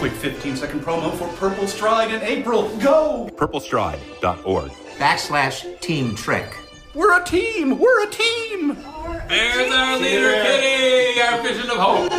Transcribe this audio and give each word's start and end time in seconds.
Quick 0.00 0.12
15 0.12 0.56
second 0.56 0.80
promo 0.80 1.12
for 1.12 1.28
Purple 1.36 1.66
Stride 1.66 2.10
in 2.10 2.22
April. 2.22 2.74
Go! 2.78 3.28
purplestride.org. 3.34 4.70
Backslash 4.96 5.78
Team 5.80 6.14
Trick. 6.14 6.56
We're 6.94 7.20
a 7.20 7.22
team! 7.22 7.78
We're 7.78 8.06
a 8.06 8.10
team! 8.10 8.78
There's 9.28 9.70
our 9.70 9.98
leader, 9.98 10.42
Kitty, 10.42 11.20
our 11.20 11.42
vision 11.42 11.68
of 11.68 11.76
hope. 11.76 12.10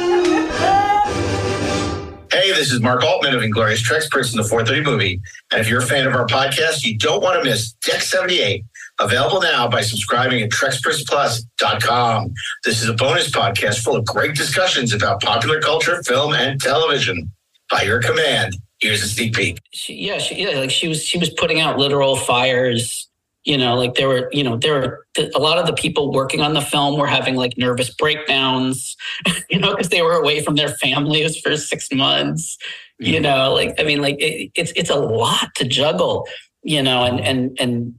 Hey, 2.32 2.52
this 2.52 2.72
is 2.72 2.82
Mark 2.82 3.04
Altman 3.04 3.34
of 3.34 3.42
Inglorious 3.42 3.82
Treks, 3.82 4.08
Prince 4.10 4.32
in 4.32 4.38
the 4.38 4.44
430 4.44 4.88
movie. 4.88 5.20
And 5.52 5.60
if 5.60 5.68
you're 5.68 5.82
a 5.82 5.86
fan 5.86 6.06
of 6.06 6.14
our 6.14 6.28
podcast, 6.28 6.84
you 6.84 7.00
don't 7.00 7.24
want 7.24 7.44
to 7.44 7.50
miss 7.50 7.72
Deck 7.74 8.02
78, 8.02 8.64
available 9.00 9.42
now 9.42 9.68
by 9.68 9.82
subscribing 9.82 10.44
at 10.44 10.52
TrekspertsPlus.com. 10.52 12.32
This 12.64 12.84
is 12.84 12.90
a 12.90 12.94
bonus 12.94 13.32
podcast 13.32 13.80
full 13.84 13.96
of 13.96 14.06
great 14.06 14.36
discussions 14.36 14.94
about 14.94 15.20
popular 15.24 15.60
culture, 15.60 16.04
film, 16.04 16.36
and 16.36 16.62
television. 16.62 17.32
By 17.72 17.84
your 17.84 18.02
command, 18.02 18.58
here's 18.82 19.02
a 19.04 19.08
sneak 19.08 19.34
peek. 19.34 19.60
she, 19.72 19.94
yeah, 19.94 20.18
she, 20.18 20.44
yeah, 20.44 20.60
like 20.60 20.72
she 20.72 20.88
was, 20.88 21.04
she 21.04 21.18
was 21.18 21.30
putting 21.30 21.62
out 21.62 21.78
literal 21.78 22.16
fires. 22.16 23.08
You 23.44 23.58
know, 23.58 23.76
like 23.76 23.96
there 23.96 24.08
were, 24.08 24.30
you 24.32 24.44
know, 24.44 24.58
there 24.58 24.74
were 24.74 25.08
a 25.34 25.40
lot 25.40 25.58
of 25.58 25.66
the 25.66 25.74
people 25.74 26.12
working 26.12 26.42
on 26.42 26.54
the 26.54 26.62
film 26.62 27.00
were 27.00 27.08
having 27.08 27.36
like 27.36 27.58
nervous 27.58 27.94
breakdowns. 27.94 28.96
You 29.50 29.60
know, 29.60 29.72
because 29.72 29.90
they 29.90 30.02
were 30.02 30.14
away 30.14 30.42
from 30.42 30.56
their 30.56 30.70
families 30.70 31.38
for 31.38 31.58
six 31.58 31.90
months. 31.92 32.58
You 33.00 33.16
mm-hmm. 33.16 33.24
know, 33.24 33.54
like 33.54 33.76
I 33.80 33.84
mean, 33.84 34.02
like 34.02 34.16
it, 34.20 34.52
it's 34.56 34.72
it's 34.78 34.90
a 34.90 34.96
lot 34.96 35.54
to 35.56 35.66
juggle. 35.66 36.26
You 36.64 36.82
know, 36.82 37.04
and 37.04 37.20
and 37.20 37.58
and 37.60 37.96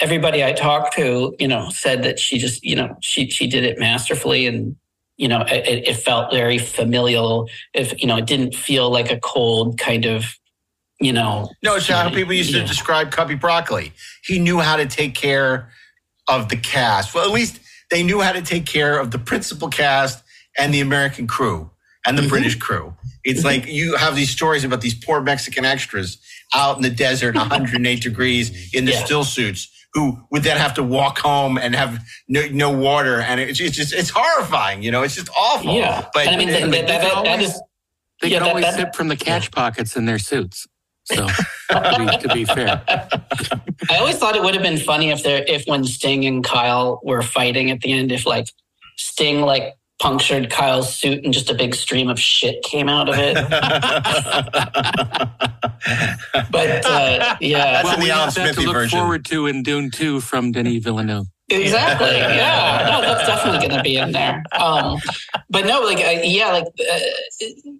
everybody 0.00 0.44
I 0.44 0.52
talked 0.52 0.94
to, 0.96 1.34
you 1.38 1.48
know, 1.48 1.70
said 1.70 2.02
that 2.02 2.18
she 2.18 2.38
just, 2.38 2.62
you 2.62 2.76
know, 2.76 2.94
she 3.00 3.30
she 3.30 3.46
did 3.46 3.64
it 3.64 3.78
masterfully 3.78 4.46
and 4.46 4.76
you 5.22 5.28
know, 5.28 5.42
it, 5.42 5.86
it 5.86 5.94
felt 5.94 6.32
very 6.32 6.58
familial. 6.58 7.48
If 7.74 8.00
you 8.02 8.08
know, 8.08 8.16
it 8.16 8.26
didn't 8.26 8.56
feel 8.56 8.90
like 8.90 9.08
a 9.12 9.20
cold 9.20 9.78
kind 9.78 10.04
of, 10.04 10.24
you 11.00 11.12
know. 11.12 11.48
No, 11.62 11.76
it's 11.76 11.86
how 11.86 12.10
people 12.10 12.32
used 12.32 12.50
to 12.52 12.64
describe 12.64 13.12
Cubby 13.12 13.36
Broccoli. 13.36 13.92
He 14.24 14.40
knew 14.40 14.58
how 14.58 14.74
to 14.76 14.84
take 14.84 15.14
care 15.14 15.70
of 16.28 16.48
the 16.48 16.56
cast. 16.56 17.14
Well, 17.14 17.24
at 17.24 17.30
least 17.30 17.60
they 17.92 18.02
knew 18.02 18.20
how 18.20 18.32
to 18.32 18.42
take 18.42 18.66
care 18.66 18.98
of 18.98 19.12
the 19.12 19.18
principal 19.20 19.68
cast 19.68 20.24
and 20.58 20.74
the 20.74 20.80
American 20.80 21.28
crew 21.28 21.70
and 22.04 22.18
the 22.18 22.22
Mhm. 22.22 22.28
British 22.28 22.56
crew. 22.56 22.96
It's 23.22 23.44
like 23.44 23.68
you 23.68 23.94
have 23.94 24.16
these 24.16 24.30
stories 24.30 24.64
about 24.64 24.80
these 24.80 24.94
poor 24.94 25.20
Mexican 25.20 25.64
extras 25.64 26.18
out 26.52 26.74
in 26.76 26.82
the 26.82 26.90
desert, 26.90 27.36
108 27.36 28.00
degrees 28.02 28.74
in 28.74 28.86
the 28.86 28.90
Yeah. 28.92 29.04
stillsuits, 29.04 29.68
who 29.94 30.18
would 30.30 30.42
then 30.42 30.56
have 30.56 30.74
to 30.74 30.82
walk 30.82 31.18
home 31.18 31.58
and 31.58 31.74
have 31.74 32.02
no, 32.28 32.46
no 32.50 32.70
water, 32.70 33.20
and 33.20 33.40
it's, 33.40 33.60
it's 33.60 33.76
just 33.76 33.92
it's 33.92 34.10
horrifying. 34.10 34.82
You 34.82 34.90
know, 34.90 35.02
it's 35.02 35.14
just 35.14 35.28
awful. 35.38 35.74
Yeah, 35.74 36.08
but 36.14 36.26
and 36.26 36.34
I 36.34 36.38
mean 36.38 36.48
that, 36.48 36.70
that, 36.70 36.86
that, 36.88 37.02
that, 37.02 37.24
that 37.24 37.40
is 37.42 37.60
They 38.20 38.28
Yeah, 38.28 38.38
can 38.38 38.48
always 38.48 38.74
sip 38.74 38.94
from 38.94 39.08
the 39.08 39.16
catch 39.16 39.50
pockets 39.50 39.96
in 39.96 40.06
their 40.06 40.18
suits. 40.18 40.66
So, 41.04 41.26
to, 41.70 41.96
be, 41.98 42.16
to 42.18 42.28
be 42.32 42.44
fair, 42.44 42.82
I 42.88 43.96
always 43.98 44.16
thought 44.18 44.36
it 44.36 44.42
would 44.42 44.54
have 44.54 44.62
been 44.62 44.78
funny 44.78 45.10
if 45.10 45.22
there 45.24 45.44
if 45.48 45.64
when 45.66 45.84
Sting 45.84 46.24
and 46.24 46.44
Kyle 46.44 47.00
were 47.02 47.22
fighting 47.22 47.70
at 47.70 47.80
the 47.80 47.92
end, 47.92 48.12
if 48.12 48.24
like 48.24 48.46
Sting 48.96 49.40
like 49.42 49.74
punctured 50.02 50.50
Kyle's 50.50 50.92
suit 50.92 51.22
and 51.24 51.32
just 51.32 51.48
a 51.48 51.54
big 51.54 51.76
stream 51.76 52.08
of 52.08 52.18
shit 52.18 52.60
came 52.64 52.88
out 52.88 53.08
of 53.08 53.14
it. 53.16 53.36
But 56.50 56.84
uh, 56.86 57.36
yeah, 57.40 57.82
That's 57.82 57.94
in 57.94 58.00
we 58.00 58.06
the 58.06 58.12
Alan 58.12 58.24
have 58.26 58.34
that 58.34 58.54
to 58.54 58.60
look 58.62 58.74
version. 58.74 58.98
forward 58.98 59.24
to 59.26 59.46
in 59.46 59.62
Dune 59.62 59.90
2 59.90 60.20
from 60.20 60.52
Denis 60.52 60.82
Villeneuve. 60.82 61.26
exactly. 61.50 62.10
Yeah, 62.16 62.88
no, 62.90 63.00
that's 63.00 63.26
definitely 63.26 63.66
going 63.66 63.76
to 63.78 63.82
be 63.82 63.96
in 63.96 64.12
there. 64.12 64.42
Um, 64.58 64.98
but 65.50 65.66
no, 65.66 65.80
like 65.82 65.98
I, 65.98 66.22
yeah, 66.22 66.52
like 66.52 66.64
uh, 66.64 66.98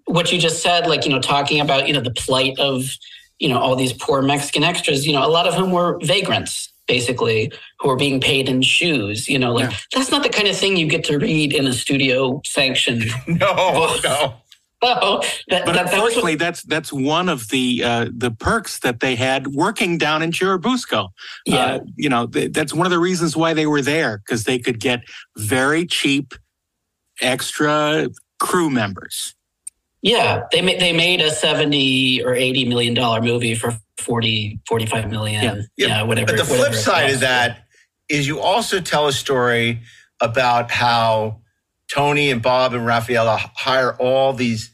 what 0.06 0.32
you 0.32 0.38
just 0.38 0.62
said, 0.62 0.86
like 0.86 1.04
you 1.04 1.10
know, 1.12 1.20
talking 1.20 1.60
about 1.60 1.86
you 1.86 1.94
know 1.94 2.00
the 2.00 2.10
plight 2.12 2.58
of 2.58 2.84
you 3.38 3.48
know 3.48 3.58
all 3.58 3.76
these 3.76 3.92
poor 3.92 4.22
Mexican 4.22 4.64
extras, 4.64 5.06
you 5.06 5.12
know, 5.12 5.24
a 5.26 5.30
lot 5.30 5.46
of 5.46 5.54
whom 5.54 5.70
were 5.70 5.98
vagrants. 6.02 6.71
Basically, 6.96 7.50
who 7.78 7.88
are 7.88 7.96
being 7.96 8.20
paid 8.20 8.50
in 8.50 8.60
shoes, 8.60 9.26
you 9.26 9.38
know, 9.38 9.52
like 9.54 9.70
Yeah. 9.70 9.76
that's 9.94 10.10
not 10.10 10.22
the 10.22 10.28
kind 10.28 10.46
of 10.46 10.54
thing 10.56 10.76
you 10.76 10.86
get 10.86 11.04
to 11.04 11.16
read 11.18 11.54
in 11.54 11.66
a 11.66 11.72
studio 11.72 12.42
sanctioned. 12.44 13.04
no, 13.26 13.96
no. 14.04 14.34
Oh, 14.84 15.22
that, 15.48 15.64
But 15.64 15.74
that, 15.74 15.74
that 15.74 15.84
was 15.84 15.92
unfortunately, 15.92 16.34
that's 16.34 16.62
that's 16.64 16.92
one 16.92 17.28
of 17.28 17.48
the 17.50 17.82
uh, 17.84 18.06
the 18.12 18.32
perks 18.32 18.80
that 18.80 18.98
they 18.98 19.14
had 19.14 19.46
working 19.46 19.96
down 19.96 20.22
in 20.22 20.32
Churubusco. 20.32 21.10
yeah, 21.46 21.74
Uh, 21.76 21.80
you 21.96 22.08
know, 22.08 22.26
th- 22.26 22.50
that's 22.52 22.74
one 22.74 22.84
of 22.84 22.90
the 22.90 22.98
reasons 22.98 23.36
why 23.36 23.54
they 23.54 23.66
were 23.66 23.80
there 23.80 24.18
because 24.18 24.42
they 24.42 24.58
could 24.58 24.80
get 24.80 24.98
very 25.38 25.86
cheap 25.86 26.34
extra 27.20 28.08
crew 28.40 28.68
members. 28.70 29.34
yeah. 30.02 30.42
They 30.50 30.60
made 30.62 30.80
they 30.80 30.92
made 30.92 31.20
a 31.20 31.30
seventy 31.30 32.20
or 32.22 32.34
eighty 32.34 32.64
million 32.64 32.94
dollar 32.94 33.22
movie 33.22 33.54
for 33.54 33.78
40, 34.02 34.60
45 34.68 35.10
million. 35.10 35.44
Yeah. 35.76 35.86
Yeah, 35.88 36.02
whatever. 36.02 36.26
But 36.26 36.36
the 36.36 36.42
whatever 36.52 36.70
flip 36.72 36.74
side 36.74 37.10
of 37.10 37.20
that 37.20 37.66
is 38.08 38.26
you 38.26 38.40
also 38.40 38.80
tell 38.80 39.08
a 39.08 39.12
story 39.12 39.80
about 40.20 40.70
how 40.70 41.40
Tony 41.92 42.30
and 42.30 42.42
Bob 42.42 42.74
and 42.74 42.82
Raffaella 42.86 43.38
hire 43.56 43.94
all 43.96 44.32
these 44.32 44.70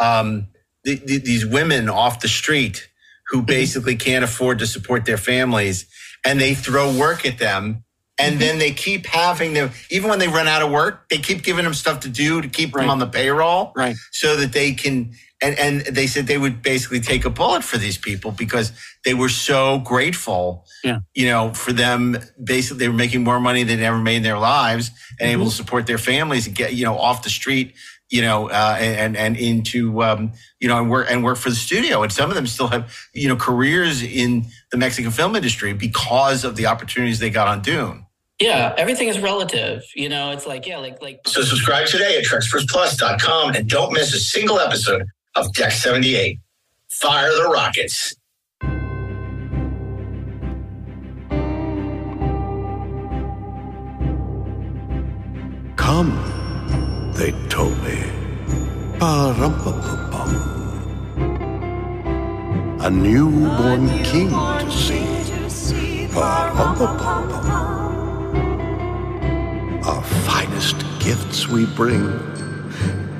um, 0.00 0.48
th- 0.84 1.04
th- 1.06 1.24
these 1.24 1.46
women 1.46 1.88
off 1.88 2.20
the 2.20 2.28
street 2.28 2.88
who 3.28 3.42
basically 3.42 3.96
can't 3.96 4.24
afford 4.24 4.58
to 4.58 4.66
support 4.66 5.04
their 5.04 5.16
families, 5.16 5.86
and 6.24 6.40
they 6.40 6.54
throw 6.54 6.92
work 6.96 7.24
at 7.26 7.38
them. 7.38 7.84
And 8.20 8.38
then 8.40 8.58
they 8.58 8.72
keep 8.72 9.06
having 9.06 9.54
them, 9.54 9.70
even 9.90 10.10
when 10.10 10.18
they 10.18 10.28
run 10.28 10.46
out 10.48 10.62
of 10.62 10.70
work, 10.70 11.08
they 11.08 11.18
keep 11.18 11.42
giving 11.42 11.64
them 11.64 11.74
stuff 11.74 12.00
to 12.00 12.08
do 12.08 12.40
to 12.42 12.48
keep 12.48 12.72
them 12.72 12.88
on 12.90 12.98
the 12.98 13.06
payroll 13.06 13.72
Right. 13.76 13.96
so 14.12 14.36
that 14.36 14.52
they 14.52 14.72
can 14.72 15.12
and 15.42 15.58
and 15.58 15.80
they 15.96 16.06
said 16.06 16.26
they 16.26 16.36
would 16.36 16.60
basically 16.62 17.00
take 17.00 17.24
a 17.24 17.30
bullet 17.30 17.64
for 17.64 17.78
these 17.78 17.96
people 17.96 18.30
because 18.30 18.72
they 19.06 19.14
were 19.14 19.30
so 19.30 19.78
grateful 19.78 20.66
Yeah. 20.84 20.98
you 21.14 21.26
know 21.26 21.54
for 21.54 21.72
them 21.72 22.18
basically 22.44 22.78
they 22.80 22.88
were 22.88 22.94
making 23.06 23.24
more 23.24 23.40
money 23.40 23.62
than 23.64 23.78
they 23.78 23.86
ever 23.86 23.98
made 23.98 24.16
in 24.16 24.22
their 24.22 24.38
lives 24.38 24.90
and 25.18 25.30
able 25.30 25.46
to 25.46 25.50
support 25.50 25.86
their 25.86 25.96
families 25.98 26.46
and 26.46 26.54
get 26.54 26.74
you 26.74 26.84
know 26.84 26.98
off 26.98 27.22
the 27.22 27.30
street 27.30 27.72
you 28.10 28.20
know 28.22 28.50
uh, 28.50 28.76
and 28.78 29.16
and 29.16 29.36
into 29.38 30.02
um, 30.02 30.32
you 30.60 30.68
know 30.68 30.78
and 30.78 30.90
work 30.90 31.06
and 31.10 31.24
work 31.24 31.38
for 31.38 31.48
the 31.48 31.56
studio. 31.56 32.02
And 32.02 32.12
some 32.12 32.28
of 32.28 32.34
them 32.36 32.46
still 32.46 32.66
have 32.68 32.92
you 33.14 33.28
know 33.28 33.36
careers 33.36 34.02
in 34.02 34.44
the 34.72 34.76
Mexican 34.78 35.10
film 35.12 35.36
industry 35.36 35.72
because 35.72 36.44
of 36.44 36.54
the 36.56 36.66
opportunities 36.66 37.18
they 37.20 37.30
got 37.30 37.46
on 37.48 37.62
Dune 37.62 38.04
Yeah, 38.40 38.74
everything 38.78 39.08
is 39.08 39.18
relative. 39.18 39.84
You 39.94 40.08
know, 40.08 40.30
it's 40.30 40.46
like 40.46 40.66
yeah, 40.66 40.78
like 40.78 41.02
like 41.02 41.20
So 41.26 41.42
subscribe 41.42 41.86
today 41.86 42.16
at 42.16 42.24
TreksPlusPlus.com 42.24 43.54
and 43.54 43.68
don't 43.68 43.92
miss 43.92 44.14
a 44.14 44.18
single 44.18 44.58
episode 44.58 45.04
of 45.36 45.52
Deck 45.52 45.72
78. 45.72 46.38
Fire 46.88 47.28
the 47.28 47.50
rockets. 47.50 48.16
Come, 55.76 57.12
they 57.16 57.32
told 57.50 57.76
me. 57.84 58.02
Ba-rum-pa-pa-bum. 58.98 60.30
A 62.80 62.90
newborn 62.90 63.88
king 64.02 64.30
to 64.30 64.70
see. 64.70 66.06
Ba-rum-pa-pa-bum. 66.14 67.69
Our 69.82 70.02
finest 70.02 70.84
gifts 70.98 71.48
we 71.48 71.64
bring. 71.64 72.04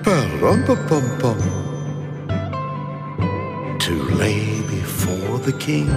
Ba-rum-pa-pum-pum. 0.04 1.38
To 3.78 4.02
lay 4.20 4.60
before 4.68 5.38
the 5.38 5.52
king. 5.52 5.88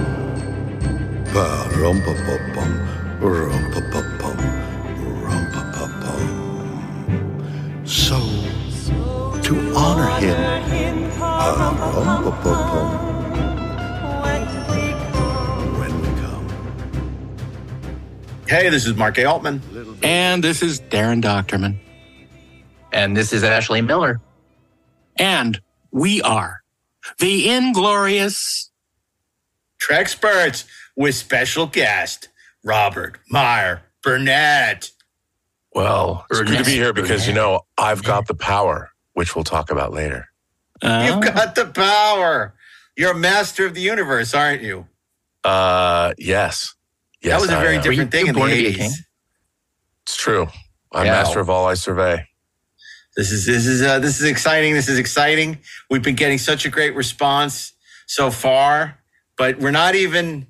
Ba-rum-pa-pa-bum. 1.34 2.72
Rum-pa-pa-pum. 3.20 4.38
Rum-pa-pa-pum. 5.22 6.22
So, 7.84 8.18
to 9.42 9.54
honor 9.76 10.08
him, 10.18 11.10
pa-rum-pa-pa-pum, 11.18 12.88
hey 18.54 18.68
this 18.68 18.86
is 18.86 18.94
Mark 18.94 19.18
A. 19.18 19.24
Altman 19.24 19.60
And 20.04 20.44
this 20.44 20.62
is 20.62 20.80
Daren 20.80 21.20
Dochterman. 21.20 21.76
And 22.92 23.16
this 23.16 23.32
is 23.32 23.42
Ashley 23.42 23.82
Miller. 23.82 24.20
And 25.16 25.60
we 25.90 26.22
are 26.22 26.62
the 27.18 27.50
Inglorious. 27.50 28.70
Treksperts 29.80 30.66
with 30.96 31.16
special 31.16 31.66
guest 31.66 32.28
Robert 32.62 33.18
Meyer 33.28 33.82
Burnett. 34.04 34.90
Well, 35.74 36.24
it's 36.30 36.40
good 36.42 36.58
to 36.58 36.64
be 36.64 36.70
here 36.74 36.92
because, 36.92 37.26
you 37.26 37.34
know, 37.34 37.62
I've 37.76 38.04
got 38.04 38.28
the 38.28 38.34
power, 38.34 38.90
which 39.14 39.34
we'll 39.34 39.42
talk 39.42 39.72
about 39.72 39.92
later. 39.92 40.28
Uh, 40.80 41.10
You've 41.10 41.34
got 41.34 41.56
the 41.56 41.66
power. 41.66 42.54
You're 42.96 43.12
a 43.12 43.16
master 43.16 43.66
of 43.66 43.74
the 43.74 43.80
universe, 43.80 44.32
aren't 44.32 44.62
you? 44.62 44.86
Uh, 45.42 46.14
yes. 46.16 46.76
Yes, 47.24 47.32
that 47.34 47.40
was 47.40 47.50
a 47.50 47.56
very 47.60 47.76
am. 47.76 47.82
different 47.82 48.10
thing 48.10 48.26
in 48.28 48.34
the 48.34 48.38
born 48.38 48.50
to 48.50 48.56
be 48.56 48.66
a 48.66 48.72
80s. 48.72 48.92
It's 50.04 50.16
true. 50.16 50.48
I'm 50.92 51.06
Yeah. 51.06 51.12
master 51.12 51.40
of 51.40 51.50
all 51.50 51.66
I 51.66 51.74
survey. 51.74 52.26
This 53.16 53.30
is 53.30 53.46
this 53.46 53.66
is 53.66 53.80
uh, 53.82 53.98
this 54.00 54.20
is 54.20 54.28
exciting. 54.28 54.74
This 54.74 54.88
is 54.88 54.98
exciting. 54.98 55.58
We've 55.88 56.02
been 56.02 56.16
getting 56.16 56.38
such 56.38 56.64
a 56.66 56.68
great 56.68 56.94
response 56.96 57.72
so 58.06 58.30
far, 58.30 58.98
but 59.36 59.58
we're 59.60 59.70
not 59.70 59.94
even. 59.94 60.46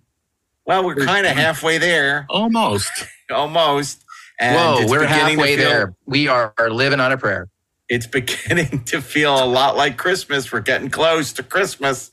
Well, 0.67 0.83
we're 0.85 0.97
kind 0.97 1.27
of 1.27 1.33
halfway 1.33 1.77
there, 1.77 2.27
Almost. 2.31 2.91
almost. 3.31 4.03
And 4.41 4.57
Whoa, 4.57 4.79
it's 4.81 4.91
we're 4.91 5.01
beginning 5.01 5.37
to 5.37 5.43
halfway 5.43 5.57
feel- 5.59 5.69
there. 5.69 5.95
We 6.07 6.27
are, 6.29 6.55
are 6.59 6.71
living 6.71 7.01
on 7.01 7.13
a 7.13 7.19
prayer. 7.19 7.49
It's 7.91 8.07
beginning 8.07 8.83
to 8.87 9.03
feel 9.03 9.43
a 9.43 9.47
lot 9.47 9.77
like 9.77 9.99
Christmas. 9.99 10.51
We're 10.51 10.61
getting 10.61 10.89
close 10.89 11.35
to 11.35 11.43
Christmas, 11.43 12.11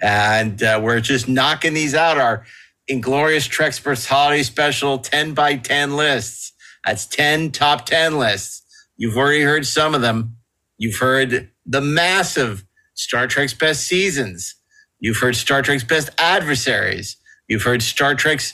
and 0.00 0.60
uh, 0.64 0.80
we're 0.82 0.98
just 1.00 1.28
knocking 1.28 1.74
these 1.74 1.94
out. 1.94 2.18
Our 2.18 2.44
Inglorious 2.92 3.48
Treksperts 3.48 4.06
Holiday 4.06 4.42
Special 4.42 4.98
10 4.98 5.32
by 5.32 5.56
10 5.56 5.96
lists. 5.96 6.52
That's 6.84 7.06
10 7.06 7.50
top 7.50 7.86
10 7.86 8.18
lists. 8.18 8.62
You've 8.98 9.16
already 9.16 9.42
heard 9.42 9.66
some 9.66 9.94
of 9.94 10.02
them. 10.02 10.36
You've 10.76 10.98
heard 10.98 11.50
the 11.64 11.80
massive 11.80 12.64
Star 12.92 13.26
Trek's 13.26 13.54
best 13.54 13.86
seasons. 13.86 14.56
You've 15.00 15.16
heard 15.16 15.36
Star 15.36 15.62
Trek's 15.62 15.84
best 15.84 16.10
adversaries. 16.18 17.16
You've 17.48 17.62
heard 17.62 17.82
Star 17.82 18.14
Trek's 18.14 18.52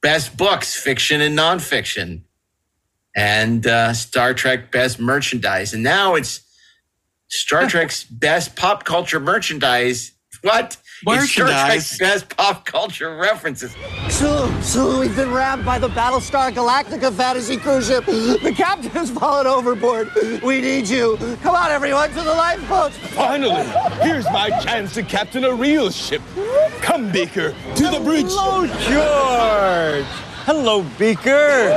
best 0.00 0.36
books, 0.36 0.76
fiction 0.76 1.20
and 1.20 1.36
nonfiction, 1.36 2.22
and 3.16 3.66
uh, 3.66 3.92
Star 3.92 4.34
Trek 4.34 4.70
best 4.70 5.00
merchandise. 5.00 5.74
And 5.74 5.82
now 5.82 6.14
it's 6.14 6.40
Star 7.28 7.66
Trek's 7.66 8.04
best 8.04 8.54
pop 8.54 8.84
culture 8.84 9.18
merchandise. 9.18 10.12
What? 10.42 10.76
It's 11.06 11.30
Star 11.32 11.46
Merchandise? 11.46 11.96
Trek's 11.96 11.98
best 11.98 12.36
pop 12.36 12.64
culture 12.64 13.16
references. 13.16 13.74
So, 14.08 14.50
so 14.60 15.00
we've 15.00 15.14
been 15.14 15.32
rammed 15.32 15.64
by 15.64 15.78
the 15.78 15.88
Battlestar 15.88 16.52
Galactica 16.52 17.12
fantasy 17.12 17.56
cruise 17.56 17.86
ship. 17.88 18.04
The 18.06 18.54
captain 18.56 18.90
has 18.90 19.10
fallen 19.10 19.46
overboard. 19.46 20.10
We 20.42 20.60
need 20.60 20.88
you. 20.88 21.16
Come 21.42 21.54
on, 21.54 21.70
everyone, 21.70 22.08
to 22.10 22.22
the 22.22 22.34
lifeboats. 22.34 22.96
Finally, 22.96 23.64
here's 24.02 24.24
my 24.26 24.50
chance 24.60 24.94
to 24.94 25.02
captain 25.02 25.44
a 25.44 25.54
real 25.54 25.90
ship. 25.90 26.22
Come, 26.80 27.10
Beaker, 27.10 27.54
to 27.76 27.88
the 27.88 28.00
bridge. 28.00 28.26
Hello, 28.28 28.66
George. 30.00 30.23
Hello, 30.46 30.82
Beaker. 30.98 31.70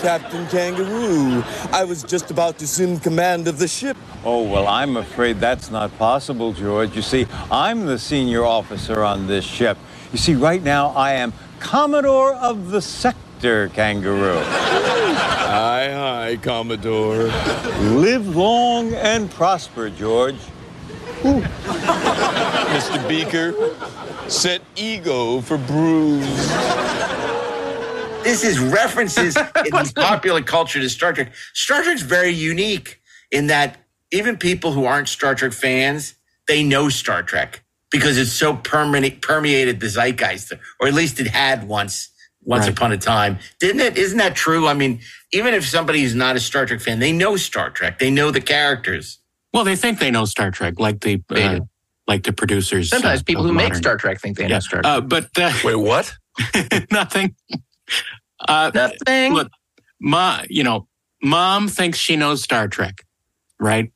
Captain 0.00 0.46
Kangaroo, 0.46 1.42
I 1.72 1.82
was 1.84 2.04
just 2.04 2.30
about 2.30 2.58
to 2.58 2.64
assume 2.64 3.00
command 3.00 3.48
of 3.48 3.58
the 3.58 3.66
ship. 3.66 3.96
Oh, 4.24 4.42
well, 4.48 4.68
I'm 4.68 4.96
afraid 4.98 5.40
that's 5.40 5.72
not 5.72 5.96
possible, 5.98 6.52
George. 6.52 6.94
You 6.94 7.02
see, 7.02 7.26
I'm 7.50 7.86
the 7.86 7.98
senior 7.98 8.44
officer 8.44 9.02
on 9.02 9.26
this 9.26 9.44
ship. 9.44 9.76
You 10.12 10.18
see, 10.18 10.34
right 10.36 10.62
now 10.62 10.90
I 10.90 11.14
am 11.14 11.32
Commodore 11.58 12.34
of 12.34 12.70
the 12.70 12.80
Sector, 12.80 13.70
Kangaroo. 13.70 14.38
Aye, 14.46 15.92
aye, 16.30 16.38
Commodore. 16.40 17.24
Live 17.98 18.36
long 18.36 18.94
and 18.94 19.28
prosper, 19.30 19.90
George. 19.90 20.38
Mr. 22.60 23.08
Beaker, 23.08 23.54
set 24.30 24.62
ego 24.76 25.40
for 25.40 25.58
Bruce. 25.58 26.52
This 28.24 28.42
is 28.44 28.58
references 28.58 29.36
in 29.66 29.72
popular 29.94 30.42
culture 30.42 30.80
to 30.80 30.88
Star 30.88 31.12
Trek. 31.12 31.32
Star 31.52 31.82
Trek's 31.82 32.02
very 32.02 32.30
unique 32.32 33.00
in 33.30 33.46
that 33.48 33.76
even 34.12 34.36
people 34.36 34.72
who 34.72 34.84
aren't 34.86 35.08
Star 35.08 35.34
Trek 35.34 35.52
fans, 35.52 36.14
they 36.48 36.62
know 36.62 36.88
Star 36.88 37.22
Trek 37.22 37.62
because 37.90 38.18
it's 38.18 38.32
so 38.32 38.56
permanent, 38.56 39.22
permeated 39.22 39.80
the 39.80 39.88
zeitgeist, 39.88 40.52
or 40.80 40.88
at 40.88 40.94
least 40.94 41.20
it 41.20 41.28
had 41.28 41.68
once, 41.68 42.08
once 42.42 42.64
Right. 42.66 42.72
upon 42.76 42.92
a 42.92 42.96
time. 42.98 43.38
Didn't 43.60 43.80
it? 43.80 43.96
Isn't 43.96 44.18
that 44.18 44.34
true? 44.34 44.66
I 44.66 44.74
mean, 44.74 45.00
even 45.32 45.54
if 45.54 45.66
somebody 45.66 46.02
is 46.02 46.14
not 46.14 46.34
a 46.36 46.40
Star 46.40 46.66
Trek 46.66 46.80
fan, 46.80 46.98
they 46.98 47.12
know 47.12 47.36
Star 47.36 47.70
Trek. 47.70 47.98
They 47.98 48.10
know 48.10 48.30
the 48.30 48.40
characters. 48.40 49.18
Well, 49.52 49.64
they 49.64 49.76
think 49.76 49.98
they 50.00 50.10
know 50.10 50.24
Star 50.24 50.50
Trek, 50.50 50.80
like 50.80 51.00
the 51.00 51.22
uh, 51.30 51.60
like 52.08 52.24
the 52.24 52.32
producers. 52.32 52.90
Sometimes 52.90 53.20
uh, 53.20 53.24
people 53.24 53.44
of 53.44 53.50
who 53.50 53.54
make 53.54 53.74
Star 53.74 53.96
Trek 53.96 54.20
think 54.20 54.36
they 54.36 54.48
know 54.48 54.58
Star 54.60 54.82
Trek. 54.82 54.92
uh, 54.92 55.00
but 55.00 55.28
uh, 55.38 55.52
Wait, 55.64 55.76
what? 55.76 56.12
nothing. 56.90 57.34
Uh, 58.40 58.70
Nothing. 58.74 59.34
Look, 59.34 59.50
ma, 60.00 60.42
you 60.48 60.64
know, 60.64 60.88
mom 61.22 61.68
thinks 61.68 61.98
she 61.98 62.16
knows 62.16 62.42
Star 62.42 62.68
Trek, 62.68 63.04
right? 63.58 63.92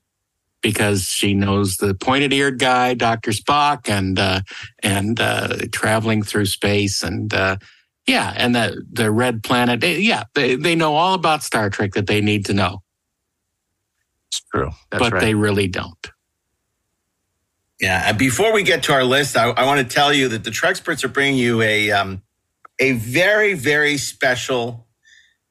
Because 0.63 1.05
she 1.05 1.35
knows 1.35 1.77
the 1.77 1.95
pointed-eared 1.95 2.59
guy, 2.59 2.95
Doctor 2.95 3.31
Spock, 3.31 3.89
and 3.89 4.19
uh, 4.19 4.41
and 4.83 5.21
uh, 5.21 5.57
traveling 5.73 6.23
through 6.23 6.47
space, 6.47 7.03
and 7.03 7.33
uh, 7.33 7.57
yeah, 8.07 8.33
and 8.37 8.55
the 8.55 8.83
the 8.93 9.11
red 9.11 9.43
planet. 9.43 9.83
Yeah, 9.85 10.25
they 10.35 10.57
they 10.57 10.75
know 10.75 10.95
all 10.97 11.15
about 11.15 11.43
Star 11.43 11.71
Trek 11.71 11.93
that 11.93 12.07
they 12.07 12.21
need 12.21 12.47
to 12.47 12.55
know, 12.55 12.83
It's 14.29 14.41
true. 14.53 14.71
That's 14.91 15.03
but 15.03 15.13
right. 15.13 15.21
they 15.21 15.35
really 15.35 15.69
don't. 15.69 16.11
Yeah, 17.81 18.03
and 18.09 18.19
before 18.19 18.53
we 18.53 18.65
get 18.65 18.83
to 18.85 18.93
our 18.93 19.05
list, 19.05 19.37
I, 19.37 19.51
I 19.51 19.65
want 19.65 19.87
to 19.89 19.95
tell 19.95 20.13
you 20.13 20.29
that 20.29 20.43
the 20.43 20.51
Treksperts 20.51 21.05
are 21.05 21.09
bringing 21.09 21.39
you 21.39 21.63
a 21.63 21.93
um, 21.93 22.23
a 22.79 22.93
very 22.93 23.55
very 23.55 23.97
special 23.99 24.87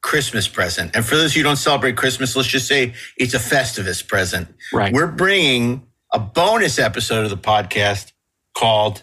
Christmas 0.01 0.47
present. 0.47 0.95
And 0.95 1.06
for 1.06 1.15
those 1.15 1.33
who 1.33 1.44
don't 1.44 1.56
celebrate 1.57 1.97
Christmas, 1.97 2.35
let's 2.35 2.47
just 2.47 2.68
say 2.68 2.94
it's 3.18 3.33
a 3.33 3.39
Festivus 3.39 4.07
present. 4.07 4.47
Right. 4.71 4.94
We're 4.94 5.07
bringing 5.12 5.88
a 6.13 6.19
bonus 6.19 6.79
episode 6.79 7.24
of 7.25 7.29
the 7.29 7.38
podcast 7.38 8.12
called 8.56 9.01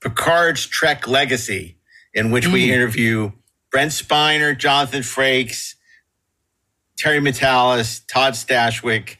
Picard's 0.00 0.66
Trek 0.66 1.08
Legacy, 1.08 1.78
in 2.12 2.30
which 2.30 2.46
we 2.46 2.68
Mm. 2.68 2.72
interview 2.74 3.32
Brent 3.72 3.90
Spiner, 3.92 4.56
Jonathan 4.56 5.02
Frakes, 5.02 5.74
Terry 6.96 7.18
Matalas, 7.20 8.02
Todd 8.06 8.34
Stashwick. 8.34 9.16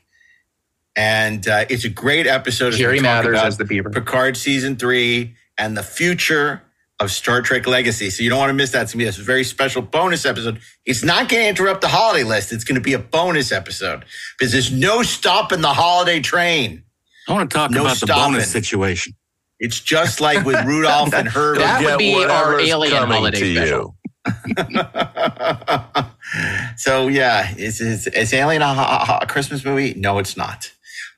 And 0.95 1.49
uh, 1.49 1.65
it's 1.69 1.85
a 1.85 1.89
great 1.89 2.27
episode. 2.29 2.75
Jerry 2.75 2.99
about 2.99 3.27
as 3.35 3.57
the 3.57 3.65
Beaver. 3.65 3.91
Picard 3.91 4.37
season 4.37 4.77
three 4.77 5.35
and 5.59 5.77
the 5.77 5.83
future 5.83 6.63
of 7.01 7.11
Star 7.11 7.43
Trek 7.43 7.67
Legacy. 7.67 8.11
So 8.11 8.23
you 8.23 8.31
don't 8.31 8.39
want 8.39 8.51
to 8.51 8.55
miss 8.55 8.73
that. 8.73 8.83
It's 8.83 8.95
going 8.95 9.07
to 9.07 9.13
be 9.13 9.21
a 9.21 9.25
very 9.25 9.45
special 9.45 9.83
bonus 9.83 10.25
episode. 10.25 10.61
It's 10.87 11.03
not 11.03 11.29
going 11.29 11.43
to 11.43 11.49
interrupt 11.49 11.81
the 11.81 11.89
holiday 11.89 12.25
list. 12.25 12.53
It's 12.53 12.65
going 12.65 12.77
to 12.77 12.81
be 12.81 12.93
a 12.93 12.99
bonus 12.99 13.53
episode 13.53 14.05
because 14.39 14.53
there's 14.53 14.73
no 14.73 15.03
stopping 15.03 15.61
the 15.61 15.73
holiday 15.73 16.21
train. 16.21 16.85
I 17.29 17.33
want 17.33 17.51
to 17.51 17.55
talk 17.55 17.71
No 17.71 17.83
about 17.83 17.99
the 17.99 18.07
bonus 18.07 18.51
situation. 18.51 19.15
It's 19.59 19.81
just 19.81 20.21
like 20.21 20.45
with 20.45 20.65
Rudolph 20.65 21.15
and 21.15 21.29
Herbie. 21.29 21.61
That 21.61 21.83
would 21.83 21.89
Get 21.89 21.99
be 21.99 22.25
our 22.25 22.61
alien 22.61 23.09
holiday 23.09 23.41
to 23.41 23.55
special. 23.55 23.97
so 26.77 27.09
yeah, 27.09 27.55
is 27.57 27.81
is, 27.81 28.07
is 28.07 28.33
Alien 28.33 28.63
a, 28.63 28.67
a, 28.67 29.19
a 29.23 29.27
Christmas 29.27 29.65
movie? 29.65 29.95
No, 29.95 30.19
it's 30.19 30.37
not. 30.37 30.73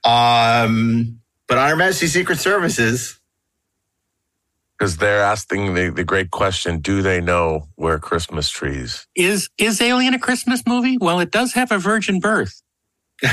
Um, 0.05 1.21
but 1.47 1.59
on 1.59 1.71
Her 1.71 1.77
Majesty's 1.77 2.13
Secret 2.13 2.39
Services, 2.39 3.19
Because 4.79 4.99
they're 4.99 5.23
asking 5.23 5.75
the, 5.75 5.91
the 5.91 6.05
great 6.05 6.31
question 6.31 6.81
do 6.81 7.01
they 7.01 7.21
know 7.21 7.69
where 7.77 7.99
Christmas 7.99 8.51
trees? 8.51 9.07
Is 9.15 9.49
is 9.59 9.81
Alien 9.81 10.13
a 10.15 10.19
Christmas 10.19 10.63
movie? 10.67 10.99
Well, 10.99 11.19
it 11.21 11.31
does 11.31 11.55
have 11.55 11.73
a 11.73 11.79
virgin 11.79 12.21
birth. 12.21 12.63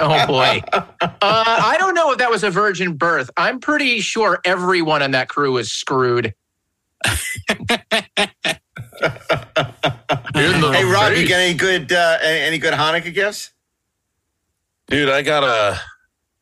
Oh 0.00 0.26
boy. 0.26 0.62
Uh, 0.70 0.90
I 1.22 1.76
don't 1.78 1.94
know 1.94 2.12
if 2.12 2.18
that 2.18 2.30
was 2.30 2.44
a 2.44 2.50
virgin 2.50 2.96
birth. 2.96 3.30
I'm 3.36 3.60
pretty 3.60 4.00
sure 4.00 4.40
everyone 4.44 5.00
on 5.02 5.12
that 5.12 5.28
crew 5.28 5.56
is 5.56 5.72
screwed. 5.72 6.34
Hey 10.34 10.84
Rob, 10.84 11.12
you 11.12 11.18
face. 11.18 11.28
get 11.28 11.40
any 11.40 11.54
good 11.54 11.92
uh, 11.92 12.18
any, 12.22 12.40
any 12.40 12.58
good 12.58 12.74
Hanukkah 12.74 13.12
gifts? 13.12 13.52
Dude, 14.88 15.08
I 15.08 15.22
got 15.22 15.44
a. 15.44 15.80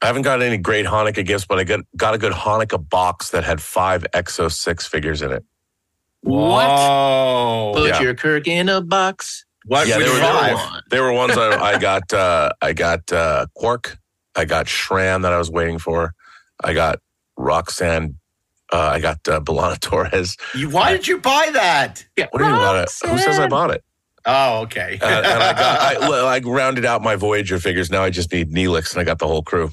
I 0.03 0.07
haven't 0.07 0.23
got 0.23 0.43
any 0.43 0.59
great 0.59 0.87
Hanukkah 0.87 1.25
gifts, 1.25 1.47
but 1.47 1.59
I 1.59 1.65
got 1.65 1.81
got 1.97 2.15
a 2.15 2.19
good 2.19 2.33
Hanukkah 2.33 2.87
box 2.88 3.31
that 3.31 3.45
had 3.45 3.61
five 3.61 4.07
Exo 4.12 4.53
Six 4.53 4.87
figures 4.87 5.23
in 5.23 5.33
it. 5.33 5.45
What? 6.23 6.67
Whoa. 6.69 7.73
Put 7.75 7.88
Yeah. 7.88 8.00
your 8.03 8.15
Kirk 8.15 8.47
in 8.49 8.69
a 8.69 8.81
box. 8.81 9.45
What 9.65 9.87
Yeah, 9.88 9.97
which 9.99 10.07
they 10.07 10.12
were- 10.12 10.19
they 10.19 10.23
were 10.53 10.59
five? 10.59 10.83
They 10.91 11.00
were 11.00 11.12
ones 11.12 11.37
I, 11.37 11.59
I 11.75 11.79
got. 11.79 12.12
Uh, 12.12 12.50
I 12.62 12.73
got 12.73 13.11
uh, 13.12 13.47
Quark. 13.55 13.99
I 14.35 14.45
got 14.45 14.67
Shran 14.67 15.23
that 15.23 15.33
I 15.33 15.38
was 15.38 15.50
waiting 15.50 15.79
for. 15.79 16.12
I 16.62 16.73
got 16.75 16.99
Roxanne. 17.37 18.19
Uh, 18.73 18.79
I 18.95 19.00
got 19.00 19.19
uh, 19.29 19.41
B'Elanna 19.41 19.79
Torres. 19.81 20.37
You, 20.55 20.69
why 20.71 20.93
did 20.93 21.07
you 21.09 21.19
buy 21.19 21.50
that? 21.53 22.05
Yeah. 22.17 22.26
What 22.31 22.41
do 22.41 22.47
you 22.47 22.53
mean 22.53 22.76
it? 22.76 22.91
Who 23.07 23.19
says 23.19 23.38
I 23.38 23.49
bought 23.49 23.71
it? 23.71 23.83
Oh, 24.26 24.62
okay. 24.62 24.99
Uh, 25.00 25.07
and 25.07 25.26
I 25.43 25.53
got. 25.53 25.81
I, 26.03 26.37
I 26.37 26.41
rounded 26.41 26.85
out 26.85 27.00
my 27.03 27.17
Voyager 27.17 27.59
figures. 27.59 27.91
Now 27.91 28.03
I 28.03 28.11
just 28.11 28.33
need 28.33 28.50
Neelix, 28.53 28.93
and 28.93 29.00
I 29.00 29.05
got 29.05 29.19
the 29.21 29.26
whole 29.26 29.43
crew. 29.43 29.71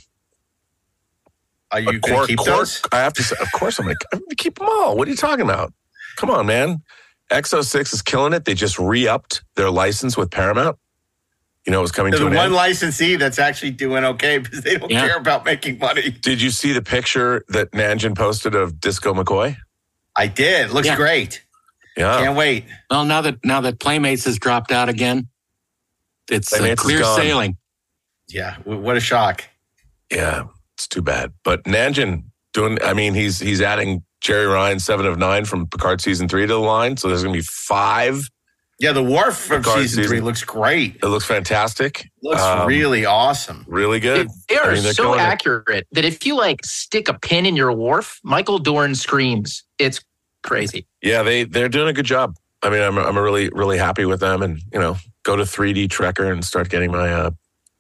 Are 1.73 1.79
you 1.81 1.99
going 1.99 2.21
to 2.21 2.27
keep 2.27 2.37
Quark, 2.39 2.57
those? 2.59 2.81
I 2.91 2.97
have 2.99 3.13
to 3.13 3.23
say, 3.23 3.35
of 3.41 3.51
course, 3.53 3.79
I'm 3.79 3.85
going 3.85 3.95
to 4.29 4.35
keep 4.37 4.59
them 4.59 4.67
all. 4.69 4.95
What 4.95 5.07
are 5.07 5.11
you 5.11 5.17
talking 5.17 5.41
about? 5.43 5.73
Come 6.17 6.29
on, 6.29 6.45
man. 6.45 6.81
XO6 7.31 7.93
is 7.93 8.01
killing 8.01 8.33
it. 8.33 8.45
They 8.45 8.53
just 8.53 8.77
re 8.77 9.07
upped 9.07 9.43
their 9.55 9.71
license 9.71 10.15
with 10.15 10.29
Paramount. 10.29 10.77
You 11.65 11.71
know, 11.71 11.79
it 11.79 11.81
was 11.81 11.91
coming 11.91 12.11
There's 12.11 12.21
to 12.21 12.27
an 12.27 12.33
one 12.35 12.45
end. 12.47 12.53
licensee 12.53 13.15
that's 13.15 13.39
actually 13.39 13.71
doing 13.71 14.03
okay 14.03 14.37
because 14.37 14.61
they 14.61 14.77
don't 14.77 14.91
Yeah. 14.91 15.07
care 15.07 15.17
about 15.17 15.45
making 15.45 15.79
money. 15.79 16.11
Did 16.11 16.41
you 16.41 16.49
see 16.51 16.73
the 16.73 16.81
picture 16.81 17.43
that 17.49 17.71
Nanjin 17.71 18.15
posted 18.17 18.53
of 18.53 18.79
Disco 18.81 19.13
McCoy? 19.13 19.55
I 20.15 20.27
did. 20.27 20.71
Looks 20.71 20.87
Yeah. 20.87 20.95
great. 20.97 21.43
Yeah. 21.97 22.19
Can't 22.19 22.35
wait. 22.37 22.65
Well, 22.91 23.05
now 23.05 23.21
that 23.21 23.43
now 23.45 23.61
that 23.61 23.79
Playmates 23.79 24.25
has 24.25 24.37
dropped 24.37 24.71
out 24.71 24.89
again, 24.89 25.27
it's 26.29 26.51
uh, 26.51 26.57
Playmates 26.57 26.81
is 26.81 26.85
clear 26.85 27.03
sailing. 27.15 27.57
Yeah, 28.27 28.57
what 28.63 28.97
a 28.97 28.99
shock. 28.99 29.43
Yeah, 30.11 30.43
it's 30.75 30.87
too 30.87 31.01
bad. 31.01 31.33
But 31.43 31.63
Nanjin 31.63 32.23
doing. 32.53 32.77
I 32.83 32.93
mean, 32.93 33.13
he's 33.13 33.39
he's 33.39 33.61
adding 33.61 34.03
Jeri 34.23 34.51
Ryan 34.51 34.79
seven 34.79 35.05
of 35.05 35.17
nine 35.17 35.45
from 35.45 35.67
Picard 35.67 36.01
season 36.01 36.27
three 36.27 36.41
to 36.47 36.53
the 36.53 36.59
line, 36.59 36.97
so 36.97 37.07
there's 37.07 37.23
going 37.23 37.33
to 37.33 37.39
be 37.39 37.45
five. 37.49 38.29
Yeah, 38.79 38.91
the 38.91 39.03
Worf 39.03 39.37
from 39.37 39.61
Picard 39.61 39.81
season, 39.83 40.03
three 40.05 40.19
looks 40.19 40.43
great. 40.43 40.95
It 41.01 41.05
looks 41.07 41.25
fantastic. 41.25 42.09
Looks 42.23 42.41
Um, 42.41 42.67
really 42.67 43.05
awesome. 43.05 43.63
really 43.67 43.99
good. 43.99 44.27
They 44.49 44.57
are 44.57 44.71
I 44.71 44.73
mean, 44.73 44.93
so 44.93 45.03
going- 45.03 45.19
accurate 45.19 45.87
that 45.91 46.03
if 46.03 46.25
you 46.25 46.35
like 46.35 46.65
stick 46.65 47.07
a 47.07 47.13
pin 47.13 47.45
in 47.45 47.55
your 47.55 47.71
Worf, 47.71 48.19
Michael 48.23 48.57
Dorn 48.59 48.95
screams. 48.95 49.63
It's 49.77 50.01
crazy. 50.41 50.85
Yeah, 51.01 51.23
they 51.23 51.43
they're 51.43 51.69
doing 51.69 51.87
a 51.87 51.93
good 51.93 52.05
job. 52.05 52.35
I 52.63 52.69
mean, 52.69 52.81
I'm 52.81 52.97
I'm 52.97 53.17
really 53.17 53.49
really 53.49 53.77
happy 53.77 54.05
with 54.05 54.19
them, 54.21 54.41
and 54.41 54.59
you 54.73 54.79
know, 54.79 54.97
go 55.23 55.35
to 55.35 55.43
3D 55.43 55.87
Trekker 55.87 56.29
and 56.31 56.43
start 56.43 56.69
getting 56.69 56.91
my 56.91 57.11
uh, 57.13 57.31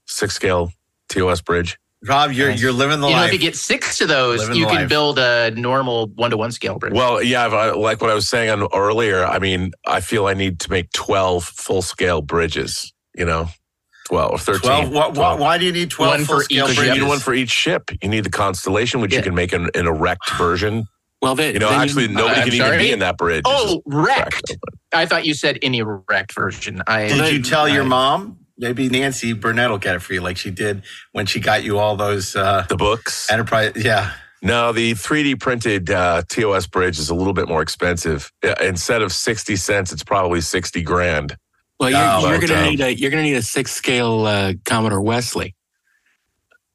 six 0.05 0.35
scale 0.35 0.71
TOS 1.09 1.41
bridge. 1.41 1.77
Rob, 2.05 2.31
you're 2.31 2.51
you're 2.51 2.71
living 2.71 2.99
the 2.99 3.07
life. 3.07 3.11
you 3.13 3.19
know, 3.19 3.25
if 3.25 3.33
you 3.33 3.39
get 3.39 3.55
six 3.55 4.01
of 4.01 4.07
those, 4.09 4.41
Living 4.41 4.57
you 4.57 4.65
can 4.65 4.75
life. 4.75 4.89
build 4.89 5.19
a 5.19 5.51
normal 5.51 6.07
one 6.15 6.31
to 6.31 6.37
one 6.37 6.51
scale 6.51 6.77
bridge. 6.77 6.93
Well, 6.93 7.23
yeah, 7.23 7.45
I've, 7.45 7.53
I, 7.53 7.71
like 7.71 8.01
what 8.01 8.09
I 8.09 8.13
was 8.13 8.27
saying 8.27 8.49
on 8.49 8.67
earlier. 8.73 9.25
I 9.25 9.39
mean, 9.39 9.71
I 9.85 10.01
feel 10.01 10.27
I 10.27 10.33
need 10.33 10.59
to 10.61 10.71
make 10.71 10.91
12 10.91 11.43
full 11.43 11.81
scale 11.81 12.21
bridges. 12.21 12.91
You 13.15 13.25
know, 13.25 13.47
12 14.07 14.31
or 14.31 14.37
13. 14.37 14.61
12, 14.61 14.91
what, 14.91 15.15
12. 15.15 15.39
why 15.39 15.57
do 15.57 15.65
you 15.65 15.71
need 15.71 15.91
12 15.91 16.11
One 16.11 16.25
full 16.25 16.37
for 16.39 16.43
scale 16.43 16.65
each 16.65 16.71
Because 16.77 16.87
you 16.87 17.01
need 17.01 17.07
one 17.07 17.19
for 17.19 17.33
each 17.33 17.51
ship. 17.51 17.89
You 18.01 18.09
need 18.09 18.25
the 18.25 18.29
constellation, 18.29 18.99
which 19.01 19.13
you 19.13 19.21
can 19.21 19.35
make 19.35 19.53
an, 19.53 19.69
an 19.73 19.87
erect 19.87 20.29
version. 20.31 20.85
Well, 21.21 21.35
they, 21.35 21.53
You 21.53 21.59
know, 21.59 21.69
then 21.69 21.79
actually, 21.79 22.09
nobody 22.09 22.41
I'm 22.41 22.49
can 22.49 22.53
even 22.53 22.79
be 22.79 22.91
in 22.91 22.99
that 22.99 23.17
bridge. 23.17 23.43
Oh, 23.45 23.75
just 23.75 23.81
wrecked. 23.85 24.43
cracked 24.45 24.57
I 24.93 25.05
thought 25.05 25.25
you 25.25 25.33
said 25.33 25.57
any 25.61 25.79
erect 25.79 26.33
version. 26.33 26.81
I 26.85 27.07
Did 27.07 27.33
you 27.33 27.41
tell 27.41 27.69
your 27.69 27.85
mom? 27.85 28.39
Maybe 28.63 28.87
Nancy 28.89 29.33
Burnett 29.33 29.69
will 29.69 29.77
get 29.77 29.95
it 29.95 29.99
for 29.99 30.13
you, 30.13 30.21
like 30.21 30.37
she 30.37 30.49
did 30.49 30.83
when 31.11 31.25
she 31.25 31.39
got 31.39 31.63
you 31.63 31.77
all 31.79 31.95
those 31.95 32.35
uh, 32.35 32.65
The 32.69 32.77
books. 32.77 33.29
enterprise. 33.29 33.73
Yeah, 33.75 34.13
No, 34.41 34.71
the 34.71 34.93
3D 34.93 35.39
printed 35.39 35.89
uh, 35.91 36.23
TOS 36.29 36.65
bridge 36.67 36.97
is 36.97 37.09
a 37.09 37.15
little 37.15 37.33
bit 37.33 37.47
more 37.49 37.61
expensive. 37.61 38.31
Uh, 38.43 38.55
Instead 38.61 39.01
of 39.01 39.11
60 39.11 39.55
cents, 39.57 39.91
it's 39.91 40.03
probably 40.03 40.39
60 40.41 40.81
grand. 40.83 41.35
Well, 41.79 41.89
you're, 41.89 41.99
Oh, 41.99 42.29
you're 42.29 42.37
going 42.39 42.47
to 42.47 42.57
um, 42.59 42.63
need 42.69 42.81
a 42.81 42.95
you're 42.95 43.11
going 43.11 43.23
to 43.23 43.29
need 43.29 43.35
a 43.35 43.41
six 43.41 43.71
scale 43.71 44.25
uh, 44.25 44.53
Commodore 44.63 45.01
Wesley. 45.01 45.55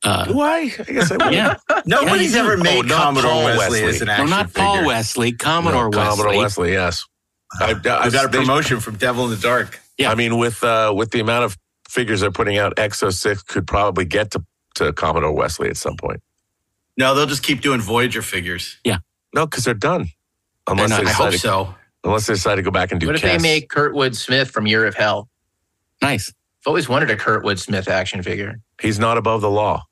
Uh, 0.05 0.27
Why? 0.33 0.71
I 0.79 0.83
guess 0.93 1.11
I 1.11 1.17
would. 1.25 1.35
yeah, 1.35 1.57
nobody's 1.87 2.35
Yeah, 2.35 2.41
ever 2.43 2.57
made 2.57 2.85
Oh, 2.91 2.97
Commodore 2.97 3.31
Paul 3.31 3.45
Wesley, 3.47 3.83
Wesley. 3.83 3.85
as 3.89 4.01
an 4.03 4.07
no, 4.07 4.13
action 4.13 4.31
not 4.31 4.55
Paul 4.55 4.75
figure. 4.77 4.87
Wesley, 4.89 5.33
Commodore 5.33 5.91
No, 5.91 5.99
Wesley. 5.99 6.11
Commodore 6.23 6.39
Wesley, 6.43 6.73
yes. 6.73 7.05
I, 7.61 7.71
I, 7.71 7.73
We 7.73 7.81
got 7.83 8.25
a 8.27 8.29
they- 8.29 8.39
promotion 8.39 8.79
from 8.81 8.97
Devil 8.97 9.25
in 9.25 9.31
the 9.31 9.37
Dark. 9.37 9.81
Yeah. 9.97 10.13
I 10.13 10.15
mean, 10.15 10.37
with 10.39 10.63
uh, 10.63 10.93
with 10.95 11.11
the 11.11 11.19
amount 11.21 11.47
of 11.47 11.57
figures 11.89 12.21
they're 12.21 12.31
putting 12.31 12.59
out, 12.59 12.77
Exo 12.77 13.13
Six 13.13 13.43
could 13.43 13.67
probably 13.67 14.05
get 14.05 14.31
to, 14.33 14.45
to 14.77 14.93
Commodore 14.93 15.33
Wesley 15.33 15.69
at 15.69 15.77
some 15.77 15.97
point. 15.97 16.21
No, 16.97 17.15
they'll 17.15 17.27
just 17.27 17.43
keep 17.43 17.61
doing 17.61 17.81
Voyager 17.81 18.23
figures. 18.23 18.79
Yeah. 18.85 18.99
No, 19.35 19.47
because 19.47 19.65
they're 19.65 19.75
done. 19.75 20.09
Unless 20.67 20.91
not. 20.91 20.97
they 20.97 21.07
I 21.07 21.11
decide 21.11 21.25
hope 21.25 21.33
to, 21.33 21.39
so. 21.39 21.75
unless 22.05 22.27
they 22.27 22.35
decide 22.35 22.57
to 22.57 22.63
go 22.63 22.71
back 22.71 22.93
and 22.93 23.01
do. 23.01 23.07
What 23.07 23.17
if 23.17 23.23
Kes. 23.23 23.37
they 23.37 23.39
make 23.39 23.69
Kurtwood 23.69 24.15
Smith 24.15 24.51
from 24.51 24.67
Year 24.67 24.87
of 24.87 24.95
Hell? 24.95 25.29
Nice. 26.03 26.29
I've 26.29 26.67
always 26.67 26.89
wanted 26.89 27.11
a 27.11 27.17
Kurtwood 27.17 27.59
Smith 27.59 27.89
action 27.89 28.23
figure. 28.23 28.61
He's 28.81 28.99
not 28.99 29.17
above 29.17 29.41
the 29.41 29.51
law. 29.51 29.85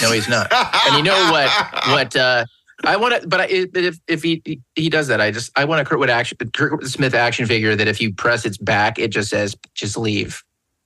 No, 0.00 0.12
he's 0.12 0.28
not. 0.28 0.50
and 0.52 0.96
you 0.96 1.02
know 1.02 1.30
what? 1.30 1.50
What 1.88 2.16
uh, 2.16 2.44
I 2.84 2.96
want 2.96 3.20
to, 3.20 3.28
but 3.28 3.40
I, 3.42 3.46
if 3.48 3.98
if 4.06 4.22
he 4.22 4.60
he 4.74 4.88
does 4.88 5.08
that, 5.08 5.20
I 5.20 5.30
just 5.30 5.50
I 5.56 5.64
want 5.64 5.86
a 5.86 5.90
Kurtwood 5.90 6.08
action 6.08 6.38
Kurtwood 6.38 6.86
Smith 6.86 7.14
action 7.14 7.46
figure 7.46 7.76
that 7.76 7.88
if 7.88 8.00
you 8.00 8.14
press 8.14 8.46
its 8.46 8.56
back, 8.56 8.98
it 8.98 9.08
just 9.08 9.28
says 9.28 9.56
"just 9.74 9.98
leave," 9.98 10.42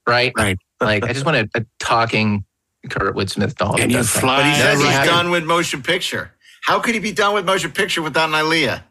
right? 0.07 0.31
Right. 0.37 0.57
Like 0.81 1.05
I 1.05 1.13
just 1.13 1.25
want 1.25 1.37
a, 1.37 1.49
a 1.55 1.61
uh, 1.61 1.63
talking 1.79 2.43
Kurtwood 2.89 3.29
Smith 3.29 3.55
doll. 3.55 3.77
that 3.77 3.83
And 3.83 3.91
you 3.93 4.03
fly 4.03 4.41
But 4.41 4.45
he 4.49 4.55
says 4.61 4.79
he's 4.79 4.89
happened. 4.89 5.09
done 5.09 5.29
with 5.31 5.45
motion 5.45 5.81
picture. 5.81 6.33
How 6.63 6.81
could 6.81 6.93
he 6.95 6.99
be 6.99 7.13
done 7.13 7.33
with 7.33 7.45
motion 7.45 7.71
picture 7.71 8.01
without 8.01 8.27
an 8.27 8.35
Ilia? 8.35 8.83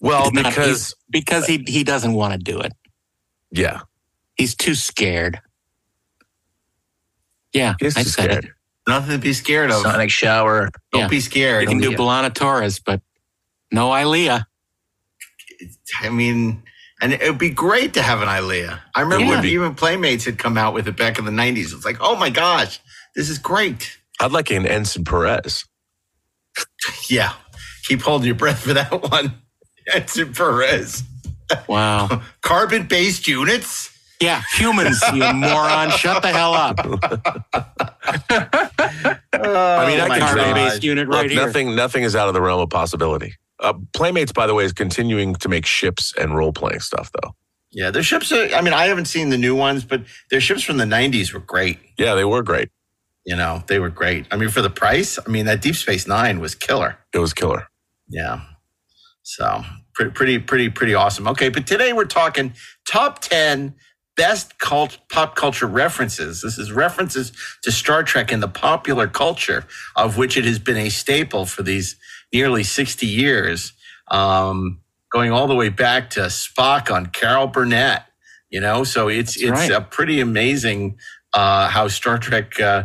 Well, 0.00 0.22
He's 0.24 0.32
not- 0.32 0.44
because 0.44 0.66
he's- 0.66 0.94
because 1.10 1.46
he 1.46 1.64
he 1.66 1.82
doesn't 1.82 2.12
want 2.12 2.32
to 2.34 2.38
do 2.38 2.60
it. 2.60 2.72
yeah, 3.50 3.80
He's 4.36 4.54
too 4.54 4.76
scared. 4.76 5.40
Yeah, 7.52 7.74
he's 7.80 7.96
I 7.96 8.02
too 8.04 8.08
said 8.08 8.24
scared. 8.30 8.44
it. 8.44 8.50
Nothing 8.88 9.10
to 9.12 9.18
be 9.18 9.32
scared 9.32 9.70
of. 9.72 9.82
Sonic 9.82 10.10
shower. 10.10 10.70
Don't 10.92 11.02
Yeah. 11.02 11.08
be 11.08 11.20
scared. 11.20 11.62
You 11.62 11.68
scared. 11.68 11.68
can 11.68 11.78
do 11.78 11.90
Yeah. 11.90 11.96
B'Elanna 11.96 12.32
Torres, 12.32 12.78
but 12.78 13.02
no 13.72 13.92
Ilia. 13.94 14.46
I 16.02 16.08
mean, 16.08 16.62
and 17.00 17.12
it 17.12 17.22
would 17.22 17.38
be 17.38 17.50
great 17.50 17.94
to 17.94 18.02
have 18.02 18.22
an 18.22 18.28
Ilia. 18.28 18.82
I 18.94 19.00
remember 19.00 19.24
It 19.24 19.28
would 19.28 19.36
when 19.36 19.44
even 19.46 19.74
Playmates 19.74 20.24
had 20.24 20.38
come 20.38 20.58
out 20.58 20.74
with 20.74 20.86
it 20.88 20.96
back 20.96 21.18
in 21.18 21.24
the 21.24 21.30
90s. 21.30 21.72
It's 21.74 21.84
like, 21.84 21.98
oh 22.00 22.16
my 22.16 22.30
gosh, 22.30 22.80
this 23.16 23.28
is 23.30 23.38
great. 23.38 23.98
I'd 24.20 24.32
like 24.32 24.50
an 24.50 24.66
Ensign 24.66 25.04
Perez. 25.04 25.64
Yeah. 27.08 27.32
Keep 27.84 28.02
holding 28.02 28.26
your 28.26 28.34
breath 28.36 28.60
for 28.60 28.74
that 28.74 28.90
one. 29.10 29.34
Ensign 29.94 30.32
Perez. 30.34 31.02
Wow. 31.68 32.22
Carbon 32.42 32.86
based 32.86 33.26
units? 33.28 33.90
Yeah, 34.20 34.42
humans, 34.52 35.00
you 35.14 35.20
moron. 35.32 35.90
Shut 35.92 36.20
the 36.22 36.28
hell 36.28 36.52
up. 36.52 36.78
I 39.32 39.86
mean, 39.86 40.00
I 40.00 40.04
oh 40.04 40.08
can 40.08 40.18
God. 40.18 40.32
dream. 40.32 40.44
Carbon-based 40.44 40.84
unit 40.84 41.08
Look, 41.08 41.22
right 41.22 41.30
here. 41.30 41.46
nothing, 41.46 41.74
nothing 41.74 42.02
is 42.02 42.14
out 42.14 42.28
of 42.28 42.34
the 42.34 42.40
realm 42.42 42.60
of 42.60 42.68
possibility. 42.68 43.34
Uh, 43.60 43.74
Playmates, 43.92 44.32
by 44.32 44.46
the 44.46 44.54
way, 44.54 44.64
is 44.64 44.72
continuing 44.72 45.34
to 45.36 45.48
make 45.48 45.66
ships 45.66 46.14
and 46.18 46.34
role 46.36 46.52
playing 46.52 46.80
stuff, 46.80 47.10
though. 47.20 47.34
Yeah, 47.72 47.90
their 47.90 48.02
ships 48.02 48.32
are, 48.32 48.46
I 48.54 48.62
mean, 48.62 48.72
I 48.72 48.86
haven't 48.86 49.04
seen 49.04 49.30
the 49.30 49.38
new 49.38 49.54
ones, 49.54 49.84
but 49.84 50.02
their 50.30 50.40
ships 50.40 50.62
from 50.62 50.78
the 50.78 50.84
90s 50.84 51.32
were 51.32 51.40
great. 51.40 51.78
Yeah, 51.98 52.14
they 52.14 52.24
were 52.24 52.42
great. 52.42 52.70
You 53.24 53.36
know, 53.36 53.62
they 53.66 53.78
were 53.78 53.90
great. 53.90 54.26
I 54.30 54.36
mean, 54.36 54.48
for 54.48 54.62
the 54.62 54.70
price, 54.70 55.18
I 55.24 55.30
mean, 55.30 55.46
that 55.46 55.60
Deep 55.60 55.76
Space 55.76 56.06
Nine 56.06 56.40
was 56.40 56.54
killer. 56.54 56.98
It 57.14 57.18
was 57.18 57.32
killer. 57.32 57.68
Yeah. 58.08 58.40
So 59.22 59.62
pretty, 59.94 60.10
pretty, 60.10 60.38
pretty, 60.38 60.68
pretty 60.70 60.94
awesome. 60.94 61.28
Okay, 61.28 61.48
but 61.48 61.66
today 61.66 61.92
we're 61.92 62.06
talking 62.06 62.54
top 62.88 63.20
10 63.20 63.74
best 64.16 64.58
cult, 64.58 64.98
pop 65.10 65.36
culture 65.36 65.66
references. 65.66 66.42
This 66.42 66.58
is 66.58 66.72
references 66.72 67.32
to 67.62 67.70
Star 67.70 68.02
Trek 68.02 68.32
in 68.32 68.40
the 68.40 68.48
popular 68.48 69.06
culture, 69.06 69.64
of 69.96 70.16
which 70.16 70.36
it 70.36 70.44
has 70.44 70.58
been 70.58 70.76
a 70.76 70.88
staple 70.88 71.46
for 71.46 71.62
these 71.62 71.96
nearly 72.32 72.62
60 72.62 73.06
years, 73.06 73.72
um, 74.08 74.80
going 75.10 75.32
all 75.32 75.46
the 75.46 75.54
way 75.54 75.68
back 75.68 76.10
to 76.10 76.20
Spock 76.22 76.92
on 76.92 77.06
Carol 77.06 77.46
Burnett. 77.46 78.06
You 78.50 78.60
know, 78.60 78.82
so 78.84 79.08
it's 79.08 79.34
That's 79.34 79.62
it's 79.62 79.70
right. 79.70 79.70
a 79.70 79.80
pretty 79.80 80.20
amazing 80.20 80.98
uh, 81.32 81.68
how 81.68 81.86
Star 81.86 82.18
Trek 82.18 82.58
uh, 82.60 82.84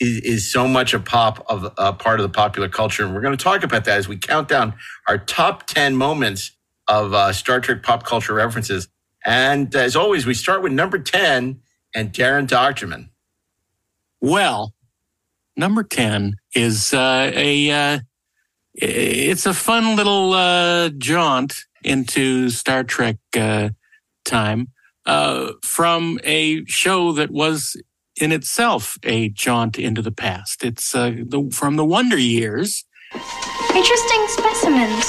is, 0.00 0.20
is 0.20 0.50
so 0.50 0.66
much 0.66 0.94
a 0.94 1.00
pop 1.00 1.44
of 1.48 1.70
a 1.76 1.92
part 1.92 2.18
of 2.18 2.24
the 2.24 2.32
popular 2.32 2.68
culture, 2.70 3.04
and 3.04 3.14
we're 3.14 3.20
going 3.20 3.36
to 3.36 3.42
talk 3.42 3.62
about 3.62 3.84
that 3.84 3.98
as 3.98 4.08
we 4.08 4.16
count 4.16 4.48
down 4.48 4.72
our 5.06 5.18
top 5.18 5.66
ten 5.66 5.96
moments 5.96 6.52
of 6.88 7.12
uh, 7.12 7.30
Star 7.34 7.60
Trek 7.60 7.82
pop 7.82 8.04
culture 8.04 8.32
references. 8.32 8.88
And 9.26 9.74
as 9.74 9.96
always, 9.96 10.24
we 10.24 10.32
start 10.32 10.62
with 10.62 10.72
number 10.72 10.98
ten 10.98 11.60
and 11.94 12.12
Daren 12.12 12.46
Dochterman. 12.46 13.10
Well, 14.20 14.74
number 15.56 15.82
10 15.82 16.36
is 16.54 16.92
uh, 16.94 17.30
a 17.34 17.70
uh, 17.70 17.98
it's 18.76 19.46
a 19.46 19.54
fun 19.54 19.96
little 19.96 20.32
uh, 20.32 20.90
jaunt 20.90 21.64
into 21.82 22.50
Star 22.50 22.84
Trek 22.84 23.16
uh, 23.36 23.70
time 24.24 24.68
uh, 25.06 25.52
from 25.62 26.20
a 26.24 26.64
show 26.66 27.12
that 27.12 27.30
was 27.30 27.80
in 28.20 28.32
itself 28.32 28.98
a 29.02 29.28
jaunt 29.30 29.78
into 29.78 30.02
the 30.02 30.12
past. 30.12 30.64
It's 30.64 30.94
uh, 30.94 31.10
the, 31.10 31.48
from 31.52 31.76
the 31.76 31.84
Wonder 31.84 32.18
Years. 32.18 32.84
Interesting 33.74 34.26
specimens. 34.28 35.04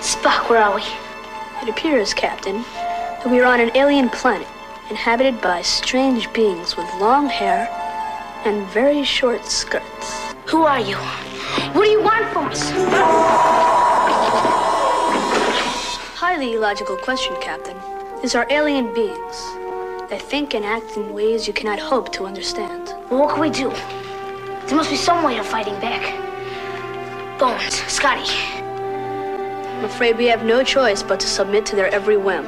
Spock, 0.00 0.50
where 0.50 0.62
are 0.62 0.74
we? 0.74 0.82
It 1.62 1.68
appears, 1.68 2.12
Captain, 2.12 2.62
that 2.62 3.30
we 3.30 3.40
are 3.40 3.46
on 3.46 3.60
an 3.60 3.70
alien 3.74 4.10
planet 4.10 4.48
inhabited 4.90 5.40
by 5.40 5.62
strange 5.62 6.30
beings 6.34 6.76
with 6.76 6.86
long 7.00 7.28
hair 7.28 7.68
and 8.44 8.66
very 8.68 9.02
short 9.04 9.44
skirts. 9.46 10.34
Who 10.46 10.64
are 10.64 10.80
you? 10.80 10.96
What 11.72 11.84
do 11.84 11.90
you 11.90 12.02
want 12.02 12.26
from 12.32 12.46
us? 12.46 12.70
Highly 16.14 16.54
illogical 16.54 16.96
question, 16.98 17.34
Captain. 17.40 17.76
These 18.20 18.34
are 18.34 18.46
alien 18.50 18.92
beings. 18.92 19.36
They 20.10 20.18
think 20.18 20.54
and 20.54 20.64
act 20.64 20.96
in 20.96 21.14
ways 21.14 21.46
you 21.46 21.54
cannot 21.54 21.78
hope 21.78 22.12
to 22.12 22.26
understand. 22.26 22.88
Well, 23.10 23.20
what 23.20 23.30
can 23.30 23.40
we 23.40 23.50
do? 23.50 23.70
There 24.66 24.76
must 24.76 24.90
be 24.90 24.96
some 24.96 25.22
way 25.24 25.38
of 25.38 25.46
fighting 25.46 25.78
back. 25.80 26.02
Bones, 27.38 27.74
Scotty. 27.90 28.30
I'm 28.60 29.84
afraid 29.84 30.18
we 30.18 30.26
have 30.26 30.44
no 30.44 30.62
choice 30.62 31.02
but 31.02 31.18
to 31.20 31.26
submit 31.26 31.64
to 31.66 31.76
their 31.76 31.88
every 31.88 32.16
whim. 32.16 32.44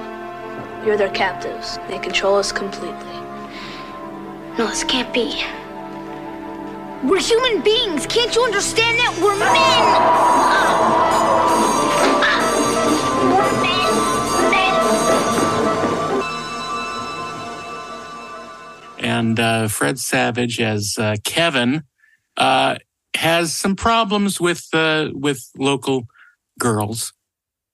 You're 0.85 0.97
their 0.97 1.11
captives. 1.11 1.79
They 1.89 1.99
control 1.99 2.37
us 2.37 2.53
completely. 2.53 3.17
No, 4.59 4.69
this 4.69 4.85
can't 4.85 5.13
be. 5.13 5.45
We're 7.05 7.21
human 7.21 7.61
beings. 7.63 8.07
Can't 8.07 8.35
you 8.35 8.43
understand 8.43 8.99
that? 8.99 9.19
We're 9.23 9.37
men. 9.39 10.57
And 18.99 19.39
uh, 19.39 19.69
Fred 19.69 19.99
Savage 19.99 20.59
as 20.61 20.97
uh, 20.99 21.17
Kevin 21.23 21.83
uh, 22.39 22.77
has 23.15 23.55
some 23.55 23.77
problems 23.77 24.41
with 24.41 24.67
uh, 24.73 25.11
with 25.13 25.51
local 25.57 26.07
girls, 26.59 27.13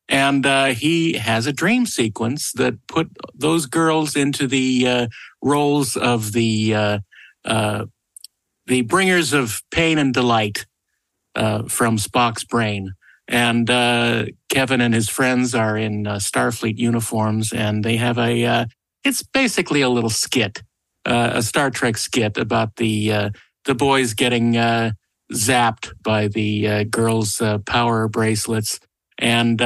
and 0.08 0.44
he 0.76 1.12
has 1.14 1.46
a 1.46 1.52
dream 1.52 1.86
sequence 1.86 2.50
that 2.52 2.86
put 2.88 3.08
those 3.34 3.66
girls 3.66 4.16
into 4.16 4.48
the 4.48 5.08
roles 5.42 5.96
of 5.96 6.32
the 6.32 6.98
uh, 7.44 7.86
the 8.72 8.80
bringers 8.80 9.34
of 9.34 9.60
pain 9.70 9.98
and 9.98 10.14
delight 10.14 10.64
uh, 11.34 11.64
from 11.64 11.98
Spock's 11.98 12.42
brain. 12.42 12.94
And 13.28 13.68
uh, 13.68 14.24
Kevin 14.48 14.80
and 14.80 14.94
his 14.94 15.10
friends 15.10 15.54
are 15.54 15.76
in 15.76 16.06
uh, 16.06 16.16
Starfleet 16.16 16.78
uniforms, 16.78 17.52
and 17.52 17.84
they 17.84 17.96
have 17.98 18.16
a. 18.16 18.44
Uh, 18.44 18.66
it's 19.04 19.22
basically 19.22 19.82
a 19.82 19.90
little 19.90 20.10
skit, 20.10 20.62
uh, 21.04 21.32
a 21.34 21.42
Star 21.42 21.70
Trek 21.70 21.98
skit 21.98 22.38
about 22.38 22.76
the 22.76 23.12
uh, 23.12 23.30
the 23.66 23.74
boys 23.74 24.14
getting 24.14 24.54
zapped 25.32 25.92
by 26.02 26.28
the 26.28 26.84
girls' 26.86 27.42
power 27.66 28.08
bracelets, 28.08 28.80
and 29.18 29.60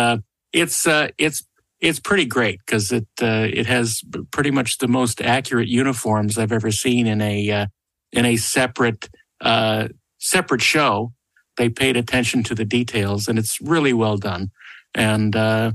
it's 0.53 0.85
it's 1.17 1.45
it's 1.81 2.01
pretty 2.01 2.25
great 2.25 2.61
because 2.67 2.91
it 2.93 3.07
uh, 3.23 3.47
it 3.53 3.67
has 3.67 4.03
pretty 4.33 4.51
much 4.51 4.79
the 4.79 4.89
most 4.89 5.21
accurate 5.23 5.69
uniforms 5.69 6.39
I've 6.39 6.53
ever 6.53 6.71
seen 6.71 7.07
in 7.07 7.21
a 7.21 7.51
uh, 7.51 7.67
in 8.13 8.25
a 8.25 8.37
separate 8.37 9.09
uh, 9.41 9.89
separate 10.19 10.63
show. 10.63 11.13
They 11.57 11.69
paid 11.71 11.97
attention 11.97 12.43
to 12.45 12.55
the 12.55 12.65
details, 12.67 13.29
and 13.29 13.39
it's 13.39 13.61
really 13.61 13.93
well 13.93 14.19
done. 14.19 14.51
And 14.95 15.35
uh, 15.35 15.73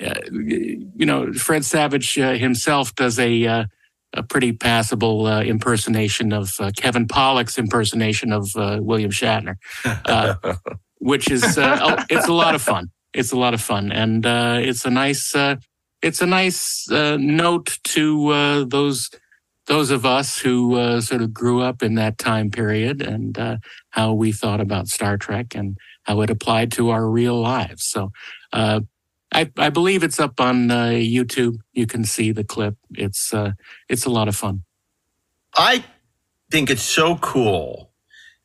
uh, 0.00 0.14
you 0.30 1.06
know, 1.06 1.32
Fred 1.32 1.64
Savage 1.64 2.18
uh, 2.18 2.32
himself 2.32 2.94
does 2.94 3.18
a 3.18 3.46
uh, 3.46 3.64
a 4.12 4.22
pretty 4.22 4.52
passable 4.52 5.26
uh, 5.26 5.42
impersonation 5.42 6.32
of 6.32 6.54
uh, 6.58 6.70
Kevin 6.76 7.06
Pollak's 7.06 7.58
impersonation 7.58 8.32
of 8.32 8.54
uh, 8.56 8.78
William 8.80 9.10
Shatner, 9.10 9.56
uh, 9.84 10.34
which 10.98 11.30
is 11.30 11.58
uh, 11.58 12.04
it's 12.10 12.28
a 12.28 12.32
lot 12.32 12.54
of 12.54 12.62
fun. 12.62 12.90
It's 13.14 13.32
a 13.32 13.36
lot 13.36 13.54
of 13.54 13.60
fun, 13.60 13.92
and 13.92 14.26
uh, 14.26 14.58
it's 14.60 14.84
a 14.84 14.90
nice 14.90 15.34
uh, 15.34 15.56
it's 16.02 16.20
a 16.20 16.26
nice 16.26 16.90
uh, 16.90 17.16
note 17.18 17.78
to 17.84 18.28
uh, 18.28 18.64
those 18.64 19.10
those 19.66 19.90
of 19.90 20.06
us 20.06 20.38
who 20.38 20.76
uh, 20.76 21.00
sort 21.00 21.22
of 21.22 21.34
grew 21.34 21.60
up 21.60 21.82
in 21.82 21.94
that 21.94 22.18
time 22.18 22.50
period 22.50 23.02
and 23.02 23.38
uh, 23.38 23.56
how 23.90 24.12
we 24.12 24.32
thought 24.32 24.60
about 24.60 24.88
Star 24.88 25.16
Trek 25.16 25.54
and 25.54 25.76
how 26.04 26.20
it 26.20 26.30
applied 26.30 26.72
to 26.72 26.90
our 26.90 27.08
real 27.08 27.40
lives. 27.40 27.84
So. 27.84 28.12
Uh, 28.52 28.80
I, 29.32 29.50
I 29.58 29.70
believe 29.70 30.02
it's 30.04 30.20
up 30.20 30.40
on 30.40 30.70
uh, 30.70 30.90
YouTube. 30.90 31.58
You 31.72 31.86
can 31.86 32.04
see 32.04 32.32
the 32.32 32.44
clip. 32.44 32.76
It's 32.94 33.34
uh, 33.34 33.52
it's 33.88 34.06
a 34.06 34.08
lot 34.08 34.28
of 34.28 34.36
fun. 34.36 34.62
I 35.54 35.84
think 36.50 36.70
it's 36.70 36.82
so 36.82 37.16
cool 37.16 37.90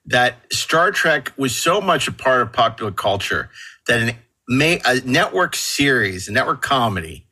that 0.05 0.37
Star 0.51 0.91
Trek 0.91 1.31
was 1.37 1.55
so 1.55 1.81
much 1.81 2.07
a 2.07 2.11
part 2.11 2.41
of 2.41 2.51
popular 2.51 2.91
culture 2.91 3.49
that 3.87 4.01
an, 4.01 4.15
a 4.85 5.01
network 5.05 5.55
series, 5.55 6.27
a 6.27 6.31
network 6.31 6.61
comedy, 6.61 7.27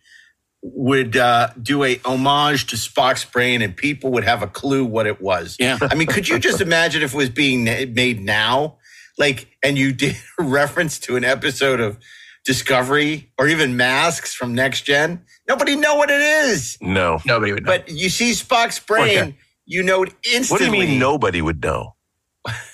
would 0.61 1.15
uh, 1.15 1.49
do 1.61 1.83
a 1.83 1.99
homage 2.05 2.67
to 2.67 2.75
Spock's 2.75 3.23
brain, 3.25 3.61
and 3.61 3.75
people 3.75 4.11
would 4.11 4.23
have 4.25 4.41
a 4.43 4.47
clue 4.47 4.83
what 4.85 5.07
it 5.07 5.21
was. 5.21 5.55
Yeah, 5.59 5.77
I 5.81 5.95
mean, 5.95 6.07
could 6.07 6.27
you 6.27 6.37
just 6.39 6.59
imagine 6.69 7.01
if 7.01 7.13
it 7.13 7.17
was 7.17 7.29
being 7.29 7.63
made 7.63 8.19
now, 8.21 8.77
like, 9.17 9.47
and 9.63 9.77
you 9.77 9.93
did 9.93 10.17
a 10.39 10.43
reference 10.43 10.99
to 10.99 11.15
an 11.15 11.23
episode 11.23 11.79
of 11.79 11.97
Discovery 12.45 13.31
or 13.37 13.47
even 13.47 13.77
Masks 13.77 14.33
from 14.33 14.53
Next 14.55 14.81
Gen? 14.81 15.23
Nobody 15.47 15.75
know 15.75 15.95
what 15.95 16.09
it 16.09 16.21
is. 16.21 16.77
No. 16.81 17.19
Nobody 17.25 17.53
would 17.53 17.65
know. 17.65 17.71
But 17.77 17.89
you 17.89 18.09
see 18.09 18.31
Spock's 18.31 18.79
brain, 18.79 19.17
Okay. 19.17 19.35
you 19.65 19.83
know 19.83 20.03
it 20.03 20.13
instantly. 20.23 20.29
What 20.29 20.59
do 20.59 20.65
instantly. 20.65 20.79
you 20.79 20.87
mean 20.91 20.99
nobody 20.99 21.41
would 21.41 21.61
know? 21.63 21.95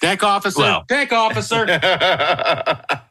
Deck 0.02 0.24
officer, 0.24 0.60
Well. 0.62 0.86
deck 0.88 1.12
officer. 1.12 1.66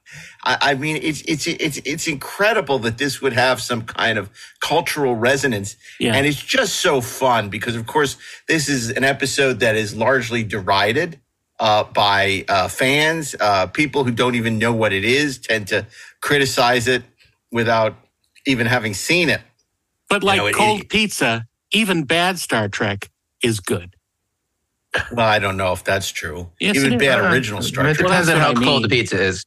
I, 0.44 0.58
I 0.60 0.74
mean, 0.74 0.98
it's 1.02 1.22
it's 1.22 1.46
it's 1.46 1.78
it's 1.78 2.06
incredible 2.06 2.78
that 2.80 2.98
this 2.98 3.22
would 3.22 3.32
have 3.32 3.60
some 3.60 3.82
kind 3.82 4.18
of 4.18 4.30
cultural 4.60 5.16
resonance, 5.16 5.76
Yeah. 5.98 6.14
and 6.14 6.26
it's 6.26 6.40
just 6.42 6.76
so 6.76 7.00
fun 7.00 7.48
because, 7.48 7.76
of 7.76 7.86
course, 7.86 8.16
this 8.46 8.68
is 8.68 8.90
an 8.90 9.04
episode 9.04 9.60
that 9.60 9.74
is 9.76 9.94
largely 9.96 10.44
derided 10.44 11.18
uh, 11.60 11.84
by 11.84 12.44
uh, 12.48 12.68
fans. 12.68 13.34
Uh, 13.40 13.66
people 13.68 14.04
who 14.04 14.10
don't 14.10 14.34
even 14.34 14.58
know 14.58 14.72
what 14.74 14.92
it 14.92 15.04
is 15.04 15.38
tend 15.38 15.68
to 15.68 15.86
criticize 16.20 16.88
it 16.88 17.02
without 17.50 17.96
even 18.46 18.66
having 18.66 18.92
seen 18.92 19.30
it. 19.30 19.40
But 20.10 20.22
like 20.22 20.38
know, 20.38 20.46
it- 20.46 20.54
cold 20.54 20.88
pizza, 20.90 21.46
even 21.72 22.04
bad 22.04 22.38
Star 22.38 22.68
Trek 22.68 23.10
is 23.42 23.60
good. 23.60 23.96
Well, 25.10 25.26
I 25.26 25.38
don't 25.40 25.56
know 25.56 25.72
if 25.72 25.82
that's 25.82 26.10
true. 26.12 26.50
Yes, 26.60 26.76
even 26.76 26.92
it 26.92 26.96
is. 26.96 27.08
bad 27.08 27.20
Uh, 27.20 27.30
original 27.32 27.62
Star 27.62 27.84
Trek. 27.84 27.94
It 27.94 27.98
Trek. 28.00 28.08
depends 28.10 28.28
on 28.28 28.36
how 28.36 28.48
that's 28.48 28.60
what 28.60 28.62
I 28.62 28.70
cold 28.70 28.84
the 28.84 28.88
pizza 28.88 29.20
is. 29.20 29.44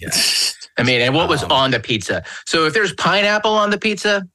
Yeah. 0.00 0.10
I 0.78 0.82
mean, 0.82 1.00
and 1.00 1.14
what 1.14 1.28
was 1.28 1.42
Um, 1.42 1.52
on 1.52 1.70
the 1.72 1.80
pizza? 1.80 2.22
So 2.46 2.64
if 2.66 2.72
there's 2.72 2.92
pineapple 2.94 3.52
on 3.52 3.70
the 3.70 3.78
pizza, 3.78 4.26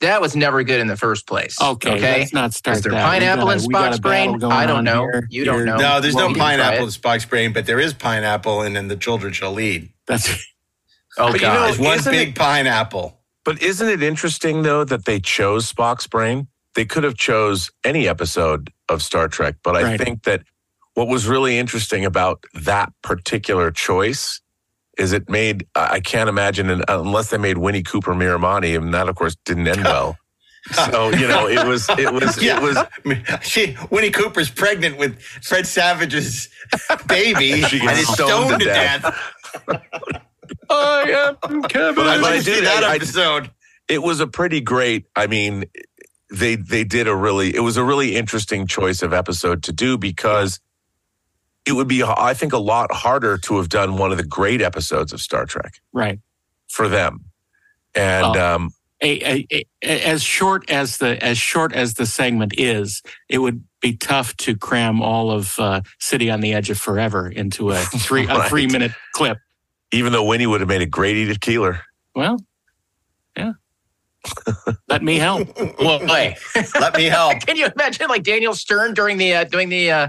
that 0.00 0.20
was 0.20 0.34
never 0.36 0.62
good 0.62 0.80
in 0.80 0.86
the 0.86 0.96
first 0.96 1.26
place. 1.26 1.60
Okay, 1.60 1.92
Okay. 1.96 2.20
let's 2.20 2.32
not 2.32 2.54
start 2.54 2.78
Is 2.78 2.82
there 2.84 2.92
that. 2.92 3.04
Pineapple 3.06 3.46
got 3.46 3.56
a- 3.56 3.60
in 3.60 3.66
we 3.66 3.72
got 3.74 3.86
a 3.86 3.90
Spock's 3.92 4.00
brain? 4.00 4.44
I 4.44 4.66
don't 4.66 4.84
know. 4.84 5.02
here. 5.02 5.26
You 5.30 5.44
don't 5.44 5.64
know. 5.64 5.76
No, 5.76 6.00
there's 6.00 6.14
Well, 6.14 6.24
no 6.24 6.28
you 6.30 6.34
can 6.34 6.42
try 6.42 6.56
pineapple 6.56 6.84
in 6.84 6.90
Spock's 6.90 7.24
brain, 7.26 7.52
but 7.52 7.66
there 7.66 7.80
is 7.80 7.92
pineapple 7.94 8.62
and 8.62 8.76
then 8.76 8.88
the 8.88 8.96
children 8.96 9.32
shall 9.32 9.52
lead. 9.52 9.90
That's 10.06 10.28
Oh 11.18 11.28
But 11.32 11.34
you 11.34 11.40
God. 11.40 11.54
know, 11.54 11.62
There's 11.66 11.78
one 11.78 12.04
big 12.14 12.28
it- 12.30 12.34
pineapple. 12.34 13.18
But 13.44 13.62
isn't 13.62 13.88
it 13.88 14.02
interesting 14.02 14.62
though 14.62 14.84
that 14.84 15.04
they 15.06 15.18
chose 15.20 15.70
Spock's 15.72 16.06
brain? 16.06 16.48
They 16.74 16.84
could 16.84 17.04
have 17.04 17.16
chose 17.16 17.70
any 17.84 18.06
episode 18.06 18.70
of 18.88 19.02
Star 19.02 19.28
Trek, 19.28 19.54
but 19.64 19.76
I 19.76 19.82
Right. 19.82 20.00
think 20.00 20.24
that 20.24 20.42
what 20.94 21.08
was 21.08 21.26
really 21.26 21.58
interesting 21.58 22.04
about 22.04 22.44
that 22.54 22.90
particular 23.02 23.70
choice 23.70 24.40
is 24.98 25.12
it 25.12 25.28
made 25.28 25.66
I 25.74 25.94
I 25.96 26.00
can't 26.00 26.28
imagine 26.28 26.70
an, 26.70 26.82
uh, 26.88 27.00
unless 27.00 27.30
they 27.30 27.38
made 27.38 27.58
Winnie 27.58 27.82
Cooper 27.82 28.14
Miramanee, 28.14 28.76
and 28.76 28.92
that 28.94 29.08
of 29.08 29.16
course 29.16 29.36
didn't 29.44 29.68
end 29.68 29.84
well. 29.84 30.16
so 30.72 31.10
you 31.10 31.28
know 31.28 31.46
it 31.48 31.64
was 31.66 31.88
it 31.90 32.12
was 32.12 32.42
Yeah. 32.42 32.56
it 32.58 32.62
was 32.62 33.42
She, 33.42 33.76
Winnie 33.90 34.10
Cooper's 34.10 34.50
pregnant 34.50 34.98
with 34.98 35.20
Fred 35.20 35.66
Savage's 35.66 36.48
baby, 37.06 37.52
And 37.52 37.62
and 37.62 37.70
she 37.70 37.78
gets 37.78 38.00
is 38.00 38.08
stoned 38.08 38.30
stoned 38.48 38.60
to 38.60 38.66
death. 38.66 39.02
death. 39.68 40.22
I 40.70 41.34
am 41.50 41.62
Kevin. 41.62 41.94
But 41.94 42.06
I'd 42.08 42.20
But 42.20 42.32
I 42.32 42.40
did 42.42 42.64
that 42.64 42.84
I- 42.84 42.92
I- 42.92 42.96
episode. 42.96 43.50
it 43.88 44.02
was 44.02 44.18
a 44.20 44.26
pretty 44.26 44.60
great 44.60 45.06
i 45.14 45.26
mean 45.28 45.64
they 46.32 46.56
they 46.56 46.82
did 46.82 47.06
a 47.06 47.14
really 47.14 47.54
it 47.54 47.60
was 47.60 47.76
a 47.76 47.84
really 47.84 48.16
interesting 48.16 48.66
choice 48.66 49.00
of 49.02 49.12
episode 49.12 49.62
to 49.62 49.72
do 49.72 49.96
because 49.96 50.58
it 51.66 51.72
would 51.72 51.88
be 51.88 52.02
i 52.02 52.32
think 52.34 52.52
a 52.52 52.58
lot 52.58 52.92
harder 52.92 53.36
to 53.38 53.56
have 53.56 53.68
done 53.68 53.96
one 53.98 54.10
of 54.12 54.18
the 54.18 54.24
great 54.26 54.62
episodes 54.62 55.12
of 55.12 55.20
star 55.20 55.44
trek 55.46 55.80
right. 55.92 56.20
for 56.68 56.88
them 56.88 57.24
and 57.94 58.36
Oh. 58.36 58.54
um 58.54 58.70
A, 59.02 59.44
a, 59.52 59.64
a, 59.82 60.06
as 60.08 60.22
short 60.22 60.70
as 60.70 60.96
the 60.98 61.22
as 61.22 61.36
short 61.36 61.74
as 61.74 61.94
the 61.94 62.06
segment 62.06 62.54
is, 62.56 63.02
it 63.28 63.38
would 63.38 63.62
be 63.82 63.94
tough 63.94 64.34
to 64.38 64.56
cram 64.56 65.02
all 65.02 65.30
of 65.30 65.58
uh, 65.58 65.82
"City 65.98 66.30
on 66.30 66.40
the 66.40 66.54
Edge 66.54 66.70
of 66.70 66.78
Forever" 66.78 67.28
into 67.28 67.72
a 67.72 67.76
three 68.06 68.26
a 68.26 68.48
three 68.48 68.66
minute 68.66 68.92
clip. 69.12 69.36
even 69.92 70.12
though 70.12 70.24
winnie 70.24 70.46
would 70.46 70.60
have 70.62 70.68
made 70.68 70.80
a 70.80 70.86
great 70.86 71.16
edith 71.16 71.40
keeler 71.40 71.82
Well, 72.14 72.38
yeah. 73.36 73.52
Let 74.88 75.02
me 75.02 75.16
help. 75.18 75.48
Well, 75.78 75.98
hey, 76.06 76.36
Let 76.80 76.96
me 76.96 77.04
help. 77.04 77.38
can 77.46 77.56
you 77.56 77.66
imagine 77.74 78.08
like 78.08 78.22
Daniel 78.22 78.54
Stern 78.54 78.94
during 78.94 79.18
the 79.18 79.34
uh, 79.34 79.44
doing 79.44 79.68
the 79.68 79.90
uh, 79.90 80.08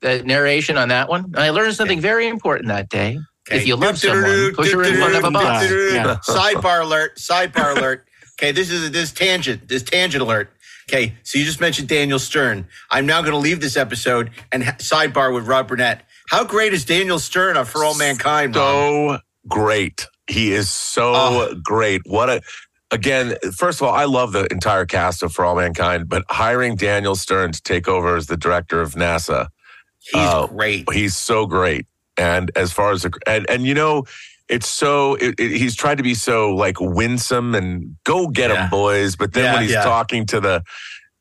the 0.00 0.22
narration 0.24 0.76
on 0.78 0.88
that 0.88 1.08
one? 1.08 1.34
I 1.36 1.50
learned 1.50 1.74
something 1.74 2.00
very 2.00 2.28
important 2.28 2.68
that 2.68 2.88
day. 2.88 3.18
If 3.50 3.66
you 3.66 3.76
love 3.76 3.98
someone, 3.98 4.54
push 4.54 4.72
her 4.72 4.82
in 4.82 4.96
front 4.96 5.14
of 5.14 5.24
a 5.24 5.30
bus. 5.30 5.70
Yeah. 5.70 6.16
Sidebar 6.26 6.82
alert. 6.82 7.16
Sidebar 7.16 7.76
alert. 7.76 8.06
Okay, 8.38 8.52
this 8.52 8.70
is 8.70 8.90
this 8.90 9.12
tangent. 9.12 9.68
This 9.68 9.82
tangent 9.82 10.22
alert. 10.22 10.50
Okay, 10.90 11.14
so 11.24 11.38
you 11.38 11.44
just 11.44 11.60
mentioned 11.60 11.88
Daniel 11.88 12.18
Stern. 12.18 12.66
I'm 12.90 13.06
now 13.06 13.20
going 13.20 13.32
to 13.32 13.38
leave 13.38 13.60
this 13.60 13.76
episode 13.76 14.30
and 14.52 14.62
ha- 14.64 14.76
sidebar 14.78 15.34
with 15.34 15.46
Rob 15.46 15.68
Burnett. 15.68 16.02
How 16.30 16.44
great 16.44 16.72
is 16.74 16.84
Daniel 16.84 17.18
Stern 17.18 17.56
on 17.56 17.64
For 17.64 17.84
All 17.84 17.96
Mankind? 17.96 18.54
Rob? 18.56 18.64
so 18.64 19.18
great 19.48 20.06
he 20.26 20.52
is 20.52 20.68
so 20.68 21.12
Oh. 21.14 21.54
great 21.62 22.02
what 22.04 22.28
a 22.28 22.40
again 22.90 23.36
first 23.56 23.80
of 23.80 23.86
all 23.86 23.94
i 23.94 24.04
love 24.04 24.32
the 24.32 24.46
entire 24.50 24.84
cast 24.84 25.22
of 25.22 25.32
for 25.32 25.44
all 25.44 25.54
mankind 25.54 26.08
but 26.08 26.24
hiring 26.28 26.74
daniel 26.74 27.14
stern 27.14 27.52
to 27.52 27.62
take 27.62 27.86
over 27.86 28.16
as 28.16 28.26
the 28.26 28.36
director 28.36 28.80
of 28.80 28.94
nasa 28.94 29.46
He's 30.12 30.20
uh, 30.28 30.46
great. 30.46 30.90
he's 30.92 31.16
so 31.16 31.46
great 31.46 31.86
and 32.16 32.50
as 32.56 32.72
far 32.72 32.92
as 32.92 33.02
the 33.02 33.12
and 33.26 33.48
and 33.50 33.66
you 33.66 33.74
know 33.74 34.04
it's 34.48 34.68
so 34.68 35.14
it, 35.16 35.34
it- 35.38 35.56
he's 35.56 35.74
tried 35.74 35.98
to 35.98 36.04
be 36.04 36.14
so 36.14 36.54
like 36.54 36.76
winsome 36.80 37.54
and 37.54 37.96
go 38.04 38.28
get 38.28 38.50
Yeah. 38.50 38.64
him 38.64 38.70
boys 38.70 39.16
but 39.16 39.32
then 39.32 39.44
Yeah, 39.44 39.52
when 39.54 39.62
he's 39.62 39.72
yeah. 39.72 39.82
talking 39.82 40.24
to 40.26 40.40
the 40.40 40.62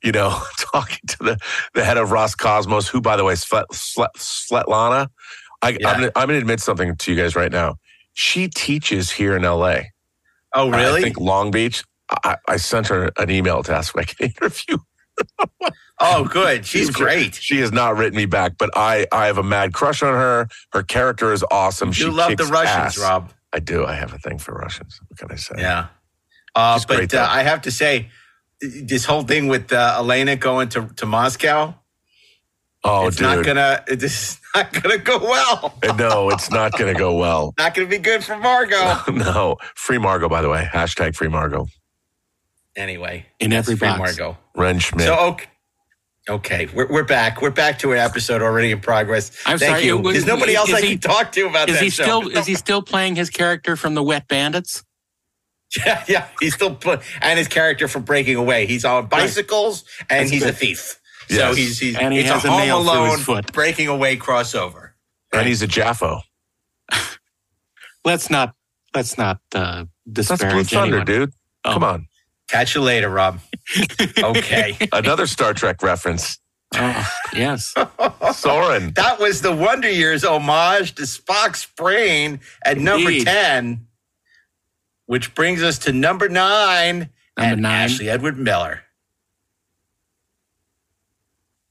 you 0.04 0.12
know 0.12 0.30
talking 0.60 1.00
to 1.08 1.18
the 1.24 1.38
the 1.74 1.84
head 1.84 1.98
of 1.98 2.10
roscosmos 2.10 2.88
who 2.88 3.02
by 3.02 3.16
the 3.18 3.24
way 3.24 3.34
Svet, 3.34 3.66
Svet, 3.74 4.10
svetlana 4.18 5.08
I, 5.62 5.70
Yeah. 5.80 5.90
I'm, 5.90 6.00
gonna, 6.00 6.12
I'm 6.16 6.28
gonna 6.28 6.38
admit 6.40 6.60
something 6.60 6.96
to 6.96 7.12
you 7.12 7.18
guys 7.20 7.36
right 7.36 7.52
now 7.52 7.76
she 8.14 8.48
teaches 8.48 9.12
here 9.12 9.36
in 9.36 9.42
la 9.44 9.80
Oh, 10.54 10.70
really? 10.70 11.02
I 11.02 11.04
think 11.04 11.20
long 11.20 11.50
beach 11.52 11.84
I, 12.24 12.38
I 12.48 12.58
sent 12.58 12.88
her 12.88 13.12
an 13.18 13.32
email 13.32 13.64
to 13.64 13.74
ask 13.76 13.96
if 13.96 14.02
i 14.02 14.04
can 14.06 14.28
interview 14.42 14.78
Oh, 16.00 16.26
good. 16.26 16.66
She's 16.72 16.90
great. 16.90 17.36
She 17.36 17.60
has 17.60 17.72
not 17.72 17.96
written 17.98 18.18
me 18.18 18.26
back, 18.26 18.58
but 18.58 18.70
I 18.76 19.08
I 19.12 19.28
have 19.28 19.38
a 19.38 19.44
mad 19.44 19.74
crush 19.74 20.04
on 20.04 20.14
her. 20.14 20.48
Her 20.74 20.84
character 20.84 21.32
is 21.34 21.44
awesome. 21.52 21.90
You 21.90 21.94
she 21.94 22.06
love 22.08 22.36
the 22.38 22.46
Russians, 22.46 22.98
ass. 22.98 22.98
Rob. 23.00 23.32
I 23.54 23.60
do. 23.60 23.86
I 23.86 23.94
have 23.96 24.14
a 24.14 24.18
thing 24.20 24.38
for 24.38 24.54
Russians. 24.54 25.00
What 25.08 25.18
can 25.20 25.32
I 25.32 25.36
say? 25.36 25.56
Yeah. 25.58 25.88
Uh, 26.56 26.76
She's 26.78 26.86
but 26.86 27.10
though. 27.10 27.22
uh, 27.22 27.28
I 27.30 27.44
have 27.44 27.62
to 27.64 27.72
say, 27.72 28.10
this 28.62 29.06
whole 29.06 29.24
thing 29.24 29.48
with 29.48 29.72
uh, 29.74 29.96
Elena 30.00 30.36
going 30.36 30.70
to, 30.70 30.88
to 30.98 31.06
Moscow, 31.06 31.74
Oh, 32.84 33.08
it's 33.08 33.18
dude. 33.18 33.26
not 33.38 33.46
gonna 33.46 33.84
it's 33.88 34.40
not 34.56 34.72
gonna 34.74 34.98
go 35.00 35.18
well. 35.20 35.78
no, 35.98 36.30
it's 36.30 36.52
not 36.52 36.78
going 36.78 36.94
to 36.94 37.00
go 37.00 37.16
well. 37.16 37.54
Not 37.58 37.74
gonna 37.74 37.88
be 37.88 37.98
good 37.98 38.24
for 38.24 38.38
Margo. 38.38 39.00
no. 39.12 39.58
Free 39.76 39.98
Margo, 39.98 40.30
by 40.30 40.42
the 40.42 40.50
way. 40.50 40.68
Hashtag 40.72 41.16
free 41.16 41.28
Margo. 41.30 41.68
anyway, 42.76 43.26
In 43.40 43.50
that's 43.52 43.68
every 43.68 43.78
free 43.78 43.88
box. 43.88 44.00
Margo. 44.20 44.38
Wrenn 44.56 44.80
Schmidt. 44.80 45.08
So 45.08 45.16
okay, 45.32 45.46
okay, 46.30 46.68
we're, 46.74 46.88
we're 46.88 47.04
back. 47.04 47.42
We're 47.42 47.50
back 47.52 47.80
to 47.80 47.92
an 47.92 47.98
episode 48.00 48.42
already 48.42 48.72
in 48.72 48.80
progress. 48.80 49.32
I'm 49.46 49.58
Thank 49.58 49.70
sorry. 49.78 49.86
you. 49.86 49.98
was- 49.98 50.14
There's 50.14 50.26
nobody 50.26 50.56
else 50.56 50.70
is 50.70 50.76
I 50.76 50.82
he- 50.82 50.98
can 50.98 51.00
talk 51.00 51.32
to 51.34 51.48
about 51.48 51.70
Is 51.70 51.76
that 51.76 51.84
he 51.84 51.90
show. 51.90 52.04
still 52.04 52.28
is 52.30 52.46
he 52.46 52.56
still 52.56 52.82
playing 52.82 53.16
his 53.16 53.30
character 53.30 53.76
from 53.76 53.94
the 53.96 54.04
Wet 54.04 54.28
Bandits? 54.28 54.84
Yeah, 55.86 56.04
yeah. 56.08 56.28
He's 56.40 56.54
still 56.54 56.74
pl- 56.76 57.02
and 57.22 57.38
his 57.38 57.48
character 57.50 57.88
from 57.90 58.04
Breaking 58.04 58.36
Away. 58.38 58.66
He's 58.66 58.86
on 58.86 59.08
bicycles 59.08 59.84
and 60.10 60.22
That's 60.22 60.30
he's 60.32 60.44
a 60.44 60.46
good. 60.48 60.58
thief. 60.58 61.00
So 61.28 61.54
he's 61.54 61.80
he's 61.80 61.98
And 61.98 62.14
he 62.14 62.20
it's 62.22 62.30
has 62.30 62.46
a 62.46 62.48
a 62.48 62.52
Home 62.52 62.60
nail 62.62 62.84
through 62.86 63.12
his 63.18 63.26
foot. 63.26 63.52
Breaking 63.52 63.88
Away 63.90 64.16
crossover. 64.16 64.92
and 65.34 65.46
he's 65.48 65.62
a 65.64 65.68
JAFO. 65.68 66.22
Let's 68.06 68.30
not 68.30 68.54
let's 68.94 69.18
not 69.18 69.40
uh, 69.54 69.86
That's 70.06 70.30
Blue 70.30 70.64
Thunder, 70.64 70.98
anyone. 71.00 71.06
dude. 71.06 71.34
Oh. 71.66 71.74
Come 71.74 71.84
on. 71.84 72.08
Catch 72.48 72.76
you 72.76 72.82
later, 72.82 73.10
Rob. 73.10 73.40
Okay. 74.18 74.78
Another 74.94 75.26
Star 75.28 75.54
Trek 75.54 75.82
reference. 75.82 76.40
Oh, 76.76 77.08
yes. 77.34 77.74
Soren. 78.34 78.92
that 78.94 79.20
was 79.20 79.42
the 79.42 79.56
Wonder 79.56 79.90
Years 79.90 80.24
homage 80.24 80.96
to 80.96 81.04
Spock's 81.04 81.66
brain 81.66 82.40
at 82.64 82.78
number 82.78 83.12
10, 83.20 83.88
which 85.06 85.34
brings 85.36 85.64
us 85.64 85.80
to 85.80 85.92
number 85.94 86.28
nine 86.30 87.10
Number 87.38 87.54
and 87.54 87.62
nine. 87.62 87.84
Ashley 87.86 88.10
Edward 88.10 88.38
Miller. 88.38 88.82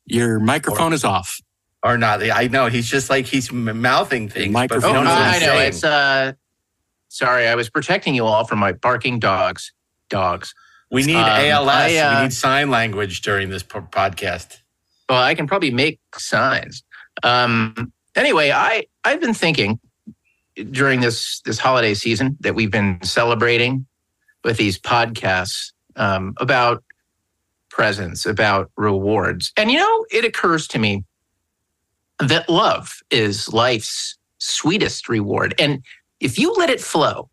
Your 0.07 0.39
microphone 0.39 0.93
is 0.93 1.05
off. 1.05 1.41
Or 1.83 1.97
not. 1.99 2.23
I 2.23 2.47
know. 2.49 2.67
He's 2.67 2.89
just 2.89 3.11
like 3.11 3.27
he's 3.27 3.51
m- 3.51 3.81
mouthing 3.81 4.29
things. 4.29 4.53
Microphone 4.53 4.95
don't 4.95 5.07
Oh, 5.07 5.09
know 5.09 5.15
what 5.15 5.35
I 5.35 5.39
know. 5.39 5.59
It's 5.59 5.85
uh 5.85 6.33
sorry, 7.09 7.47
I 7.47 7.55
was 7.55 7.69
protecting 7.71 8.15
you 8.15 8.25
all 8.25 8.45
from 8.45 8.59
my 8.59 8.73
barking 8.73 9.19
dogs. 9.19 9.73
Dogs. 10.09 10.55
We 10.95 11.05
need 11.05 11.17
um, 11.17 11.29
ALS. 11.29 11.69
I, 11.69 11.97
uh, 11.97 12.19
we 12.19 12.23
need 12.25 12.33
sign 12.33 12.71
language 12.71 13.23
during 13.23 13.51
this 13.51 13.63
po- 13.63 13.83
podcast. 13.83 14.59
Well, 15.09 15.23
I 15.23 15.35
can 15.35 15.47
probably 15.47 15.71
make 15.71 16.01
signs. 16.17 16.83
Um 17.23 17.93
anyway, 18.17 18.51
I 18.51 18.87
I've 19.05 19.21
been 19.21 19.35
thinking 19.35 19.79
during 20.71 21.01
this 21.01 21.41
this 21.41 21.59
holiday 21.59 21.95
season 21.95 22.37
that 22.41 22.55
we've 22.55 22.71
been 22.71 22.99
celebrating 23.03 23.87
with 24.45 24.57
these 24.57 24.79
podcasts 24.79 25.73
um, 25.97 26.35
about 26.39 26.85
presents, 27.71 28.27
about 28.27 28.71
rewards. 28.77 29.53
And 29.57 29.71
you 29.71 29.79
know, 29.79 30.07
it 30.11 30.25
occurs 30.25 30.69
to 30.69 30.79
me 30.79 31.05
that 32.21 32.49
love 32.49 33.01
is 33.11 33.53
life's 33.53 34.17
sweetest 34.39 35.09
reward. 35.09 35.55
And 35.59 35.83
if 36.21 36.39
you 36.39 36.53
let 36.53 36.71
it 36.71 36.81
flow, 36.81 37.29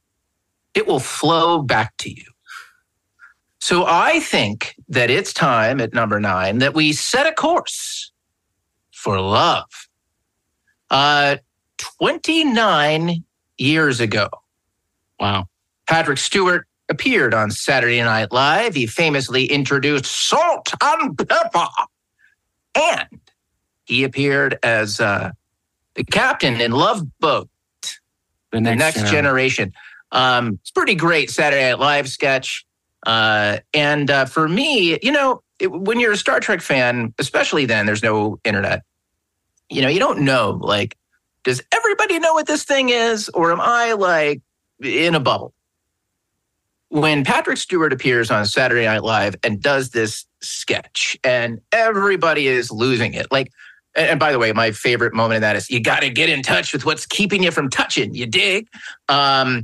it 0.73 0.87
will 0.87 0.99
flow 0.99 1.61
back 1.61 1.95
to 1.97 2.09
you. 2.09 2.25
So 3.61 3.85
I 3.87 4.19
think 4.19 4.73
that 4.89 5.09
it's 5.11 5.31
time 5.33 5.79
at 5.79 5.93
number 5.93 6.19
nine 6.19 6.57
that 6.57 6.73
we 6.73 6.93
set 6.93 7.27
a 7.27 7.31
course 7.31 8.11
for 8.91 9.19
love. 9.19 9.69
Uh, 10.89 11.37
29 11.77 13.23
years 13.57 13.99
ago, 13.99 14.27
Wow. 15.19 15.45
Patrick 15.87 16.17
Stewart 16.17 16.65
appeared 16.89 17.33
on 17.35 17.51
Saturday 17.51 18.01
Night 18.01 18.31
Live. 18.31 18.73
He 18.73 18.87
famously 18.87 19.45
introduced 19.45 20.05
salt 20.05 20.73
and 20.81 21.15
pepper. 21.15 21.67
And 22.73 23.07
he 23.85 24.03
appeared 24.03 24.57
as 24.63 24.99
uh, 24.99 25.31
the 25.93 26.03
captain 26.03 26.59
in 26.59 26.71
Love 26.71 27.03
Boat, 27.19 27.49
The 27.83 27.97
the 28.53 28.61
next, 28.61 28.79
next 28.97 29.11
generation. 29.11 29.71
generation. 29.71 29.73
Um, 30.11 30.53
it's 30.61 30.71
pretty 30.71 30.95
great 30.95 31.29
Saturday 31.29 31.69
Night 31.69 31.79
Live 31.79 32.09
sketch. 32.09 32.65
Uh, 33.05 33.57
and 33.73 34.11
uh, 34.11 34.25
for 34.25 34.47
me, 34.47 34.99
you 35.01 35.11
know, 35.11 35.41
it, 35.59 35.71
when 35.71 35.99
you're 35.99 36.11
a 36.11 36.17
Star 36.17 36.39
Trek 36.39 36.61
fan, 36.61 37.13
especially 37.19 37.65
then, 37.65 37.85
there's 37.85 38.03
no 38.03 38.39
internet. 38.43 38.83
You 39.69 39.81
know, 39.81 39.87
you 39.87 39.99
don't 39.99 40.21
know, 40.21 40.59
like, 40.61 40.97
does 41.43 41.61
everybody 41.71 42.19
know 42.19 42.33
what 42.33 42.47
this 42.47 42.63
thing 42.63 42.89
is? 42.89 43.29
Or 43.29 43.51
am 43.51 43.61
I 43.61 43.93
like 43.93 44.41
in 44.83 45.15
a 45.15 45.19
bubble? 45.19 45.53
When 46.89 47.23
Patrick 47.23 47.57
Stewart 47.57 47.93
appears 47.93 48.29
on 48.29 48.45
Saturday 48.45 48.85
Night 48.85 49.03
Live 49.03 49.35
and 49.43 49.61
does 49.61 49.91
this 49.91 50.25
sketch, 50.41 51.17
and 51.23 51.61
everybody 51.71 52.47
is 52.47 52.69
losing 52.69 53.13
it. 53.13 53.31
Like, 53.31 53.49
and, 53.95 54.19
by 54.19 54.31
the 54.31 54.39
way, 54.39 54.51
my 54.51 54.71
favorite 54.71 55.13
moment 55.13 55.37
in 55.37 55.41
that 55.41 55.55
is 55.55 55.69
you 55.69 55.81
got 55.81 56.01
to 56.01 56.09
get 56.09 56.29
in 56.29 56.43
touch 56.43 56.73
with 56.73 56.85
what's 56.85 57.05
keeping 57.05 57.43
you 57.43 57.51
from 57.51 57.69
touching. 57.69 58.13
You 58.13 58.25
dig? 58.25 58.67
Um, 59.07 59.63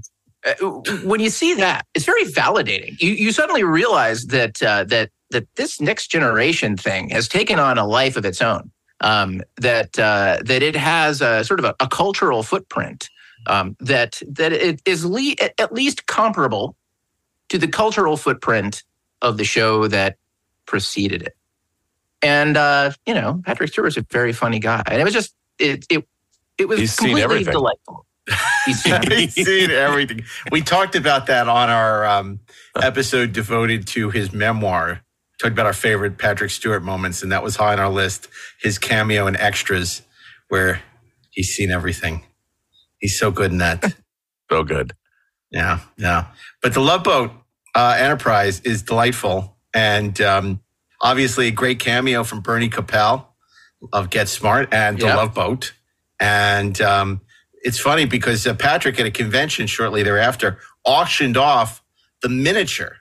when 1.04 1.20
you 1.20 1.30
see 1.30 1.54
that, 1.56 1.86
it's 1.94 2.06
very 2.06 2.26
validating. 2.26 3.00
You 3.02 3.12
you 3.12 3.32
suddenly 3.32 3.64
realize 3.64 4.26
that 4.28 4.62
uh, 4.62 4.84
that 4.86 5.10
that 5.32 5.48
this 5.56 5.82
next 5.82 6.08
generation 6.08 6.78
thing 6.78 7.10
has 7.10 7.28
taken 7.28 7.60
on 7.60 7.78
a 7.78 7.86
life 7.86 8.18
of 8.18 8.26
its 8.26 8.42
own. 8.42 8.72
Um, 9.00 9.44
that 9.58 10.00
uh, 10.00 10.40
that 10.44 10.64
it 10.64 10.76
has 10.76 11.22
a 11.22 11.44
sort 11.44 11.60
of 11.60 11.66
a, 11.66 11.76
a 11.80 11.88
cultural 11.88 12.42
footprint 12.42 13.10
um, 13.46 13.76
that 13.80 14.22
that 14.28 14.52
it 14.52 14.82
is 14.86 15.06
le- 15.06 15.36
at 15.60 15.72
least 15.72 16.08
comparable 16.08 16.76
to 17.50 17.58
the 17.60 17.68
cultural 17.68 18.18
footprint 18.18 18.84
of 19.22 19.38
the 19.38 19.44
show 19.44 19.88
that 19.88 20.18
preceded 20.66 21.22
it. 21.22 21.36
And 22.24 22.58
uh, 22.58 22.92
you 23.06 23.14
know, 23.14 23.42
Patrick 23.46 23.70
Stewart's 23.70 23.98
a 23.98 24.06
very 24.10 24.34
funny 24.34 24.60
guy, 24.60 24.82
and 24.88 25.00
it 25.00 25.04
was 25.04 25.14
just 25.14 25.36
it 25.60 25.86
it 25.90 26.08
it 26.58 26.68
was 26.68 26.80
He's 26.80 26.96
completely 26.96 27.44
delightful. 27.44 28.07
He's 28.66 28.84
seen 28.84 29.02
He's 29.12 29.34
seen 29.34 29.72
everything. 29.72 30.24
We 30.52 30.62
talked 30.62 30.96
about 30.96 31.28
that 31.28 31.48
on 31.48 31.70
our 31.70 32.06
um, 32.06 32.40
episode 32.82 33.34
devoted 33.34 33.88
to 33.88 34.10
his 34.10 34.34
memoir. 34.34 35.02
Talked 35.40 35.54
about 35.54 35.68
our 35.68 35.74
favorite 35.74 36.18
Patrick 36.18 36.50
Stewart 36.50 36.84
moments, 36.84 37.22
and 37.22 37.32
that 37.32 37.44
was 37.44 37.56
high 37.56 37.74
on 37.74 37.80
our 37.80 37.90
list. 37.90 38.28
His 38.60 38.80
cameo 38.80 39.28
and 39.28 39.38
extras, 39.38 40.02
where 40.50 40.82
he's 41.30 41.50
seen 41.50 41.72
everything. 41.72 42.24
He's 43.00 43.18
so 43.20 43.32
good 43.32 43.52
in 43.52 43.60
that. 43.60 43.84
So 44.50 44.64
good. 44.64 44.94
Yeah, 45.52 45.82
yeah. 45.98 46.28
But 46.62 46.74
the 46.74 46.80
Love 46.80 47.04
Boat 47.04 47.32
uh, 47.76 47.98
Enterprise 48.00 48.62
is 48.62 48.82
delightful, 48.82 49.58
and 49.74 50.22
um, 50.22 50.62
obviously 51.02 51.48
a 51.48 51.52
great 51.52 51.80
cameo 51.80 52.24
from 52.24 52.40
Bernie 52.40 52.70
Kopell 52.70 53.26
of 53.92 54.10
Get 54.10 54.30
Smart 54.30 54.74
and 54.74 54.98
the 54.98 55.08
Yep. 55.08 55.16
Love 55.18 55.34
Boat. 55.34 55.74
And 56.18 56.80
um, 56.82 57.20
it's 57.64 57.80
funny 57.80 58.06
because 58.06 58.46
uh, 58.48 58.54
Patrick 58.56 59.00
at 59.00 59.06
a 59.06 59.12
convention 59.12 59.68
shortly 59.68 60.04
thereafter 60.04 60.60
auctioned 60.86 61.38
off 61.38 61.84
the 62.22 62.30
miniature 62.30 62.98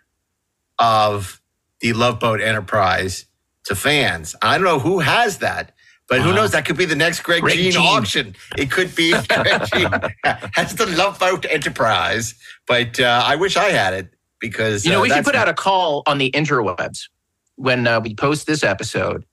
of 0.79 1.41
the 1.81 1.93
Love 1.93 2.21
Boat 2.21 2.41
Enterprise 2.41 3.27
to 3.65 3.75
fans. 3.75 4.35
I 4.43 4.57
don't 4.57 4.65
know 4.65 4.79
who 4.79 5.01
has 5.01 5.39
that. 5.39 5.73
But 6.09 6.21
who 6.21 6.33
knows? 6.33 6.53
That 6.53 6.65
could 6.65 6.77
be 6.77 6.85
the 6.85 6.95
next 6.95 7.21
Greg, 7.25 7.43
Greg 7.43 7.57
Jein, 7.59 7.73
Jein. 7.73 7.83
auction. 7.83 8.37
It 8.57 8.71
could 8.71 8.95
be 8.95 9.11
Greg 9.29 9.63
Jein 9.75 9.91
has 10.55 10.75
the 10.77 10.87
Love 10.87 11.19
Boat 11.19 11.45
Enterprise. 11.51 12.35
But 12.69 13.01
uh, 13.01 13.23
I 13.25 13.35
wish 13.35 13.57
I 13.57 13.71
had 13.71 13.93
it 13.93 14.15
because 14.41 14.85
You 14.85 14.93
know, 14.93 15.01
uh, 15.01 15.03
we 15.03 15.11
should 15.11 15.25
put 15.25 15.35
out 15.35 15.49
a 15.49 15.55
call 15.55 16.05
on 16.07 16.19
the 16.19 16.31
interwebs 16.31 17.09
when 17.57 17.89
uh, 17.89 17.99
we 17.99 18.15
post 18.15 18.47
this 18.47 18.63
episode 18.63 19.25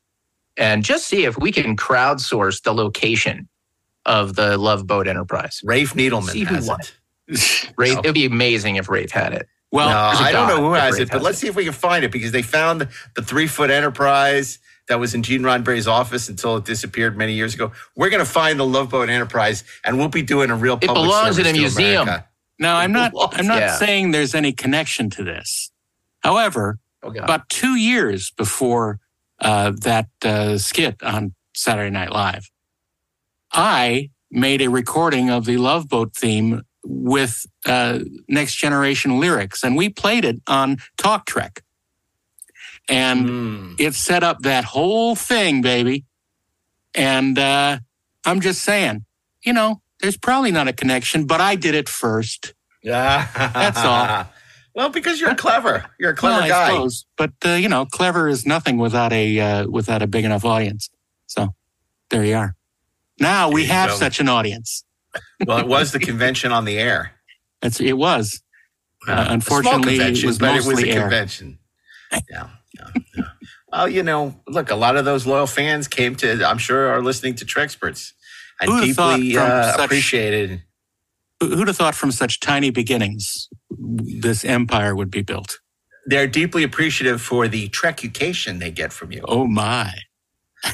and 0.57 0.83
just 0.83 1.05
see 1.05 1.25
if 1.25 1.37
we 1.37 1.51
can 1.51 1.75
crowdsource 1.77 2.63
the 2.63 2.73
location 2.73 3.47
of 4.05 4.35
the 4.35 4.57
Love 4.57 4.85
Boat 4.87 5.07
Enterprise. 5.07 5.61
Rafe 5.63 5.93
Needleman 5.93 6.29
See 6.31 6.43
who 6.43 6.55
has 6.55 6.67
won. 6.67 6.79
it. 6.81 7.73
Rafe, 7.77 7.93
No. 7.95 7.99
It 8.01 8.05
would 8.07 8.13
be 8.13 8.25
amazing 8.25 8.75
if 8.77 8.89
Rafe 8.89 9.11
had 9.11 9.33
it. 9.33 9.47
Well, 9.71 9.89
no, 9.89 10.07
there's 10.09 10.19
a 10.19 10.23
I 10.23 10.31
don't 10.31 10.47
know 10.49 10.67
who 10.67 10.73
has 10.73 10.93
Rafe 10.93 11.01
it, 11.03 11.07
but 11.09 11.13
has 11.17 11.23
let's 11.23 11.37
see 11.39 11.47
if 11.47 11.55
we 11.55 11.63
can 11.63 11.73
find 11.73 12.05
it 12.05 12.11
because 12.11 12.31
they 12.31 12.41
found 12.43 12.87
the 13.15 13.21
three 13.23 13.47
foot 13.47 13.69
Enterprise 13.71 14.59
that 14.89 14.99
was 14.99 15.15
in 15.15 15.23
Gene 15.23 15.41
Roddenberry's 15.41 15.87
office 15.87 16.27
until 16.29 16.57
it 16.57 16.65
disappeared 16.65 17.17
many 17.17 17.33
years 17.33 17.53
ago. 17.55 17.71
We're 17.95 18.09
going 18.09 18.23
to 18.23 18.29
find 18.29 18.59
the 18.59 18.65
Love 18.65 18.89
Boat 18.89 19.09
Enterprise 19.09 19.63
and 19.85 19.97
we'll 19.97 20.09
be 20.09 20.21
doing 20.21 20.49
a 20.51 20.55
real 20.55 20.75
It 20.75 20.87
belongs 20.87 21.37
in 21.37 21.47
a 21.47 21.53
museum. 21.53 22.03
America. 22.03 22.27
now 22.59 22.75
I'm 22.77 22.91
not 22.91 23.13
I'm 23.31 23.47
not 23.47 23.59
Yeah. 23.59 23.75
saying 23.77 24.11
there's 24.11 24.35
any 24.35 24.51
connection 24.51 25.09
to 25.11 25.23
this. 25.23 25.71
However, 26.19 26.79
Oh, 27.01 27.09
about 27.09 27.49
two 27.49 27.75
years 27.75 28.31
before 28.31 28.99
uh, 29.41 29.71
that 29.81 30.07
uh, 30.23 30.57
skit 30.57 31.01
on 31.03 31.33
Saturday 31.53 31.89
Night 31.89 32.11
Live, 32.13 32.49
I 33.53 34.09
made 34.31 34.61
a 34.61 34.69
recording 34.69 35.29
of 35.29 35.45
the 35.45 35.57
Love 35.57 35.87
Boat 35.87 36.15
theme 36.15 36.61
with 36.85 37.45
uh, 37.65 37.99
Next 38.27 38.55
Generation 38.55 39.19
lyrics, 39.19 39.63
and 39.63 39.75
we 39.75 39.89
played 39.89 40.25
it 40.25 40.41
on 40.47 40.77
Talk 40.97 41.25
Trek. 41.25 41.63
and 42.89 43.29
Mm. 43.29 43.75
it 43.79 43.93
set 43.93 44.23
up 44.23 44.39
that 44.41 44.65
whole 44.65 45.15
thing, 45.15 45.61
baby. 45.61 46.03
And 46.93 47.39
uh, 47.39 47.79
I'm 48.25 48.41
just 48.41 48.61
saying, 48.61 49.05
you 49.45 49.53
know, 49.53 49.81
there's 50.01 50.17
probably 50.17 50.51
not 50.51 50.67
a 50.67 50.73
connection, 50.73 51.25
but 51.25 51.39
I 51.39 51.55
did 51.55 51.75
it 51.75 51.87
first. 51.87 52.53
Yeah, 52.81 53.25
That's 53.53 53.79
all. 53.79 54.25
Well, 54.75 54.89
because 54.89 55.21
you're 55.21 55.33
clever. 55.35 55.85
You're 55.97 56.11
a 56.11 56.15
clever 56.15 56.39
Well, 56.41 56.49
guy. 56.49 56.71
suppose. 56.71 57.05
But 57.15 57.31
uh, 57.45 57.51
you 57.51 57.69
know, 57.69 57.85
clever 57.85 58.27
is 58.27 58.45
nothing 58.45 58.77
without 58.77 59.13
a 59.13 59.39
uh, 59.39 59.67
without 59.69 60.01
a 60.01 60.07
big 60.07 60.25
enough 60.25 60.43
audience. 60.43 60.89
So 61.27 61.55
there 62.09 62.25
you 62.25 62.35
are. 62.35 62.55
Now 63.19 63.49
we 63.51 63.65
have 63.65 63.91
such 63.91 64.19
an 64.19 64.29
audience. 64.29 64.83
Well, 65.45 65.59
it 65.59 65.67
was 65.67 65.91
the 65.91 65.99
convention 65.99 66.51
on 66.51 66.65
the 66.65 66.79
air. 66.79 67.11
It's, 67.61 67.79
it 67.79 67.97
was. 67.97 68.41
Uh, 69.07 69.25
unfortunately, 69.29 69.97
it 69.97 70.23
was 70.25 70.39
but 70.39 70.55
it 70.55 70.65
was 70.65 70.81
a 70.81 70.89
air. 70.89 71.01
convention. 71.01 71.59
Yeah, 72.31 72.49
yeah, 72.73 72.87
yeah. 73.15 73.23
Well, 73.71 73.89
you 73.89 74.01
know, 74.03 74.39
look, 74.47 74.71
a 74.71 74.75
lot 74.75 74.95
of 74.95 75.05
those 75.05 75.27
loyal 75.27 75.45
fans 75.45 75.87
came 75.87 76.15
to. 76.15 76.43
I'm 76.47 76.57
sure 76.57 76.87
are 76.87 77.01
listening 77.01 77.35
to 77.35 77.45
Treksperts 77.45 78.13
and 78.61 78.71
Who'd 78.71 78.83
deeply 78.85 79.37
uh, 79.37 79.73
such- 79.73 79.85
appreciated. 79.85 80.63
Who- 81.41 81.55
Who'd 81.57 81.67
have 81.67 81.77
thought 81.77 81.93
from 81.95 82.11
such 82.11 82.39
tiny 82.39 82.71
beginnings 82.71 83.49
this 83.69 84.43
empire 84.45 84.95
would 84.95 85.11
be 85.11 85.21
built? 85.21 85.59
They're 86.07 86.25
deeply 86.27 86.63
appreciative 86.63 87.21
for 87.21 87.47
the 87.47 87.69
Trecucation 87.69 88.59
they 88.59 88.71
get 88.71 88.91
from 88.93 89.11
you. 89.11 89.23
Oh 89.27 89.45
my! 89.45 89.93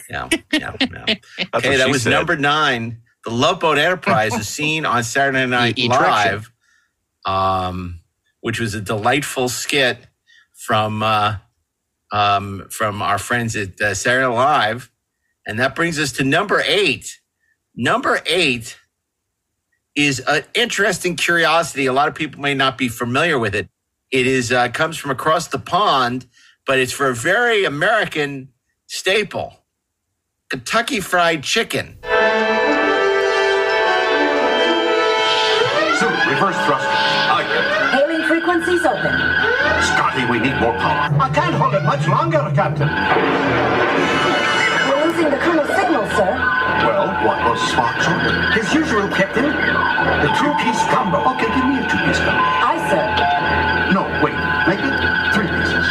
Yeah, 0.10 0.30
yeah, 0.54 0.76
yeah. 0.80 1.16
Okay, 1.56 1.78
that 1.78 1.90
was 1.90 2.04
said. 2.04 2.12
number 2.12 2.36
nine. 2.38 3.02
The 3.26 3.32
Love 3.32 3.60
Boat 3.60 3.78
Enterprise 3.78 4.34
is 4.36 4.48
seen 4.48 4.86
on 4.86 5.04
Saturday 5.04 5.46
Night 5.48 5.78
E- 5.78 5.88
Live, 5.90 6.52
um, 7.26 8.00
which 8.42 8.60
was 8.60 8.74
a 8.76 8.82
delightful 8.82 9.50
skit 9.50 10.08
from 10.54 11.04
uh, 11.04 11.38
um, 12.12 12.68
from 12.70 13.02
our 13.02 13.18
friends 13.18 13.56
at 13.56 13.80
uh, 13.82 13.94
Saturday 13.94 14.26
Night 14.28 14.34
Live, 14.36 14.92
and 15.46 15.60
that 15.60 15.76
brings 15.76 16.00
us 16.00 16.12
to 16.14 16.24
number 16.24 16.62
eight. 16.66 17.20
Number 17.76 18.22
eight 18.26 18.78
is 19.96 20.20
an 20.28 20.44
interesting 20.54 21.16
curiosity. 21.16 21.86
A 21.86 21.94
lot 21.94 22.08
of 22.08 22.16
people 22.16 22.42
may 22.42 22.54
not 22.54 22.78
be 22.78 22.88
familiar 22.90 23.38
with 23.40 23.56
it. 23.56 23.70
It 24.12 24.28
is 24.28 24.52
uh, 24.52 24.70
comes 24.70 24.98
from 24.98 25.12
across 25.12 25.48
the 25.48 25.60
pond, 25.60 26.26
but 26.66 26.80
it's 26.80 26.92
for 26.92 27.10
a 27.10 27.16
very 27.16 27.64
American 27.66 28.50
staple. 28.88 29.56
Kentucky 30.50 31.00
Fried 31.00 31.44
Chicken. 31.44 31.96
So, 32.02 32.10
reverse 36.26 36.58
thrusters. 36.66 37.06
Hailing 37.94 38.26
frequencies 38.26 38.82
open. 38.84 39.14
Scotty, 39.86 40.26
we 40.26 40.40
need 40.40 40.58
more 40.58 40.74
power. 40.82 41.14
I 41.22 41.30
can't 41.36 41.54
hold 41.54 41.76
it 41.76 41.84
much 41.84 42.02
longer, 42.08 42.42
Captain. 42.56 42.90
We're 44.90 45.06
losing 45.06 45.30
the 45.30 45.38
colonel's 45.38 45.70
signal, 45.70 46.10
sir. 46.18 46.34
Well, 46.82 47.14
what 47.30 47.38
was 47.46 47.62
Spock's 47.70 48.10
order? 48.10 48.34
His 48.58 48.74
usual, 48.74 49.08
Captain. 49.14 49.54
The 49.54 50.34
two-piece 50.34 50.82
combo. 50.90 51.30
Okay, 51.38 51.46
give 51.54 51.66
me 51.70 51.78
a 51.78 51.86
two-piece 51.86 52.26
combo. 52.26 52.42
Aye, 52.42 52.82
sir. 52.90 53.06
No, 53.94 54.02
wait. 54.26 54.34
Make 54.66 54.82
it 54.82 54.98
three 55.30 55.46
pieces. 55.46 55.86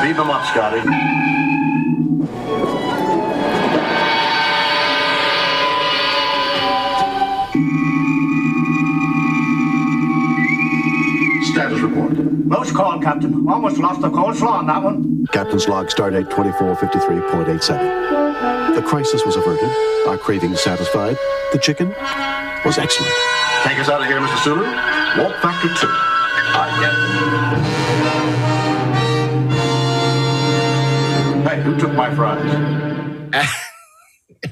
Speed 0.00 0.16
them 0.16 0.32
up, 0.32 0.46
Scotty. 0.48 0.80
Report. 12.46 12.62
Close 12.62 12.72
call, 12.76 13.00
Captain. 13.00 13.48
Almost 13.48 13.78
lost 13.78 14.00
the 14.00 14.08
coleslaw 14.08 14.58
on 14.58 14.66
that 14.66 14.82
one. 14.82 15.26
Captain's 15.32 15.68
log 15.68 15.86
stardate 15.88 16.28
2453.87. 16.30 18.74
The 18.74 18.82
crisis 18.82 19.24
was 19.24 19.36
averted, 19.36 19.70
our 20.06 20.18
cravings 20.18 20.60
satisfied. 20.60 21.16
The 21.52 21.58
chicken 21.58 21.88
was 22.64 22.78
excellent. 22.78 23.12
Take 23.62 23.78
us 23.78 23.88
out 23.88 24.00
of 24.02 24.06
here, 24.06 24.18
Mr. 24.20 24.38
Sulu. 24.44 24.62
Warp 25.22 25.34
factor 25.40 25.68
two. 25.74 25.88
I 25.88 26.78
get. 26.80 26.92
Hey, 31.50 31.62
who 31.62 31.76
took 31.78 31.92
my 31.92 32.14
fries? 32.14 32.42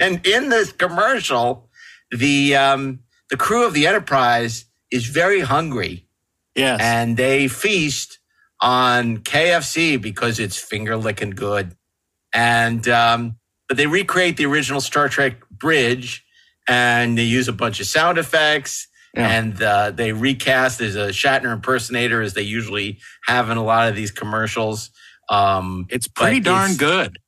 and 0.01 0.27
in 0.27 0.49
this 0.49 0.73
commercial, 0.73 1.69
the 2.11 2.57
um, 2.57 3.01
the 3.31 3.37
crew 3.37 3.67
of 3.67 3.75
the 3.75 3.87
Enterprise 3.87 4.65
is 4.91 5.07
very 5.07 5.41
hungry. 5.41 6.04
Yes. 6.55 6.81
And 6.83 7.17
they 7.17 7.49
feast 7.49 8.19
on 8.61 9.19
KFC 9.19 10.01
because 10.01 10.39
it's 10.39 10.57
finger 10.57 10.97
licking 10.97 11.31
good. 11.31 11.77
And 12.33 12.87
um, 12.89 13.37
but 13.69 13.77
they 13.77 13.87
recreate 13.87 14.37
the 14.37 14.47
original 14.47 14.81
Star 14.81 15.09
Trek 15.09 15.49
bridge 15.51 16.25
and 16.69 17.17
they 17.19 17.25
use 17.25 17.49
a 17.49 17.53
bunch 17.53 17.81
of 17.81 17.87
sound 17.87 18.19
effects 18.19 18.89
and 19.17 19.63
uh, 19.63 19.93
they 19.93 20.13
recast 20.13 20.79
there's 20.81 20.97
a 20.97 21.09
Shatner 21.11 21.53
impersonator 21.53 22.21
as 22.21 22.35
they 22.35 22.43
usually 22.43 22.99
have 23.27 23.49
in 23.49 23.57
a 23.57 23.63
lot 23.63 23.89
of 23.89 23.95
these 23.95 24.11
commercials. 24.11 24.91
Um, 25.31 25.87
it's 25.89 26.09
pretty 26.09 26.41
darn 26.41 26.73
it's- 26.73 26.77
good. 26.79 27.19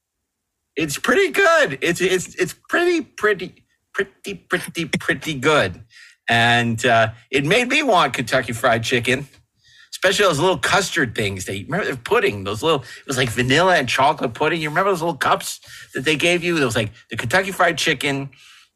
It's 0.75 0.99
pretty 0.99 1.31
good. 1.31 1.79
It's 1.81 2.01
it's 2.03 2.35
it's 2.35 2.55
pretty 2.69 3.01
pretty 3.01 3.65
pretty 3.95 4.35
pretty 4.35 4.85
pretty 4.85 5.35
good, 5.35 5.81
and 6.29 6.85
uh, 6.85 7.11
it 7.31 7.45
made 7.45 7.69
me 7.69 7.83
want 7.83 8.15
Kentucky 8.15 8.53
Fried 8.53 8.83
Chicken, 8.83 9.27
especially 9.91 10.25
those 10.27 10.39
little 10.41 10.59
custard 10.59 11.15
things. 11.15 11.45
They 11.45 11.65
remember 11.65 11.91
the 11.91 11.97
pudding, 11.97 12.45
those 12.45 12.63
little 12.63 12.81
it 12.83 13.07
was 13.07 13.17
like 13.17 13.29
vanilla 13.31 13.77
and 13.77 13.89
chocolate 13.89 14.35
pudding. 14.35 14.61
You 14.61 14.69
remember 14.69 14.91
those 14.91 15.03
little 15.03 15.17
cups 15.17 15.61
that 15.95 16.05
they 16.05 16.17
gave 16.17 16.43
you? 16.45 16.57
It 16.57 16.65
was 16.65 16.77
like 16.77 16.91
the 17.11 17.17
Kentucky 17.17 17.53
Fried 17.53 17.79
Chicken, 17.79 18.31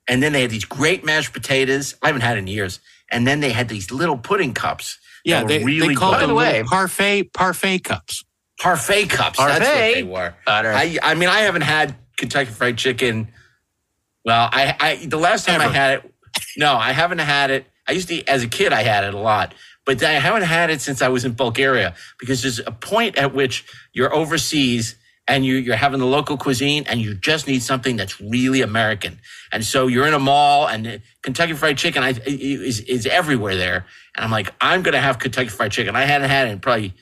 and 0.09 0.23
then 0.23 0.33
they 0.33 0.43
had 0.43 0.51
these 0.51 0.65
great 0.65 1.05
mashed 1.05 1.33
potatoes. 1.33 1.95
I 2.03 2.07
haven't 2.09 2.23
had 2.23 2.39
in 2.39 2.47
years, 2.47 2.81
and 3.11 3.27
then 3.27 3.41
they 3.41 3.51
had 3.53 3.69
these 3.69 3.91
little 3.91 4.19
pudding 4.19 4.55
cups. 4.55 4.99
that 5.25 5.31
Yeah, 5.31 5.43
were 5.43 5.49
they, 5.49 5.65
really 5.65 5.89
they 5.89 5.95
call 5.95 6.13
good. 6.13 6.29
them 6.29 6.37
little 6.37 6.69
parfait 6.69 7.25
parfait 7.33 7.81
cups. 7.81 8.25
Parfait 8.61 9.07
cups. 9.09 9.39
That's 9.39 9.61
what 9.61 9.67
they 9.95 10.03
were. 10.03 10.35
I, 10.47 10.99
I 11.03 11.15
mean, 11.15 11.31
I 11.31 11.41
haven't 11.41 11.63
had 11.63 11.95
Kentucky 12.19 12.51
Fried 12.51 12.77
Chicken. 12.77 13.29
Well, 14.25 14.51
I, 14.53 14.77
I 14.79 15.07
the 15.07 15.17
last 15.17 15.47
time 15.47 15.63
I 15.63 15.69
had 15.69 15.95
it, 16.01 16.15
no, 16.57 16.75
I 16.77 16.93
haven't 16.93 17.19
had 17.19 17.51
it. 17.51 17.67
I 17.89 17.93
used 17.93 18.09
to, 18.09 18.25
as 18.27 18.43
a 18.43 18.49
kid, 18.49 18.73
I 18.73 18.83
had 18.83 19.05
it 19.05 19.15
a 19.15 19.19
lot, 19.19 19.55
but 19.85 20.03
I 20.03 20.13
haven't 20.13 20.43
had 20.43 20.71
it 20.71 20.81
since 20.81 21.03
I 21.03 21.09
was 21.09 21.25
in 21.25 21.33
Bulgaria 21.33 21.95
because 22.19 22.43
there's 22.43 22.61
a 22.61 22.73
point 22.73 23.17
at 23.19 23.35
which 23.35 23.65
you're 23.93 24.15
overseas 24.15 24.97
and 25.27 25.45
you, 25.45 25.57
you're 25.57 25.77
having 25.77 26.01
the 26.01 26.07
local 26.07 26.37
cuisine 26.37 26.85
and 26.89 27.01
you 27.01 27.15
just 27.15 27.47
need 27.47 27.63
something 27.63 27.97
that's 27.97 28.21
really 28.21 28.63
American. 28.63 29.19
And 29.53 29.65
so 29.65 29.87
you're 29.87 30.07
in 30.07 30.15
a 30.15 30.19
mall 30.19 30.67
and 30.67 31.01
Kentucky 31.23 31.53
Fried 31.55 31.79
Chicken 31.79 32.03
is, 32.27 32.81
is 32.81 33.07
everywhere 33.07 33.57
there. 33.57 33.87
And 34.17 34.25
I'm 34.25 34.31
like, 34.31 34.53
I'm 34.61 34.83
going 34.83 34.95
to 34.95 35.01
have 35.01 35.19
Kentucky 35.19 35.49
Fried 35.49 35.73
Chicken. 35.73 35.95
I 35.95 36.05
hadn't 36.05 36.29
had 36.29 36.49
it 36.49 36.51
in 36.51 36.61
probably 36.61 36.95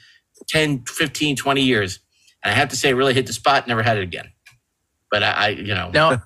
10, 0.48 0.84
15, 0.86 1.36
20 1.36 1.62
years. 1.62 2.00
And 2.44 2.52
I 2.52 2.56
have 2.56 2.68
to 2.68 2.76
say, 2.76 2.90
it 2.90 2.94
really 2.94 3.14
hit 3.14 3.26
the 3.26 3.32
spot. 3.32 3.66
Never 3.66 3.82
had 3.82 3.96
it 3.96 4.02
again. 4.02 4.30
But 5.10 5.22
I, 5.22 5.32
I 5.32 5.48
you 5.48 5.74
know. 5.74 5.90
Now, 5.90 6.22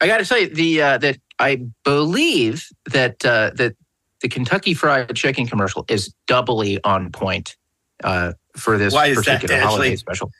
I 0.00 0.06
got 0.06 0.18
to 0.18 0.24
say 0.24 0.46
the 0.46 0.82
uh, 0.82 0.98
that 0.98 1.18
I 1.38 1.62
believe 1.84 2.68
that 2.86 3.24
uh, 3.24 3.52
that 3.54 3.76
the 4.20 4.28
Kentucky 4.28 4.74
Fried 4.74 5.14
Chicken 5.14 5.46
commercial 5.46 5.84
is 5.88 6.12
doubly 6.26 6.82
on 6.84 7.12
point 7.12 7.56
uh, 8.02 8.32
for 8.56 8.78
this 8.78 8.92
Why 8.92 9.06
is 9.06 9.24
that, 9.24 9.40
particular 9.40 9.60
holiday 9.62 9.88
Ashley? 9.88 9.96
special. 9.96 10.30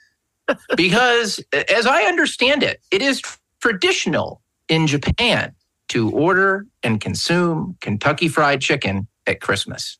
because, 0.76 1.42
as 1.52 1.86
I 1.86 2.02
understand 2.04 2.62
it, 2.62 2.80
it 2.90 3.02
is 3.02 3.22
traditional 3.60 4.40
in 4.68 4.86
Japan 4.86 5.54
to 5.88 6.10
order 6.10 6.66
and 6.82 7.00
consume 7.00 7.76
Kentucky 7.80 8.28
Fried 8.28 8.60
Chicken 8.60 9.08
at 9.26 9.40
Christmas. 9.40 9.98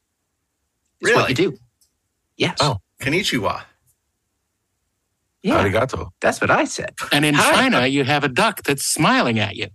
It's 1.01 1.15
what 1.15 1.29
you 1.29 1.35
do. 1.35 1.59
Yes. 2.37 2.59
Oh, 2.61 2.79
konnichiwa. 3.01 3.63
Yeah. 5.43 5.63
Arigato. 5.63 6.11
That's 6.21 6.41
what 6.41 6.51
I 6.51 6.65
said. 6.65 6.95
And 7.13 7.25
in 7.25 7.35
Hi. 7.35 7.53
China, 7.53 7.87
you 7.87 8.05
have 8.05 8.25
a 8.25 8.29
duck 8.29 8.63
that's 8.65 8.85
smiling 8.85 9.39
at 9.39 9.55
you. 9.57 9.69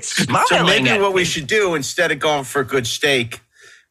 Smiling 0.00 0.46
So 0.48 0.64
maybe 0.64 0.98
what 1.00 1.12
we 1.14 1.24
should 1.24 1.46
do 1.46 1.74
instead 1.74 2.12
of 2.12 2.18
going 2.18 2.44
for 2.44 2.60
a 2.60 2.64
good 2.64 2.86
steak, 2.86 3.40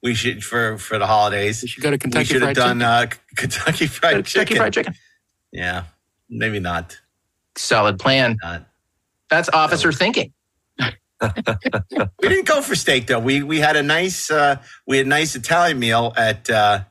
we 0.03 0.13
should 0.13 0.43
for 0.43 0.77
for 0.77 0.97
the 0.97 1.07
holidays. 1.07 1.61
We 1.61 1.67
should 1.67 1.83
go 1.83 1.91
to 1.91 1.97
Kentucky 1.97 2.21
We 2.21 2.25
should 2.25 2.41
have 2.41 2.55
Fried 2.55 2.79
done 2.79 2.81
uh, 2.81 3.07
Kentucky 3.35 3.87
Fried 3.87 4.13
Kentucky 4.13 4.39
Chicken. 4.39 4.57
Fried 4.57 4.73
Chicken. 4.73 4.93
Yeah, 5.51 5.83
maybe 6.29 6.59
not. 6.59 6.99
Solid 7.55 7.99
plan. 7.99 8.37
That's 9.29 9.49
officer 9.49 9.91
thinking. 9.91 10.33
We 12.19 12.29
didn't 12.29 12.47
go 12.47 12.63
for 12.63 12.75
steak 12.75 13.05
though. 13.05 13.19
We 13.19 13.43
we 13.43 13.59
had 13.59 13.75
a 13.75 13.83
nice 13.83 14.31
uh, 14.31 14.55
we 14.87 14.97
had 14.97 15.05
a 15.05 15.09
nice 15.09 15.35
Italian 15.35 15.77
meal 15.77 16.13
at 16.17 16.49
uh, 16.49 16.85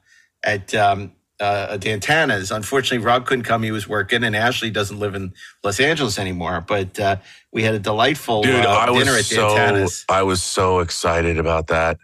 at 0.45 0.73
um, 0.73 1.13
uh, 1.41 1.77
Dan 1.79 2.01
Tana's. 2.01 2.51
Unfortunately, 2.51 3.05
Rob 3.05 3.27
couldn't 3.27 3.45
come; 3.45 3.63
he 3.63 3.71
was 3.71 3.89
working, 3.89 4.23
and 4.25 4.37
Ashley 4.37 4.71
doesn't 4.71 4.99
live 4.99 5.15
in 5.15 5.33
Los 5.65 5.81
Angeles 5.81 6.19
anymore. 6.19 6.65
But 6.67 6.99
uh, 7.01 7.17
we 7.53 7.63
had 7.63 7.75
a 7.75 7.79
delightful 7.79 8.43
Dude, 8.43 8.65
uh, 8.65 8.71
I 8.71 8.87
dinner 8.87 9.13
at 9.13 9.17
was 9.19 9.29
so 9.29 9.49
Dan 9.57 9.75
Tana's. 9.75 10.05
I 10.09 10.23
was 10.23 10.43
so 10.43 10.81
excited 10.81 11.39
about 11.39 11.69
that. 11.69 11.99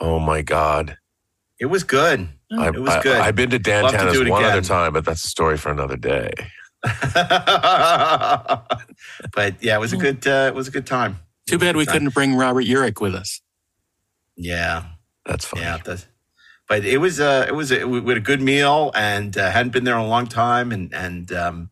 Oh 0.00 0.18
my 0.18 0.42
god. 0.42 0.98
It 1.58 1.66
was 1.66 1.84
good. 1.84 2.28
I, 2.52 2.68
It 2.68 2.78
was 2.80 2.90
I- 2.90 3.02
good. 3.02 3.16
I've 3.20 3.34
been 3.34 3.48
to 3.50 3.56
Love 3.56 3.62
to 3.62 3.96
Dantan's 3.96 4.12
do 4.12 4.22
it 4.26 4.28
one 4.30 4.44
other 4.44 4.60
time, 4.60 4.92
but 4.92 5.04
that's 5.06 5.24
a 5.24 5.28
story 5.28 5.56
for 5.56 5.70
another 5.70 5.96
day. 5.96 6.32
but 9.34 9.62
yeah, 9.62 9.76
it 9.76 9.80
was 9.80 9.92
a 9.92 9.96
good. 9.96 10.26
Uh, 10.26 10.46
it 10.48 10.54
was 10.54 10.68
a 10.68 10.70
good 10.70 10.86
time. 10.86 11.18
Too 11.48 11.58
bad 11.58 11.76
we 11.76 11.84
Time. 11.86 11.92
couldn't 11.92 12.14
bring 12.14 12.34
Robert 12.34 12.64
Urich 12.64 13.00
with 13.00 13.14
us. 13.14 13.40
Yeah, 14.36 14.84
that's 15.24 15.44
fine. 15.44 15.62
Yeah, 15.62 15.78
that's, 15.84 16.06
but 16.68 16.84
it 16.84 16.98
was 16.98 17.20
uh, 17.20 17.44
it 17.48 17.54
was 17.54 17.70
a, 17.72 17.84
we 17.84 18.00
had 18.08 18.16
a 18.18 18.20
good 18.20 18.40
meal 18.42 18.90
and 18.94 19.36
uh, 19.36 19.50
hadn't 19.50 19.72
been 19.72 19.84
there 19.84 19.94
in 19.98 20.04
a 20.04 20.08
long 20.08 20.26
time, 20.26 20.72
and 20.72 20.92
and 20.94 21.32
um, 21.32 21.70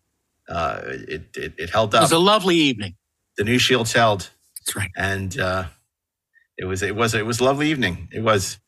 uh, 0.48 0.80
it, 0.84 1.36
it 1.36 1.52
it 1.58 1.70
held 1.70 1.94
up. 1.94 2.00
It 2.00 2.04
was 2.04 2.12
a 2.12 2.18
lovely 2.18 2.56
evening. 2.56 2.94
the 3.36 3.44
new 3.44 3.58
shields 3.58 3.92
held. 3.92 4.30
That's 4.60 4.76
right. 4.76 4.90
And 4.96 5.38
uh, 5.38 5.64
it 6.56 6.64
was 6.66 6.82
it 6.82 6.94
was 6.96 7.14
it 7.14 7.26
was 7.26 7.40
a 7.40 7.44
lovely 7.44 7.70
evening. 7.70 8.08
It 8.12 8.20
was, 8.22 8.58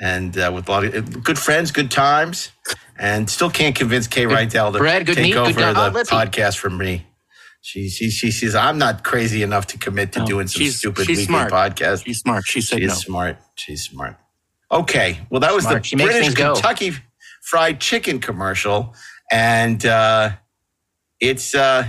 and 0.00 0.36
uh, 0.38 0.50
with 0.54 0.68
a 0.68 0.70
lot 0.70 0.84
of 0.84 1.22
good 1.24 1.38
friends, 1.38 1.70
good 1.72 1.90
times, 1.90 2.50
and 2.98 3.28
still 3.28 3.50
can't 3.50 3.74
convince 3.74 4.06
Kay 4.06 4.24
Rydell 4.26 4.72
to 4.72 4.78
good 5.04 5.16
take 5.16 5.24
meat, 5.24 5.36
over 5.36 5.52
the 5.52 5.72
dog. 5.74 5.94
Podcast 5.94 6.56
from 6.58 6.78
me. 6.78 7.06
She 7.64 7.88
she 7.88 8.10
she 8.10 8.30
says 8.32 8.54
I'm 8.56 8.78
not 8.78 9.04
crazy 9.04 9.42
enough 9.42 9.66
to 9.68 9.78
commit 9.78 10.12
to 10.12 10.18
No, 10.20 10.26
doing 10.26 10.48
some 10.48 10.60
she's- 10.62 10.76
stupid 10.76 11.06
she's 11.06 11.18
weekly 11.18 11.26
smart. 11.26 11.52
podcast. 11.52 12.04
She's 12.04 12.18
smart. 12.18 12.44
She 12.44 12.60
said 12.60 12.80
She 12.80 12.86
no. 12.86 12.94
smart. 12.94 13.36
She's 13.56 13.84
smart. 13.84 14.16
Okay. 14.72 15.20
Well, 15.30 15.40
that 15.40 15.52
was 15.54 15.64
Smart. 15.64 15.82
the 15.82 15.88
She 15.88 15.96
British 15.96 16.34
go. 16.34 16.54
Kentucky 16.54 16.92
Fried 17.42 17.80
Chicken 17.80 18.20
commercial, 18.20 18.94
and 19.30 19.84
uh, 19.84 20.30
it's 21.20 21.54
uh, 21.54 21.88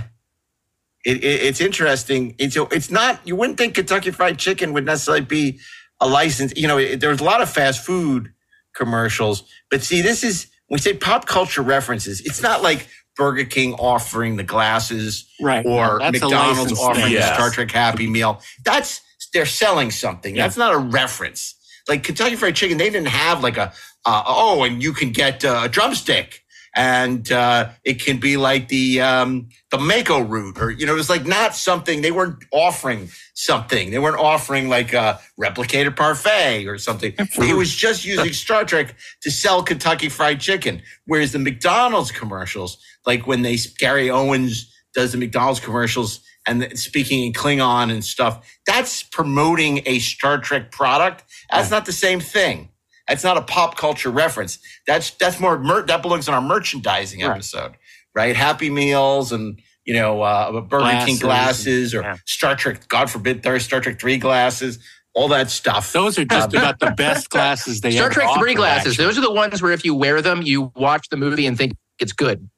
it, 1.04 1.18
it, 1.18 1.42
it's 1.42 1.60
interesting. 1.60 2.34
It's 2.38 2.56
it's 2.56 2.90
not. 2.90 3.20
You 3.26 3.36
wouldn't 3.36 3.58
think 3.58 3.74
Kentucky 3.74 4.10
Fried 4.10 4.38
Chicken 4.38 4.72
would 4.74 4.84
necessarily 4.84 5.24
be 5.24 5.60
a 6.00 6.08
license. 6.08 6.52
You 6.56 6.68
know, 6.68 6.78
it, 6.78 7.00
there's 7.00 7.20
a 7.20 7.24
lot 7.24 7.40
of 7.40 7.50
fast 7.50 7.84
food 7.84 8.32
commercials, 8.74 9.44
but 9.70 9.82
see, 9.82 10.02
this 10.02 10.22
is 10.24 10.48
we 10.68 10.78
say 10.78 10.94
pop 10.94 11.26
culture 11.26 11.62
references. 11.62 12.20
It's 12.20 12.42
not 12.42 12.62
like 12.62 12.88
Burger 13.16 13.44
King 13.44 13.74
offering 13.74 14.36
the 14.36 14.42
glasses, 14.42 15.24
Right. 15.40 15.64
Or 15.64 15.98
No, 16.00 16.10
McDonald's 16.10 16.78
offering 16.78 17.04
thing. 17.06 17.14
the 17.14 17.34
Star 17.34 17.50
Trek 17.50 17.70
Happy 17.70 18.08
Meal. 18.08 18.40
That's 18.64 19.00
they're 19.32 19.46
selling 19.46 19.90
something. 19.90 20.34
That's 20.34 20.56
not 20.56 20.74
a 20.74 20.78
reference. 20.78 21.54
Like 21.88 22.02
Kentucky 22.02 22.36
Fried 22.36 22.56
Chicken, 22.56 22.78
they 22.78 22.90
didn't 22.90 23.08
have 23.08 23.42
like 23.42 23.56
a 23.56 23.72
uh, 24.06 24.22
oh, 24.26 24.64
and 24.64 24.82
you 24.82 24.92
can 24.92 25.10
get 25.10 25.44
uh, 25.44 25.62
a 25.64 25.68
drumstick, 25.68 26.42
and 26.76 27.30
uh, 27.32 27.70
it 27.84 28.02
can 28.02 28.18
be 28.18 28.36
like 28.36 28.68
the 28.68 29.00
um, 29.00 29.48
the 29.70 29.78
Mako 29.78 30.20
root, 30.20 30.58
or 30.60 30.70
you 30.70 30.86
know, 30.86 30.92
it 30.92 30.96
was 30.96 31.10
like 31.10 31.26
not 31.26 31.54
something 31.54 32.02
they 32.02 32.10
weren't 32.10 32.44
offering 32.52 33.10
something. 33.34 33.90
They 33.90 33.98
weren't 33.98 34.18
offering 34.18 34.68
like 34.68 34.92
a 34.92 35.20
replicated 35.40 35.96
parfait 35.96 36.66
or 36.66 36.78
something. 36.78 37.14
It 37.50 37.56
was 37.56 37.74
just 37.74 38.04
using 38.04 38.32
Star 38.32 38.64
Trek 38.64 38.94
to 39.22 39.30
sell 39.30 39.62
Kentucky 39.62 40.08
Fried 40.08 40.40
Chicken. 40.40 40.82
Whereas 41.06 41.32
the 41.32 41.38
McDonald's 41.38 42.12
commercials, 42.12 42.78
like 43.06 43.26
when 43.26 43.42
they 43.42 43.58
Gary 43.78 44.10
Owens 44.10 44.70
does 44.94 45.12
the 45.12 45.18
McDonald's 45.18 45.60
commercials 45.60 46.20
and 46.46 46.78
speaking 46.78 47.24
in 47.24 47.32
Klingon 47.32 47.90
and 47.90 48.04
stuff, 48.04 48.46
that's 48.66 49.02
promoting 49.02 49.82
a 49.86 49.98
Star 49.98 50.38
Trek 50.38 50.70
product. 50.70 51.24
That's 51.50 51.70
not 51.70 51.86
the 51.86 51.92
same 51.92 52.20
thing. 52.20 52.68
That's 53.08 53.24
not 53.24 53.36
a 53.36 53.42
pop 53.42 53.76
culture 53.76 54.10
reference. 54.10 54.58
That's 54.86 55.10
that's 55.10 55.38
more 55.38 55.58
mer- 55.58 55.86
that 55.86 56.02
belongs 56.02 56.28
in 56.28 56.34
our 56.34 56.40
merchandising 56.40 57.22
episode, 57.22 57.74
right? 58.14 58.34
Happy 58.34 58.70
Meals 58.70 59.32
and 59.32 59.60
you 59.84 59.94
know 59.94 60.22
uh, 60.22 60.60
Burger 60.62 60.84
King 61.04 61.18
Glasses 61.18 61.20
glasses 61.20 61.94
or 61.94 62.02
yeah. 62.02 62.16
Star 62.26 62.56
Trek. 62.56 62.88
God 62.88 63.10
forbid, 63.10 63.42
there's 63.42 63.64
Star 63.64 63.80
Trek 63.80 64.00
three 64.00 64.16
glasses. 64.16 64.78
All 65.14 65.28
that 65.28 65.48
stuff. 65.50 65.92
Those 65.92 66.18
are 66.18 66.24
just 66.24 66.54
about 66.54 66.80
the 66.80 66.90
best 66.90 67.30
glasses 67.30 67.80
they 67.80 67.92
have. 67.92 67.96
Star 67.96 68.06
ever 68.06 68.14
Trek 68.14 68.38
three 68.38 68.54
glasses. 68.54 68.92
actually. 68.92 69.04
Those 69.04 69.18
are 69.18 69.20
the 69.20 69.32
ones 69.32 69.62
where 69.62 69.70
if 69.70 69.84
you 69.84 69.94
wear 69.94 70.20
them, 70.20 70.42
you 70.42 70.72
watch 70.74 71.08
the 71.08 71.16
movie 71.16 71.46
and 71.46 71.56
think 71.56 71.74
it's 72.00 72.12
good. 72.12 72.48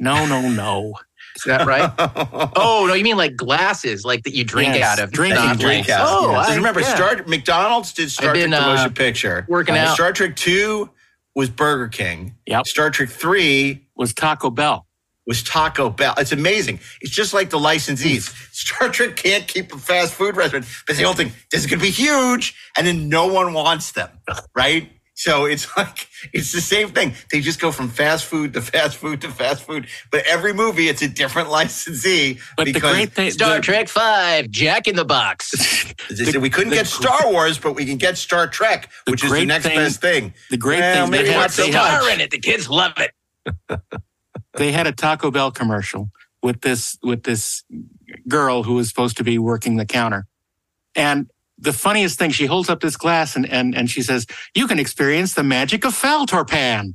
No, 0.00 0.24
no, 0.26 0.48
no. 0.48 0.94
Is 1.36 1.42
that 1.46 1.66
right? 1.66 1.90
oh 2.56 2.84
no, 2.88 2.94
you 2.94 3.04
mean 3.04 3.16
like 3.16 3.36
glasses, 3.36 4.04
like 4.04 4.22
that 4.24 4.34
you 4.34 4.44
drink 4.44 4.74
Yes, 4.74 4.98
out 4.98 5.04
of. 5.04 5.10
drinking 5.12 5.42
not 5.44 5.58
drink 5.58 5.88
out. 5.88 6.06
Oh, 6.08 6.30
Yes. 6.32 6.48
I- 6.50 6.56
remember, 6.56 6.80
yeah. 6.80 6.94
Star 6.94 7.24
McDonald's 7.26 7.92
did 7.92 8.10
Star 8.10 8.30
I've 8.30 8.36
Trek 8.36 8.50
the 8.50 8.56
uh, 8.62 8.66
motion 8.76 8.92
picture. 8.94 9.44
working 9.48 9.74
Uh, 9.74 9.78
out. 9.78 9.94
Star 9.94 10.12
Trek 10.12 10.36
Two 10.36 10.90
was 11.34 11.50
Burger 11.50 11.88
King. 11.88 12.36
Yep. 12.46 12.66
Star 12.66 12.90
Trek 12.90 13.08
Three 13.08 13.84
Was 13.96 14.14
Taco 14.14 14.50
Bell. 14.50 14.86
was 15.26 15.42
Taco 15.42 15.90
Bell. 15.90 16.14
It's 16.18 16.30
amazing. 16.32 16.78
It's 17.00 17.10
just 17.12 17.34
like 17.34 17.50
the 17.50 17.58
licensees. 17.58 18.32
Star 18.54 18.88
Trek 18.88 19.16
can't 19.16 19.46
keep 19.48 19.74
a 19.74 19.78
fast 19.78 20.14
food 20.14 20.36
restaurant, 20.36 20.66
but 20.86 20.96
they 20.96 21.02
all 21.04 21.14
think 21.14 21.32
this 21.50 21.60
is 21.62 21.66
going 21.66 21.80
to 21.80 21.84
be 21.84 21.90
huge, 21.90 22.54
and 22.76 22.86
then 22.86 23.08
no 23.08 23.26
one 23.26 23.52
wants 23.54 23.90
them, 23.92 24.08
right? 24.54 24.90
So 25.16 25.44
it's 25.46 25.74
like 25.76 26.08
it's 26.32 26.52
the 26.52 26.60
same 26.60 26.88
thing. 26.90 27.14
They 27.30 27.40
just 27.40 27.60
go 27.60 27.70
from 27.72 27.88
fast 27.88 28.24
food 28.24 28.52
to 28.54 28.60
fast 28.60 28.96
food 28.96 29.20
to 29.22 29.28
fast 29.30 29.62
food, 29.62 29.86
but 30.10 30.24
every 30.26 30.52
movie 30.52 30.88
it's 30.88 31.02
a 31.02 31.08
different 31.08 31.50
licensee. 31.58 32.38
But 32.56 32.64
the 32.66 32.72
because 32.72 32.94
great 32.96 33.12
thing, 33.12 33.30
Star 33.30 33.56
the- 33.56 33.62
Trek 33.62 33.88
Five, 33.88 34.50
Jack 34.50 34.88
in 34.88 34.96
the 34.96 35.04
Box. 35.04 35.52
they 36.10 36.24
said 36.24 36.42
we 36.42 36.50
couldn't 36.50 36.70
the- 36.70 36.76
get 36.76 36.86
Star 36.86 37.30
Wars, 37.32 37.58
but 37.58 37.74
we 37.74 37.84
can 37.86 37.96
get 37.96 38.16
Star 38.18 38.46
Trek, 38.48 38.90
which 39.06 39.22
is 39.24 39.30
the 39.30 39.44
next 39.46 39.66
thing- 39.66 39.76
best 39.76 40.00
thing. 40.00 40.34
the 40.50 40.56
great 40.56 40.80
well, 40.80 41.04
thing 41.04 41.10
maybe 41.12 41.24
they 41.24 41.32
had- 41.32 41.40
not 41.40 41.50
so 41.52 41.62
they 41.64 41.70
much. 41.70 41.80
had- 41.80 42.00
Star 42.00 42.10
in 42.10 42.20
it. 42.20 42.30
The 42.30 42.38
kids 42.40 42.68
love 42.68 42.92
it. 42.98 43.80
they 44.54 44.72
had 44.72 44.86
a 44.86 44.92
Taco 44.92 45.30
Bell 45.30 45.50
commercial 45.50 46.10
with 46.42 46.60
this 46.62 46.98
with 47.02 47.22
this 47.22 47.62
girl 48.28 48.62
who 48.64 48.74
was 48.74 48.88
supposed 48.88 49.16
to 49.18 49.24
be 49.24 49.38
working 49.38 49.76
the 49.76 49.86
counter. 49.86 50.26
And 50.96 51.30
the 51.58 51.72
funniest 51.72 52.18
thing, 52.18 52.30
she 52.30 52.46
holds 52.46 52.68
up 52.68 52.80
this 52.80 52.96
glass 52.96 53.36
and 53.36 53.48
and, 53.50 53.74
and 53.74 53.90
she 53.90 54.02
says, 54.02 54.26
You 54.54 54.66
can 54.66 54.78
experience 54.78 55.34
the 55.34 55.42
magic 55.44 55.84
of 55.84 55.92
Faltorpan. 55.92 56.94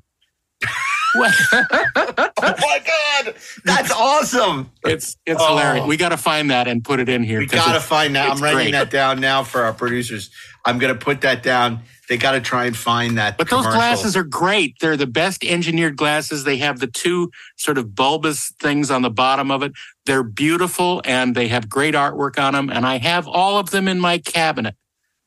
Well, 1.15 1.31
oh 1.55 2.33
my 2.37 2.81
god, 2.85 3.33
that's 3.65 3.91
awesome! 3.91 4.69
it's 4.83 5.15
it's 5.25 5.41
Oh. 5.41 5.47
hilarious. 5.57 5.87
We 5.87 5.97
got 5.97 6.09
to 6.09 6.17
find 6.17 6.51
that 6.51 6.67
and 6.67 6.83
put 6.83 6.99
it 6.99 7.09
in 7.09 7.23
here. 7.23 7.39
We 7.39 7.47
'cause 7.47 7.59
gotta 7.65 7.79
find 7.79 8.15
that. 8.15 8.29
I'm 8.29 8.37
writing 8.43 8.57
great. 8.59 8.71
that 8.73 8.91
down 8.91 9.19
now 9.19 9.43
for 9.43 9.63
our 9.63 9.73
producers. 9.73 10.29
I'm 10.65 10.77
gonna 10.77 10.93
put 10.95 11.21
that 11.21 11.41
down. 11.41 11.79
They 12.09 12.17
got 12.17 12.31
to 12.31 12.41
try 12.41 12.65
and 12.65 12.75
find 12.75 13.19
that. 13.19 13.37
But 13.37 13.49
those 13.49 13.59
commercial. 13.61 13.79
glasses 13.79 14.17
are 14.17 14.23
great. 14.23 14.77
They're 14.81 14.97
the 14.97 15.05
best 15.05 15.43
engineered 15.43 15.95
glasses. 15.95 16.43
They 16.43 16.57
have 16.57 16.79
the 16.79 16.87
two 16.87 17.29
sort 17.55 17.77
of 17.77 17.93
bulbous 17.93 18.51
things 18.59 18.89
on 18.89 19.03
the 19.03 19.11
bottom 19.11 19.51
of 19.51 19.61
it. 19.61 19.73
They're 20.07 20.23
beautiful 20.23 21.03
and 21.05 21.35
they 21.35 21.49
have 21.49 21.69
great 21.69 21.93
artwork 21.93 22.39
on 22.39 22.53
them. 22.53 22.71
And 22.71 22.83
I 22.83 22.97
have 22.97 23.27
all 23.27 23.59
of 23.59 23.69
them 23.69 23.87
in 23.87 23.99
my 23.99 24.17
cabinet. 24.17 24.75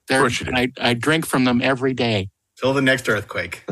They're, 0.09 0.23
course 0.23 0.40
you 0.40 0.47
do. 0.47 0.53
I, 0.57 0.73
I 0.81 0.95
drink 0.95 1.25
from 1.25 1.45
them 1.45 1.62
every 1.62 1.95
day. 1.95 2.31
till 2.59 2.75
the 2.75 2.83
next 2.83 3.09
earthquake. 3.09 3.64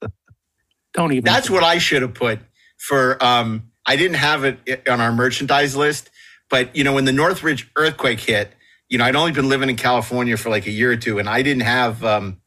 Don't 0.94 1.12
even. 1.12 1.24
That's 1.24 1.50
what 1.50 1.64
I 1.64 1.78
should 1.78 2.02
have 2.02 2.14
put 2.14 2.38
for. 2.78 3.22
Um, 3.22 3.72
I 3.84 3.96
didn't 3.96 4.16
have 4.16 4.44
it 4.44 4.88
on 4.88 5.00
our 5.00 5.12
merchandise 5.12 5.74
list, 5.74 6.08
but 6.48 6.74
you 6.76 6.84
know, 6.84 6.94
when 6.94 7.04
the 7.04 7.12
Northridge 7.12 7.68
earthquake 7.76 8.20
hit, 8.20 8.52
you 8.88 8.98
know, 8.98 9.04
I'd 9.04 9.16
only 9.16 9.32
been 9.32 9.48
living 9.48 9.68
in 9.68 9.76
California 9.76 10.36
for 10.36 10.50
like 10.50 10.66
a 10.66 10.70
year 10.70 10.92
or 10.92 10.96
two, 10.96 11.18
and 11.18 11.28
I 11.28 11.42
didn't 11.42 11.64
have, 11.64 12.04
um, 12.04 12.40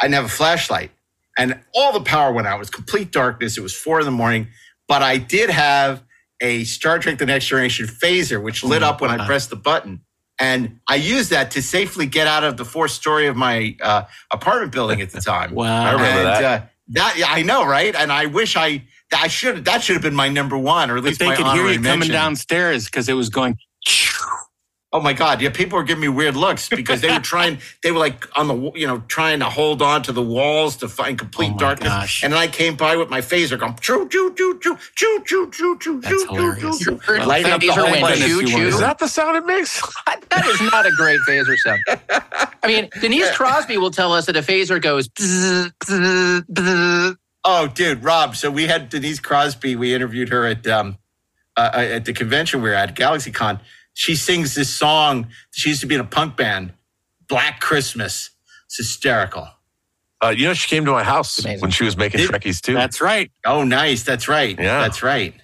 I 0.00 0.04
didn't 0.06 0.16
have 0.16 0.24
a 0.26 0.28
flashlight, 0.28 0.90
and 1.38 1.60
all 1.74 1.92
the 1.92 2.00
power 2.02 2.32
went 2.32 2.46
out. 2.46 2.56
It 2.56 2.60
was 2.60 2.70
complete 2.70 3.12
darkness. 3.12 3.58
It 3.58 3.62
was 3.62 3.74
four 3.74 4.00
in 4.00 4.06
the 4.06 4.12
morning, 4.12 4.48
but 4.88 5.02
I 5.02 5.18
did 5.18 5.50
have 5.50 6.02
a 6.40 6.64
Star 6.64 6.98
Trek: 6.98 7.18
The 7.18 7.26
Next 7.26 7.46
Generation 7.46 7.86
phaser, 7.86 8.42
which 8.42 8.64
lit 8.64 8.82
up 8.82 9.00
when 9.00 9.10
I 9.10 9.26
pressed 9.26 9.50
the 9.50 9.56
button. 9.56 10.02
And 10.40 10.80
I 10.88 10.96
used 10.96 11.30
that 11.30 11.50
to 11.52 11.62
safely 11.62 12.06
get 12.06 12.26
out 12.28 12.44
of 12.44 12.56
the 12.56 12.64
fourth 12.64 12.92
story 12.92 13.26
of 13.26 13.36
my 13.36 13.76
uh, 13.82 14.04
apartment 14.30 14.72
building 14.72 15.00
at 15.00 15.10
the 15.10 15.20
time. 15.20 15.52
Wow. 15.54 15.84
I 15.84 15.92
remember 15.92 16.18
and, 16.18 16.26
that. 16.28 16.44
Uh, 16.62 16.66
that 16.90 17.14
yeah, 17.18 17.26
I 17.28 17.42
know, 17.42 17.66
right? 17.66 17.94
And 17.94 18.12
I 18.12 18.26
wish 18.26 18.56
I 18.56 18.84
I 19.16 19.28
should 19.28 19.64
that 19.66 19.82
should 19.82 19.94
have 19.94 20.02
been 20.02 20.14
my 20.14 20.28
number 20.28 20.56
one, 20.58 20.90
or 20.90 20.98
at 20.98 21.02
But 21.02 21.08
least 21.08 21.20
they 21.20 21.26
my 21.28 21.36
could 21.36 21.46
hear 21.48 21.66
you 21.68 21.74
coming 21.76 21.82
mention. 22.00 22.12
downstairs 22.12 22.86
because 22.86 23.08
it 23.08 23.14
was 23.14 23.30
going. 23.30 23.56
Oh 24.90 25.00
my 25.02 25.12
god! 25.12 25.42
Yeah, 25.42 25.50
people 25.50 25.76
were 25.76 25.84
giving 25.84 26.00
me 26.00 26.08
weird 26.08 26.34
looks 26.34 26.68
because 26.80 27.02
they 27.02 27.10
were 27.12 27.20
trying. 27.20 27.58
They 27.82 27.90
were 27.92 27.98
like 27.98 28.26
on 28.38 28.48
the 28.48 28.72
you 28.74 28.86
know 28.86 29.00
trying 29.06 29.40
to 29.40 29.44
hold 29.46 29.82
on 29.82 30.02
to 30.04 30.12
the 30.12 30.22
walls 30.22 30.76
to 30.78 30.88
find 30.88 31.18
complete 31.18 31.48
Oh 31.50 31.52
my 31.52 31.58
darkness. 31.58 31.88
gosh. 31.90 32.22
And 32.24 32.32
then 32.32 32.40
I 32.40 32.46
came 32.46 32.74
by 32.74 32.96
with 32.96 33.10
my 33.10 33.20
phaser 33.20 33.58
going 33.58 33.76
choo 33.82 34.08
choo 34.08 34.34
choo 34.34 34.58
choo 34.62 34.78
choo 34.96 35.22
choo 35.26 35.50
choo 35.50 35.78
choo 35.78 36.00
That's 36.00 36.24
choo 36.24 36.34
hilarious. 36.34 36.78
choo 36.78 36.90
Your 36.92 37.18
choo. 37.18 37.24
Lighting 37.26 37.52
up 37.52 37.60
the 37.60 37.66
phaser 37.68 37.74
whole 37.74 37.90
went 37.90 38.00
place. 38.00 38.18
choo 38.20 38.26
you 38.40 38.46
choo. 38.46 38.52
wanted 38.54 38.68
Is 38.68 38.80
that 38.80 38.98
the 38.98 39.08
sound 39.08 39.36
it 39.36 39.44
makes? 39.44 39.82
that 40.30 40.46
is 40.46 40.60
not 40.72 40.86
a 40.86 40.90
great 40.96 41.20
phaser 41.28 41.56
sound. 41.58 41.80
I 42.62 42.66
mean, 42.66 42.88
Denise 43.00 43.30
Crosby 43.36 43.76
will 43.76 43.90
tell 43.90 44.14
us 44.14 44.24
that 44.26 44.36
a 44.36 44.40
phaser 44.42 44.80
goes. 44.80 45.06
bzz, 45.08 45.70
bzz, 45.84 46.40
bzz. 46.50 47.16
Oh, 47.44 47.66
dude, 47.68 48.02
Rob. 48.02 48.36
So 48.36 48.50
we 48.50 48.66
had 48.66 48.88
Denise 48.88 49.20
Crosby. 49.20 49.76
We 49.76 49.94
interviewed 49.94 50.30
her 50.30 50.46
at 50.46 50.66
um 50.66 50.96
uh, 51.58 51.70
at 51.74 52.04
the 52.06 52.12
convention 52.14 52.62
we 52.62 52.70
were 52.70 52.74
at 52.74 52.94
GalaxyCon. 52.96 53.60
She 53.98 54.14
sings 54.14 54.54
this 54.54 54.70
song. 54.72 55.26
She 55.50 55.70
used 55.70 55.80
to 55.80 55.88
be 55.88 55.96
in 55.96 56.00
a 56.00 56.04
punk 56.04 56.36
band, 56.36 56.72
Black 57.28 57.58
Christmas. 57.58 58.30
It's 58.66 58.76
hysterical. 58.76 59.48
Uh, 60.22 60.28
you 60.28 60.46
know, 60.46 60.54
she 60.54 60.68
came 60.68 60.84
to 60.84 60.92
my 60.92 61.02
house 61.02 61.40
Amazing. 61.40 61.60
when 61.62 61.70
she 61.72 61.82
was 61.82 61.96
making 61.96 62.20
Did- 62.20 62.30
Trekkies 62.30 62.60
too. 62.60 62.74
That's 62.74 63.00
right. 63.00 63.28
Oh, 63.44 63.64
nice. 63.64 64.04
That's 64.04 64.28
right. 64.28 64.56
Yeah. 64.56 64.82
That's 64.82 65.02
right. 65.02 65.34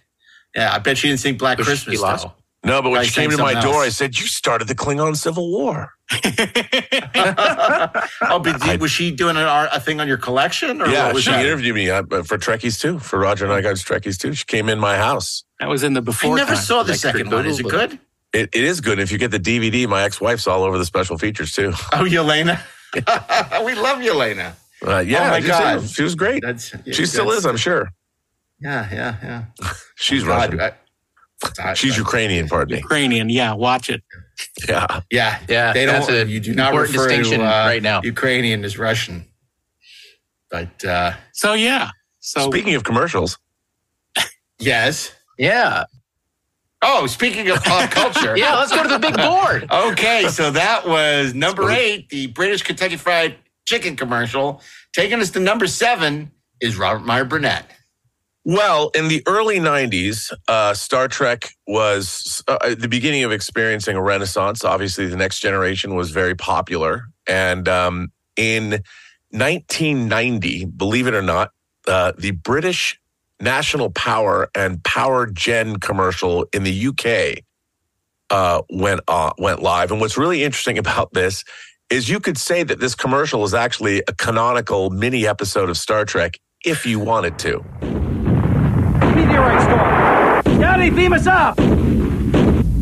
Yeah, 0.54 0.72
I 0.72 0.78
bet 0.78 0.98
she 0.98 1.08
didn't 1.08 1.18
sing 1.18 1.36
Black 1.36 1.58
Was 1.58 1.66
she 1.66 1.70
Christmas 1.72 2.00
lost? 2.00 2.24
though. 2.26 2.32
No, 2.64 2.80
but 2.80 2.90
when 2.90 3.00
By 3.00 3.04
she 3.06 3.14
came 3.20 3.30
to 3.30 3.36
my 3.38 3.54
something 3.54 3.72
door, 3.72 3.82
I 3.82 3.88
said, 3.90 4.16
"You 4.18 4.26
started 4.26 4.68
the 4.68 4.74
Klingon 4.76 5.16
Civil 5.16 5.50
War." 5.50 5.92
oh, 8.22 8.38
but 8.38 8.60
did- 8.62 8.80
was 8.80 8.90
she 8.92 9.10
doing 9.10 9.36
an, 9.36 9.42
art- 9.42 9.68
a 9.72 9.80
thing 9.80 10.00
on 10.00 10.06
your 10.08 10.16
collection? 10.16 10.80
Or 10.80 10.86
yeah, 10.88 11.06
what 11.06 11.14
was 11.14 11.24
she 11.24 11.30
that? 11.30 11.44
interviewed 11.44 11.74
me 11.74 11.90
uh, 11.90 12.02
for 12.22 12.38
Trekkies 12.38 12.80
too, 12.80 12.98
for 13.00 13.18
Roger 13.18 13.44
and 13.44 13.52
I 13.52 13.60
got 13.60 13.74
Trekkies 13.76 14.16
too. 14.18 14.32
She 14.32 14.44
came 14.44 14.68
in 14.68 14.78
my 14.78 14.96
house. 14.96 15.44
That 15.60 15.68
was 15.68 15.82
in 15.82 15.92
the 15.94 16.00
I 16.00 16.04
before. 16.04 16.36
never 16.36 16.54
time. 16.54 16.62
saw 16.62 16.82
the 16.84 16.92
Like, 16.92 17.00
second 17.00 17.30
one. 17.30 17.46
Is 17.46 17.60
it 17.60 17.68
good? 17.68 17.98
It, 18.34 18.50
it 18.52 18.64
is 18.64 18.80
good. 18.80 18.98
If 18.98 19.10
you 19.12 19.18
get 19.18 19.30
the 19.30 19.38
DVD, 19.38 19.86
my 19.88 20.02
ex-wife's 20.02 20.46
all 20.46 20.64
over 20.64 20.76
the 20.76 20.84
special 20.84 21.16
features 21.16 21.52
too. 21.52 21.70
Oh, 21.92 22.04
Yelena. 22.04 22.60
we 23.64 23.74
love 23.74 23.98
Yelena. 23.98 24.52
Uh, 24.86 24.98
yeah, 24.98 25.28
Oh, 25.28 25.30
my 25.30 25.40
she- 25.40 25.46
God. 25.48 25.88
she 25.88 26.02
was 26.02 26.14
great. 26.14 26.42
That's, 26.42 26.74
she 26.92 27.06
still 27.06 27.30
is, 27.30 27.46
I'm 27.46 27.56
sure. 27.56 27.90
Yeah, 28.60 28.88
yeah, 28.92 29.16
yeah. 29.22 29.44
She's 29.96 30.24
God, 30.24 30.52
Russian. 30.54 30.60
I- 30.60 31.74
She's 31.74 31.96
Ukrainian, 31.98 32.48
pardon 32.48 32.74
me. 32.74 32.78
Ukrainian. 32.80 33.28
Yeah, 33.28 33.52
watch 33.54 33.90
it. 33.90 34.02
Yeah. 34.68 35.00
Yeah, 35.10 35.38
Yeah, 35.48 35.72
They 35.74 35.84
don't. 35.86 36.08
a 36.10 36.24
You 36.24 36.40
do 36.40 36.54
not 36.54 36.74
refer 36.74 37.06
distinction 37.06 37.40
to 37.40 37.44
uh, 37.44 37.66
right 37.66 37.82
now. 37.82 38.00
Ukrainian 38.02 38.64
is 38.64 38.78
Russian. 38.78 39.26
But 40.50 40.84
uh, 40.84 41.12
So 41.32 41.52
yeah. 41.52 41.90
So 42.20 42.48
Speaking 42.50 42.74
of 42.76 42.84
commercials, 42.84 43.38
yes. 44.58 45.12
Yeah. 45.38 45.84
Oh, 46.86 47.06
speaking 47.06 47.48
of 47.50 47.62
pop 47.64 47.90
culture. 47.90 48.36
Yeah, 48.44 48.56
let's 48.56 48.72
go 48.72 48.82
to 48.82 48.88
the 48.88 48.98
big 48.98 49.16
board. 49.16 49.66
Okay, 49.72 50.28
so 50.28 50.50
that 50.50 50.86
was 50.86 51.34
number 51.34 51.70
eight, 51.70 52.08
the 52.10 52.26
British 52.28 52.62
Kentucky 52.62 52.96
Fried 52.96 53.36
Chicken 53.66 53.96
commercial. 53.96 54.60
Taking 54.92 55.20
us 55.20 55.30
to 55.30 55.40
number 55.40 55.66
seven 55.66 56.30
is 56.60 56.76
Robert 56.76 57.04
Meyer 57.04 57.24
Burnett. 57.24 57.70
Well, 58.44 58.90
in 58.94 59.08
the 59.08 59.22
early 59.26 59.58
90s, 59.58 60.30
uh, 60.48 60.74
Star 60.74 61.08
Trek 61.08 61.48
was 61.66 62.42
uh, 62.46 62.74
the 62.74 62.88
beginning 62.88 63.24
of 63.24 63.32
experiencing 63.32 63.96
a 63.96 64.02
renaissance. 64.02 64.64
Obviously, 64.64 65.06
the 65.06 65.16
next 65.16 65.40
generation 65.40 65.94
was 65.94 66.10
very 66.10 66.34
popular. 66.34 67.06
And 67.26 67.66
um, 67.68 68.12
in 68.36 68.82
1990, 69.30 70.66
believe 70.66 71.06
it 71.06 71.14
or 71.14 71.22
not, 71.22 71.52
uh, 71.88 72.12
the 72.18 72.32
British 72.32 73.00
National 73.44 73.90
Power 73.90 74.48
and 74.54 74.82
Power 74.82 75.26
Gen 75.26 75.76
commercial 75.76 76.46
in 76.52 76.64
the 76.64 76.86
UK 76.88 77.44
uh, 78.30 78.62
went 78.70 79.02
uh, 79.06 79.32
went 79.38 79.62
live. 79.62 79.92
And 79.92 80.00
what's 80.00 80.16
really 80.16 80.42
interesting 80.42 80.78
about 80.84 81.12
this 81.12 81.44
is 81.90 82.08
you 82.08 82.18
could 82.18 82.38
say 82.38 82.62
that 82.62 82.80
this 82.80 82.94
commercial 82.94 83.44
is 83.44 83.52
actually 83.54 84.02
a 84.08 84.14
canonical 84.14 84.90
mini 84.90 85.26
episode 85.26 85.68
of 85.68 85.76
Star 85.76 86.04
Trek 86.06 86.40
if 86.64 86.86
you 86.86 86.98
wanted 86.98 87.38
to. 87.40 87.62
Meteorite 89.14 89.62
storm. 89.62 90.58
Scotty, 90.58 90.90
beam 90.90 91.12
us 91.12 91.26
up. 91.26 91.56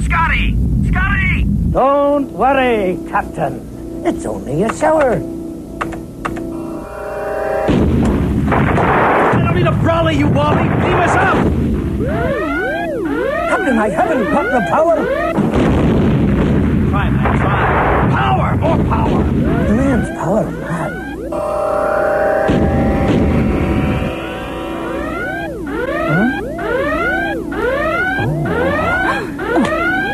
Scotty! 0.04 0.56
Scotty! 0.88 1.44
Don't 1.72 2.30
worry, 2.30 2.96
Captain. 3.08 4.04
It's 4.06 4.24
only 4.24 4.62
a 4.62 4.72
shower. 4.74 5.41
That'll 9.62 9.74
be 9.74 9.78
the 9.78 9.84
Brawley, 9.84 10.16
you 10.16 10.26
Wally. 10.28 10.64
Beam 10.64 10.98
us 10.98 11.14
up. 11.14 11.36
Captain, 13.48 13.78
I 13.78 13.88
haven't 13.90 14.24
got 14.32 14.50
the 14.50 14.60
power. 14.68 14.96
Try, 16.90 17.10
man, 17.10 17.38
try. 17.38 18.08
Power, 18.10 18.56
more 18.56 18.84
power. 18.88 19.22
The 19.22 19.74
man's 19.74 20.08
power, 20.18 20.50
man. 20.50 20.92
Oh. 21.32 21.38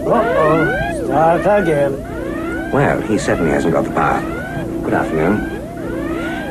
Uh-oh. 0.07 1.41
Start 1.41 1.63
again. 1.63 1.93
Well, 2.71 3.01
he 3.01 3.17
certainly 3.17 3.53
hasn't 3.53 3.73
got 3.73 3.85
the 3.85 3.93
power. 3.93 4.21
Good 4.83 4.93
afternoon. 4.93 5.58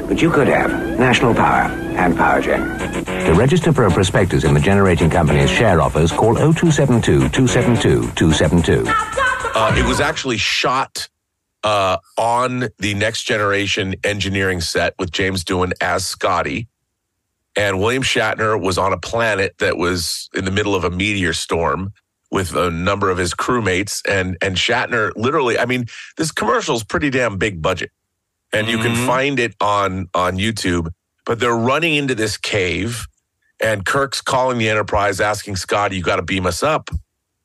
But 0.08 0.22
you 0.22 0.32
could 0.32 0.48
have 0.48 0.72
National 0.98 1.34
Power 1.34 1.70
and 1.98 2.16
PowerGen. 2.16 3.26
To 3.26 3.34
register 3.34 3.74
for 3.74 3.86
a 3.86 3.92
prospectus 3.92 4.46
in 4.46 4.54
the 4.54 4.60
generating 4.60 5.10
company's 5.10 5.50
share 5.50 5.82
offers, 5.82 6.12
call 6.12 6.36
0272 6.36 7.30
272 7.30 8.12
272. 8.14 8.86
Uh, 8.88 9.76
it 9.78 9.86
was 9.86 10.00
actually 10.00 10.38
shot 10.38 11.10
uh, 11.64 11.98
on 12.18 12.70
the 12.80 12.94
Next 12.94 13.24
Generation 13.24 13.96
engineering 14.04 14.62
set 14.62 14.94
with 14.98 15.12
James 15.12 15.44
Doohan 15.44 15.74
as 15.82 16.06
Scotty. 16.06 16.68
And 17.58 17.80
William 17.80 18.04
Shatner 18.04 18.62
was 18.62 18.78
on 18.78 18.94
a 18.94 18.98
planet 18.98 19.56
that 19.58 19.78
was 19.78 20.30
in 20.34 20.46
the 20.46 20.52
middle 20.52 20.76
of 20.76 20.84
a 20.84 20.90
meteor 20.90 21.34
storm 21.34 21.92
with 22.32 22.56
a 22.56 22.70
number 22.70 23.10
of 23.10 23.18
his 23.18 23.34
crewmates. 23.34 24.02
And, 24.08 24.38
and 24.42 24.56
Shatner 24.56 25.12
literally, 25.16 25.58
I 25.58 25.66
mean, 25.66 25.88
this 26.18 26.32
commercial 26.32 26.76
is 26.76 26.84
pretty 26.84 27.10
damn 27.10 27.38
big 27.38 27.62
budget. 27.62 27.92
And 28.54 28.68
you 28.68 28.78
can 28.78 28.96
find 29.08 29.40
it 29.40 29.56
on, 29.60 30.08
on 30.14 30.38
YouTube. 30.38 30.90
But 31.26 31.40
they're 31.40 31.56
running 31.56 31.96
into 31.96 32.16
this 32.16 32.38
cave, 32.38 33.06
and 33.62 33.86
Kirk's 33.86 34.22
calling 34.22 34.58
the 34.58 34.70
Enterprise, 34.70 35.20
asking 35.20 35.58
Scotty, 35.58 35.98
"You 35.98 36.04
got 36.04 36.16
to 36.16 36.22
beam 36.22 36.46
us 36.46 36.64
up." 36.64 36.90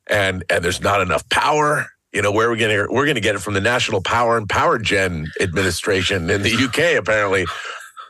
and 0.07 0.43
and 0.49 0.63
there's 0.63 0.81
not 0.81 1.01
enough 1.01 1.27
power. 1.29 1.87
You 2.11 2.21
know, 2.21 2.31
where 2.31 2.47
are 2.47 2.51
we 2.51 2.57
going 2.57 2.75
to 2.75 2.93
we're 2.93 3.05
going 3.05 3.15
to 3.15 3.21
get 3.21 3.35
it 3.35 3.39
from 3.39 3.53
the 3.53 3.61
National 3.61 4.01
Power 4.01 4.37
and 4.37 4.47
Power 4.47 4.77
Gen 4.77 5.27
Administration 5.39 6.29
in 6.29 6.41
the 6.43 6.53
UK 6.53 6.97
apparently. 6.97 7.45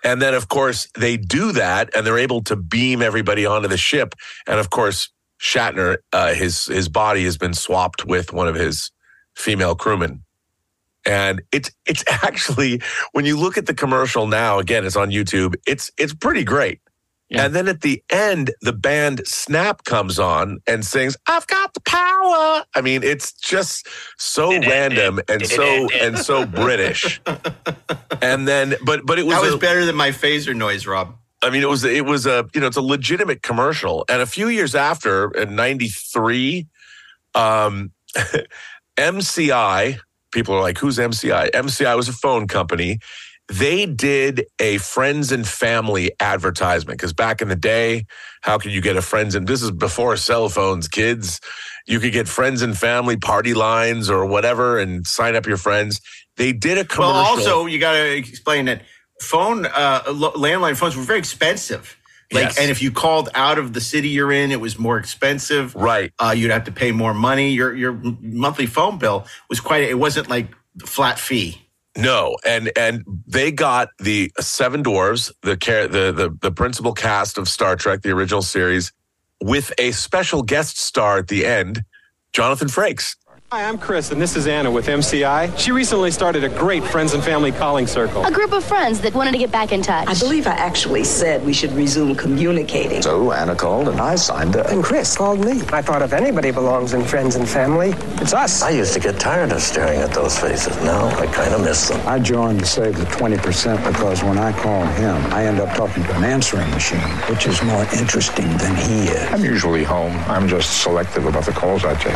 And 0.03 0.21
then 0.21 0.33
of 0.33 0.49
course 0.49 0.89
they 0.97 1.15
do 1.17 1.53
that 1.53 1.89
and 1.95 2.05
they're 2.05 2.17
able 2.19 2.43
to 2.43 2.55
beam 2.55 3.01
everybody 3.01 3.45
onto 3.45 3.67
the 3.67 3.77
ship 3.77 4.15
and 4.47 4.59
of 4.59 4.69
course 4.69 5.09
Shatner 5.39 5.97
uh, 6.11 6.33
his 6.33 6.65
his 6.65 6.89
body 6.89 7.23
has 7.23 7.37
been 7.37 7.53
swapped 7.53 8.05
with 8.05 8.33
one 8.33 8.47
of 8.47 8.55
his 8.55 8.91
female 9.35 9.75
crewmen. 9.75 10.23
And 11.05 11.41
it's 11.51 11.71
it's 11.85 12.03
actually 12.23 12.81
when 13.11 13.25
you 13.25 13.37
look 13.37 13.57
at 13.57 13.65
the 13.65 13.73
commercial 13.73 14.27
now 14.27 14.59
again 14.59 14.85
it's 14.85 14.95
on 14.95 15.09
YouTube 15.11 15.55
it's 15.67 15.91
it's 15.97 16.13
pretty 16.13 16.43
great. 16.43 16.79
And 17.35 17.55
then 17.55 17.67
at 17.67 17.81
the 17.81 18.03
end, 18.11 18.51
the 18.61 18.73
band 18.73 19.25
Snap 19.25 19.85
comes 19.85 20.19
on 20.19 20.59
and 20.67 20.85
sings, 20.85 21.17
I've 21.25 21.47
got 21.47 21.73
the 21.73 21.79
power. 21.79 22.63
I 22.75 22.81
mean, 22.83 23.01
it's 23.01 23.31
just 23.33 23.87
so 24.19 24.51
random 24.59 25.19
and 25.27 25.43
so 25.57 25.87
and 25.99 26.19
so 26.19 26.45
British. 26.45 27.19
And 28.21 28.47
then 28.47 28.75
but 28.85 29.07
but 29.07 29.17
it 29.17 29.25
was 29.25 29.33
That 29.33 29.41
was 29.41 29.55
a- 29.55 29.57
better 29.57 29.83
than 29.83 29.95
my 29.95 30.09
phaser 30.09 30.55
noise, 30.55 30.85
Rob. 30.85 31.15
I 31.41 31.49
mean, 31.49 31.63
it 31.63 31.69
was 31.69 31.83
it 31.83 32.05
was 32.05 32.27
a 32.27 32.47
you 32.53 32.61
know 32.61 32.67
it's 32.67 32.77
a 32.77 32.83
legitimate 32.83 33.41
commercial. 33.41 34.05
And 34.09 34.21
a 34.21 34.27
few 34.27 34.47
years 34.49 34.75
after, 34.75 35.31
in 35.31 35.55
'93, 35.55 36.67
um, 37.33 37.91
MCI 38.97 39.99
people 40.33 40.55
are 40.55 40.61
like, 40.61 40.77
"Who's 40.77 40.97
MCI?" 40.97 41.51
MCI 41.51 41.95
was 41.95 42.09
a 42.09 42.13
phone 42.13 42.47
company. 42.47 42.99
They 43.49 43.85
did 43.85 44.45
a 44.59 44.77
friends 44.77 45.31
and 45.31 45.45
family 45.45 46.11
advertisement 46.19 46.97
because 46.97 47.13
back 47.13 47.41
in 47.41 47.49
the 47.49 47.57
day, 47.57 48.05
how 48.41 48.57
could 48.57 48.71
you 48.71 48.81
get 48.81 48.95
a 48.95 49.01
friends 49.01 49.35
and 49.35 49.47
this 49.47 49.61
is 49.61 49.71
before 49.71 50.15
cell 50.17 50.47
phones, 50.47 50.87
kids. 50.87 51.41
You 51.85 51.99
could 51.99 52.13
get 52.13 52.29
friends 52.29 52.61
and 52.61 52.77
family 52.77 53.17
party 53.17 53.53
lines 53.53 54.09
or 54.09 54.25
whatever 54.25 54.79
and 54.79 55.05
sign 55.05 55.35
up 55.35 55.45
your 55.45 55.57
friends. 55.57 55.99
They 56.37 56.53
did 56.53 56.77
a 56.77 56.85
commercial. 56.85 57.13
Well, 57.13 57.25
also 57.25 57.65
you 57.65 57.79
got 57.79 57.93
to 57.93 58.15
explain 58.15 58.65
that 58.65 58.83
phone 59.19 59.65
uh, 59.65 60.03
landline 60.03 60.77
phones 60.77 60.95
were 60.95 61.03
very 61.03 61.19
expensive. 61.19 61.97
Like, 62.33 62.45
Yes. 62.45 62.57
and 62.57 62.71
if 62.71 62.81
you 62.81 62.91
called 62.91 63.29
out 63.35 63.57
of 63.57 63.73
the 63.73 63.81
city 63.81 64.09
you're 64.09 64.31
in, 64.31 64.51
it 64.51 64.59
was 64.59 64.77
more 64.79 64.97
expensive. 64.97 65.75
Right. 65.75 66.11
Uh, 66.19 66.33
you'd 66.35 66.51
have 66.51 66.63
to 66.65 66.71
pay 66.71 66.91
more 66.91 67.13
money. 67.13 67.51
Your 67.51 67.73
your 67.75 67.93
monthly 68.21 68.65
phone 68.65 68.97
bill 68.97 69.25
was 69.49 69.59
quite. 69.59 69.83
It 69.83 69.99
wasn't 69.99 70.29
like 70.29 70.47
flat 70.85 71.19
fee. 71.19 71.59
No, 71.95 72.37
and 72.43 72.71
and 72.75 73.03
they 73.27 73.51
got 73.51 73.89
the 73.99 74.31
Seven 74.39 74.83
Dwarves, 74.83 75.31
the 75.43 75.55
ca- 75.57 75.87
the 75.87 76.11
the 76.11 76.35
the 76.41 76.51
principal 76.51 76.93
cast 76.93 77.37
of 77.37 77.47
Star 77.47 77.75
Trek, 77.75 78.01
the 78.01 78.09
original 78.11 78.41
series, 78.41 78.91
with 79.41 79.71
a 79.77 79.91
special 79.91 80.41
guest 80.41 80.79
star 80.79 81.19
at 81.19 81.27
the 81.27 81.45
end, 81.45 81.83
Jonathan 82.33 82.67
Frakes. 82.67 83.15
Hi, 83.53 83.65
I'm 83.65 83.77
Chris, 83.77 84.09
and 84.09 84.19
this 84.19 84.35
is 84.35 84.47
Anna 84.47 84.71
with 84.71 84.87
MCI. 84.87 85.59
She 85.59 85.71
recently 85.71 86.09
started 86.09 86.43
a 86.43 86.49
great 86.49 86.83
friends 86.83 87.13
and 87.13 87.23
family 87.23 87.51
calling 87.51 87.85
circle. 87.85 88.25
A 88.25 88.31
group 88.31 88.51
of 88.51 88.63
friends 88.63 88.99
that 89.01 89.13
wanted 89.13 89.33
to 89.33 89.37
get 89.37 89.51
back 89.51 89.71
in 89.71 89.83
touch. 89.83 90.07
I 90.07 90.15
believe 90.15 90.47
I 90.47 90.53
actually 90.53 91.03
said 91.03 91.45
we 91.45 91.53
should 91.53 91.71
resume 91.73 92.15
communicating. 92.15 93.03
So 93.03 93.31
Anna 93.31 93.53
called 93.53 93.89
and 93.89 94.01
I 94.01 94.15
signed 94.15 94.55
up. 94.55 94.69
And 94.69 94.83
Chris 94.83 95.15
called 95.15 95.45
me. 95.45 95.61
I 95.71 95.83
thought 95.83 96.01
if 96.01 96.13
anybody 96.13 96.49
belongs 96.49 96.95
in 96.95 97.05
friends 97.05 97.35
and 97.35 97.47
family, 97.47 97.93
it's 98.19 98.33
us. 98.33 98.63
I 98.63 98.71
used 98.71 98.95
to 98.95 98.99
get 98.99 99.19
tired 99.19 99.51
of 99.51 99.61
staring 99.61 99.99
at 99.99 100.09
those 100.15 100.35
faces. 100.35 100.75
Now 100.77 101.05
I 101.19 101.27
kind 101.27 101.53
of 101.53 101.61
miss 101.61 101.89
them. 101.89 102.01
I 102.07 102.17
joined 102.17 102.59
to 102.61 102.65
save 102.65 102.97
the 102.97 103.05
20% 103.05 103.85
because 103.85 104.23
when 104.23 104.39
I 104.39 104.51
call 104.51 104.83
him, 104.83 105.31
I 105.31 105.45
end 105.45 105.59
up 105.59 105.77
talking 105.77 106.01
to 106.05 106.15
an 106.15 106.23
answering 106.23 106.71
machine, 106.71 106.97
which 107.29 107.45
is 107.45 107.61
more 107.61 107.83
interesting 107.93 108.47
than 108.57 108.75
he 108.77 109.09
is. 109.09 109.31
I'm 109.31 109.45
usually 109.45 109.83
home. 109.83 110.17
I'm 110.27 110.47
just 110.47 110.81
selective 110.81 111.27
about 111.27 111.45
the 111.45 111.51
calls 111.51 111.85
I 111.85 111.93
take. 111.93 112.15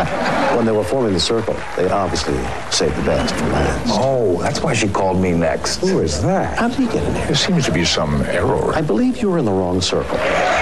When 0.57 0.65
they 0.65 0.71
were 0.71 0.83
forming 0.83 1.13
the 1.13 1.26
circle, 1.27 1.55
they 1.75 1.89
obviously 1.89 2.37
saved 2.71 2.95
the 2.95 3.03
best 3.03 3.35
for 3.35 3.45
last. 3.47 3.87
Oh, 3.91 4.41
that's 4.41 4.61
why 4.61 4.73
she 4.73 4.87
called 4.87 5.21
me 5.21 5.33
next. 5.33 5.77
Who 5.77 5.99
is 5.99 6.21
that? 6.23 6.57
How 6.57 6.69
did 6.69 6.79
you 6.79 6.87
get 6.87 7.03
in 7.03 7.13
here? 7.15 7.25
There 7.27 7.35
seems 7.35 7.65
to 7.65 7.71
be 7.71 7.83
some 7.83 8.21
error. 8.23 8.73
I 8.73 8.81
believe 8.81 9.21
you 9.21 9.29
were 9.29 9.37
in 9.37 9.45
the 9.45 9.51
wrong 9.51 9.81
circle. 9.81 10.17
And 10.17 10.61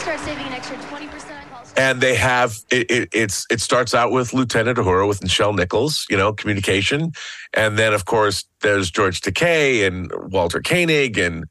start 0.00 0.18
saving 0.20 0.46
an 0.46 0.52
extra 0.52 0.76
20% 0.76 1.04
on 1.04 1.48
calls. 1.50 1.72
and 1.76 2.00
they 2.00 2.14
have 2.16 2.58
it, 2.70 2.90
it, 2.90 3.08
it's 3.12 3.46
it 3.50 3.60
starts 3.60 3.94
out 3.94 4.10
with 4.10 4.32
Lieutenant 4.34 4.78
Uhura 4.78 5.06
with 5.06 5.20
Nichelle 5.20 5.54
Nichols, 5.54 6.04
you 6.10 6.16
know, 6.16 6.32
communication, 6.32 7.12
and 7.54 7.78
then 7.78 7.92
of 7.94 8.04
course 8.04 8.44
there's 8.62 8.90
George 8.90 9.20
Takei 9.20 9.86
and 9.86 10.10
Walter 10.32 10.60
Koenig 10.60 11.18
and 11.18 11.44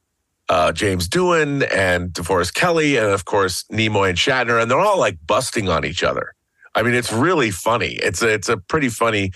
uh, 0.49 0.72
James 0.72 1.07
Doohan 1.09 1.68
and 1.74 2.11
DeForest 2.11 2.53
Kelley, 2.53 2.97
and 2.97 3.07
of 3.07 3.26
course 3.26 3.63
Nimoy 3.72 4.09
and 4.09 4.18
Shatner, 4.18 4.61
and 4.61 4.70
they're 4.70 4.80
all 4.80 4.99
like 4.99 5.18
busting 5.26 5.70
on 5.70 5.86
each 5.86 6.03
other. 6.03 6.34
I 6.76 6.84
mean, 6.84 6.93
it's 6.93 7.11
really 7.11 7.51
funny. 7.51 7.93
It's 7.93 8.21
a, 8.21 8.34
it's 8.34 8.49
a 8.49 8.57
pretty 8.57 8.89
funny 8.89 9.32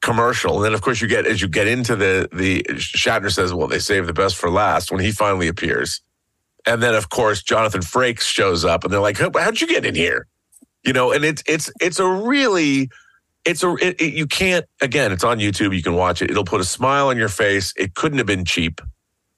commercial, 0.00 0.56
and 0.56 0.64
then 0.64 0.74
of 0.74 0.82
course 0.82 1.00
you 1.00 1.08
get 1.08 1.26
as 1.26 1.42
you 1.42 1.48
get 1.48 1.66
into 1.66 1.96
the 1.96 2.28
the 2.32 2.62
Shatner 2.74 3.32
says, 3.32 3.52
"Well, 3.52 3.68
they 3.68 3.78
saved 3.78 4.06
the 4.06 4.12
best 4.12 4.36
for 4.36 4.50
last" 4.50 4.90
when 4.92 5.00
he 5.00 5.10
finally 5.12 5.48
appears. 5.48 6.00
And 6.66 6.82
then, 6.82 6.94
of 6.94 7.10
course, 7.10 7.42
Jonathan 7.42 7.82
Frakes 7.82 8.22
shows 8.22 8.64
up, 8.64 8.84
and 8.84 8.92
they're 8.92 9.00
like, 9.00 9.18
"How'd 9.18 9.60
you 9.60 9.66
get 9.66 9.84
in 9.84 9.94
here?" 9.94 10.26
You 10.84 10.92
know, 10.92 11.12
and 11.12 11.24
it's 11.24 11.42
it's 11.46 11.70
it's 11.80 11.98
a 11.98 12.06
really 12.06 12.88
it's 13.44 13.62
a 13.62 13.74
it, 13.80 14.00
it, 14.00 14.14
you 14.14 14.26
can't 14.26 14.64
again. 14.80 15.12
It's 15.12 15.24
on 15.24 15.38
YouTube. 15.40 15.74
You 15.74 15.82
can 15.82 15.94
watch 15.94 16.22
it. 16.22 16.30
It'll 16.30 16.44
put 16.44 16.60
a 16.60 16.64
smile 16.64 17.08
on 17.08 17.16
your 17.16 17.28
face. 17.28 17.72
It 17.76 17.94
couldn't 17.94 18.18
have 18.18 18.26
been 18.26 18.44
cheap 18.44 18.80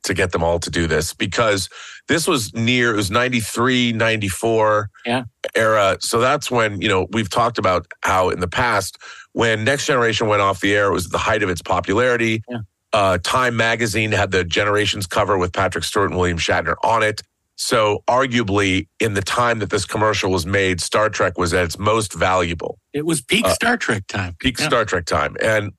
to 0.07 0.15
get 0.15 0.33
them 0.33 0.43
all 0.43 0.59
to 0.59 0.71
do 0.71 0.87
this 0.87 1.13
because 1.13 1.69
this 2.09 2.27
was 2.27 2.55
near 2.55 2.93
it 2.93 2.97
was 2.97 3.11
93 3.11 3.93
94 3.93 4.91
yeah. 5.05 5.25
era 5.55 5.97
so 6.01 6.19
that's 6.21 6.51
when 6.51 6.81
you 6.81 6.89
know 6.89 7.07
we've 7.11 7.31
talked 7.31 7.59
about 7.59 7.87
how 8.03 8.31
in 8.31 8.41
the 8.41 8.49
past 8.49 8.99
when 9.33 9.65
next 9.65 9.87
generation 9.87 10.29
went 10.29 10.43
off 10.43 10.61
the 10.61 10.75
air 10.75 10.87
it 10.87 10.93
was 10.93 11.09
the 11.09 11.19
height 11.19 11.43
of 11.43 11.51
its 11.51 11.63
popularity 11.63 12.43
yeah. 12.49 12.59
uh, 12.93 13.19
time 13.23 13.57
magazine 13.57 14.13
had 14.13 14.31
the 14.31 14.45
generations 14.45 15.07
cover 15.07 15.37
with 15.37 15.53
patrick 15.53 15.85
stewart 15.85 16.11
and 16.11 16.19
william 16.19 16.39
shatner 16.39 16.77
on 16.83 17.03
it 17.03 17.23
so 17.59 18.03
arguably 18.07 18.87
in 19.01 19.15
the 19.15 19.23
time 19.23 19.59
that 19.61 19.71
this 19.71 19.87
commercial 19.87 20.31
was 20.31 20.47
made 20.47 20.81
star 20.81 21.09
trek 21.09 21.37
was 21.39 21.53
at 21.53 21.65
its 21.65 21.79
most 21.79 22.13
valuable 22.13 22.79
it 22.93 23.05
was 23.05 23.21
peak 23.21 23.45
uh, 23.45 23.55
star 23.55 23.77
trek 23.77 24.07
time 24.07 24.37
peak 24.39 24.59
yeah. 24.59 24.67
star 24.67 24.85
trek 24.85 25.05
time 25.05 25.37
and 25.43 25.73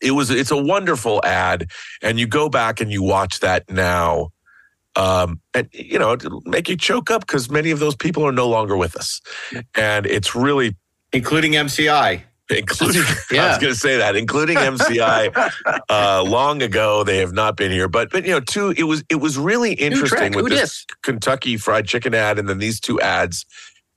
it 0.00 0.12
was 0.12 0.30
it's 0.30 0.50
a 0.50 0.56
wonderful 0.56 1.20
ad 1.24 1.70
and 2.02 2.18
you 2.18 2.26
go 2.26 2.48
back 2.48 2.80
and 2.80 2.92
you 2.92 3.02
watch 3.02 3.40
that 3.40 3.68
now 3.70 4.30
um, 4.94 5.40
and 5.54 5.68
you 5.72 5.98
know 5.98 6.12
it'll 6.12 6.42
make 6.44 6.68
you 6.68 6.76
choke 6.76 7.10
up 7.10 7.26
because 7.26 7.50
many 7.50 7.70
of 7.70 7.78
those 7.78 7.96
people 7.96 8.24
are 8.24 8.32
no 8.32 8.48
longer 8.48 8.76
with 8.76 8.96
us 8.96 9.20
and 9.74 10.06
it's 10.06 10.34
really 10.34 10.76
including 11.12 11.52
mci 11.52 12.22
including 12.48 13.02
yeah. 13.30 13.44
i 13.44 13.48
was 13.48 13.58
going 13.58 13.72
to 13.72 13.78
say 13.78 13.96
that 13.96 14.16
including 14.16 14.56
mci 14.56 15.50
uh, 15.88 16.22
long 16.22 16.62
ago 16.62 17.04
they 17.04 17.18
have 17.18 17.32
not 17.32 17.56
been 17.56 17.70
here 17.70 17.88
but 17.88 18.10
but 18.10 18.24
you 18.24 18.30
know 18.30 18.40
two 18.40 18.72
it 18.76 18.84
was 18.84 19.02
it 19.10 19.16
was 19.16 19.38
really 19.38 19.72
interesting 19.72 20.32
with 20.34 20.48
this 20.48 20.60
dis? 20.60 20.86
kentucky 21.02 21.56
fried 21.56 21.86
chicken 21.86 22.14
ad 22.14 22.38
and 22.38 22.48
then 22.48 22.58
these 22.58 22.80
two 22.80 23.00
ads 23.00 23.44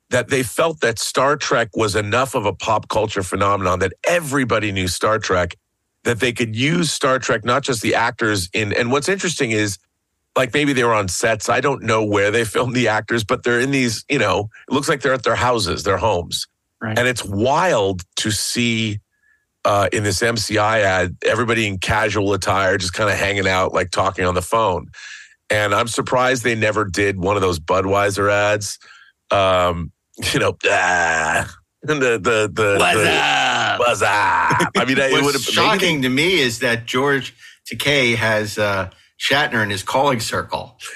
that 0.09 0.29
they 0.29 0.41
felt 0.43 0.81
that 0.81 0.97
Star 0.97 1.37
Trek 1.37 1.69
was 1.75 1.95
enough 1.95 2.33
of 2.33 2.45
a 2.45 2.53
pop 2.53 2.89
culture 2.89 3.21
phenomenon 3.21 3.79
that 3.79 3.93
everybody 4.07 4.71
knew 4.71 4.87
Star 4.87 5.19
Trek 5.19 5.55
that 6.03 6.19
they 6.19 6.31
could 6.31 6.55
use 6.55 6.91
Star 6.91 7.19
Trek, 7.19 7.43
not 7.43 7.63
just 7.63 7.81
the 7.81 7.95
actors 7.95 8.49
in. 8.53 8.73
And 8.73 8.91
what's 8.91 9.09
interesting 9.09 9.51
is, 9.51 9.77
like 10.35 10.53
maybe 10.53 10.73
they 10.73 10.83
were 10.83 10.93
on 10.93 11.07
sets. 11.07 11.49
I 11.49 11.59
don't 11.59 11.83
know 11.83 12.03
where 12.03 12.31
they 12.31 12.45
filmed 12.45 12.75
the 12.75 12.87
actors, 12.87 13.23
but 13.23 13.43
they're 13.43 13.59
in 13.59 13.71
these. 13.71 14.05
You 14.09 14.19
know, 14.19 14.49
it 14.67 14.73
looks 14.73 14.89
like 14.89 15.01
they're 15.01 15.13
at 15.13 15.23
their 15.23 15.35
houses, 15.35 15.83
their 15.83 15.97
homes, 15.97 16.47
right. 16.81 16.97
and 16.97 17.07
it's 17.07 17.23
wild 17.23 18.01
to 18.17 18.31
see. 18.31 18.99
Uh, 19.65 19.89
in 19.91 20.03
this 20.03 20.21
MCI 20.21 20.79
ad, 20.83 21.17
everybody 21.21 21.67
in 21.67 21.77
casual 21.79 22.31
attire, 22.31 22.77
just 22.77 22.93
kind 22.93 23.09
of 23.09 23.17
hanging 23.17 23.45
out, 23.45 23.73
like 23.73 23.91
talking 23.91 24.23
on 24.23 24.33
the 24.33 24.41
phone. 24.41 24.87
And 25.49 25.75
I'm 25.75 25.89
surprised 25.89 26.45
they 26.45 26.55
never 26.55 26.85
did 26.85 27.19
one 27.19 27.35
of 27.35 27.41
those 27.41 27.59
Budweiser 27.59 28.31
ads. 28.31 28.79
Um, 29.31 29.91
you 30.33 30.39
know, 30.39 30.57
ah, 30.65 31.53
and 31.87 32.01
the 32.01 32.19
the 32.19 32.49
the 32.51 32.77
what's 32.79 32.97
the, 32.97 33.11
up? 33.11 33.79
What's 33.79 34.01
up? 34.01 34.71
I 34.77 34.85
mean, 34.85 34.97
it 34.99 35.23
would 35.23 35.33
have 35.33 35.41
shocking 35.41 36.01
to 36.01 36.09
me 36.09 36.39
is 36.39 36.59
that 36.59 36.85
George 36.85 37.33
Takei 37.69 38.15
has 38.15 38.57
uh, 38.57 38.89
Shatner 39.19 39.63
in 39.63 39.69
his 39.69 39.83
calling 39.83 40.19
circle. 40.19 40.77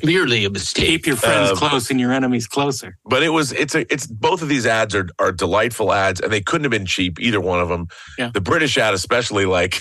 Clearly 0.00 0.44
a 0.44 0.50
mistake. 0.50 0.86
Keep 0.86 1.06
your 1.06 1.16
friends 1.16 1.50
um, 1.50 1.56
close 1.56 1.90
and 1.90 2.00
your 2.00 2.12
enemies 2.12 2.46
closer. 2.46 2.96
But 3.04 3.22
it 3.22 3.30
was 3.30 3.52
it's 3.52 3.74
a 3.74 3.92
it's 3.92 4.06
both 4.06 4.42
of 4.42 4.48
these 4.48 4.64
ads 4.64 4.94
are 4.94 5.08
are 5.18 5.32
delightful 5.32 5.92
ads 5.92 6.20
and 6.20 6.32
they 6.32 6.40
couldn't 6.40 6.64
have 6.64 6.70
been 6.70 6.86
cheap 6.86 7.20
either 7.20 7.40
one 7.40 7.60
of 7.60 7.68
them. 7.68 7.88
Yeah. 8.16 8.30
The 8.32 8.40
British 8.40 8.78
ad 8.78 8.94
especially 8.94 9.44
like 9.44 9.78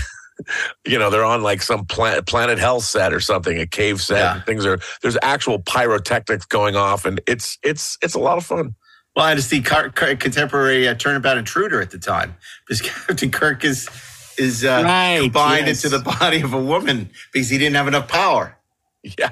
you 0.86 0.98
know 0.98 1.10
they're 1.10 1.24
on 1.24 1.44
like 1.44 1.62
some 1.62 1.86
planet 1.86 2.26
planet 2.26 2.58
health 2.58 2.84
set 2.84 3.14
or 3.14 3.20
something 3.20 3.60
a 3.60 3.68
cave 3.68 4.02
set 4.02 4.18
yeah. 4.18 4.42
things 4.42 4.66
are 4.66 4.80
there's 5.02 5.18
actual 5.22 5.60
pyrotechnics 5.60 6.46
going 6.46 6.76
off 6.76 7.06
and 7.06 7.22
it's 7.26 7.58
it's 7.64 7.98
it's 8.02 8.16
a 8.16 8.20
lot 8.20 8.38
of 8.38 8.46
fun 8.46 8.76
well, 9.16 9.26
I 9.26 9.30
had 9.30 9.38
to 9.38 9.42
see 9.42 9.62
contemporary 9.62 10.88
uh, 10.88 10.96
Turnabout 10.96 11.38
Intruder 11.38 11.82
at 11.82 11.92
the 11.92 11.98
time 11.98 12.36
because 12.68 12.82
Captain 13.08 13.32
Kirk 13.32 13.64
is 13.64 13.90
is 14.38 14.66
uh, 14.66 14.82
right, 14.84 15.20
combined 15.22 15.68
yes. 15.68 15.86
into 15.86 15.98
the 15.98 16.04
body 16.04 16.42
of 16.42 16.54
a 16.54 16.62
woman 16.62 17.10
because 17.32 17.50
he 17.50 17.58
didn't 17.58 17.76
have 17.76 17.88
enough 17.88 18.10
power. 18.10 18.58
Yeah. 19.02 19.32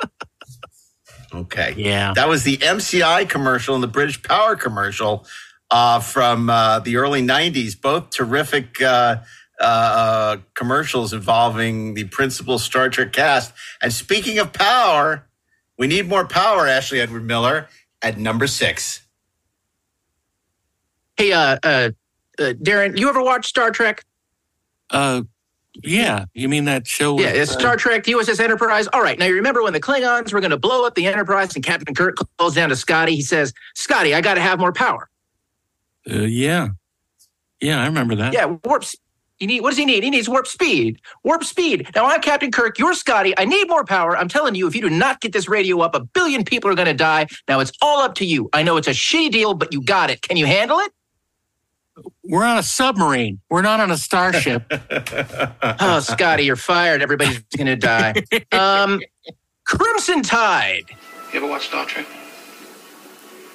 okay. 1.34 1.74
Yeah. 1.76 2.12
That 2.14 2.28
was 2.28 2.44
the 2.44 2.58
MCI 2.58 3.28
commercial 3.28 3.74
and 3.74 3.82
the 3.82 3.88
British 3.88 4.22
Power 4.22 4.54
commercial 4.54 5.26
uh, 5.72 5.98
from 5.98 6.48
uh, 6.48 6.78
the 6.78 6.96
early 6.96 7.22
'90s. 7.22 7.80
Both 7.80 8.10
terrific. 8.10 8.80
Uh, 8.80 9.22
uh, 9.60 10.38
commercials 10.54 11.12
involving 11.12 11.92
the 11.92 12.04
principal 12.04 12.58
Star 12.58 12.88
Trek 12.88 13.12
cast. 13.12 13.52
And 13.82 13.92
speaking 13.92 14.38
of 14.38 14.54
power, 14.54 15.26
we 15.76 15.86
need 15.86 16.08
more 16.08 16.26
power, 16.26 16.66
Ashley 16.66 16.98
Edward 16.98 17.24
Miller 17.26 17.68
at 18.02 18.18
number 18.18 18.46
six. 18.46 19.02
Hey, 21.16 21.32
uh, 21.32 21.58
uh, 21.62 21.90
uh, 22.38 22.52
Daren, 22.62 22.98
you 22.98 23.08
ever 23.08 23.22
watch 23.22 23.46
Star 23.46 23.70
Trek? 23.70 24.04
Uh, 24.88 25.22
yeah. 25.82 26.24
You 26.34 26.48
mean 26.48 26.64
that 26.64 26.86
show? 26.86 27.18
Yeah, 27.18 27.32
with, 27.32 27.42
it's 27.42 27.52
Star 27.52 27.76
Trek, 27.76 28.04
the 28.04 28.12
USS 28.12 28.40
Enterprise. 28.40 28.88
All 28.92 29.02
right. 29.02 29.18
Now, 29.18 29.26
you 29.26 29.34
remember 29.34 29.62
when 29.62 29.72
the 29.72 29.80
Klingons 29.80 30.32
were 30.32 30.40
going 30.40 30.50
to 30.50 30.58
blow 30.58 30.86
up 30.86 30.94
the 30.94 31.06
Enterprise 31.06 31.54
and 31.54 31.64
Captain 31.64 31.94
Kirk 31.94 32.16
calls 32.38 32.54
down 32.54 32.70
to 32.70 32.76
Scotty? 32.76 33.14
He 33.14 33.22
says, 33.22 33.52
Scotty, 33.74 34.14
I 34.14 34.20
got 34.20 34.34
to 34.34 34.40
have 34.40 34.58
more 34.58 34.72
power. 34.72 35.08
Uh, 36.10 36.20
yeah. 36.20 36.68
Yeah, 37.60 37.82
I 37.82 37.86
remember 37.86 38.16
that. 38.16 38.32
Yeah, 38.32 38.56
warp. 38.64 38.84
He 39.40 39.46
need, 39.46 39.62
what 39.62 39.70
does 39.70 39.78
he 39.78 39.86
need? 39.86 40.04
He 40.04 40.10
needs 40.10 40.28
warp 40.28 40.46
speed. 40.46 41.00
Warp 41.24 41.44
speed. 41.44 41.88
Now 41.94 42.04
I'm 42.06 42.20
Captain 42.20 42.50
Kirk. 42.52 42.78
You're 42.78 42.92
Scotty. 42.92 43.32
I 43.38 43.46
need 43.46 43.68
more 43.68 43.84
power. 43.84 44.14
I'm 44.16 44.28
telling 44.28 44.54
you, 44.54 44.68
if 44.68 44.74
you 44.74 44.82
do 44.82 44.90
not 44.90 45.22
get 45.22 45.32
this 45.32 45.48
radio 45.48 45.80
up, 45.80 45.94
a 45.94 46.00
billion 46.00 46.44
people 46.44 46.70
are 46.70 46.74
going 46.74 46.86
to 46.86 46.94
die. 46.94 47.26
Now 47.48 47.58
it's 47.60 47.72
all 47.80 48.02
up 48.02 48.14
to 48.16 48.26
you. 48.26 48.50
I 48.52 48.62
know 48.62 48.76
it's 48.76 48.86
a 48.86 48.92
shitty 48.92 49.30
deal, 49.32 49.54
but 49.54 49.72
you 49.72 49.82
got 49.82 50.10
it. 50.10 50.20
Can 50.20 50.36
you 50.36 50.44
handle 50.44 50.78
it? 50.78 50.92
We're 52.22 52.44
on 52.44 52.58
a 52.58 52.62
submarine. 52.62 53.40
We're 53.48 53.62
not 53.62 53.80
on 53.80 53.90
a 53.90 53.96
starship. 53.96 54.70
oh, 55.80 56.00
Scotty, 56.00 56.44
you're 56.44 56.56
fired. 56.56 57.00
Everybody's 57.02 57.40
going 57.56 57.66
to 57.66 57.76
die. 57.76 58.14
Um, 58.52 59.00
Crimson 59.66 60.22
Tide. 60.22 60.84
You 61.32 61.38
ever 61.40 61.46
watch 61.46 61.68
Star 61.68 61.86
Trek? 61.86 62.06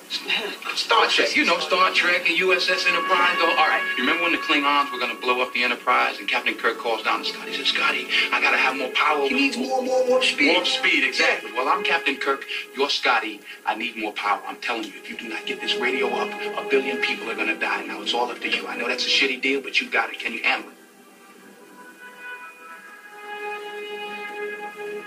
Star 0.10 1.08
Trek, 1.08 1.36
you 1.36 1.45
know 1.45 1.60
Star 1.60 1.91
Trek 1.91 2.30
and 2.30 2.38
USS 2.38 2.88
Enterprise. 2.88 3.38
Go, 3.38 3.49
all 3.49 3.56
right. 3.56 3.84
You 3.97 4.03
remember 4.03 4.24
when 4.24 4.32
the 4.34 4.38
Klingons 4.39 4.91
were 4.91 4.99
gonna 4.99 5.16
blow 5.16 5.41
up 5.41 5.53
the 5.53 5.64
Enterprise 5.64 6.20
and 6.20 6.28
Captain 6.28 6.56
Kirk 6.56 6.78
calls 6.78 7.03
down 7.03 7.24
to 7.24 7.26
Scotty? 7.26 7.51
He 7.51 7.58
says, 7.58 7.68
"Scotty, 7.68 8.08
I 8.32 8.41
gotta 8.41 8.58
have 8.58 8.76
more 8.78 8.89
power. 8.89 9.28
He 9.28 9.34
needs 9.34 9.58
more, 9.58 9.82
more 9.82 10.06
warp 10.08 10.24
speed. 10.24 10.53
Warp 10.53 10.68
speed, 10.68 11.03
exactly. 11.03 11.51
Well, 11.51 11.68
I'm 11.68 11.84
Captain 11.84 12.18
Kirk. 12.18 12.45
You're 12.76 12.89
Scotty. 12.89 13.41
I 13.66 13.76
need 13.76 13.97
more 13.97 14.14
power. 14.14 14.41
I'm 14.47 14.58
telling 14.58 14.84
you, 14.86 14.93
if 14.95 15.10
you 15.10 15.18
do 15.18 15.28
not 15.28 15.45
get 15.45 15.62
this 15.62 15.76
radio 15.76 16.08
up, 16.10 16.30
a 16.58 16.70
billion 16.70 16.97
people 16.97 17.30
are 17.32 17.36
gonna 17.36 17.56
die. 17.56 17.86
Now 17.86 18.01
it's 18.01 18.14
all 18.14 18.30
up 18.32 18.39
to 18.41 18.49
you. 18.49 18.68
I 18.68 18.78
know 18.78 18.88
that's 18.88 19.06
a 19.06 19.10
shitty 19.10 19.41
deal, 19.41 19.62
but 19.62 19.82
you 19.82 19.89
got 19.89 20.12
it. 20.12 20.20
Can 20.20 20.34
you 20.34 20.43
handle 20.43 20.72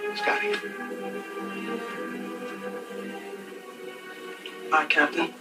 it, 0.03 0.19
Scotty?" 0.19 0.88
Hi, 4.71 4.85
Captain. 4.87 5.33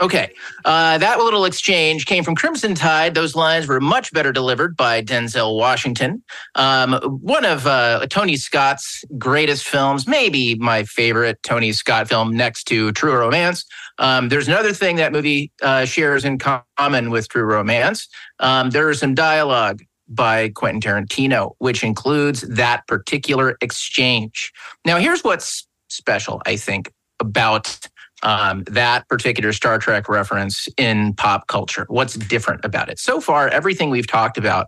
Okay. 0.00 0.32
Uh, 0.64 0.96
that 0.98 1.18
little 1.18 1.44
exchange 1.44 2.06
came 2.06 2.22
from 2.22 2.36
Crimson 2.36 2.74
Tide. 2.74 3.14
Those 3.14 3.34
lines 3.34 3.66
were 3.66 3.80
much 3.80 4.12
better 4.12 4.30
delivered 4.32 4.76
by 4.76 5.02
Denzel 5.02 5.56
Washington. 5.56 6.22
Um, 6.54 6.94
one 7.20 7.44
of 7.44 7.66
uh, 7.66 8.06
Tony 8.08 8.36
Scott's 8.36 9.04
greatest 9.18 9.66
films, 9.66 10.06
maybe 10.06 10.54
my 10.56 10.84
favorite 10.84 11.42
Tony 11.42 11.72
Scott 11.72 12.08
film 12.08 12.36
next 12.36 12.64
to 12.64 12.92
True 12.92 13.16
Romance. 13.16 13.64
Um, 13.98 14.28
there's 14.28 14.46
another 14.46 14.72
thing 14.72 14.96
that 14.96 15.12
movie 15.12 15.50
uh, 15.62 15.84
shares 15.84 16.24
in 16.24 16.38
common 16.38 17.10
with 17.10 17.28
True 17.28 17.44
Romance. 17.44 18.08
Um, 18.38 18.70
there 18.70 18.90
is 18.90 19.00
some 19.00 19.14
dialogue 19.14 19.82
by 20.08 20.48
Quentin 20.50 20.80
Tarantino, 20.80 21.54
which 21.58 21.84
includes 21.84 22.42
that 22.42 22.86
particular 22.86 23.56
exchange. 23.60 24.52
Now, 24.84 24.98
here's 24.98 25.22
what's 25.22 25.67
special, 25.88 26.42
I 26.46 26.56
think, 26.56 26.92
about 27.20 27.78
um, 28.22 28.64
that 28.64 29.08
particular 29.08 29.52
Star 29.52 29.78
Trek 29.78 30.08
reference 30.08 30.68
in 30.76 31.14
pop 31.14 31.46
culture. 31.46 31.86
What's 31.88 32.14
different 32.14 32.64
about 32.64 32.88
it? 32.88 32.98
So 32.98 33.20
far, 33.20 33.48
everything 33.48 33.90
we've 33.90 34.06
talked 34.06 34.38
about, 34.38 34.66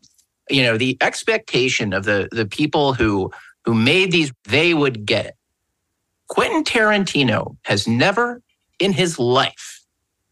you 0.49 0.63
know, 0.63 0.77
the 0.77 0.97
expectation 1.01 1.93
of 1.93 2.05
the 2.05 2.29
the 2.33 2.47
people 2.47 2.95
who 2.95 3.31
who 3.65 3.75
made 3.75 4.13
these, 4.13 4.33
they 4.45 4.75
would 4.75 5.05
get 5.05 5.27
it. 5.27 5.35
Quentin 6.29 6.65
Tarantino 6.65 7.57
has 7.63 7.87
never 7.87 8.43
in 8.79 8.93
his 8.93 9.19
life 9.19 9.85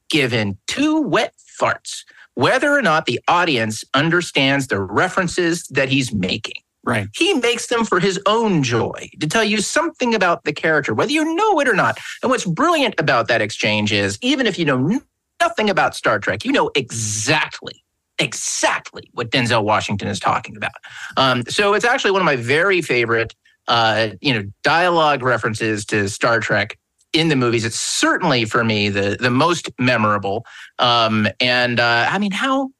given 0.09 0.57
two 0.67 1.01
wet 1.03 1.35
farts 1.61 2.05
whether 2.39 2.73
or 2.73 2.81
not 2.81 3.07
the 3.07 3.19
audience 3.27 3.83
understands 3.95 4.69
the 4.69 4.81
references 4.81 5.67
that 5.73 5.89
he's 5.89 6.15
making. 6.15 6.63
Right. 6.85 7.09
He 7.15 7.35
makes 7.35 7.67
them 7.67 7.85
for 7.85 8.01
his 8.01 8.21
own 8.27 8.63
joy 8.63 9.11
to 9.21 9.27
tell 9.27 9.45
you 9.45 9.61
something 9.61 10.15
about 10.15 10.45
the 10.45 10.53
character, 10.53 10.95
whether 10.95 11.13
you 11.13 11.35
know 11.35 11.61
it 11.61 11.69
or 11.69 11.75
not. 11.75 11.99
And 12.23 12.31
what's 12.31 12.47
brilliant 12.47 12.95
about 12.99 13.29
that 13.29 13.43
exchange 13.43 13.93
is 13.93 14.19
even 14.23 14.47
if 14.47 14.59
you 14.59 14.65
know 14.65 15.01
nothing 15.41 15.69
about 15.69 15.95
Star 15.95 16.19
Trek, 16.19 16.45
you 16.45 16.53
know 16.53 16.71
exactly, 16.75 17.85
exactly 18.19 19.11
what 19.13 19.31
Denzel 19.31 19.65
Washington 19.65 20.09
is 20.09 20.19
talking 20.19 20.57
about. 20.57 20.73
Um, 21.17 21.43
so 21.49 21.75
it's 21.75 21.85
actually 21.85 22.13
one 22.13 22.23
of 22.23 22.27
my 22.27 22.37
very 22.37 22.81
favorite, 22.81 23.35
uh, 23.67 24.11
you 24.21 24.33
know, 24.33 24.51
dialogue 24.63 25.23
references 25.23 25.85
to 25.87 26.09
Star 26.09 26.41
Trek 26.41 26.79
in 27.13 27.29
the 27.29 27.37
movies. 27.37 27.65
It's 27.65 27.77
certainly 27.77 28.45
for 28.45 28.65
me 28.65 28.89
the 28.89 29.17
the 29.19 29.31
most 29.31 29.71
memorable. 29.79 30.47
Um, 30.79 31.29
and 31.41 31.81
uh, 31.81 32.07
I 32.09 32.19
mean, 32.19 32.33
how 32.33 32.71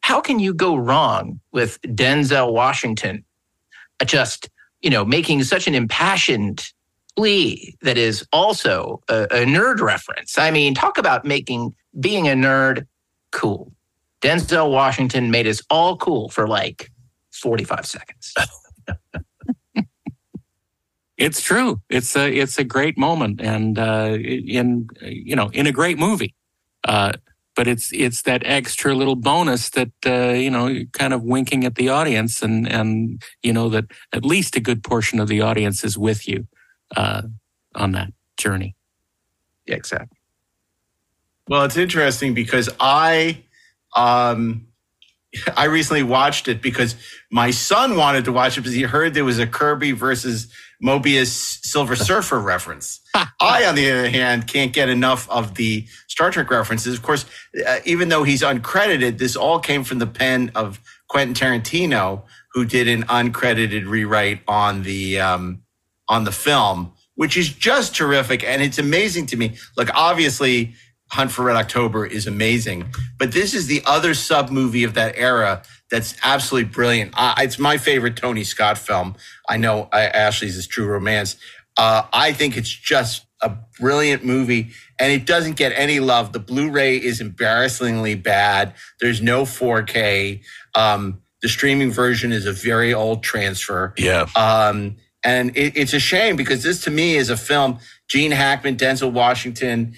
how 0.00 0.20
can 0.20 0.38
you 0.38 0.54
go 0.54 0.76
wrong 0.76 1.40
with 1.52 1.80
Denzel 1.82 2.52
Washington 2.52 3.24
just 4.06 4.48
you 4.80 4.90
know 4.90 5.04
making 5.04 5.42
such 5.44 5.66
an 5.66 5.74
impassioned 5.74 6.64
plea 7.16 7.74
that 7.82 7.98
is 7.98 8.26
also 8.32 9.02
a, 9.08 9.22
a 9.24 9.44
nerd 9.44 9.80
reference? 9.80 10.38
I 10.38 10.50
mean, 10.50 10.74
talk 10.74 10.98
about 10.98 11.24
making 11.24 11.74
being 11.98 12.28
a 12.28 12.32
nerd 12.32 12.86
cool. 13.32 13.72
Denzel 14.20 14.70
Washington 14.70 15.30
made 15.30 15.46
us 15.46 15.62
all 15.70 15.96
cool 15.96 16.28
for 16.28 16.48
like 16.48 16.90
45 17.30 17.86
seconds. 17.86 18.34
It's 21.18 21.42
true. 21.42 21.82
It's 21.90 22.16
a 22.16 22.32
it's 22.32 22.58
a 22.58 22.64
great 22.64 22.96
moment, 22.96 23.40
and 23.40 23.76
uh, 23.76 24.16
in 24.22 24.86
you 25.02 25.34
know 25.34 25.48
in 25.48 25.66
a 25.66 25.72
great 25.72 25.98
movie. 25.98 26.34
Uh, 26.84 27.12
but 27.58 27.66
it's 27.66 27.90
it's 27.92 28.22
that 28.22 28.42
extra 28.44 28.94
little 28.94 29.16
bonus 29.16 29.70
that 29.70 29.90
uh, 30.06 30.32
you 30.32 30.48
know 30.48 30.84
kind 30.92 31.12
of 31.12 31.24
winking 31.24 31.64
at 31.64 31.74
the 31.74 31.88
audience, 31.88 32.40
and 32.40 32.70
and 32.70 33.20
you 33.42 33.52
know 33.52 33.68
that 33.68 33.86
at 34.12 34.24
least 34.24 34.54
a 34.54 34.60
good 34.60 34.84
portion 34.84 35.18
of 35.18 35.26
the 35.26 35.40
audience 35.40 35.82
is 35.82 35.98
with 35.98 36.28
you 36.28 36.46
uh, 36.96 37.22
on 37.74 37.90
that 37.90 38.12
journey. 38.36 38.76
Yeah, 39.66 39.74
exactly. 39.74 40.18
Well, 41.48 41.64
it's 41.64 41.76
interesting 41.76 42.32
because 42.32 42.70
I 42.78 43.42
um, 43.96 44.68
I 45.56 45.64
recently 45.64 46.04
watched 46.04 46.46
it 46.46 46.62
because 46.62 46.94
my 47.28 47.50
son 47.50 47.96
wanted 47.96 48.24
to 48.26 48.32
watch 48.32 48.56
it 48.56 48.60
because 48.60 48.74
he 48.74 48.82
heard 48.82 49.14
there 49.14 49.24
was 49.24 49.40
a 49.40 49.48
Kirby 49.48 49.90
versus 49.90 50.46
Mobius 50.82 51.64
Silver 51.64 51.96
Surfer 51.96 52.38
reference. 52.38 53.00
I, 53.40 53.64
on 53.64 53.74
the 53.74 53.90
other 53.90 54.08
hand, 54.08 54.46
can't 54.46 54.72
get 54.72 54.88
enough 54.88 55.28
of 55.30 55.54
the 55.54 55.86
Star 56.06 56.30
Trek 56.30 56.50
references. 56.50 56.96
Of 56.96 57.02
course, 57.02 57.24
uh, 57.66 57.78
even 57.84 58.08
though 58.08 58.22
he's 58.22 58.42
uncredited, 58.42 59.18
this 59.18 59.36
all 59.36 59.58
came 59.58 59.84
from 59.84 59.98
the 59.98 60.06
pen 60.06 60.52
of 60.54 60.80
Quentin 61.08 61.34
Tarantino, 61.34 62.22
who 62.52 62.64
did 62.64 62.88
an 62.88 63.04
uncredited 63.04 63.88
rewrite 63.88 64.40
on 64.46 64.82
the 64.82 65.20
um, 65.20 65.62
on 66.08 66.24
the 66.24 66.32
film, 66.32 66.92
which 67.16 67.36
is 67.36 67.48
just 67.48 67.94
terrific. 67.94 68.44
And 68.44 68.62
it's 68.62 68.78
amazing 68.78 69.26
to 69.26 69.36
me. 69.36 69.56
Like, 69.76 69.90
obviously, 69.94 70.74
Hunt 71.10 71.32
for 71.32 71.44
Red 71.44 71.56
October 71.56 72.06
is 72.06 72.26
amazing, 72.26 72.92
but 73.18 73.32
this 73.32 73.54
is 73.54 73.66
the 73.66 73.82
other 73.86 74.12
sub 74.14 74.50
movie 74.50 74.84
of 74.84 74.94
that 74.94 75.14
era 75.16 75.62
that's 75.90 76.14
absolutely 76.22 76.70
brilliant. 76.70 77.14
Uh, 77.16 77.34
it's 77.38 77.58
my 77.58 77.78
favorite 77.78 78.16
Tony 78.16 78.44
Scott 78.44 78.78
film. 78.78 79.16
I 79.48 79.56
know 79.56 79.88
I, 79.92 80.06
Ashley's 80.06 80.56
is 80.56 80.66
True 80.66 80.86
Romance. 80.86 81.36
Uh, 81.76 82.02
I 82.12 82.32
think 82.32 82.56
it's 82.56 82.70
just 82.70 83.24
a 83.40 83.56
brilliant 83.78 84.24
movie 84.24 84.70
and 84.98 85.12
it 85.12 85.24
doesn't 85.26 85.56
get 85.56 85.72
any 85.76 86.00
love. 86.00 86.32
The 86.32 86.40
Blu-ray 86.40 86.96
is 86.96 87.20
embarrassingly 87.20 88.16
bad. 88.16 88.74
There's 89.00 89.22
no 89.22 89.42
4K. 89.42 90.42
Um, 90.74 91.22
the 91.40 91.48
streaming 91.48 91.92
version 91.92 92.32
is 92.32 92.46
a 92.46 92.52
very 92.52 92.92
old 92.92 93.22
transfer. 93.22 93.94
Yeah. 93.96 94.26
Um, 94.34 94.96
and 95.24 95.56
it, 95.56 95.76
it's 95.76 95.92
a 95.92 96.00
shame 96.00 96.36
because 96.36 96.62
this 96.62 96.82
to 96.84 96.90
me 96.90 97.16
is 97.16 97.30
a 97.30 97.36
film, 97.36 97.78
Gene 98.08 98.32
Hackman, 98.32 98.76
Denzel 98.76 99.12
Washington, 99.12 99.94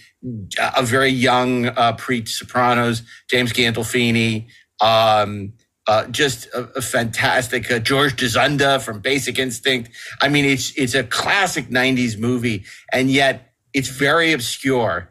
a 0.59 0.83
very 0.83 1.09
young 1.11 1.67
uh, 1.67 1.95
pre-Sopranos, 1.95 3.03
James 3.31 3.53
Gandolfini, 3.53 4.49
um, 4.81 5.55
uh, 5.91 6.07
just 6.07 6.47
a, 6.55 6.61
a 6.77 6.81
fantastic 6.81 7.69
uh, 7.69 7.81
George 7.81 8.15
Dzundza 8.15 8.81
from 8.81 9.01
Basic 9.01 9.41
Instinct. 9.41 9.91
I 10.23 10.29
mean, 10.29 10.45
it's 10.45 10.73
it's 10.77 10.95
a 10.95 11.03
classic 11.03 11.69
'90s 11.69 12.17
movie, 12.17 12.65
and 12.93 13.11
yet 13.11 13.53
it's 13.75 13.89
very 13.89 14.33
obscure. 14.33 15.11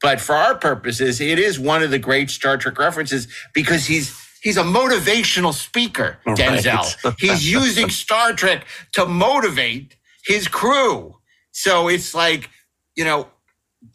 But 0.00 0.20
for 0.20 0.36
our 0.36 0.54
purposes, 0.54 1.20
it 1.20 1.40
is 1.40 1.58
one 1.58 1.82
of 1.82 1.90
the 1.90 1.98
great 1.98 2.30
Star 2.30 2.56
Trek 2.56 2.78
references 2.78 3.26
because 3.54 3.86
he's 3.86 4.16
he's 4.40 4.56
a 4.56 4.62
motivational 4.62 5.52
speaker. 5.52 6.18
Denzel, 6.24 7.04
right. 7.04 7.14
he's 7.18 7.50
using 7.60 7.90
Star 7.90 8.34
Trek 8.34 8.66
to 8.92 9.06
motivate 9.06 9.96
his 10.24 10.46
crew. 10.46 11.16
So 11.50 11.88
it's 11.88 12.14
like, 12.14 12.50
you 12.94 13.04
know, 13.04 13.26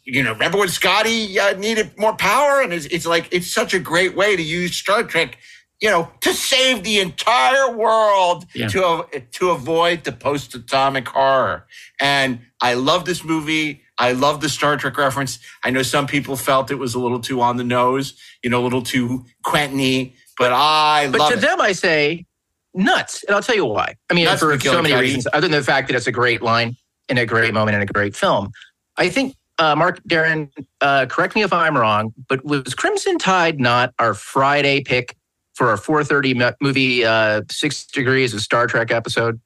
you 0.04 0.22
know, 0.22 0.32
remember 0.32 0.58
when 0.58 0.68
Scotty 0.68 1.40
uh, 1.40 1.56
needed 1.56 1.96
more 1.96 2.14
power, 2.14 2.60
and 2.60 2.74
it's, 2.74 2.84
it's 2.86 3.06
like 3.06 3.26
it's 3.32 3.50
such 3.50 3.72
a 3.72 3.78
great 3.78 4.14
way 4.14 4.36
to 4.36 4.42
use 4.42 4.76
Star 4.76 5.02
Trek 5.02 5.38
you 5.80 5.88
know, 5.88 6.10
to 6.20 6.34
save 6.34 6.84
the 6.84 7.00
entire 7.00 7.74
world 7.74 8.46
yeah. 8.54 8.68
to 8.68 9.06
to 9.32 9.50
avoid 9.50 10.04
the 10.04 10.12
post 10.12 10.54
atomic 10.54 11.08
horror. 11.08 11.66
And 12.00 12.40
I 12.60 12.74
love 12.74 13.04
this 13.06 13.24
movie. 13.24 13.82
I 13.98 14.12
love 14.12 14.40
the 14.40 14.48
Star 14.48 14.76
Trek 14.76 14.96
reference. 14.96 15.38
I 15.64 15.70
know 15.70 15.82
some 15.82 16.06
people 16.06 16.36
felt 16.36 16.70
it 16.70 16.76
was 16.76 16.94
a 16.94 16.98
little 16.98 17.20
too 17.20 17.40
on 17.40 17.56
the 17.56 17.64
nose, 17.64 18.18
you 18.42 18.50
know, 18.50 18.62
a 18.62 18.64
little 18.64 18.82
too 18.82 19.24
Quentin 19.42 20.12
but 20.40 20.52
I 20.54 21.10
but 21.10 21.20
love 21.20 21.32
to 21.32 21.38
it. 21.38 21.42
them, 21.42 21.60
I 21.60 21.72
say 21.72 22.24
nuts, 22.72 23.22
and 23.24 23.36
I'll 23.36 23.42
tell 23.42 23.54
you 23.54 23.66
why. 23.66 23.94
I 24.08 24.14
mean, 24.14 24.24
Nuts 24.24 24.40
for 24.40 24.56
for 24.58 24.64
so 24.64 24.80
many 24.80 24.94
Gillicuddy. 24.94 25.00
reasons, 25.00 25.26
other 25.34 25.48
than 25.48 25.58
the 25.58 25.62
fact 25.62 25.88
that 25.88 25.96
it's 25.96 26.06
a 26.06 26.12
great 26.12 26.40
line 26.40 26.76
and 27.10 27.18
a 27.18 27.26
great 27.26 27.52
moment 27.52 27.74
and 27.74 27.82
a 27.82 27.92
great 27.92 28.16
film. 28.16 28.50
I 28.96 29.10
think 29.10 29.36
uh, 29.58 29.76
Mark 29.76 30.02
Daren, 30.04 30.50
uh, 30.80 31.04
correct 31.10 31.34
me 31.34 31.42
if 31.42 31.52
I'm 31.52 31.76
wrong, 31.76 32.14
but 32.26 32.42
was 32.42 32.74
Crimson 32.74 33.18
Tide 33.18 33.60
not 33.60 33.92
our 33.98 34.14
Friday 34.14 34.82
pick 34.82 35.14
for 35.60 35.68
our 35.68 35.76
4:30 35.76 36.54
movie, 36.62 37.04
uh, 37.04 37.42
Six 37.50 37.84
Degrees 37.84 38.32
of 38.32 38.40
Star 38.40 38.66
Trek 38.66 38.90
episode? 38.90 39.38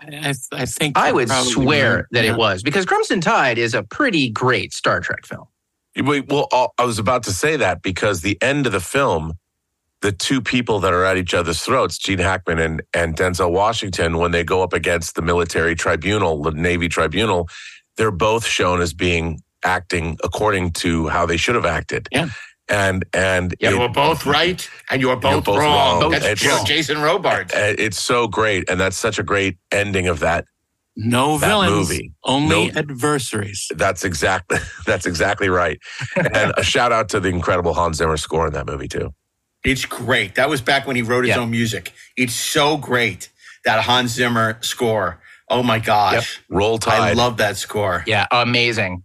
I, 0.00 0.34
I 0.50 0.66
think 0.66 0.98
I 0.98 1.12
would 1.12 1.30
swear 1.30 1.94
right. 1.94 2.04
that 2.10 2.24
Yeah. 2.24 2.32
it 2.32 2.36
was 2.36 2.64
because 2.64 2.84
Crimson 2.84 3.20
Tide 3.20 3.56
is 3.56 3.72
a 3.72 3.84
pretty 3.84 4.30
great 4.30 4.72
Star 4.72 4.98
Trek 4.98 5.24
film. 5.24 5.44
Wait, 5.96 6.26
Well, 6.28 6.48
uh, 6.50 6.66
I 6.76 6.84
was 6.84 6.98
about 6.98 7.22
to 7.22 7.32
say 7.32 7.56
that 7.56 7.82
because 7.82 8.22
the 8.22 8.36
end 8.42 8.66
of 8.66 8.72
the 8.72 8.80
film, 8.80 9.34
the 10.00 10.10
two 10.10 10.40
people 10.40 10.80
that 10.80 10.92
are 10.92 11.04
at 11.04 11.16
each 11.16 11.34
other's 11.34 11.60
throats, 11.60 11.98
Gene 11.98 12.18
Hackman 12.18 12.58
and, 12.58 12.82
and 12.92 13.16
Denzel 13.16 13.52
Washington, 13.52 14.18
when 14.18 14.32
they 14.32 14.42
go 14.42 14.60
up 14.60 14.72
against 14.72 15.14
the 15.14 15.22
military 15.22 15.76
tribunal, 15.76 16.42
the 16.42 16.50
Navy 16.50 16.88
tribunal, 16.88 17.48
they're 17.96 18.10
both 18.10 18.44
shown 18.44 18.80
as 18.80 18.92
being 18.92 19.40
acting 19.64 20.18
according 20.24 20.72
to 20.72 21.06
how 21.06 21.26
they 21.26 21.36
should 21.36 21.54
have 21.54 21.64
acted. 21.64 22.08
Yeah. 22.10 22.30
And 22.68 23.04
and 23.12 23.54
You 23.60 23.70
it- 23.70 23.78
were 23.78 23.88
both 23.88 24.24
right 24.24 24.68
and 24.90 25.00
you 25.00 25.08
were 25.08 25.16
both, 25.16 25.44
both 25.44 25.58
wrong. 25.58 26.00
wrong. 26.00 26.10
That's 26.12 26.24
It's- 26.24 26.40
Joe- 26.40 26.64
Jason 26.64 27.00
Robards. 27.02 27.52
it's 27.54 28.00
so 28.02 28.26
great, 28.26 28.68
and 28.70 28.80
that's 28.80 28.96
such 28.96 29.18
a 29.18 29.22
great 29.22 29.58
ending 29.70 30.06
of 30.08 30.20
that 30.20 30.46
No 30.96 31.36
that 31.38 31.46
villains, 31.48 31.70
movie. 31.90 32.12
only 32.24 32.70
No- 32.70 32.78
adversaries. 32.78 33.66
That's 33.76 34.02
exactly 34.04 34.58
that's 34.86 35.04
exactly 35.04 35.50
right. 35.50 35.78
And 36.16 36.54
a 36.56 36.62
shout 36.64 36.90
out 36.92 37.10
to 37.10 37.20
the 37.20 37.28
incredible 37.28 37.74
Hans 37.74 37.98
Zimmer 37.98 38.16
score 38.16 38.46
in 38.46 38.54
that 38.54 38.66
movie 38.66 38.88
too. 38.88 39.12
It's 39.62 39.84
great. 39.84 40.34
That 40.36 40.48
was 40.48 40.60
back 40.62 40.86
when 40.86 40.96
he 40.96 41.02
wrote 41.02 41.24
his 41.24 41.34
Yeah. 41.36 41.42
own 41.42 41.50
music. 41.50 41.92
It's 42.16 42.34
so 42.34 42.76
great 42.78 43.28
that 43.66 43.82
Hans 43.84 44.12
Zimmer 44.12 44.56
score. 44.62 45.20
Oh 45.50 45.62
my 45.62 45.78
gosh. 45.78 46.40
Roll 46.48 46.78
Tide. 46.78 47.00
I 47.00 47.12
love 47.12 47.36
that 47.38 47.58
score. 47.58 48.04
Yeah, 48.06 48.26
amazing. 48.30 49.02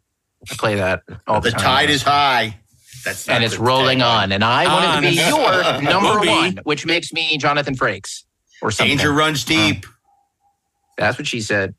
I 0.50 0.56
play 0.56 0.76
that 0.76 1.02
all 1.28 1.42
the, 1.42 1.50
The 1.50 1.58
time. 1.58 1.62
tide 1.64 1.90
is 1.90 2.04
high. 2.04 2.59
That's 3.04 3.28
not 3.28 3.36
and 3.36 3.44
it's 3.44 3.58
rolling 3.58 4.00
tagline. 4.00 4.24
on. 4.24 4.32
And 4.32 4.44
I 4.44 4.66
wanted 4.68 5.02
to 5.02 5.10
be 5.10 5.16
your 5.16 5.82
number 5.82 6.16
Will 6.16 6.22
be. 6.22 6.28
one, 6.28 6.60
which 6.64 6.86
makes 6.86 7.14
me 7.14 7.38
Jonathan 7.38 7.76
Frakes 7.76 8.24
or 8.62 8.72
something. 8.72 8.98
Danger 8.98 9.12
runs 9.14 9.44
deep. 9.46 9.86
That's 10.98 11.18
what 11.18 11.28
she 11.28 11.42
said. 11.42 11.76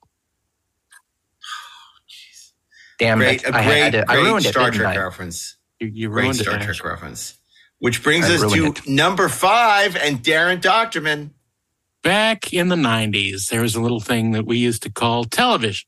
Damn 2.98 3.18
great, 3.18 3.42
it! 3.42 3.48
a 3.48 3.56
I, 3.56 3.64
great, 3.64 3.80
had 3.82 3.92
to, 3.92 4.10
I 4.10 4.14
great 4.16 4.24
ruined 4.24 4.46
it. 4.46 4.48
Star 4.50 4.70
didn't 4.70 4.80
Trek 4.82 4.96
I? 4.96 5.02
reference. 5.02 5.56
You, 5.78 5.88
you 5.88 6.08
Great 6.10 6.22
ruined 6.24 6.36
Star 6.38 6.54
it. 6.54 6.58
Trek 6.58 6.68
Ash. 6.70 6.82
reference. 6.84 7.38
Which 7.78 8.02
brings 8.02 8.26
I 8.28 8.34
us 8.34 8.42
ruined 8.42 8.76
to 8.76 8.90
number 8.92 9.28
five 9.28 9.96
and 9.96 10.22
Daren 10.22 10.60
Dochterman. 10.60 11.30
Back 12.02 12.52
in 12.52 12.68
the 12.68 12.76
90s, 12.76 13.48
there 13.48 13.62
was 13.62 13.74
a 13.74 13.80
little 13.80 14.00
thing 14.00 14.32
that 14.32 14.46
we 14.46 14.58
used 14.58 14.82
to 14.84 14.90
call 14.90 15.24
television. 15.24 15.86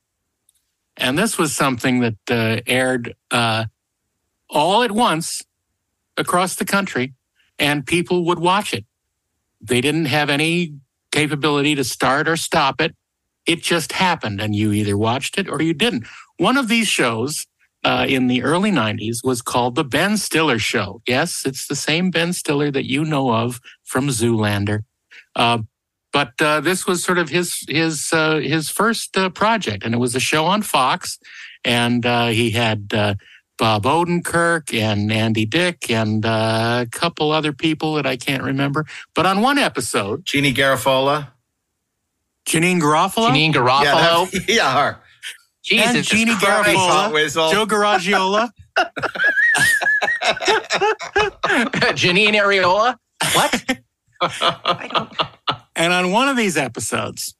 And 0.96 1.18
this 1.18 1.36
was 1.38 1.54
something 1.54 2.00
that 2.00 2.16
uh, 2.30 2.60
aired 2.66 3.14
uh, 3.30 3.66
all 4.52 4.82
at 4.82 4.92
once 4.92 5.42
across 6.16 6.54
the 6.54 6.64
country, 6.64 7.14
and 7.58 7.86
people 7.86 8.24
would 8.26 8.38
watch 8.38 8.72
it. 8.72 8.84
They 9.60 9.80
didn't 9.80 10.06
have 10.06 10.30
any 10.30 10.74
capability 11.10 11.74
to 11.74 11.84
start 11.84 12.28
or 12.28 12.36
stop 12.36 12.80
it. 12.80 12.94
It 13.46 13.62
just 13.62 13.92
happened, 13.92 14.40
and 14.40 14.54
you 14.54 14.72
either 14.72 14.96
watched 14.96 15.38
it 15.38 15.48
or 15.48 15.62
you 15.62 15.74
didn't. 15.74 16.06
One 16.36 16.56
of 16.56 16.68
these 16.68 16.86
shows 16.86 17.46
uh, 17.84 18.06
in 18.08 18.28
the 18.28 18.42
early 18.42 18.70
90s 18.70 19.24
was 19.24 19.42
called 19.42 19.74
The 19.74 19.84
Ben 19.84 20.16
Stiller 20.16 20.58
Show. 20.58 21.02
Yes, 21.06 21.42
it's 21.44 21.66
the 21.66 21.74
same 21.74 22.10
Ben 22.10 22.32
Stiller 22.32 22.70
that 22.70 22.88
you 22.88 23.04
know 23.04 23.32
of 23.32 23.60
from 23.82 24.08
Zoolander. 24.08 24.80
Uh, 25.34 25.58
but 26.12 26.40
uh, 26.40 26.60
this 26.60 26.86
was 26.86 27.02
sort 27.02 27.18
of 27.18 27.30
his 27.30 27.64
his 27.68 28.10
uh, 28.12 28.36
his 28.36 28.68
first 28.68 29.16
uh, 29.16 29.30
project, 29.30 29.82
and 29.82 29.94
it 29.94 29.98
was 29.98 30.14
a 30.14 30.20
show 30.20 30.44
on 30.44 30.62
Fox, 30.62 31.18
and 31.64 32.04
uh, 32.04 32.26
he 32.26 32.50
had 32.50 33.16
Bob 33.58 33.84
Odenkirk 33.84 34.72
and 34.78 35.12
Andy 35.12 35.46
Dick 35.46 35.90
and 35.90 36.24
uh, 36.26 36.84
a 36.86 36.90
couple 36.90 37.30
other 37.30 37.52
people 37.52 37.94
that 37.94 38.06
I 38.06 38.16
can't 38.16 38.42
remember. 38.42 38.86
But 39.14 39.26
on 39.26 39.40
one 39.40 39.58
episode, 39.58 40.24
Jeannie 40.24 40.52
Garofalo. 40.54 41.28
Janeane 42.46 42.80
Garofalo, 42.80 43.28
Janeane 43.30 43.54
Yeah, 43.54 43.60
Garofalo. 43.60 44.30
that- 44.32 44.48
yeah, 44.48 44.74
her. 44.74 44.88
and 45.70 45.96
Jesus 45.96 46.06
Jeannie 46.08 46.34
Christ. 46.34 46.70
Hot 46.76 47.10
Garofalo, 47.10 47.14
Whistle. 47.14 47.50
Joe 47.52 47.66
Garagiola. 47.66 48.50
Janine 51.94 52.34
Areola. 52.34 52.96
What? 53.34 53.78
And 55.76 55.92
on 55.92 56.10
one 56.12 56.28
of 56.28 56.36
these 56.36 56.56
episodes, 56.56 57.34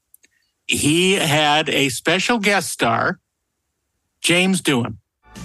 he 0.67 1.15
had 1.15 1.69
a 1.69 1.89
special 1.89 2.39
guest 2.39 2.71
star, 2.71 3.19
James 4.21 4.63
Doohan. 4.63 4.97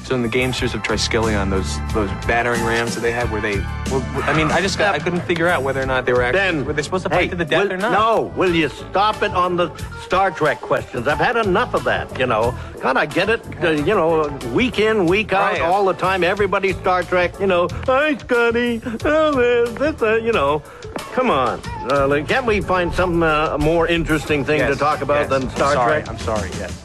So 0.03 0.15
in 0.15 0.21
the 0.21 0.29
gamesters 0.29 0.73
of 0.73 0.83
Triskelion, 0.83 1.49
those 1.49 1.77
those 1.93 2.09
battering 2.25 2.63
rams 2.63 2.95
that 2.95 3.01
they 3.01 3.11
had, 3.11 3.29
where 3.29 3.41
they? 3.41 3.59
Well, 3.91 4.01
I 4.23 4.33
mean, 4.33 4.47
I 4.47 4.61
just 4.61 4.77
got, 4.77 4.95
I 4.95 4.99
couldn't 4.99 5.19
figure 5.21 5.49
out 5.49 5.63
whether 5.63 5.81
or 5.81 5.85
not 5.85 6.05
they 6.05 6.13
were 6.13 6.23
actually 6.23 6.39
Ben, 6.39 6.65
were 6.65 6.71
they 6.71 6.81
supposed 6.81 7.03
to 7.03 7.09
fight 7.09 7.23
hey, 7.23 7.27
to 7.27 7.35
the 7.35 7.43
death 7.43 7.65
will- 7.65 7.73
or 7.73 7.77
not. 7.77 7.91
No, 7.91 8.21
will 8.37 8.55
you 8.55 8.69
stop 8.69 9.21
it 9.21 9.31
on 9.31 9.57
the 9.57 9.69
Star 10.05 10.31
Trek 10.31 10.61
questions? 10.61 11.09
I've 11.09 11.17
had 11.17 11.35
enough 11.35 11.73
of 11.73 11.83
that, 11.83 12.17
you 12.17 12.25
know. 12.25 12.57
God, 12.79 12.95
I 12.95 13.05
get 13.05 13.29
it, 13.29 13.41
uh, 13.61 13.71
you 13.71 13.93
know, 13.95 14.29
week 14.53 14.79
in, 14.79 15.07
week 15.07 15.33
out, 15.33 15.53
Right. 15.53 15.61
all 15.61 15.83
the 15.83 15.93
time, 15.93 16.23
everybody 16.23 16.71
Star 16.71 17.03
Trek, 17.03 17.37
you 17.41 17.47
know, 17.47 17.67
hi, 17.85 18.15
Scotty, 18.15 18.81
oh, 19.03 19.33
this, 19.33 19.77
this, 19.77 20.01
uh, 20.01 20.15
you 20.15 20.31
know. 20.31 20.63
Come 21.11 21.29
on. 21.29 21.59
Uh, 21.91 22.07
like, 22.07 22.29
can't 22.29 22.45
we 22.45 22.61
find 22.61 22.93
some 22.93 23.23
uh, 23.23 23.57
more 23.57 23.87
interesting 23.87 24.45
thing 24.45 24.61
to 24.61 24.75
talk 24.77 25.01
about 25.01 25.21
yes. 25.21 25.29
than 25.29 25.49
Star 25.49 25.73
sorry, 25.73 26.01
Trek? 26.03 26.09
I'm 26.09 26.19
sorry. 26.19 26.49
Yes. 26.51 26.83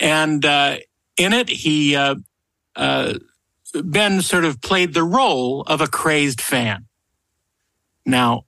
And 0.00 0.44
uh, 0.44 0.76
in 1.16 1.32
it, 1.32 1.48
he 1.48 1.94
uh, 2.78 3.14
Ben 3.84 4.22
sort 4.22 4.44
of 4.46 4.60
played 4.62 4.94
the 4.94 5.02
role 5.02 5.62
of 5.62 5.80
a 5.82 5.86
crazed 5.88 6.40
fan. 6.40 6.86
Now, 8.06 8.44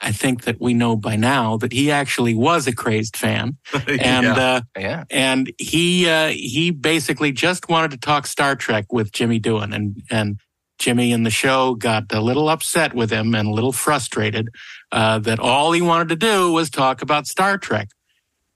I 0.00 0.10
think 0.10 0.42
that 0.44 0.60
we 0.60 0.74
know 0.74 0.96
by 0.96 1.14
now 1.14 1.56
that 1.58 1.72
he 1.72 1.92
actually 1.92 2.34
was 2.34 2.66
a 2.66 2.74
crazed 2.74 3.16
fan, 3.16 3.56
and 3.86 4.00
Yeah. 4.26 4.34
uh, 4.34 4.60
Yeah. 4.76 5.04
and 5.10 5.52
he 5.58 6.08
uh, 6.08 6.28
he 6.30 6.72
basically 6.72 7.30
just 7.30 7.68
wanted 7.68 7.92
to 7.92 7.98
talk 7.98 8.26
Star 8.26 8.56
Trek 8.56 8.92
with 8.92 9.12
Jimmy 9.12 9.38
Doohan, 9.38 9.72
and 9.72 10.02
and 10.10 10.40
Jimmy 10.80 11.12
in 11.12 11.22
the 11.22 11.30
show 11.30 11.76
got 11.76 12.12
a 12.12 12.20
little 12.20 12.48
upset 12.48 12.94
with 12.94 13.10
him 13.12 13.36
and 13.36 13.46
a 13.46 13.52
little 13.52 13.70
frustrated 13.70 14.48
uh, 14.90 15.20
that 15.20 15.38
all 15.38 15.70
he 15.70 15.80
wanted 15.80 16.08
to 16.08 16.16
do 16.16 16.50
was 16.52 16.68
talk 16.68 17.02
about 17.02 17.28
Star 17.28 17.56
Trek. 17.56 17.88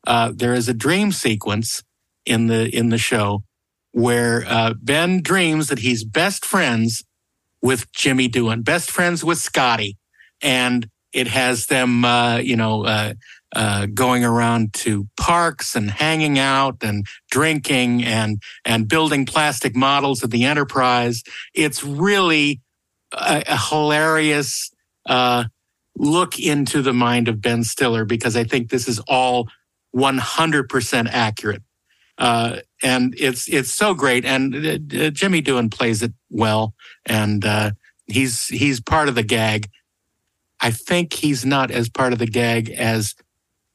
Uh, 0.05 0.33
there 0.35 0.55
is 0.55 0.69
a 0.69 0.75
dream 0.75 1.13
sequence 1.13 1.85
in 2.25 2.49
the 2.49 2.69
in 2.77 2.89
the 2.89 2.99
show 2.99 3.45
where 3.97 4.45
uh, 4.47 4.75
Ben 4.83 5.23
dreams 5.23 5.69
that 5.69 5.79
he's 5.79 6.05
best 6.05 6.45
friends 6.45 7.03
with 7.63 7.91
Jimmy 7.93 8.29
Doohan, 8.29 8.63
best 8.63 8.91
friends 8.91 9.25
with 9.25 9.39
Scotty, 9.39 9.97
and 10.43 10.87
it 11.15 11.29
has 11.29 11.69
them, 11.69 12.05
uh, 12.05 12.37
you 12.37 12.57
know, 12.57 12.85
uh, 12.85 13.15
uh, 13.55 13.87
going 13.87 14.23
around 14.23 14.75
to 14.75 15.09
parks 15.19 15.75
and 15.75 15.91
hanging 15.91 16.39
out 16.39 16.77
and 16.83 17.07
drinking 17.31 18.05
and 18.05 18.43
and 18.67 18.87
building 18.87 19.25
plastic 19.25 19.75
models 19.75 20.23
of 20.23 20.31
the 20.31 20.45
Enterprise. 20.45 21.23
It's 21.55 21.83
really 21.83 22.61
a, 23.15 23.45
a 23.47 23.57
hilarious 23.57 24.71
uh, 25.09 25.45
look 25.97 26.39
into 26.39 26.83
the 26.83 26.93
mind 26.93 27.29
of 27.29 27.41
Ben 27.41 27.65
Stiller 27.65 28.05
because 28.05 28.37
I 28.37 28.45
think 28.45 28.69
this 28.69 28.89
is 28.89 28.99
all 29.09 29.49
100% 29.97 31.09
accurate. 31.11 31.63
Uh, 32.19 32.59
and 32.83 33.15
it's 33.19 33.49
it's 33.49 33.75
so 33.75 33.95
great, 33.95 34.25
and 34.25 34.55
uh, 34.55 35.05
uh, 35.05 35.11
Jimmy 35.11 35.43
Doohan 35.43 35.71
plays 35.71 36.03
it 36.03 36.13
well, 36.31 36.75
and 37.05 37.45
uh, 37.45 37.73
he's 38.07 38.47
he's 38.47 38.81
part 38.81 39.09
of 39.09 39.15
the 39.15 39.23
gag. 39.23 39.69
I 40.61 40.71
think 40.71 41.13
he's 41.13 41.45
not 41.45 41.71
as 41.71 41.89
part 41.91 42.13
of 42.13 42.19
the 42.19 42.27
gag 42.27 42.71
as 42.71 43.15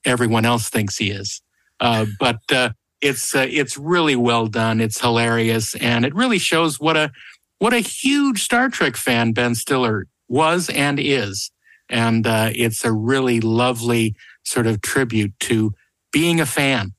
everyone 0.05 0.45
else 0.45 0.69
thinks 0.69 0.97
he 0.97 1.11
is, 1.11 1.41
uh, 1.79 2.07
but 2.19 2.39
uh, 2.51 2.69
it's 2.99 3.35
it's 3.35 3.77
really 3.77 4.15
well 4.15 4.47
done. 4.47 4.81
It's 4.81 5.01
hilarious, 5.01 5.75
and 5.75 6.03
it 6.03 6.15
really 6.15 6.39
shows 6.39 6.79
what 6.79 6.97
a 6.97 7.11
what 7.59 7.73
a 7.73 7.79
huge 7.79 8.43
Star 8.43 8.69
Trek 8.69 8.95
fan 8.95 9.33
Ben 9.33 9.53
Stiller 9.53 10.07
was 10.27 10.67
and 10.69 10.99
is, 10.99 11.51
and 11.89 12.25
uh, 12.25 12.49
it's 12.55 12.83
a 12.83 12.91
really 12.91 13.39
lovely 13.39 14.15
sort 14.43 14.65
of 14.65 14.81
tribute 14.81 15.33
to 15.41 15.73
being 16.11 16.39
a 16.39 16.45
fan. 16.45 16.93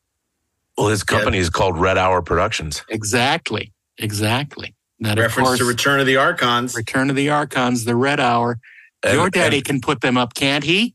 Well, 0.77 0.89
his 0.89 1.03
company 1.03 1.39
is 1.39 1.51
called 1.51 1.79
Red 1.79 1.99
Hour 1.99 2.23
Productions. 2.23 2.83
Exactly. 2.89 3.73
Exactly. 3.99 4.75
That, 5.01 5.19
of 5.19 5.23
Reference 5.23 5.59
to 5.59 5.65
Return 5.65 6.01
of 6.01 6.07
the 6.07 6.17
Archons. 6.17 6.75
Return 6.75 7.11
of 7.11 7.17
the 7.17 7.29
Archons, 7.29 7.85
the 7.85 7.97
Red 7.97 8.21
Hour. 8.21 8.59
And- 9.03 9.15
Your 9.15 9.31
daddy 9.31 9.57
and- 9.59 9.65
can 9.65 9.81
put 9.81 10.01
them 10.01 10.17
up, 10.17 10.35
can't 10.35 10.65
he? 10.65 10.95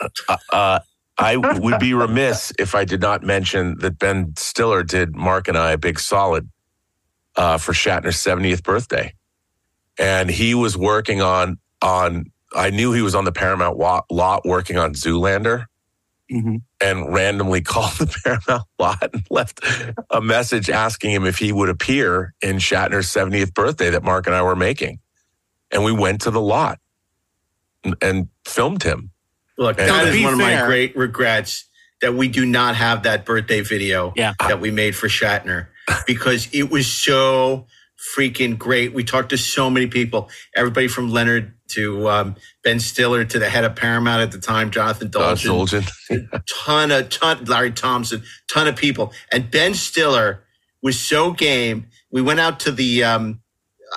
Uh, 0.00 0.36
uh, 0.52 0.78
I 1.18 1.36
would 1.36 1.78
be 1.78 1.94
remiss 1.94 2.52
if 2.58 2.74
I 2.74 2.84
did 2.84 3.00
not 3.00 3.22
mention 3.22 3.78
that 3.78 3.98
Ben 3.98 4.34
Stiller 4.36 4.82
did 4.82 5.14
Mark 5.14 5.46
and 5.46 5.56
I 5.56 5.72
a 5.72 5.78
big 5.78 6.00
solid 6.00 6.48
uh, 7.36 7.58
for 7.58 7.72
Shatner's 7.72 8.16
70th 8.16 8.62
birthday, 8.62 9.14
and 9.98 10.30
he 10.30 10.54
was 10.54 10.76
working 10.76 11.20
on 11.20 11.58
on. 11.80 12.32
I 12.54 12.70
knew 12.70 12.92
he 12.92 13.02
was 13.02 13.14
on 13.14 13.24
the 13.24 13.32
Paramount 13.32 13.78
lot 13.78 14.44
working 14.44 14.78
on 14.78 14.94
Zoolander, 14.94 15.66
Mm-hmm. 16.32 16.56
and 16.80 17.12
randomly 17.12 17.60
called 17.72 17.92
the 17.98 18.06
Paramount 18.24 18.66
lot 18.78 19.10
and 19.12 19.22
left 19.30 19.60
a 20.10 20.20
message 20.20 20.70
asking 20.70 21.10
him 21.12 21.24
if 21.26 21.38
he 21.38 21.52
would 21.52 21.68
appear 21.68 22.34
in 22.40 22.56
Shatner's 22.56 23.06
70th 23.08 23.52
birthday 23.54 23.90
that 23.90 24.02
Mark 24.02 24.26
and 24.26 24.34
I 24.34 24.42
were 24.42 24.56
making, 24.56 24.98
and 25.70 25.84
we 25.84 25.92
went 25.92 26.22
to 26.22 26.30
the 26.30 26.40
lot 26.40 26.78
and, 27.84 27.96
and 28.00 28.28
filmed 28.46 28.82
him. 28.82 29.10
Look, 29.58 29.78
And- 29.78 29.88
that 29.88 30.02
To 30.04 30.08
is 30.08 30.14
be 30.16 30.24
one 30.24 30.32
of 30.34 30.38
my 30.40 30.64
great 30.66 30.96
regrets 30.96 31.68
that 32.00 32.14
we 32.14 32.28
do 32.28 32.44
not 32.46 32.74
have 32.76 33.02
that 33.04 33.24
birthday 33.24 33.60
video 33.60 34.12
that 34.48 34.60
we 34.60 34.70
made 34.70 34.96
for 34.96 35.08
Shatner 35.08 35.68
because 36.06 36.48
it 36.52 36.70
was 36.70 36.86
so 36.86 37.66
freaking 38.16 38.58
great. 38.58 38.92
We 38.92 39.04
talked 39.04 39.28
to 39.30 39.38
so 39.38 39.70
many 39.70 39.86
people, 39.86 40.28
everybody 40.56 40.88
from 40.88 41.10
Leonard 41.10 41.54
to 41.74 42.08
um, 42.08 42.36
Ben 42.62 42.80
Stiller 42.80 43.24
to 43.24 43.38
the 43.38 43.48
head 43.48 43.64
of 43.64 43.76
Paramount 43.76 44.22
at 44.22 44.32
the 44.32 44.38
time, 44.38 44.70
Jonathan 44.70 45.10
Dolgen. 45.10 45.86
Dolgen. 46.10 46.44
ton 46.48 46.90
of 46.90 47.08
ton 47.08 47.44
Larry 47.44 47.72
Thompson, 47.72 48.22
ton 48.50 48.68
of 48.68 48.76
people. 48.76 49.12
And 49.30 49.50
Ben 49.50 49.74
Stiller 49.74 50.44
was 50.82 50.98
so 50.98 51.32
game. 51.32 51.86
We 52.10 52.22
went 52.22 52.40
out 52.40 52.60
to 52.60 52.72
the 52.72 53.04
um 53.04 53.40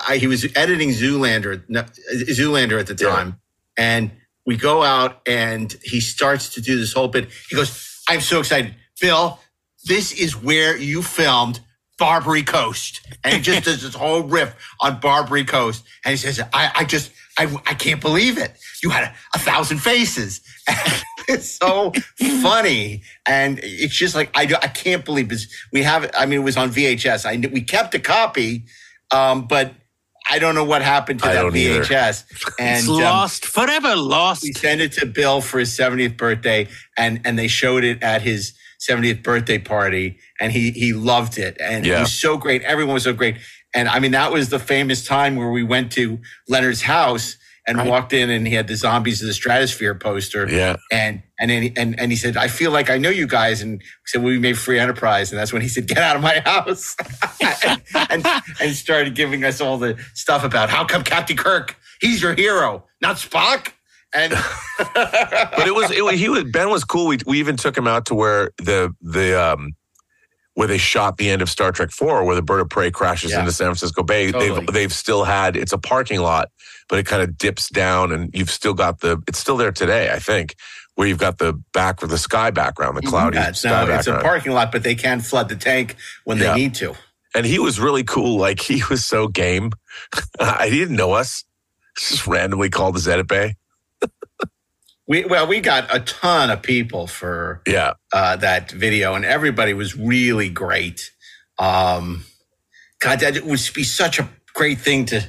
I, 0.08 0.18
he 0.18 0.26
was 0.26 0.46
editing 0.54 0.90
Zoolander 0.90 1.62
Zoolander 1.68 2.78
at 2.78 2.86
the 2.86 2.94
time. 2.94 3.40
And 3.76 4.10
we 4.44 4.56
go 4.56 4.82
out 4.82 5.20
and 5.26 5.74
he 5.82 6.00
starts 6.00 6.50
to 6.50 6.60
do 6.60 6.78
this 6.78 6.92
whole 6.92 7.08
bit. 7.08 7.28
He 7.50 7.56
goes, 7.56 8.02
I'm 8.08 8.20
so 8.20 8.40
excited. 8.40 8.74
Phil, 8.96 9.38
this 9.84 10.12
is 10.12 10.40
where 10.40 10.76
you 10.76 11.02
filmed 11.02 11.60
Barbary 11.98 12.42
Coast. 12.42 13.00
And 13.24 13.34
he 13.34 13.40
just 13.40 13.64
does 13.64 13.82
this 13.82 13.94
whole 13.94 14.22
riff 14.22 14.54
on 14.80 15.00
Barbary 15.00 15.44
Coast. 15.44 15.84
And 16.04 16.12
he 16.12 16.16
says, 16.16 16.40
I, 16.52 16.72
I 16.76 16.84
just, 16.84 17.10
I, 17.38 17.44
I 17.66 17.74
can't 17.74 18.00
believe 18.00 18.38
it. 18.38 18.52
You 18.82 18.90
had 18.90 19.04
a, 19.04 19.14
a 19.34 19.38
thousand 19.38 19.78
faces. 19.78 20.40
it's 21.28 21.50
so 21.50 21.92
funny. 22.42 23.02
And 23.26 23.60
it's 23.62 23.94
just 23.94 24.14
like, 24.14 24.30
I, 24.34 24.42
I 24.62 24.68
can't 24.68 25.04
believe 25.04 25.28
this. 25.28 25.46
We 25.72 25.82
have. 25.82 26.10
I 26.16 26.26
mean, 26.26 26.40
it 26.40 26.44
was 26.44 26.56
on 26.56 26.70
VHS. 26.70 27.26
I, 27.26 27.36
we 27.52 27.60
kept 27.60 27.94
a 27.94 27.98
copy, 27.98 28.64
um, 29.10 29.46
but 29.46 29.72
I 30.30 30.38
don't 30.38 30.54
know 30.54 30.64
what 30.64 30.82
happened 30.82 31.20
to 31.20 31.26
I 31.26 31.34
that 31.34 31.42
don't 31.42 31.56
either. 31.56 31.82
VHS. 31.84 32.24
And 32.58 32.78
it's 32.78 32.88
um, 32.88 32.96
lost 32.96 33.46
forever, 33.46 33.94
lost. 33.96 34.42
we 34.42 34.52
sent 34.52 34.80
it 34.80 34.92
to 34.92 35.06
Bill 35.06 35.40
for 35.40 35.58
his 35.58 35.76
70th 35.76 36.16
birthday, 36.16 36.68
and 36.96 37.20
and 37.24 37.38
they 37.38 37.48
showed 37.48 37.84
it 37.84 38.02
at 38.02 38.22
his 38.22 38.54
70th 38.80 39.22
birthday 39.22 39.58
party, 39.58 40.18
and 40.40 40.52
he 40.52 40.70
he 40.72 40.92
loved 40.92 41.38
it, 41.38 41.56
and 41.60 41.86
it 41.86 41.90
Yeah. 41.90 42.00
was 42.00 42.12
so 42.12 42.36
great. 42.36 42.62
Everyone 42.62 42.94
was 42.94 43.04
so 43.04 43.12
great, 43.12 43.36
and 43.76 43.88
I 43.88 44.00
mean 44.00 44.12
that 44.12 44.32
was 44.32 44.48
the 44.48 44.58
famous 44.58 45.04
time 45.06 45.36
where 45.36 45.50
we 45.50 45.62
went 45.62 45.92
to 45.92 46.18
Leonard's 46.48 46.82
house 46.82 47.36
and 47.68 47.88
walked 47.88 48.12
in, 48.12 48.30
and 48.30 48.46
he 48.46 48.54
had 48.54 48.68
the 48.68 48.76
Zombies 48.76 49.20
of 49.20 49.26
the 49.26 49.34
Stratosphere 49.34 49.94
poster, 49.96 50.48
Yeah. 50.48 50.76
and 50.92 51.22
and 51.40 51.50
then 51.50 51.62
he, 51.64 51.72
and 51.76 51.98
and 52.00 52.12
he 52.12 52.16
said, 52.16 52.36
"I 52.36 52.48
feel 52.48 52.70
like 52.70 52.90
I 52.90 52.96
know 52.98 53.10
you 53.10 53.26
guys," 53.26 53.60
and 53.62 53.82
said, 54.06 54.22
"Well, 54.22 54.30
we 54.32 54.38
made 54.38 54.56
Free 54.56 54.78
Enterprise," 54.78 55.32
and 55.32 55.38
that's 55.40 55.52
when 55.52 55.62
he 55.62 55.68
said, 55.68 55.86
"Get 55.88 55.98
out 55.98 56.16
of 56.16 56.22
my 56.22 56.40
house," 56.44 56.96
and, 57.64 57.82
and 58.10 58.26
and 58.60 58.74
started 58.76 59.14
giving 59.16 59.44
us 59.44 59.60
all 59.60 59.78
the 59.78 59.96
stuff 60.14 60.44
about 60.44 60.70
how 60.70 60.84
come 60.84 61.02
Captain 61.04 61.36
Kirk 61.36 61.76
he's 62.00 62.22
your 62.22 62.34
hero, 62.34 62.84
not 63.02 63.16
Spock. 63.16 63.72
And 64.14 64.32
but 64.94 65.66
it 65.66 65.74
was 65.74 65.90
it, 65.90 66.04
was- 66.04 66.14
he 66.20 66.28
was 66.28 66.44
Ben 66.44 66.70
was 66.70 66.84
cool. 66.84 67.06
We 67.08 67.18
we 67.26 67.38
even 67.40 67.56
took 67.56 67.76
him 67.76 67.86
out 67.88 68.06
to 68.06 68.14
where 68.14 68.50
the 68.58 68.94
the 69.00 69.34
um 69.40 69.72
where 70.56 70.66
they 70.66 70.78
shot 70.78 71.18
the 71.18 71.28
end 71.30 71.42
of 71.42 71.50
Star 71.50 71.70
Trek 71.70 71.90
Four, 71.90 72.24
where 72.24 72.34
the 72.34 72.40
bird 72.42 72.60
of 72.60 72.70
prey 72.70 72.90
crashes 72.90 73.30
Yeah. 73.30 73.40
into 73.40 73.52
San 73.52 73.66
Francisco 73.66 74.02
Bay. 74.02 74.32
Totally. 74.32 74.60
They've 74.64 74.74
they've 74.74 74.92
still 74.92 75.24
had 75.24 75.54
it's 75.54 75.72
a 75.72 75.78
parking 75.78 76.20
lot, 76.20 76.50
but 76.88 76.98
it 76.98 77.04
kind 77.04 77.22
of 77.22 77.36
dips 77.36 77.68
down, 77.68 78.10
and 78.10 78.30
you've 78.34 78.50
still 78.50 78.72
got 78.74 79.00
the 79.00 79.22
it's 79.28 79.38
still 79.38 79.58
there 79.58 79.70
today, 79.70 80.10
I 80.10 80.18
think, 80.18 80.56
where 80.94 81.06
you've 81.06 81.18
got 81.18 81.36
the 81.38 81.52
back 81.74 82.00
with 82.00 82.10
the 82.10 82.16
sky 82.18 82.50
background, 82.50 82.96
the 82.96 83.02
mm-hmm. 83.02 83.10
cloudy 83.10 83.36
Yeah, 83.36 83.48
it's, 83.50 83.60
sky 83.60 83.84
no, 83.84 83.94
it's 83.94 84.06
a 84.06 84.18
parking 84.18 84.52
lot, 84.52 84.72
but 84.72 84.82
they 84.82 84.94
can 84.94 85.20
flood 85.20 85.50
the 85.50 85.56
tank 85.56 85.94
when 86.24 86.38
Yeah. 86.38 86.54
they 86.54 86.60
need 86.60 86.74
to. 86.76 86.94
and 87.34 87.44
he 87.44 87.58
was 87.58 87.78
really 87.78 88.02
cool. 88.04 88.38
Like 88.38 88.60
he 88.60 88.82
was 88.88 89.04
so 89.04 89.28
game. 89.28 89.72
he 90.64 90.70
didn't 90.70 90.96
know 90.96 91.12
us. 91.12 91.44
Just 91.98 92.26
randomly 92.26 92.70
called 92.70 92.96
us 92.96 93.06
Edit 93.06 93.28
Bay. 93.28 93.56
We 95.08 95.24
well, 95.24 95.46
we 95.46 95.60
got 95.60 95.94
a 95.94 96.00
ton 96.00 96.50
of 96.50 96.62
people 96.62 97.06
for 97.06 97.62
Yeah. 97.66 97.92
uh, 98.12 98.36
that 98.36 98.70
video, 98.72 99.14
and 99.14 99.24
everybody 99.24 99.72
was 99.74 99.96
really 99.96 100.48
great. 100.48 101.12
Um, 101.58 102.24
God, 103.00 103.20
that 103.20 103.44
would 103.44 103.60
be 103.74 103.84
such 103.84 104.18
a 104.18 104.28
great 104.54 104.80
thing 104.80 105.06
to 105.06 105.22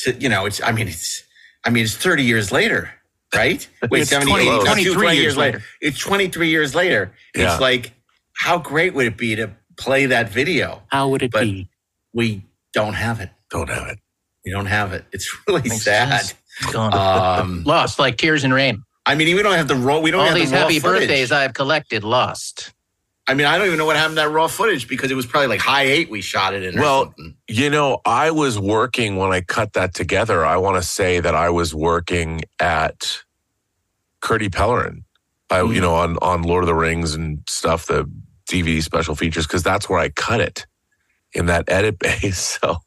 to 0.00 0.12
you 0.14 0.28
know. 0.28 0.46
It's 0.46 0.62
I 0.62 0.72
mean 0.72 0.88
it's 0.88 1.22
I 1.64 1.70
mean 1.70 1.84
it's 1.84 1.96
thirty 1.96 2.24
years 2.24 2.52
later, 2.52 2.90
right? 3.34 3.66
Wait, 3.90 4.02
It's 4.02 4.10
70, 4.10 4.30
20 4.32 4.48
80, 4.48 4.64
23 4.64 4.94
20 4.94 5.16
years 5.16 5.36
later. 5.36 5.62
It's 5.80 5.98
twenty 5.98 6.28
three 6.28 6.50
years 6.50 6.74
later. 6.74 7.12
Yeah. 7.34 7.52
It's 7.52 7.60
like 7.60 7.92
how 8.34 8.58
great 8.58 8.92
would 8.94 9.06
it 9.06 9.16
be 9.16 9.36
to 9.36 9.50
play 9.78 10.06
that 10.06 10.28
video? 10.28 10.82
How 10.88 11.08
would 11.08 11.22
it 11.22 11.30
But 11.30 11.44
be? 11.44 11.68
we 12.12 12.44
don't 12.74 12.94
have 12.94 13.20
it. 13.20 13.30
Don't 13.50 13.70
have 13.70 13.88
it. 13.88 13.98
We 14.44 14.50
don't 14.50 14.66
have 14.66 14.92
it. 14.92 15.04
It's 15.12 15.34
really 15.48 15.62
Thanks, 15.62 15.84
sad. 15.84 16.08
jeez. 16.20 16.34
It's 16.60 16.72
gone. 16.72 16.92
Um, 16.92 17.62
lost 17.66 17.98
like 17.98 18.18
tears 18.18 18.44
in 18.44 18.52
rain. 18.52 18.82
I 19.04 19.14
mean, 19.14 19.34
we 19.34 19.42
don't 19.42 19.54
have 19.54 19.68
the 19.68 19.74
raw. 19.74 19.98
We 19.98 20.10
don't 20.10 20.20
All 20.20 20.26
have 20.26 20.34
these 20.34 20.50
the 20.50 20.56
raw 20.56 20.62
happy 20.62 20.78
footage. 20.78 21.08
birthdays 21.08 21.32
I've 21.32 21.54
collected 21.54 22.04
lost. 22.04 22.72
I 23.26 23.34
mean, 23.34 23.46
I 23.46 23.56
don't 23.56 23.68
even 23.68 23.78
know 23.78 23.86
what 23.86 23.96
happened 23.96 24.16
to 24.16 24.22
that 24.22 24.30
raw 24.30 24.48
footage 24.48 24.88
because 24.88 25.10
it 25.10 25.14
was 25.14 25.26
probably 25.26 25.46
like 25.46 25.60
high 25.60 25.84
eight 25.84 26.10
we 26.10 26.20
shot 26.20 26.54
it 26.54 26.62
in. 26.62 26.80
Well. 26.80 27.14
You 27.48 27.70
know, 27.70 28.00
I 28.04 28.30
was 28.30 28.58
working 28.58 29.16
when 29.16 29.32
I 29.32 29.40
cut 29.40 29.74
that 29.74 29.94
together. 29.94 30.44
I 30.44 30.56
want 30.56 30.76
to 30.76 30.82
say 30.82 31.20
that 31.20 31.34
I 31.34 31.50
was 31.50 31.74
working 31.74 32.42
at 32.58 33.22
Kurtti 34.22 34.50
Pellerin, 34.50 35.04
I, 35.50 35.60
you 35.60 35.66
mm. 35.66 35.80
know, 35.82 35.94
on 35.94 36.16
on 36.18 36.42
Lord 36.42 36.64
of 36.64 36.68
the 36.68 36.74
Rings 36.74 37.14
and 37.14 37.42
stuff, 37.48 37.86
the 37.86 38.10
DVD 38.48 38.82
special 38.82 39.14
features, 39.14 39.46
because 39.46 39.62
that's 39.62 39.88
where 39.88 39.98
I 39.98 40.08
cut 40.08 40.40
it 40.40 40.66
in 41.32 41.46
that 41.46 41.64
edit 41.68 41.98
bay. 42.00 42.30
So 42.30 42.78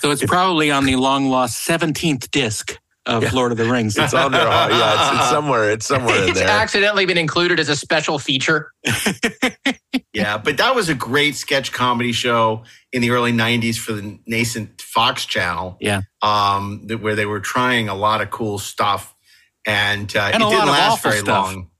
So 0.00 0.10
it's 0.10 0.24
probably 0.24 0.70
on 0.70 0.84
the 0.84 0.96
long 0.96 1.30
lost 1.30 1.66
17th 1.66 2.30
disc 2.30 2.78
of 3.08 3.32
Lord 3.32 3.50
of 3.52 3.58
the 3.58 3.64
Rings. 3.70 3.96
it's 3.98 4.14
on 4.14 4.30
there. 4.32 4.46
huh? 4.46 4.68
Yeah, 4.70 5.10
it's, 5.12 5.20
it's 5.20 5.30
somewhere. 5.30 5.70
It's 5.72 5.86
somewhere 5.86 6.22
in 6.22 6.28
It's 6.30 6.38
there. 6.38 6.48
accidentally 6.48 7.06
been 7.06 7.18
included 7.18 7.58
as 7.58 7.68
a 7.68 7.74
special 7.76 8.18
feature. 8.18 8.70
yeah, 10.12 10.38
but 10.38 10.56
that 10.58 10.74
was 10.74 10.88
a 10.88 10.94
great 10.94 11.34
sketch 11.34 11.72
comedy 11.72 12.12
show 12.12 12.64
in 12.92 13.02
the 13.02 13.10
early 13.10 13.32
'90s 13.32 13.76
for 13.76 13.92
the 13.92 14.18
nascent 14.26 14.80
Fox 14.80 15.26
channel. 15.26 15.76
Yeah. 15.80 16.02
um, 16.22 16.86
that, 16.86 16.98
where 16.98 17.14
they 17.14 17.26
were 17.26 17.40
trying 17.40 17.88
a 17.88 17.94
lot 17.94 18.20
of 18.20 18.30
cool 18.30 18.58
stuff, 18.58 19.14
and, 19.66 20.14
uh, 20.16 20.30
And 20.32 20.42
it 20.42 20.46
a 20.46 20.50
didn't 20.50 20.58
lot 20.58 20.68
of 20.68 20.74
last 20.74 20.92
awful 20.92 21.10
very 21.10 21.22
stuff. 21.22 21.46
long. 21.46 21.70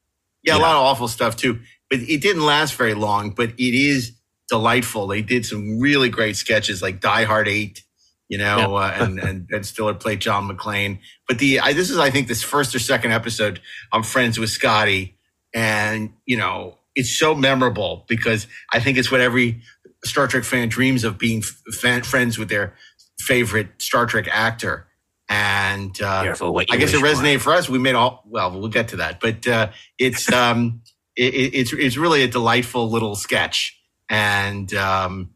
Yeah, 0.42 0.56
a 0.56 0.58
lot 0.58 0.76
of 0.76 0.82
awful 0.82 1.08
stuff 1.08 1.36
too, 1.36 1.60
but 1.90 1.98
it 2.00 2.20
didn't 2.22 2.44
last 2.46 2.74
very 2.74 2.94
long. 2.94 3.30
But 3.30 3.50
it 3.50 3.74
is 3.74 4.12
delightful. 4.48 5.06
They 5.08 5.20
did 5.22 5.44
some 5.44 5.78
really 5.78 6.08
great 6.08 6.36
sketches, 6.36 6.80
like 6.80 7.00
Die 7.00 7.24
Hard 7.24 7.48
Eight. 7.48 7.82
You 8.28 8.38
know, 8.38 8.76
uh, 8.76 8.94
and, 8.94 9.18
and 9.18 9.48
and 9.50 9.64
Stiller 9.64 9.94
played 9.94 10.20
John 10.20 10.48
McClane. 10.48 10.98
But 11.26 11.38
the 11.38 11.60
I, 11.60 11.72
this 11.72 11.88
is 11.90 11.98
I 11.98 12.10
think 12.10 12.28
this 12.28 12.42
first 12.42 12.74
or 12.74 12.78
second 12.78 13.12
episode. 13.12 13.60
I'm 13.92 14.02
friends 14.02 14.38
with 14.38 14.50
Scotty, 14.50 15.16
and 15.54 16.12
you 16.26 16.36
know 16.36 16.76
it's 16.94 17.16
so 17.18 17.34
memorable 17.34 18.04
because 18.08 18.46
I 18.72 18.80
think 18.80 18.98
it's 18.98 19.10
what 19.10 19.20
every 19.20 19.62
Star 20.04 20.26
Trek 20.26 20.44
fan 20.44 20.68
dreams 20.68 21.04
of 21.04 21.16
being 21.18 21.38
f- 21.42 21.74
fan, 21.74 22.02
friends 22.02 22.36
with 22.38 22.48
their 22.50 22.74
favorite 23.18 23.68
Star 23.78 24.04
Trek 24.06 24.28
actor. 24.30 24.86
And 25.30 26.00
uh, 26.00 26.22
I 26.70 26.76
guess 26.76 26.92
it 26.94 27.02
wish 27.02 27.16
for. 27.16 27.22
resonated 27.22 27.40
for 27.40 27.52
us. 27.52 27.68
We 27.68 27.78
made 27.78 27.94
all 27.94 28.22
well. 28.26 28.50
We'll 28.50 28.68
get 28.68 28.88
to 28.88 28.96
that, 28.96 29.20
but 29.20 29.46
uh, 29.46 29.70
it's 29.98 30.30
um, 30.32 30.82
it- 31.16 31.54
it's 31.54 31.72
it's 31.72 31.96
really 31.96 32.22
a 32.22 32.28
delightful 32.28 32.90
little 32.90 33.14
sketch, 33.14 33.78
and 34.08 34.72
um, 34.74 35.30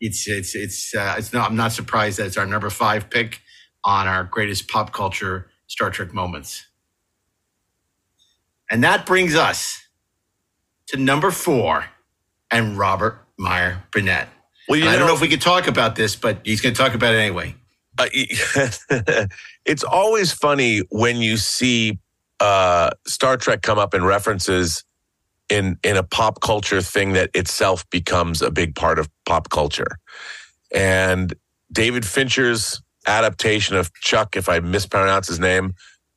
it's 0.00 0.28
it's 0.28 0.54
it's 0.54 0.94
uh, 0.94 1.14
it's 1.18 1.32
not. 1.32 1.50
I'm 1.50 1.56
not 1.56 1.72
surprised 1.72 2.18
that 2.18 2.26
it's 2.26 2.36
our 2.36 2.46
number 2.46 2.70
five 2.70 3.10
pick 3.10 3.40
on 3.84 4.06
our 4.08 4.24
greatest 4.24 4.68
pop 4.68 4.92
culture 4.92 5.48
Star 5.66 5.90
Trek 5.90 6.12
moments. 6.14 6.66
And 8.70 8.82
that 8.84 9.06
brings 9.06 9.34
us 9.34 9.82
to 10.88 10.96
number 10.96 11.30
four 11.30 11.86
and 12.50 12.78
Robert 12.78 13.18
Meyer 13.38 13.82
Burnett. 13.92 14.28
Well, 14.68 14.80
I 14.80 14.92
don't 14.92 15.00
know- 15.00 15.06
know 15.08 15.14
if 15.14 15.20
we 15.20 15.28
could 15.28 15.42
talk 15.42 15.66
about 15.66 15.96
this, 15.96 16.16
but 16.16 16.38
he's 16.44 16.60
going 16.60 16.74
to 16.74 16.80
talk 16.80 16.94
about 16.94 17.14
it 17.14 17.18
anyway. 17.18 17.54
Uh, 17.98 18.08
it's 19.64 19.84
always 19.84 20.32
funny 20.32 20.80
when 20.90 21.18
you 21.18 21.36
see 21.36 21.98
uh, 22.40 22.90
Star 23.06 23.36
Trek 23.36 23.62
come 23.62 23.78
up 23.78 23.94
in 23.94 24.04
references 24.04 24.84
in 25.54 25.78
in 25.82 25.96
a 25.96 26.02
pop 26.02 26.40
culture 26.40 26.82
thing 26.82 27.12
that 27.14 27.30
itself 27.34 27.88
becomes 27.90 28.42
a 28.42 28.50
big 28.50 28.74
part 28.74 28.98
of 28.98 29.08
pop 29.26 29.48
culture. 29.50 29.98
And 30.74 31.34
David 31.72 32.04
Fincher's 32.04 32.82
adaptation 33.06 33.76
of 33.76 33.92
Chuck, 33.94 34.36
if 34.36 34.48
I 34.48 34.60
mispronounce 34.60 35.28
his 35.28 35.38
name, 35.38 35.74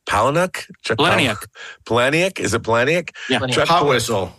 Palahniuk? 0.10 0.66
Chuck 0.84 0.98
Pal- 0.98 1.08
Palahniuk. 1.18 1.46
Palahniuk? 1.86 2.40
Is 2.40 2.54
it 2.54 2.64
Palahniuk? 2.64 3.12
Yeah. 3.30 3.40
Chuck 3.48 3.68
Hot 3.68 3.80
Pal- 3.80 3.88
whistle. 3.90 4.34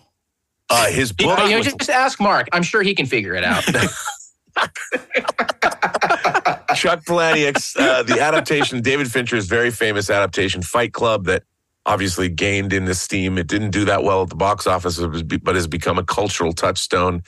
Uh, 0.71 0.87
his 0.91 1.15
You, 1.19 1.27
book. 1.27 1.39
know, 1.39 1.63
just 1.63 1.89
ask 1.89 2.21
Mark. 2.21 2.49
I'm 2.53 2.63
sure 2.63 2.83
he 2.83 2.95
can 2.95 3.07
figure 3.07 3.35
it 3.35 3.45
out. 3.45 3.65
Chuck 6.75 7.05
Palahniuk's 7.05 7.77
uh, 7.77 8.03
the 8.03 8.21
adaptation, 8.21 8.81
David 8.83 9.11
Fincher's 9.11 9.47
very 9.47 9.71
famous 9.71 10.11
adaptation, 10.11 10.63
Fight 10.63 10.93
Club, 10.93 11.25
that 11.27 11.45
obviously 11.89 12.29
gained 12.29 12.73
in 12.75 12.87
esteem. 12.87 13.39
It 13.39 13.47
didn't 13.47 13.71
do 13.71 13.87
that 13.87 14.05
well 14.05 14.23
at 14.23 14.29
the 14.29 14.37
box 14.37 14.67
office, 14.67 15.01
but 15.43 15.55
has 15.55 15.67
become 15.67 15.99
a 15.99 16.05
cultural 16.05 16.53
touchstone. 16.53 17.23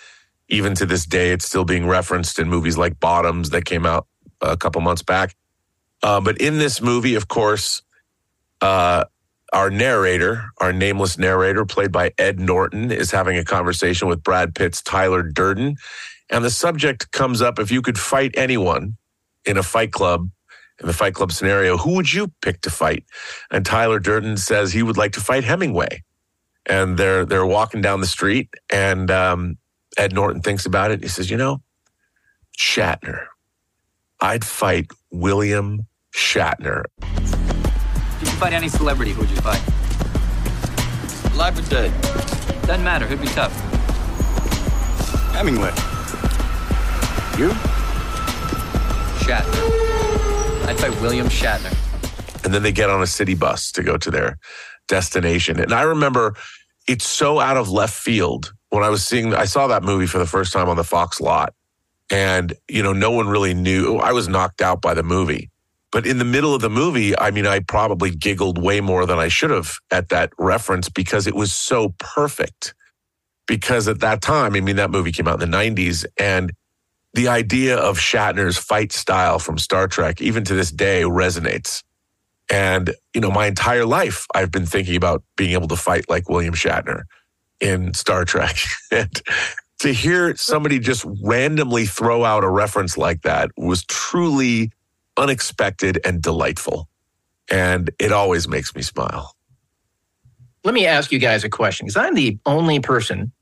Even 0.51 0.75
to 0.75 0.85
this 0.85 1.07
day, 1.07 1.33
it's 1.33 1.47
still 1.47 1.65
being 1.65 1.87
referenced 1.87 2.39
in 2.39 2.49
movies 2.49 2.77
like 2.77 3.01
Bottoms 3.01 3.51
that 3.51 3.65
came 3.65 3.87
out 3.87 4.07
a 4.43 4.59
couple 4.59 4.83
months 4.83 5.03
back. 5.03 5.35
Uh, 6.03 6.21
but 6.21 6.39
in 6.39 6.59
this 6.59 6.83
movie, 6.83 7.15
of 7.15 7.29
course, 7.29 7.83
uh, 8.61 9.05
our 9.53 9.71
narrator, 9.71 10.45
our 10.59 10.73
nameless 10.73 11.17
narrator, 11.19 11.65
played 11.65 11.91
by 11.91 12.13
Ed 12.19 12.39
Norton, 12.39 12.93
is 12.93 13.11
having 13.11 13.39
a 13.39 13.45
conversation 13.45 14.09
with 14.09 14.23
Brad 14.23 14.55
Pitt's 14.55 14.83
Tyler 14.83 15.23
Durden. 15.23 15.77
And 16.29 16.45
the 16.45 16.51
subject 16.51 17.13
comes 17.13 17.41
up 17.41 17.59
if 17.59 17.71
you 17.71 17.81
could 17.81 17.99
fight 17.99 18.33
anyone 18.37 18.97
in 19.47 19.57
a 19.57 19.63
fight 19.63 19.91
club, 19.91 20.29
in 20.81 20.87
the 20.87 20.93
fight 20.93 21.15
club 21.15 21.33
scenario, 21.33 21.77
who 21.77 21.95
would 21.95 22.13
you 22.13 22.33
pick 22.43 22.63
to 22.63 22.71
fight? 22.71 23.05
And 23.51 23.65
Tyler 23.65 23.99
Durden 23.99 24.37
says 24.37 24.73
he 24.73 24.83
would 24.83 24.97
like 24.97 25.13
to 25.13 25.21
fight 25.21 25.45
Hemingway. 25.45 26.03
And 26.67 26.97
they're 26.97 27.25
they're 27.25 27.47
walking 27.47 27.81
down 27.81 28.01
the 28.01 28.07
street, 28.07 28.51
and 28.71 29.11
um, 29.11 29.57
Ed 29.97 30.13
Norton 30.13 30.43
thinks 30.43 30.67
about 30.67 30.91
it. 30.91 31.03
He 31.03 31.09
says, 31.09 31.31
"You 31.31 31.39
know, 31.39 31.63
Shatner. 32.59 33.27
I'd 34.21 34.45
fight 34.45 34.91
William 35.11 35.87
Shatner." 36.15 36.85
If 37.01 38.21
you 38.21 38.27
could 38.27 38.39
fight 38.39 38.53
any 38.53 38.69
celebrity, 38.69 39.13
who 39.13 39.23
would 39.23 39.31
you 39.31 39.37
fight? 39.37 39.63
Alive 41.33 41.59
or 41.59 41.63
dead? 41.71 41.91
Doesn't 42.67 42.85
matter. 42.85 43.07
Who'd 43.07 43.23
be 43.23 43.27
tough? 43.29 43.59
Hemingway. 45.33 45.71
You? 47.39 47.49
Shatner. 49.25 49.90
I'd 50.71 50.79
fight 50.79 51.01
William 51.01 51.27
Shatner. 51.27 51.75
and 52.45 52.55
then 52.55 52.63
they 52.63 52.71
get 52.71 52.91
on 52.91 53.03
a 53.03 53.07
city 53.07 53.35
bus 53.35 53.73
to 53.73 53.83
go 53.83 53.97
to 53.97 54.09
their 54.09 54.39
destination. 54.87 55.59
And 55.59 55.73
I 55.75 55.83
remember 55.83 56.37
it's 56.87 57.05
so 57.05 57.41
out 57.41 57.57
of 57.57 57.69
left 57.69 57.93
field 57.93 58.53
when 58.69 58.85
I 58.85 58.89
was 58.89 59.05
seeing, 59.05 59.35
I 59.35 59.47
saw 59.47 59.67
that 59.67 59.83
movie 59.83 60.07
for 60.07 60.19
the 60.19 60.27
first 60.27 60.53
time 60.53 60.69
on 60.69 60.77
the 60.77 60.85
Fox 60.85 61.21
lot. 61.21 61.55
And, 62.09 62.53
you 62.69 62.85
know, 62.85 62.93
no 62.93 63.11
one 63.11 63.29
really 63.29 63.53
knew. 63.53 63.97
I 63.97 64.13
was 64.13 64.29
knocked 64.29 64.63
out 64.63 64.81
by 64.81 64.95
the 64.95 65.03
movie. 65.03 65.51
But 65.91 66.07
in 66.07 66.19
the 66.19 66.25
middle 66.25 66.55
of 66.55 66.61
the 66.63 66.71
movie, 66.71 67.19
I 67.19 67.33
mean, 67.33 67.49
I 67.49 67.59
probably 67.59 68.15
giggled 68.15 68.57
way 68.57 68.81
more 68.81 69.07
than 69.07 69.19
I 69.19 69.27
should 69.27 69.51
have 69.51 69.75
at 69.91 70.11
that 70.11 70.31
reference 70.39 70.89
because 70.89 71.27
it 71.27 71.35
was 71.35 71.53
so 71.53 71.97
perfect. 71.99 72.75
Because 73.49 73.89
at 73.89 73.99
that 74.01 74.23
time, 74.23 74.55
I 74.55 74.61
mean, 74.61 74.77
that 74.77 74.93
movie 74.93 75.11
came 75.11 75.27
out 75.27 75.43
in 75.43 75.51
the 75.51 75.57
90s. 75.57 76.05
And 76.17 76.53
the 77.15 77.29
idea 77.29 77.77
of 77.77 77.99
Shatner's 77.99 78.57
fight 78.57 78.93
style 78.93 79.39
from 79.39 79.59
Star 79.59 79.89
Trek, 79.89 80.21
even 80.21 80.45
to 80.45 80.55
this 80.55 80.71
day, 80.71 81.03
resonates. 81.03 81.83
And, 82.51 82.95
you 83.15 83.21
know, 83.21 83.31
my 83.31 83.47
entire 83.47 83.85
life, 83.85 84.27
I've 84.35 84.51
been 84.51 84.67
thinking 84.67 84.97
about 84.97 85.23
being 85.37 85.53
able 85.53 85.69
to 85.69 85.77
fight 85.77 86.09
like 86.09 86.29
William 86.29 86.55
Shatner 86.55 87.03
in 87.61 87.95
Star 87.95 88.25
Trek. 88.25 88.57
and 88.93 89.23
to 89.81 89.93
hear 89.93 90.37
somebody 90.37 90.79
just 90.79 91.07
randomly 91.23 91.87
throw 91.87 92.25
out 92.25 92.45
a 92.45 92.49
reference 92.49 92.99
like 92.99 93.23
that 93.23 93.51
was 93.57 93.85
truly 93.85 94.71
unexpected 95.17 96.01
and 96.05 96.23
delightful. 96.23 96.89
And 97.51 97.91
it 97.99 98.13
always 98.13 98.47
makes 98.47 98.75
me 98.75 98.83
smile. 98.83 99.35
let 100.65 100.75
me 100.75 100.87
ask 100.87 101.11
you 101.11 101.19
guys 101.19 101.45
a 101.45 101.49
question 101.49 101.87
because 101.87 101.97
I'm 101.97 102.15
the 102.15 102.39
only 102.47 102.81
person 102.81 103.33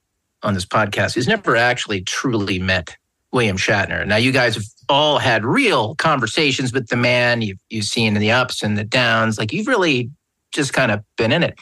on 0.42 0.54
this 0.54 0.64
podcast 0.64 1.14
who's 1.14 1.28
never 1.28 1.56
actually 1.56 2.02
truly 2.02 2.58
met 2.58 2.96
William 3.32 3.56
Shatner. 3.56 4.06
Now, 4.06 4.16
you 4.16 4.32
guys 4.32 4.54
have 4.54 4.64
all 4.88 5.18
had 5.18 5.44
real 5.44 5.94
conversations 5.96 6.72
with 6.72 6.88
the 6.88 6.96
man. 6.96 7.42
You've 7.42 7.58
you've 7.68 7.84
seen 7.84 8.14
the 8.14 8.30
ups 8.30 8.62
and 8.62 8.76
the 8.76 8.84
downs. 8.84 9.38
Like 9.38 9.52
you've 9.52 9.66
really 9.66 10.10
just 10.52 10.72
kind 10.72 10.90
of 10.90 11.04
been 11.16 11.32
in 11.32 11.42
it. 11.42 11.58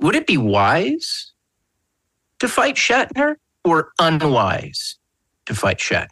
Would 0.00 0.16
it 0.16 0.26
be 0.26 0.36
wise 0.36 1.32
to 2.38 2.48
fight 2.48 2.76
Shatner 2.76 3.36
or 3.64 3.92
unwise 3.98 4.96
to 5.46 5.54
fight 5.54 5.78
Shatner? 5.78 6.08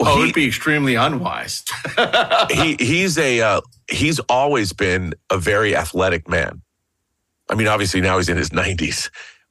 oh, 0.00 0.22
it'd 0.22 0.34
be 0.34 0.46
extremely 0.46 0.94
unwise. 0.94 1.64
he 2.50 2.76
he's 2.78 3.18
a 3.18 3.40
uh, 3.40 3.60
he's 3.88 4.18
always 4.20 4.72
been 4.72 5.14
a 5.30 5.38
very 5.38 5.76
athletic 5.76 6.28
man. 6.28 6.62
I 7.48 7.54
mean, 7.54 7.66
obviously 7.66 8.00
now 8.00 8.16
he's 8.16 8.28
in 8.28 8.36
his 8.36 8.52
nineties. 8.52 9.10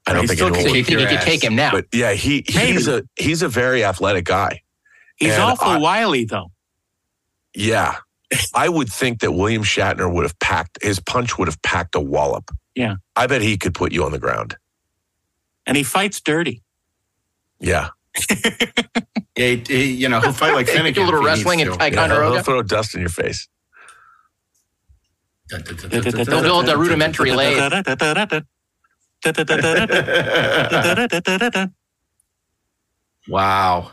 I 0.09 0.13
don't 0.13 0.21
He 0.23 0.27
think 0.27 0.37
still 0.37 0.47
anyone 0.47 0.63
can 0.63 0.63
would- 0.63 0.71
So 0.71 0.77
you 0.77 0.83
think 0.83 0.99
you 1.11 1.17
could 1.17 1.25
take 1.25 1.43
him 1.43 1.55
now? 1.55 1.71
But 1.71 1.85
yeah, 1.93 2.13
he 2.13 2.43
he's 2.47 2.87
a 2.87 3.03
he's 3.15 3.41
a 3.41 3.47
very 3.49 3.83
athletic 3.83 4.25
guy. 4.25 4.61
He's 5.17 5.33
And 5.33 5.43
awful 5.43 5.67
I- 5.67 5.77
wily, 5.77 6.25
though. 6.25 6.51
Yeah, 7.53 7.97
I 8.53 8.69
would 8.69 8.89
think 8.89 9.19
that 9.21 9.31
William 9.33 9.63
Shatner 9.63 10.11
would 10.11 10.23
have 10.23 10.37
packed 10.39 10.77
his 10.81 10.99
punch 10.99 11.37
would 11.37 11.47
have 11.47 11.61
packed 11.61 11.95
a 11.95 11.99
wallop. 11.99 12.51
Yeah. 12.75 12.95
I 13.15 13.27
bet 13.27 13.41
he 13.41 13.57
could 13.57 13.73
put 13.73 13.91
you 13.91 14.03
on 14.05 14.11
the 14.11 14.19
ground. 14.19 14.55
And 15.65 15.75
he 15.75 15.83
fights 15.83 16.21
dirty. 16.21 16.61
Yeah, 17.59 17.89
Yeah, 19.35 19.47
he, 19.47 19.63
he- 19.67 19.91
you 19.93 20.09
know, 20.09 20.21
he'll 20.21 20.31
fight 20.33 20.53
like 20.53 20.67
Finnegan. 20.67 20.93
Do 20.93 21.01
a 21.03 21.05
little 21.05 21.21
he 21.21 21.27
needs 21.27 21.39
wrestling 21.45 21.59
to. 21.65 21.71
and 21.73 21.93
yeah 21.95 22.07
he'll, 22.07 22.33
he'll 22.33 22.43
throw 22.43 22.61
dust 22.63 22.95
in 22.95 23.01
your 23.01 23.09
face. 23.09 23.47
They'll 25.49 26.41
build 26.41 26.69
a 26.69 26.77
rudimentary 26.77 27.31
lathe. 27.31 27.59
Wow. 33.27 33.91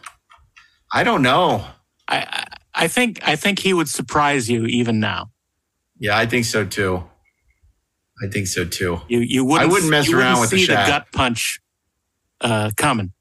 I 0.92 1.04
don't 1.04 1.20
know. 1.20 1.64
I, 2.08 2.46
I 2.74 2.88
think 2.88 3.20
I 3.26 3.36
think 3.36 3.58
he 3.58 3.74
would 3.74 3.88
surprise 3.88 4.48
you 4.48 4.64
even 4.64 4.98
now. 4.98 5.30
Yeah, 5.98 6.16
I 6.16 6.26
think 6.26 6.46
so 6.46 6.64
too. 6.64 7.04
I 8.22 8.28
think 8.30 8.46
so 8.46 8.64
too. 8.64 9.00
You 9.08 9.20
you 9.20 9.44
wouldn't 9.44 9.68
I 9.68 9.72
wouldn't 9.72 9.90
mess 9.90 10.10
around 10.10 10.38
wouldn't 10.38 10.40
with 10.40 10.50
the 10.50 10.58
see 10.58 10.64
shot. 10.66 10.88
gut 10.88 11.06
punch 11.12 11.60
uh, 12.40 12.70
coming, 12.76 13.12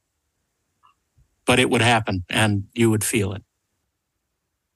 but 1.46 1.60
it 1.60 1.70
would 1.70 1.82
happen, 1.82 2.24
and 2.30 2.66
you 2.74 2.90
would 2.90 3.04
feel 3.04 3.34
it. 3.34 3.44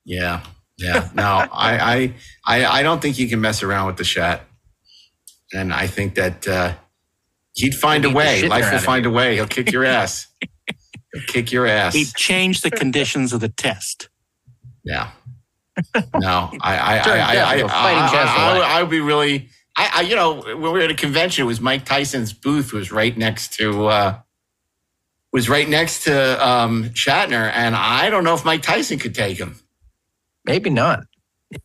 Yeah. 0.03 0.41
Yeah. 0.77 1.09
No, 1.13 1.23
I, 1.51 1.77
I, 1.77 2.13
I, 2.45 2.65
I 2.79 2.83
don't 2.83 3.01
think 3.01 3.17
you 3.19 3.27
can 3.29 3.39
mess 3.41 3.63
around 3.63 3.87
with 3.87 3.97
the 3.97 4.03
Shat. 4.03 4.41
And 5.53 5.73
I 5.73 5.87
think 5.87 6.15
that 6.15 6.47
uh, 6.47 6.73
he'd 7.59 7.75
find 7.75 8.05
a 8.05 8.09
way. 8.09 8.47
Life 8.47 8.71
will 8.71 8.79
find 8.79 9.05
a 9.05 9.09
way. 9.09 9.35
He'll 9.35 9.47
kick 9.47 9.71
your 9.71 9.85
ass. 9.97 10.27
He'll 11.13 11.23
kick 11.27 11.51
your 11.51 11.65
ass. 11.67 11.93
He'd 11.93 12.13
change 12.15 12.61
the 12.61 12.71
conditions 12.71 13.33
of 13.33 13.39
the 13.41 13.49
test. 13.49 14.09
Yeah. 14.83 15.11
No, 16.15 16.51
I, 16.61 16.77
I, 16.77 16.97
I, 17.05 17.17
I, 17.17 17.51
I, 17.53 17.57
to 17.57 17.65
a 17.65 17.69
fighting 17.69 17.69
I, 17.69 18.09
I, 18.13 18.49
I, 18.49 18.53
would- 18.53 18.59
life. 18.59 18.69
I 18.71 18.81
would 18.83 18.89
be 18.91 18.99
really, 18.99 19.49
I, 19.77 19.89
I, 19.95 20.01
you 20.01 20.15
know, 20.15 20.41
when 20.41 20.61
we 20.61 20.69
were 20.69 20.79
at 20.81 20.91
a 20.91 20.95
convention, 20.95 21.43
it 21.43 21.47
was 21.47 21.61
Mike 21.61 21.85
Tyson's 21.85 22.33
booth 22.33 22.73
was 22.73 22.91
right 22.91 23.17
next 23.17 23.53
to, 23.53 23.87
uh, 23.87 24.19
was 25.31 25.47
right 25.47 25.69
next 25.69 26.03
to 26.05 26.47
um, 26.47 26.85
Shatner, 26.89 27.51
and 27.53 27.75
I 27.75 28.09
don't 28.09 28.23
know 28.23 28.33
if 28.33 28.43
Mike 28.43 28.61
Tyson 28.63 28.97
could 28.99 29.13
take 29.15 29.37
him. 29.37 29.59
Maybe 30.45 30.69
not. 30.69 31.03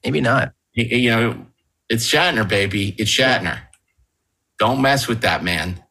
Maybe 0.05 0.21
not. 0.21 0.53
Y- 0.77 0.85
You 0.91 1.11
know, 1.11 1.47
it's 1.89 2.07
Shatner, 2.07 2.47
baby. 2.49 2.95
It's 2.99 3.11
Shatner. 3.11 3.61
Don't 4.59 4.81
mess 4.83 5.09
with 5.09 5.23
that 5.23 5.43
man. 5.43 5.83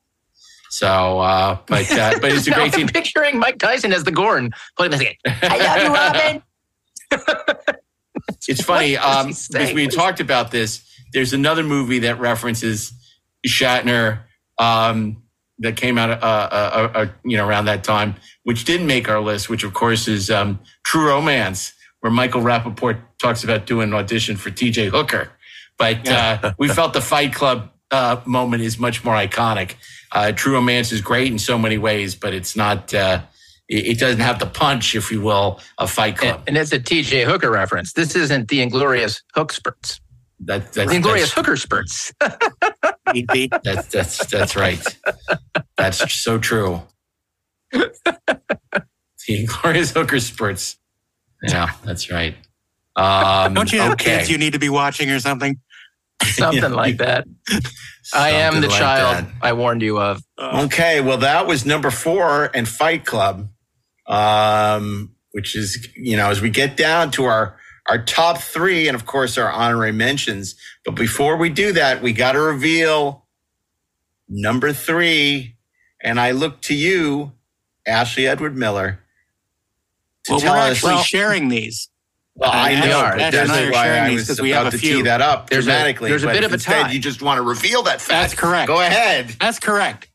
So, 0.73 1.19
uh, 1.19 1.59
but 1.67 1.91
uh, 1.91 2.17
but 2.19 2.31
it's 2.31 2.47
a 2.47 2.51
great 2.55 2.73
team. 2.73 2.87
I'm 2.87 2.93
picturing 2.93 3.37
Mike 3.37 3.59
Tyson 3.59 3.93
as 3.93 4.05
the 4.05 4.11
Gorn. 4.11 4.49
Playing 4.75 4.91
this 4.91 5.01
game. 5.01 5.13
I 5.23 5.57
love 5.59 6.41
you, 7.11 7.19
Robin. 7.19 7.43
It's 8.47 8.63
funny 8.63 8.97
um, 9.11 9.27
because 9.27 9.71
we 9.71 9.83
had 9.83 9.91
talked 9.91 10.19
about 10.19 10.49
this. 10.49 10.83
There's 11.13 11.31
another 11.31 11.61
movie 11.61 11.99
that 11.99 12.19
references 12.19 12.91
Shatner 13.47 14.21
um, 14.57 15.21
that 15.59 15.77
came 15.77 15.99
out, 15.99 16.09
uh, 16.09 16.15
uh, 16.15 16.17
uh, 16.23 16.97
uh, 16.97 17.05
you 17.23 17.37
know, 17.37 17.47
around 17.47 17.65
that 17.65 17.83
time, 17.83 18.15
which 18.41 18.65
didn't 18.65 18.87
make 18.87 19.07
our 19.07 19.21
list. 19.21 19.51
Which, 19.51 19.63
of 19.63 19.75
course, 19.75 20.07
is 20.07 20.31
um, 20.31 20.59
True 20.83 21.09
Romance, 21.09 21.73
where 21.99 22.11
Michael 22.11 22.41
Rapaport 22.41 22.99
talks 23.21 23.43
about 23.43 23.67
doing 23.67 23.89
an 23.89 23.93
audition 23.93 24.37
for 24.37 24.49
T.J. 24.49 24.87
Hooker. 24.87 25.29
But 25.77 26.07
uh, 26.07 26.53
we 26.57 26.67
felt 26.67 26.93
the 26.93 27.01
Fight 27.01 27.31
Club 27.31 27.69
uh, 27.91 28.21
moment 28.25 28.63
is 28.63 28.79
much 28.79 29.03
more 29.05 29.13
iconic. 29.13 29.75
Uh, 30.13 30.31
True 30.31 30.53
Romance 30.53 30.91
is 30.91 31.01
great 31.01 31.31
in 31.31 31.39
so 31.39 31.57
many 31.57 31.77
ways, 31.77 32.15
but 32.15 32.33
it's 32.33 32.55
not. 32.55 32.93
Uh, 32.93 33.21
it, 33.67 33.87
it 33.87 33.99
doesn't 33.99 34.19
have 34.21 34.39
the 34.39 34.45
punch, 34.45 34.93
if 34.95 35.11
you 35.11 35.21
will, 35.21 35.59
of 35.77 35.89
Fight 35.89 36.17
Club. 36.17 36.43
And 36.47 36.55
it's 36.57 36.71
a 36.71 36.79
TJ 36.79 37.25
Hooker 37.25 37.49
reference. 37.49 37.93
This 37.93 38.15
isn't 38.15 38.47
the 38.49 38.61
Inglorious 38.61 39.21
Hook 39.33 39.51
Spurts. 39.51 39.99
That, 40.41 40.73
The 40.73 40.83
Inglorious 40.83 41.33
that's- 41.33 41.33
Hooker 41.33 41.57
Spurts. 41.57 42.13
That's 43.63 43.87
that's 43.87 44.25
that's 44.27 44.55
right. 44.55 44.79
That's 45.77 46.11
so 46.13 46.39
true. 46.39 46.81
The 47.71 47.91
Inglorious 49.29 49.91
Hooker 49.91 50.19
spurts. 50.19 50.77
Yeah, 51.43 51.69
that's 51.83 52.09
right. 52.11 52.35
Um, 52.95 53.53
Don't 53.53 53.71
you 53.71 53.79
have 53.81 53.93
okay. 53.93 54.17
kids 54.17 54.29
you 54.31 54.37
need 54.37 54.53
to 54.53 54.59
be 54.59 54.69
watching 54.69 55.09
or 55.11 55.19
something? 55.19 55.59
Something 56.23 56.61
Yeah. 56.63 56.67
like 56.69 56.97
that. 56.97 57.25
I 58.13 58.29
am 58.31 58.61
the 58.61 58.67
like 58.67 58.79
child 58.79 59.25
that. 59.25 59.31
I 59.41 59.53
warned 59.53 59.81
you 59.81 59.99
of. 59.99 60.21
Okay, 60.39 60.99
well, 61.01 61.17
that 61.19 61.47
was 61.47 61.65
number 61.65 61.91
four 61.91 62.49
and 62.53 62.67
Fight 62.67 63.05
Club, 63.05 63.49
um, 64.07 65.15
which 65.31 65.55
is 65.55 65.87
you 65.95 66.17
know 66.17 66.29
as 66.29 66.41
we 66.41 66.49
get 66.49 66.75
down 66.77 67.11
to 67.11 67.25
our 67.25 67.57
our 67.87 68.01
top 68.03 68.37
three 68.39 68.87
and 68.87 68.95
of 68.95 69.05
course 69.05 69.37
our 69.37 69.51
honorary 69.51 69.91
mentions. 69.91 70.55
But 70.85 70.95
before 70.95 71.37
we 71.37 71.49
do 71.49 71.71
that, 71.73 72.01
we 72.01 72.13
got 72.13 72.33
to 72.33 72.41
reveal 72.41 73.25
number 74.27 74.73
three, 74.73 75.55
and 76.01 76.19
I 76.19 76.31
look 76.31 76.61
to 76.63 76.73
you, 76.73 77.33
Ashley 77.87 78.27
Edward 78.27 78.57
Miller. 78.57 78.99
to 80.25 80.31
Well, 80.33 80.39
we're 80.39 80.45
tell 80.45 80.55
us- 80.55 80.71
actually 80.77 81.03
sharing 81.03 81.49
these. 81.49 81.89
Well, 82.35 82.51
I 82.51 82.73
Uh, 82.75 82.85
know, 82.85 82.99
Ashley 83.01 83.19
that's 83.19 83.51
and 83.51 83.71
why 83.71 83.89
I 83.99 84.09
was 84.11 84.27
'cause 84.27 84.39
about 84.39 84.43
we 84.43 84.49
have 84.51 84.67
a 84.67 84.71
to 84.71 84.77
few. 84.77 84.95
tee 84.97 85.01
that 85.03 85.21
up 85.21 85.49
There's 85.49 85.65
a- 85.67 85.69
dramatically. 85.69 86.09
there's 86.09 86.23
a 86.23 86.27
bit 86.27 86.43
of 86.43 86.51
a 86.51 86.55
instead 86.55 86.83
tie. 86.87 86.91
You 86.91 86.99
just 86.99 87.21
want 87.21 87.37
to 87.37 87.41
reveal 87.43 87.83
that 87.83 88.01
fact. 88.01 88.09
That's 88.09 88.33
correct. 88.33 88.67
Go 88.67 88.81
ahead. 88.81 89.35
That's 89.39 89.59
correct. 89.59 90.07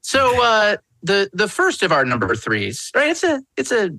So 0.00 0.42
uh, 0.42 0.76
the 1.02 1.30
the 1.32 1.48
first 1.48 1.82
of 1.82 1.92
our 1.92 2.04
number 2.04 2.34
threes, 2.34 2.90
right? 2.94 3.08
It's 3.10 3.22
a 3.22 3.42
it's 3.56 3.70
a 3.70 3.90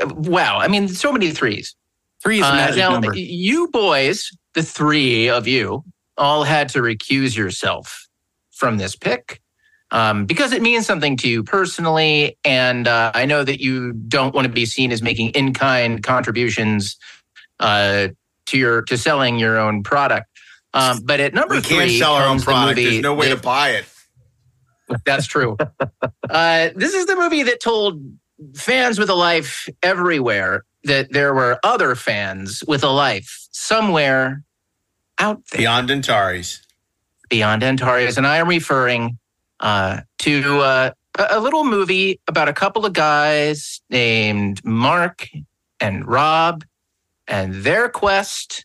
uh, 0.00 0.06
wow. 0.14 0.58
I 0.58 0.68
mean, 0.68 0.88
so 0.88 1.12
many 1.12 1.30
threes. 1.30 1.74
Three 2.22 2.38
is 2.40 2.44
a 2.46 2.48
Uh, 2.48 2.54
magic 2.54 2.76
now, 2.78 2.90
number. 2.92 3.14
you 3.16 3.68
boys, 3.68 4.30
the 4.54 4.62
three 4.62 5.28
of 5.28 5.46
you, 5.48 5.84
all 6.16 6.44
had 6.44 6.68
to 6.70 6.80
recuse 6.80 7.36
yourself 7.36 8.06
from 8.50 8.76
this 8.78 8.94
pick 8.96 9.39
um, 9.90 10.26
because 10.26 10.52
it 10.52 10.62
means 10.62 10.86
something 10.86 11.16
to 11.18 11.28
you 11.28 11.42
personally, 11.42 12.38
and 12.44 12.86
uh, 12.86 13.12
I 13.14 13.26
know 13.26 13.44
that 13.44 13.60
you 13.60 13.92
don't 13.92 14.34
want 14.34 14.46
to 14.46 14.52
be 14.52 14.66
seen 14.66 14.92
as 14.92 15.02
making 15.02 15.30
in 15.30 15.52
kind 15.52 16.02
contributions 16.02 16.96
uh, 17.58 18.08
to 18.46 18.58
your 18.58 18.82
to 18.82 18.96
selling 18.96 19.38
your 19.38 19.58
own 19.58 19.82
product. 19.82 20.26
Um, 20.72 21.00
but 21.04 21.18
at 21.20 21.34
number 21.34 21.56
We 21.56 21.60
three, 21.60 21.76
can't 21.76 21.90
sell 21.92 22.14
our 22.14 22.24
own 22.24 22.38
comes 22.38 22.42
the 22.42 22.50
product. 22.52 22.76
There's 22.76 23.00
no 23.00 23.14
way 23.14 23.30
to 23.30 23.36
buy 23.36 23.70
it. 23.70 23.84
that's 25.04 25.26
true. 25.26 25.56
uh, 26.30 26.68
this 26.74 26.94
is 26.94 27.06
the 27.06 27.16
movie 27.16 27.42
that 27.44 27.60
told 27.60 28.00
fans 28.54 28.98
with 28.98 29.10
a 29.10 29.14
life 29.14 29.68
everywhere 29.82 30.64
that 30.84 31.12
there 31.12 31.34
were 31.34 31.58
other 31.62 31.94
fans 31.94 32.62
with 32.66 32.82
a 32.84 32.88
life 32.88 33.48
somewhere 33.50 34.42
out 35.18 35.42
there 35.50 35.58
Beyond 35.58 35.90
Antares. 35.90 36.62
beyond 37.28 37.62
Antares. 37.62 38.16
And 38.16 38.26
I 38.26 38.38
am 38.38 38.48
referring 38.48 39.18
uh, 39.60 40.00
to 40.18 40.60
uh, 40.60 40.90
a, 41.18 41.40
little 41.40 41.64
movie 41.64 42.20
about 42.28 42.48
a 42.48 42.52
couple 42.52 42.84
of 42.84 42.92
guys 42.92 43.80
named 43.90 44.64
Mark 44.64 45.28
and 45.80 46.06
Rob 46.06 46.64
and 47.28 47.54
their 47.54 47.88
quest 47.88 48.64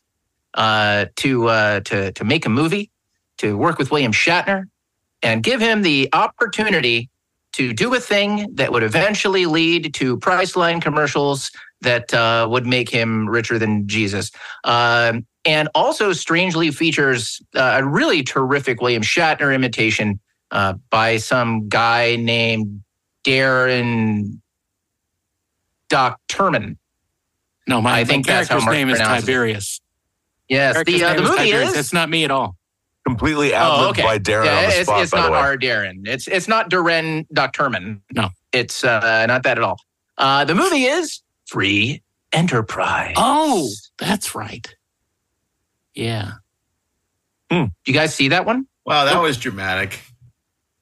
uh, 0.54 1.06
to, 1.18 1.48
uh, 1.48 1.80
to, 1.82 2.12
to 2.14 2.24
make 2.24 2.46
a 2.46 2.50
movie, 2.50 2.91
to 3.38 3.58
work 3.58 3.78
with 3.78 3.91
William 3.91 4.12
Shatner 4.12 4.66
and 5.22 5.43
give 5.43 5.60
him 5.60 5.82
the 5.82 6.10
opportunity 6.14 7.10
to 7.54 7.74
do 7.74 7.93
a 7.93 8.00
thing 8.00 8.54
that 8.56 8.72
would 8.72 8.84
eventually 8.84 9.46
lead 9.46 9.93
to 9.93 10.18
Priceline 10.18 10.82
commercials 10.82 11.52
that 11.82 12.14
uh, 12.14 12.48
would 12.50 12.66
make 12.66 12.89
him 12.89 13.30
richer 13.30 13.58
than 13.58 13.88
Jesus. 13.88 14.32
Um, 14.66 15.26
and 15.46 15.70
also 15.76 16.12
strangely 16.12 16.72
features 16.72 17.41
uh, 17.56 17.80
a 17.82 17.86
really 17.86 18.24
terrific 18.24 18.82
William 18.82 19.04
Shatner 19.04 19.54
imitation 19.54 20.20
uh, 20.56 20.74
by 20.89 21.18
some 21.18 21.68
guy 21.68 22.16
named 22.16 22.82
Darren 23.26 24.39
Doc 25.89 26.22
Terman. 26.30 26.78
No, 27.68 27.82
my, 27.82 27.91
I 27.91 27.93
my 27.99 28.03
think 28.06 28.26
that's 28.26 28.47
how 28.47 28.60
name 28.72 28.89
is 28.89 28.97
pronounces 28.99 29.24
it. 29.24 29.32
Tiberius. 29.32 29.82
Yes, 30.47 30.82
the, 30.86 31.03
uh, 31.03 31.10
the 31.10 31.16
name 31.16 31.24
is 31.24 31.30
movie 31.30 31.51
is. 31.51 31.74
That's 31.74 31.91
not 31.91 32.10
me 32.10 32.24
at 32.24 32.32
all. 32.32 32.56
Completely 33.06 33.53
ad-libbed 33.53 33.97
by 33.97 34.18
Daren 34.18 34.45
Yeah, 34.45 34.58
on 34.58 34.64
the 34.64 34.70
it's, 34.70 34.84
spot, 34.84 35.01
it's 35.01 35.12
by 35.12 35.18
not 35.18 35.26
the 35.26 35.32
way. 35.34 35.38
our 35.39 35.58
Daren. 35.58 36.08
It's 36.08 36.28
it's 36.28 36.47
not 36.47 36.70
Darren 36.70 37.28
Doctorman. 37.36 38.01
No, 38.14 38.30
it's 38.53 38.84
uh, 38.84 39.26
not 39.28 39.43
that 39.43 39.58
at 39.58 39.64
all. 39.64 39.78
Uh, 40.18 40.45
the 40.45 40.56
movie 40.56 40.86
is 40.86 41.22
Free 41.47 42.01
Enterprise. 42.32 43.14
Oh, 43.18 43.70
that's 43.97 44.36
right. 44.36 44.74
Yeah. 45.93 46.32
Do 47.51 47.70
you 47.86 47.93
guys 47.93 48.16
see 48.16 48.30
that 48.30 48.45
one? 48.45 48.68
Wow, 48.86 49.06
that 49.06 49.22
was 49.22 49.38
dramatic. 49.38 49.99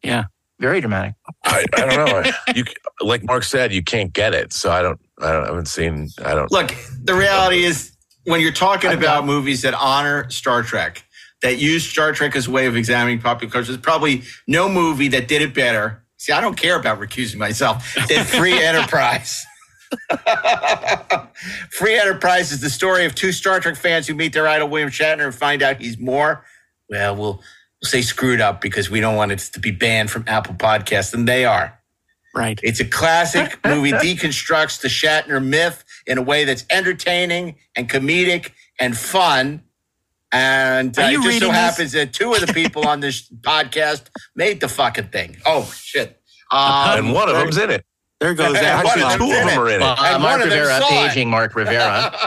Yeah. 0.04 0.26
Very 0.60 0.82
dramatic. 0.82 1.16
I, 1.44 1.66
I 1.74 1.86
don't 1.86 2.06
know. 2.26 2.32
you 2.56 2.64
like 3.02 3.24
Mark 3.24 3.44
said, 3.44 3.74
you 3.74 3.84
can't 3.84 4.14
get 4.14 4.34
it. 4.34 4.54
So 4.54 4.72
I 4.72 4.82
don't. 4.82 5.00
I 5.20 5.32
don't. 5.32 5.44
I 5.44 5.48
haven't 5.48 5.68
seen. 5.68 6.10
I 6.24 6.34
don't. 6.36 6.52
Look, 6.52 6.74
the 7.04 7.14
reality 7.16 7.64
is 7.64 7.92
when 8.26 8.40
you're 8.40 8.52
talking 8.54 8.92
about 8.94 9.26
movies 9.26 9.64
that 9.64 9.74
honor 9.74 10.30
Star 10.30 10.64
Trek, 10.64 11.04
that 11.42 11.58
use 11.58 11.86
Star 11.86 12.14
Trek 12.14 12.36
as 12.36 12.48
a 12.48 12.52
way 12.52 12.66
of 12.68 12.78
examining 12.78 13.20
popular 13.20 13.52
culture, 13.52 13.72
there's 13.72 13.82
probably 13.82 14.24
no 14.48 14.70
movie 14.70 15.10
that 15.10 15.28
did 15.28 15.42
it 15.42 15.54
better. 15.54 16.04
See, 16.18 16.32
I 16.32 16.40
don't 16.40 16.56
care 16.56 16.80
about 16.80 17.00
recusing 17.00 17.38
myself. 17.38 17.94
Than 18.08 18.24
Free 18.24 18.54
Enterprise. 18.64 19.46
Free 21.72 22.00
Enterprise 22.00 22.52
is 22.52 22.62
the 22.62 22.70
story 22.70 23.06
of 23.06 23.16
two 23.16 23.32
Star 23.32 23.60
Trek 23.60 23.76
fans 23.76 24.08
who 24.08 24.16
meet 24.16 24.34
their 24.34 24.48
idol 24.48 24.70
William 24.70 24.90
Shatner 24.90 25.26
and 25.26 25.36
find 25.36 25.62
out 25.62 25.82
he's 25.82 25.98
more. 26.00 26.46
Well, 26.90 27.16
we'll, 27.16 27.24
we'll 27.26 27.44
say 27.84 28.02
screwed 28.02 28.42
up 28.42 28.62
because 28.62 28.90
we 28.90 29.00
don't 29.00 29.16
want 29.16 29.32
it 29.32 29.40
to 29.40 29.60
be 29.60 29.72
banned 29.72 30.10
from 30.12 30.24
Apple 30.28 30.56
Podcasts, 30.56 31.14
and 31.14 31.28
they 31.28 31.46
are. 31.46 31.80
Right. 32.36 32.60
It's 32.64 32.80
a 32.80 32.86
classic 32.86 33.60
movie, 33.66 33.92
deconstructs 33.92 34.82
the 34.82 34.88
Shatner 34.88 35.44
myth 35.44 35.84
in 36.08 36.18
a 36.18 36.22
way 36.22 36.46
that's 36.46 36.66
entertaining 36.70 37.56
and 37.76 37.88
comedic 37.90 38.52
and 38.80 38.98
fun. 38.98 39.62
And 40.32 40.98
uh, 40.98 41.04
it 41.04 41.22
just 41.22 41.40
so 41.40 41.48
this? 41.48 41.56
happens 41.56 41.92
that 41.92 42.12
two 42.14 42.34
of 42.34 42.42
the 42.46 42.52
people 42.54 42.88
on 42.88 43.02
this 43.02 43.30
podcast 43.42 44.10
made 44.36 44.62
the 44.62 44.68
fucking 44.68 45.10
thing. 45.10 45.38
Oh 45.46 45.72
shit! 45.78 46.20
Um, 46.52 46.98
and 46.98 47.14
one 47.14 47.30
of 47.30 47.36
them's 47.36 47.58
in 47.58 47.70
it. 47.70 47.86
There 48.20 48.34
goes 48.34 48.48
And 48.56 48.66
that. 48.66 48.84
one 48.84 48.98
of 49.00 49.06
Actually, 49.06 49.28
two 49.28 49.34
of 49.40 49.48
them 49.48 49.60
are 49.60 49.70
in 49.70 49.76
it. 49.76 49.82
Uh, 49.84 49.96
And 50.00 50.24
Mark 50.24 50.40
one 50.40 50.42
of 50.42 50.50
them 50.50 50.60
Rivera, 50.60 50.80
saw 50.80 50.88
paging 50.90 51.30
Mark 51.30 51.56
Rivera. 51.56 52.18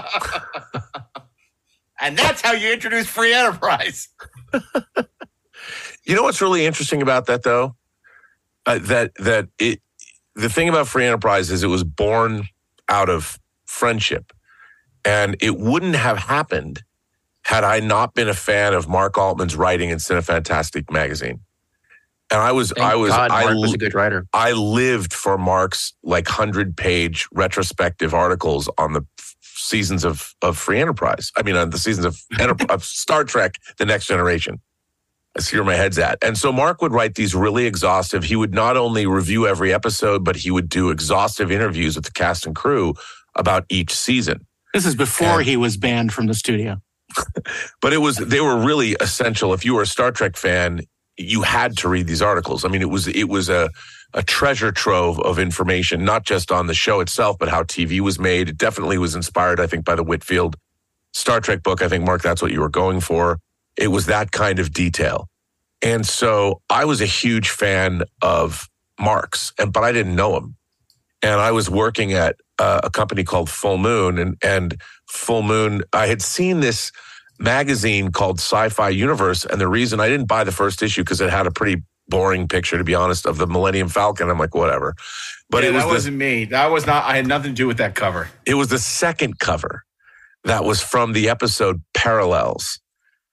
and 2.00 2.16
that's 2.16 2.40
how 2.42 2.52
you 2.52 2.72
introduce 2.72 3.09
free 3.09 3.34
enterprise. 3.34 4.09
You 6.07 6.14
know 6.14 6.22
what's 6.22 6.40
really 6.40 6.64
interesting 6.64 7.02
about 7.02 7.26
that, 7.26 7.42
though? 7.42 7.74
Uh, 8.64 8.78
that 8.82 9.12
that 9.16 9.48
it 9.59 9.80
the 10.34 10.48
thing 10.48 10.68
about 10.68 10.86
free 10.86 11.04
enterprise 11.04 11.50
is 11.50 11.62
it 11.62 11.68
was 11.68 11.84
born 11.84 12.48
out 12.88 13.09
of 13.09 13.38
friendship, 13.64 14.32
and 15.04 15.36
it 15.40 15.59
wouldn't 15.59 15.96
have 15.96 16.18
happened 16.18 16.82
had 17.42 17.64
I 17.64 17.80
not 17.80 18.14
been 18.14 18.28
a 18.28 18.34
fan 18.34 18.74
of 18.74 18.88
Mark 18.88 19.16
Altman's 19.16 19.54
writing 19.54 19.90
in 19.90 19.98
Cinefantastique 19.98 20.90
magazine. 20.90 21.40
And 22.28 22.40
I 22.40 22.50
was, 22.50 22.72
Thank 22.72 22.84
I 22.84 22.96
was, 22.96 23.11
God 23.11 23.30
I, 23.30 23.44
Mark 23.44 23.57
was 23.57 23.74
a 23.74 23.78
good 23.78 23.94
writer. 23.94 24.26
I 24.32 24.50
lived 24.50 25.12
for 25.12 25.38
Mark's 25.38 25.92
like 26.02 26.26
hundred 26.26 26.76
page 26.76 27.28
retrospective 27.32 28.14
articles 28.14 28.68
on 28.78 28.94
the 28.94 29.02
f- 29.18 29.36
seasons 29.42 30.04
of 30.04 30.34
of 30.42 30.59
Free 30.59 30.80
Enterprise. 30.80 31.30
I 31.36 31.42
mean, 31.42 31.54
on 31.54 31.70
the 31.70 31.78
seasons 31.78 32.04
of, 32.04 32.20
Enter- 32.40 32.66
of 32.68 32.82
Star 32.84 33.22
Trek: 33.22 33.54
The 33.78 33.86
Next 33.86 34.07
Generation. 34.07 34.61
I 35.37 35.41
see 35.43 35.57
where 35.57 35.64
my 35.64 35.74
head's 35.74 35.99
at. 35.99 36.18
And 36.22 36.39
so 36.39 36.51
Mark 36.51 36.80
would 36.80 36.93
write 36.93 37.14
these 37.14 37.34
really 37.34 37.66
exhaustive. 37.66 38.24
He 38.24 38.37
would 38.37 38.55
not 38.55 38.76
only 38.76 39.07
review 39.07 39.47
every 39.47 39.72
episode, 39.72 40.24
but 40.24 40.37
he 40.37 40.51
would 40.51 40.68
do 40.68 40.91
exhaustive 40.91 41.51
interviews 41.53 41.95
with 41.95 42.07
the 42.07 42.11
cast 42.11 42.47
and 42.47 42.57
crew 42.57 42.95
about 43.34 43.66
each 43.68 43.95
season. 43.95 44.47
This 44.72 44.87
is 44.87 44.95
before 44.95 45.43
he 45.43 45.57
was 45.57 45.76
banned 45.76 46.12
from 46.12 46.26
the 46.26 46.34
studio. 46.34 46.80
But 47.80 47.93
it 47.93 47.99
was 47.99 48.16
they 48.16 48.41
were 48.41 48.59
really 48.59 48.97
essential. 49.01 49.53
If 49.53 49.64
you 49.64 49.74
were 49.74 49.82
a 49.82 49.87
Star 49.87 50.11
Trek 50.11 50.37
fan, 50.37 50.80
you 51.16 51.43
had 51.43 51.76
to 51.78 51.89
read 51.89 52.07
these 52.07 52.20
articles. 52.20 52.64
I 52.64 52.68
mean, 52.68 52.82
it 52.82 52.91
was 52.91 53.07
it 53.07 53.28
was 53.28 53.49
a 53.49 53.70
a 54.12 54.22
treasure 54.22 54.72
trove 54.72 55.20
of 55.20 55.39
information, 55.39 56.05
not 56.05 56.24
just 56.24 56.51
on 56.51 56.66
the 56.66 56.74
show 56.74 57.01
itself, 57.01 57.39
but 57.39 57.49
how 57.49 57.62
TV 57.62 58.01
was 58.01 58.18
made. 58.18 58.49
It 58.49 58.59
definitely 58.59 58.99
was 58.99 59.14
inspired, 59.14 59.61
I 59.61 59.66
think, 59.66 59.84
by 59.84 59.95
the 59.95 60.03
Whitfield 60.03 60.57
Star 61.12 61.41
Trek 61.41 61.62
book. 61.62 61.82
I 61.82 61.89
think 61.89 62.05
Mark, 62.05 62.22
that's 62.22 62.43
what 62.43 62.53
you 62.53 62.61
were 62.61 62.68
going 62.68 63.01
for. 63.01 63.39
It 63.76 63.88
was 63.88 64.06
that 64.06 64.32
kind 64.32 64.58
of 64.58 64.72
detail. 64.72 65.28
And 65.82 66.06
so 66.06 66.62
I 66.70 66.84
was 66.84 67.00
a 67.00 67.06
huge 67.06 67.50
fan 67.50 68.02
of 68.22 68.68
Mark's, 68.98 69.52
and 69.58 69.72
but 69.72 69.84
I 69.84 69.92
didn't 69.92 70.16
know 70.16 70.36
him. 70.36 70.56
And 71.22 71.40
I 71.40 71.50
was 71.52 71.68
working 71.68 72.12
at 72.12 72.36
uh, 72.58 72.80
a 72.84 72.90
company 72.90 73.24
called 73.24 73.50
Full 73.50 73.78
Moon, 73.78 74.18
and 74.18 74.36
and 74.42 74.80
Full 75.10 75.42
Moon, 75.42 75.82
I 75.92 76.06
had 76.06 76.22
seen 76.22 76.60
this 76.60 76.90
magazine 77.38 78.10
called 78.12 78.38
Sci-Fi 78.38 78.88
Universe, 78.90 79.44
and 79.44 79.60
the 79.60 79.68
reason 79.68 80.00
I 80.00 80.08
didn't 80.08 80.26
buy 80.26 80.44
the 80.44 80.52
first 80.52 80.82
issue 80.82 81.02
because 81.02 81.20
it 81.20 81.28
had 81.30 81.46
a 81.46 81.50
pretty 81.50 81.82
boring 82.08 82.48
picture, 82.48 82.78
to 82.78 82.84
be 82.84 82.94
honest, 82.94 83.26
of 83.26 83.36
the 83.36 83.46
Millennium 83.46 83.88
Falcon. 83.88 84.30
I'm 84.30 84.38
like, 84.38 84.54
whatever. 84.54 84.94
But 85.50 85.62
Yeah, 85.64 85.70
it 85.70 85.72
was 85.74 85.82
that 85.82 85.88
the- 85.88 85.94
wasn't 85.94 86.16
me. 86.16 86.44
That 86.46 86.70
was 86.70 86.86
not. 86.86 87.04
I 87.04 87.16
had 87.16 87.26
nothing 87.26 87.50
to 87.52 87.56
do 87.56 87.66
with 87.66 87.76
that 87.78 87.94
cover. 87.94 88.28
it 88.46 88.54
was 88.54 88.68
the 88.68 88.78
second 88.78 89.38
cover 89.38 89.84
that 90.44 90.64
was 90.64 90.82
from 90.82 91.12
the 91.12 91.28
episode 91.28 91.82
Parallels, 91.94 92.78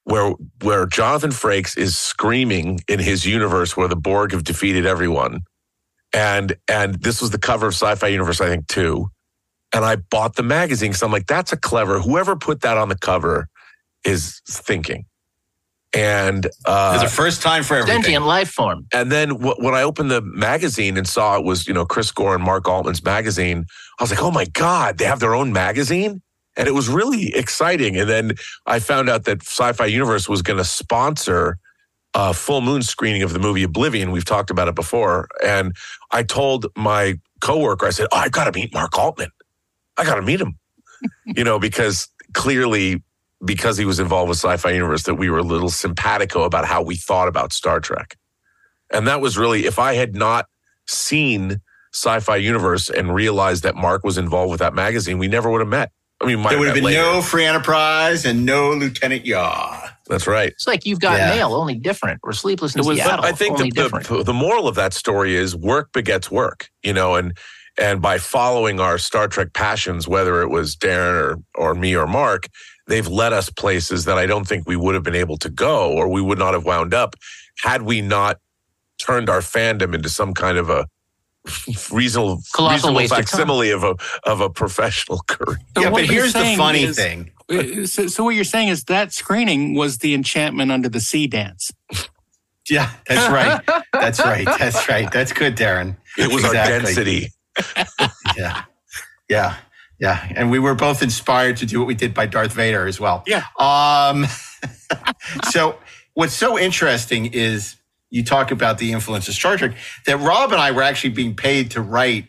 where 0.05 0.33
where 0.61 0.85
Jonathan 0.85 1.31
Frakes 1.31 1.77
is 1.77 1.97
screaming 1.97 2.79
in 2.87 2.99
his 2.99 3.25
universe 3.25 3.77
where 3.77 3.87
the 3.87 3.95
Borg 3.95 4.31
have 4.31 4.43
defeated 4.43 4.85
everyone. 4.85 5.41
And 6.13 6.55
and 6.67 6.95
this 6.95 7.21
was 7.21 7.31
the 7.31 7.39
cover 7.39 7.67
of 7.67 7.73
Sci-Fi 7.73 8.07
Universe, 8.07 8.41
I 8.41 8.47
think, 8.47 8.67
too. 8.67 9.09
And 9.73 9.83
I 9.83 9.95
bought 9.95 10.35
the 10.35 10.43
magazine 10.43 10.91
because 10.91 11.01
I'm 11.01 11.11
like, 11.11 11.25
that's 11.25 11.51
a 11.51 11.57
clever. 11.57 11.99
Whoever 11.99 12.35
put 12.35 12.61
that 12.61 12.77
on 12.77 12.89
the 12.89 12.97
cover 12.97 13.47
is 14.05 14.41
thinking. 14.47 15.05
And 15.95 16.47
uh, 16.65 16.97
There's 16.97 17.11
a 17.11 17.15
first 17.15 17.41
time 17.43 17.63
for 17.63 17.75
everything. 17.75 18.01
Sentient 18.01 18.25
life 18.25 18.49
form. 18.49 18.87
and 18.93 19.11
then 19.11 19.29
wh- 19.29 19.59
when 19.59 19.75
I 19.75 19.83
opened 19.83 20.09
the 20.09 20.21
magazine 20.21 20.97
and 20.97 21.07
saw 21.07 21.37
it 21.37 21.43
was, 21.45 21.67
you 21.67 21.73
know, 21.73 21.85
Chris 21.85 22.11
Gore 22.11 22.33
and 22.35 22.43
Mark 22.43 22.67
Altman's 22.67 23.03
magazine, 23.03 23.65
I 23.99 24.03
was 24.03 24.09
like, 24.09 24.21
oh 24.21 24.31
my 24.31 24.45
God, 24.45 24.97
they 24.97 25.05
have 25.05 25.19
their 25.19 25.35
own 25.35 25.53
magazine? 25.53 26.21
And 26.55 26.67
it 26.67 26.71
was 26.73 26.87
really 26.87 27.33
exciting. 27.35 27.97
And 27.97 28.09
then 28.09 28.33
I 28.65 28.79
found 28.79 29.09
out 29.09 29.25
that 29.25 29.41
Sci 29.41 29.73
Fi 29.73 29.85
Universe 29.85 30.29
was 30.29 30.41
going 30.41 30.57
to 30.57 30.63
sponsor 30.63 31.57
a 32.13 32.33
full 32.33 32.61
moon 32.61 32.83
screening 32.83 33.23
of 33.23 33.33
the 33.33 33.39
movie 33.39 33.63
Oblivion. 33.63 34.11
We've 34.11 34.25
talked 34.25 34.51
about 34.51 34.67
it 34.67 34.75
before. 34.75 35.27
And 35.43 35.75
I 36.11 36.23
told 36.23 36.67
my 36.75 37.19
coworker, 37.41 37.87
I 37.87 37.89
said, 37.89 38.07
oh, 38.11 38.17
I 38.17 38.29
got 38.29 38.45
to 38.45 38.51
meet 38.51 38.73
Mark 38.73 38.97
Altman. 38.97 39.29
I 39.97 40.03
got 40.03 40.15
to 40.15 40.21
meet 40.21 40.39
him, 40.39 40.57
you 41.25 41.43
know, 41.43 41.59
because 41.59 42.07
clearly, 42.33 43.03
because 43.43 43.77
he 43.77 43.85
was 43.85 43.99
involved 43.99 44.29
with 44.29 44.37
Sci 44.37 44.57
Fi 44.57 44.71
Universe, 44.71 45.03
that 45.03 45.15
we 45.15 45.29
were 45.29 45.39
a 45.39 45.43
little 45.43 45.69
simpatico 45.69 46.43
about 46.43 46.65
how 46.65 46.81
we 46.81 46.95
thought 46.95 47.27
about 47.27 47.51
Star 47.51 47.79
Trek. 47.79 48.15
And 48.91 49.07
that 49.07 49.21
was 49.21 49.37
really, 49.37 49.65
if 49.65 49.79
I 49.79 49.95
had 49.95 50.15
not 50.15 50.45
seen 50.87 51.61
Sci 51.93 52.19
Fi 52.19 52.35
Universe 52.37 52.89
and 52.89 53.13
realized 53.13 53.63
that 53.63 53.75
Mark 53.75 54.03
was 54.03 54.17
involved 54.17 54.51
with 54.51 54.59
that 54.59 54.73
magazine, 54.73 55.17
we 55.17 55.27
never 55.27 55.49
would 55.49 55.61
have 55.61 55.67
met. 55.67 55.91
I 56.23 56.27
mean, 56.27 56.41
There 56.43 56.57
would 56.57 56.67
have 56.67 56.75
been 56.75 56.83
later. 56.85 57.01
no 57.01 57.21
free 57.21 57.45
enterprise 57.45 58.25
and 58.25 58.45
no 58.45 58.71
Lieutenant 58.71 59.25
Yaw. 59.25 59.89
That's 60.07 60.27
right. 60.27 60.49
It's 60.49 60.67
like 60.67 60.85
you've 60.85 60.99
got 60.99 61.17
Yeah. 61.17 61.29
mail, 61.35 61.53
only 61.53 61.75
different, 61.75 62.19
or 62.23 62.33
sleepless 62.33 62.75
in 62.75 62.81
It 62.81 62.85
was, 62.85 62.97
Seattle, 62.97 63.25
I 63.25 63.31
think 63.31 63.53
only 63.57 63.69
the, 63.69 63.75
different. 63.83 64.07
the 64.07 64.23
the 64.23 64.33
moral 64.33 64.67
of 64.67 64.75
that 64.75 64.93
story 64.93 65.35
is 65.35 65.55
work 65.55 65.91
begets 65.93 66.29
work, 66.31 66.69
you 66.83 66.93
know, 66.93 67.15
and 67.15 67.37
and 67.77 68.01
by 68.01 68.17
following 68.19 68.79
our 68.79 68.97
Star 68.97 69.27
Trek 69.27 69.53
passions, 69.53 70.07
whether 70.07 70.41
it 70.41 70.49
was 70.49 70.75
Daren 70.75 71.15
or 71.15 71.37
or 71.55 71.75
me 71.75 71.95
or 71.95 72.05
Mark, 72.07 72.47
they've 72.87 73.07
led 73.07 73.33
us 73.33 73.49
places 73.49 74.05
that 74.05 74.17
I 74.17 74.25
don't 74.25 74.47
think 74.47 74.67
we 74.67 74.75
would 74.75 74.93
have 74.95 75.03
been 75.03 75.15
able 75.15 75.37
to 75.37 75.49
go, 75.49 75.91
or 75.91 76.07
we 76.09 76.21
would 76.21 76.37
not 76.39 76.53
have 76.53 76.65
wound 76.65 76.93
up 76.93 77.15
had 77.63 77.83
we 77.83 78.01
not 78.01 78.39
turned 79.01 79.29
our 79.29 79.39
fandom 79.41 79.93
into 79.95 80.09
some 80.09 80.33
kind 80.33 80.57
of 80.57 80.69
a 80.69 80.85
reasonable, 81.91 82.41
Colossal 82.53 82.73
reasonable 82.93 82.97
waste 82.97 83.11
of 83.13 83.17
facsimile 83.19 83.71
of 83.71 83.83
a 83.83 83.95
of 84.25 84.41
a 84.41 84.49
professional 84.49 85.19
career. 85.27 85.57
So 85.75 85.83
yeah, 85.83 85.89
but 85.89 86.05
here's 86.05 86.33
the 86.33 86.55
funny 86.57 86.83
is- 86.83 86.95
thing. 86.97 87.31
Uh, 87.51 87.85
So, 87.85 88.07
so 88.07 88.23
what 88.23 88.35
you're 88.35 88.43
saying 88.45 88.69
is 88.69 88.85
that 88.85 89.11
screening 89.13 89.73
was 89.75 89.97
the 89.97 90.13
enchantment 90.13 90.71
under 90.71 90.87
the 90.89 91.01
sea 91.01 91.27
dance. 91.27 91.71
Yeah, 92.69 92.89
that's 93.07 93.29
right. 93.29 93.61
That's 93.91 94.19
right. 94.21 94.45
That's 94.45 94.87
right. 94.87 95.11
That's 95.11 95.33
good, 95.33 95.57
Daren. 95.57 95.97
It 96.17 96.31
was 96.31 96.45
our 96.45 96.51
Exactly. 96.51 96.93
density. 96.95 97.27
Yeah. 98.37 98.63
Yeah. 99.29 99.55
Yeah. 99.99 100.27
And 100.35 100.49
we 100.49 100.59
were 100.59 100.73
both 100.75 101.03
inspired 101.03 101.57
to 101.57 101.65
do 101.65 101.79
what 101.79 101.87
we 101.87 101.93
did 101.95 102.13
by 102.13 102.25
Darth 102.25 102.53
Vader 102.53 102.87
as 102.87 102.99
well. 102.99 103.23
Yeah. 103.27 103.43
Um, 103.59 104.25
so 105.51 105.77
what's 106.13 106.33
so 106.33 106.57
interesting 106.57 107.27
is 107.27 107.75
you 108.13 108.23
talk 108.23 108.51
about 108.51 108.77
the 108.79 108.93
influence 108.93 109.27
of 109.27 109.35
Star 109.35 109.57
Trek 109.57 109.75
that 110.07 110.17
Rob 110.19 110.53
and 110.53 110.61
I 110.61 110.71
were 110.71 110.83
actually 110.83 111.11
being 111.11 111.35
paid 111.35 111.71
to 111.71 111.81
write 111.81 112.27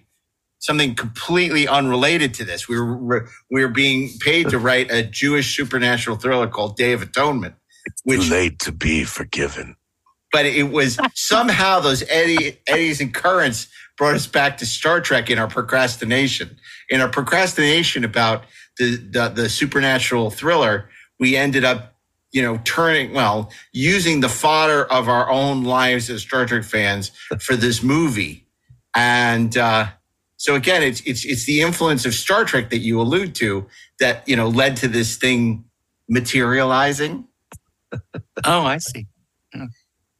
something 0.60 0.94
completely 0.96 1.68
unrelated 1.68 2.34
to 2.34 2.44
this. 2.44 2.68
We 2.68 2.80
were 2.80 3.28
we 3.50 3.62
were 3.62 3.68
being 3.72 4.10
paid 4.20 4.50
to 4.50 4.58
write 4.58 4.90
a 4.90 5.04
Jewish 5.04 5.56
supernatural 5.56 6.16
thriller 6.18 6.48
called 6.48 6.76
Day 6.76 6.92
of 6.94 7.02
Atonement, 7.02 7.56
which 8.04 8.30
Late 8.30 8.58
to 8.60 8.72
be 8.72 9.04
forgiven. 9.04 9.76
but 10.32 10.46
it 10.46 10.70
was 10.72 10.98
somehow 11.14 11.80
those 11.80 12.02
eddy, 12.10 12.58
eddies 12.66 13.00
and 13.00 13.14
currents 13.14 13.68
brought 13.98 14.14
us 14.16 14.26
back 14.26 14.58
to 14.58 14.66
Star 14.66 15.00
Trek 15.02 15.30
in 15.30 15.38
our 15.38 15.48
procrastination. 15.48 16.56
In 16.90 17.00
our 17.02 17.08
procrastination 17.10 18.04
about 18.04 18.44
the, 18.78 18.96
the, 18.96 19.28
the 19.28 19.48
supernatural 19.50 20.30
thriller, 20.30 20.90
we 21.20 21.36
ended 21.36 21.64
up, 21.64 21.93
you 22.34 22.42
know, 22.42 22.60
turning, 22.64 23.12
well, 23.12 23.48
using 23.72 24.18
the 24.20 24.28
fodder 24.28 24.84
of 24.86 25.08
our 25.08 25.30
own 25.30 25.62
lives 25.62 26.10
as 26.10 26.22
Star 26.22 26.44
Trek 26.44 26.64
fans 26.64 27.12
for 27.40 27.54
this 27.54 27.80
movie. 27.80 28.44
And, 28.94 29.56
uh, 29.56 29.86
so 30.36 30.56
again, 30.56 30.82
it's, 30.82 31.00
it's, 31.02 31.24
it's 31.24 31.46
the 31.46 31.62
influence 31.62 32.04
of 32.04 32.12
Star 32.12 32.44
Trek 32.44 32.70
that 32.70 32.78
you 32.78 33.00
allude 33.00 33.36
to 33.36 33.66
that, 34.00 34.28
you 34.28 34.34
know, 34.34 34.48
led 34.48 34.76
to 34.78 34.88
this 34.88 35.16
thing 35.16 35.64
materializing. 36.08 37.24
oh, 38.44 38.64
I 38.64 38.78
see. 38.78 39.06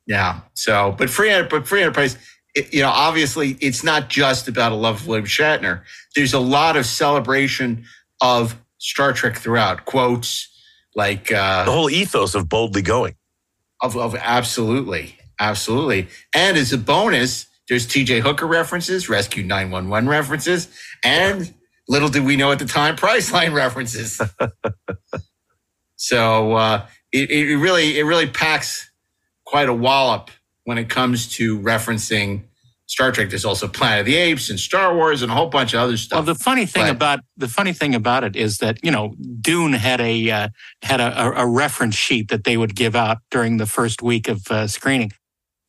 Yeah. 0.07 0.41
So, 0.55 0.95
but 0.97 1.11
free, 1.11 1.43
but 1.51 1.67
free 1.67 1.83
enterprise, 1.83 2.17
it, 2.55 2.73
you 2.73 2.83
know, 2.83 2.91
obviously 2.91 3.59
it's 3.61 3.83
not 3.83 4.09
just 4.09 4.47
about 4.47 4.71
a 4.71 4.77
love 4.77 5.01
of 5.01 5.09
William 5.09 5.27
Shatner. 5.27 5.83
There's 6.15 6.33
a 6.33 6.39
lot 6.39 6.77
of 6.77 6.87
celebration 6.87 7.85
of 8.21 8.57
Star 8.79 9.13
Trek 9.13 9.37
throughout 9.37 9.85
quotes 9.85 10.54
like, 10.95 11.33
uh, 11.33 11.65
the 11.65 11.73
whole 11.73 11.91
ethos 11.91 12.35
of 12.35 12.49
boldly 12.49 12.83
going. 12.83 13.15
of, 13.83 13.97
of 13.97 14.15
absolutely, 14.15 15.17
absolutely. 15.39 16.09
And 16.35 16.57
as 16.57 16.73
a 16.73 16.79
bonus, 16.79 17.47
there's 17.69 17.87
TJ 17.87 18.21
Hooker 18.21 18.47
references, 18.47 19.09
Rescue 19.09 19.43
911 19.43 20.09
references, 20.09 20.69
and 21.03 21.53
little 21.89 22.09
did 22.09 22.25
we 22.25 22.37
know 22.37 22.53
at 22.53 22.59
the 22.59 22.67
time, 22.67 22.97
Priceline 22.97 23.55
references. 23.55 24.21
so 25.97 26.53
uh, 26.55 26.87
it, 27.13 27.31
it 27.31 27.57
really 27.57 27.99
it 27.99 28.05
really 28.05 28.27
packs 28.27 28.91
quite 29.47 29.69
a 29.69 29.75
wallop 29.75 30.31
when 30.65 30.79
it 30.79 30.89
comes 30.89 31.29
to 31.37 31.59
referencing 31.61 32.43
Star 32.87 33.11
Trek. 33.13 33.31
There's 33.31 33.45
also 33.45 33.67
Planet 33.67 34.01
of 34.01 34.07
the 34.07 34.17
Apes 34.17 34.51
and 34.51 34.61
Star 34.61 34.95
Wars 34.95 35.23
and 35.23 35.33
a 35.33 35.35
whole 35.35 35.49
bunch 35.49 35.73
of 35.75 35.81
other 35.81 35.97
stuff. 35.97 36.19
Well, 36.19 36.35
the 36.35 36.35
funny 36.35 36.67
thing 36.67 36.85
But- 36.85 36.91
about 36.91 37.21
the 37.37 37.49
funny 37.49 37.73
thing 37.73 37.95
about 37.95 38.25
it 38.25 38.37
is 38.37 38.59
that 38.59 38.79
you 38.85 38.91
know 38.91 39.15
Dune 39.41 39.73
had 39.73 40.01
a 40.01 40.31
uh, 40.31 40.49
had 40.83 41.01
a, 41.01 41.23
a, 41.27 41.45
a 41.45 41.47
reference 41.47 41.95
sheet 41.95 42.29
that 42.29 42.45
they 42.45 42.57
would 42.57 42.75
give 42.75 42.95
out 42.95 43.19
during 43.31 43.57
the 43.57 43.67
first 43.67 44.03
week 44.03 44.29
of 44.29 44.47
uh, 44.51 44.67
screening. 44.67 45.13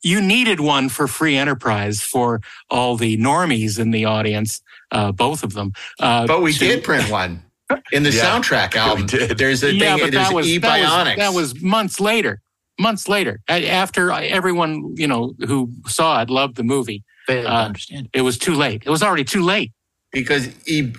You 0.04 0.22
needed 0.22 0.60
one 0.60 0.90
for 0.90 1.08
Free 1.08 1.36
Enterprise 1.36 2.02
for 2.02 2.42
all 2.70 2.96
the 2.96 3.18
normies 3.18 3.80
in 3.80 3.90
the 3.92 4.06
audience, 4.06 4.62
uh, 4.92 5.12
both 5.12 5.44
of 5.44 5.54
them. 5.54 5.72
Uh, 6.00 6.28
but 6.28 6.42
we 6.44 6.54
to- 6.54 6.60
did 6.60 6.84
print 6.84 7.10
one 7.10 7.42
in 7.92 8.04
the 8.04 8.12
Yeah. 8.12 8.24
soundtrack 8.26 8.76
album. 8.76 9.08
There's 9.08 9.64
a 9.64 9.74
yeah, 9.74 9.96
thing. 9.96 10.06
but 10.06 10.12
There's 10.12 10.28
that 10.28 10.34
was, 10.36 10.48
E 10.48 10.58
that 10.60 10.80
was 10.82 10.90
Bionics. 10.92 11.18
that 11.18 11.34
was 11.34 11.60
months 11.62 12.00
later. 12.00 12.40
Months 12.78 13.08
later, 13.08 13.40
after 13.48 14.12
everyone 14.12 14.94
you 14.98 15.08
know 15.08 15.34
who 15.48 15.72
saw 15.88 16.22
it 16.22 16.30
loved 16.30 16.56
the 16.56 16.64
movie. 16.64 17.04
Failed 17.28 17.46
to 17.46 17.52
uh, 17.54 17.66
understand. 17.66 18.10
It 18.14 18.22
was 18.22 18.38
too 18.38 18.54
late. 18.54 18.84
It 18.86 18.90
was 18.90 19.02
already 19.02 19.24
too 19.24 19.42
late. 19.42 19.72
because 20.12 20.48
e, 20.68 20.94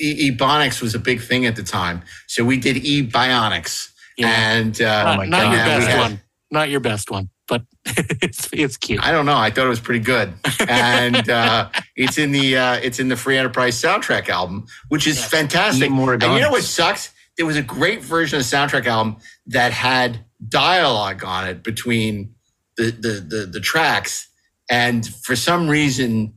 e 0.00 0.30
Ebonics 0.30 0.80
was 0.82 0.94
a 0.94 0.98
big 0.98 1.20
thing 1.20 1.46
at 1.46 1.54
the 1.56 1.62
time. 1.62 2.02
So 2.26 2.44
we 2.44 2.56
did 2.58 2.78
E 2.78 3.06
Bionics, 3.06 3.90
and 4.18 4.80
uh, 4.80 5.16
not, 5.16 5.28
not 5.28 5.52
your 5.52 5.64
best 5.64 5.86
had- 5.88 6.00
one. 6.00 6.20
Not 6.50 6.70
your 6.70 6.80
best 6.80 7.10
one, 7.10 7.28
but 7.46 7.62
it's 7.84 8.48
it's 8.54 8.78
cute. 8.78 9.04
I 9.04 9.12
don't 9.12 9.26
know. 9.26 9.36
I 9.36 9.50
thought 9.50 9.66
it 9.66 9.68
was 9.68 9.80
pretty 9.80 10.00
good, 10.00 10.32
and 10.66 11.28
uh, 11.28 11.68
it's 11.96 12.16
in 12.16 12.32
the 12.32 12.56
uh, 12.56 12.74
it's 12.76 12.98
in 12.98 13.08
the 13.08 13.16
Free 13.16 13.36
Enterprise 13.36 13.80
soundtrack 13.80 14.30
album, 14.30 14.66
which 14.88 15.06
is 15.06 15.22
fantastic. 15.22 15.84
Eat 15.84 15.92
more 15.92 16.14
and 16.14 16.22
you 16.22 16.40
know 16.40 16.50
what 16.50 16.62
sucks? 16.62 17.12
There 17.36 17.44
was 17.44 17.56
a 17.58 17.62
great 17.62 18.02
version 18.02 18.38
of 18.40 18.50
the 18.50 18.56
soundtrack 18.56 18.86
album 18.86 19.18
that 19.46 19.72
had 19.72 20.24
dialogue 20.46 21.24
on 21.24 21.48
it 21.48 21.62
between 21.62 22.34
the 22.76 22.90
the 22.90 23.20
the, 23.20 23.46
the 23.46 23.60
tracks, 23.60 24.28
and 24.70 25.06
for 25.06 25.36
some 25.36 25.68
reason, 25.68 26.34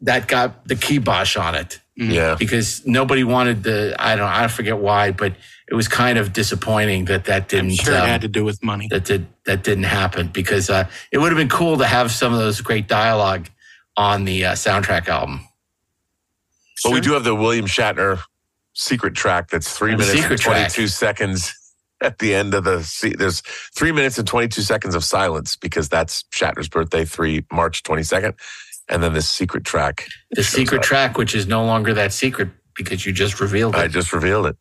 that 0.00 0.28
got 0.28 0.66
the 0.66 0.76
kibosh 0.76 1.36
on 1.36 1.54
it. 1.54 1.80
Yeah. 2.00 2.36
because 2.38 2.86
nobody 2.86 3.24
wanted 3.24 3.64
the 3.64 3.96
I 3.98 4.14
don't 4.14 4.28
I 4.28 4.46
forget 4.46 4.78
why, 4.78 5.10
but 5.10 5.34
it 5.68 5.74
was 5.74 5.88
kind 5.88 6.16
of 6.16 6.32
disappointing 6.32 7.06
that 7.06 7.24
that 7.24 7.48
didn't. 7.48 7.72
Sure, 7.72 7.94
it 7.94 7.98
um, 8.00 8.06
had 8.06 8.20
to 8.20 8.28
do 8.28 8.44
with 8.44 8.62
money. 8.62 8.86
that 8.90 9.04
did 9.04 9.26
that 9.46 9.64
didn't 9.64 9.84
happen 9.84 10.28
because 10.28 10.70
uh, 10.70 10.88
it 11.10 11.18
would 11.18 11.32
have 11.32 11.36
been 11.36 11.48
cool 11.48 11.76
to 11.78 11.86
have 11.86 12.12
some 12.12 12.32
of 12.32 12.38
those 12.38 12.60
great 12.60 12.86
dialogue 12.86 13.48
on 13.96 14.24
the 14.24 14.44
uh, 14.44 14.52
soundtrack 14.52 15.08
album. 15.08 15.40
But 16.84 16.92
we 16.92 17.00
do 17.00 17.14
have 17.14 17.24
the 17.24 17.34
William 17.34 17.66
Shatner 17.66 18.20
secret 18.74 19.14
track 19.16 19.50
that's 19.50 19.76
three 19.76 19.96
The 19.96 19.98
minutes 19.98 20.24
and 20.24 20.40
22 20.40 20.86
seconds 20.86 21.57
at 22.00 22.18
the 22.18 22.34
end 22.34 22.54
of 22.54 22.64
the 22.64 22.82
se- 22.82 23.14
there's 23.18 23.40
three 23.76 23.92
minutes 23.92 24.18
and 24.18 24.26
22 24.26 24.62
seconds 24.62 24.94
of 24.94 25.04
silence 25.04 25.56
because 25.56 25.88
that's 25.88 26.24
Shatner's 26.32 26.68
birthday, 26.68 27.04
three 27.04 27.44
March 27.52 27.82
22nd. 27.82 28.34
And 28.90 29.02
then 29.02 29.12
this 29.12 29.28
secret 29.28 29.64
track. 29.64 30.06
The 30.30 30.42
secret 30.42 30.78
up. 30.78 30.84
track, 30.84 31.18
which 31.18 31.34
is 31.34 31.46
no 31.46 31.64
longer 31.64 31.92
that 31.94 32.12
secret 32.12 32.48
because 32.74 33.04
you 33.04 33.12
just 33.12 33.40
revealed 33.40 33.74
it. 33.74 33.78
I 33.78 33.88
just 33.88 34.12
revealed 34.12 34.46
it. 34.46 34.56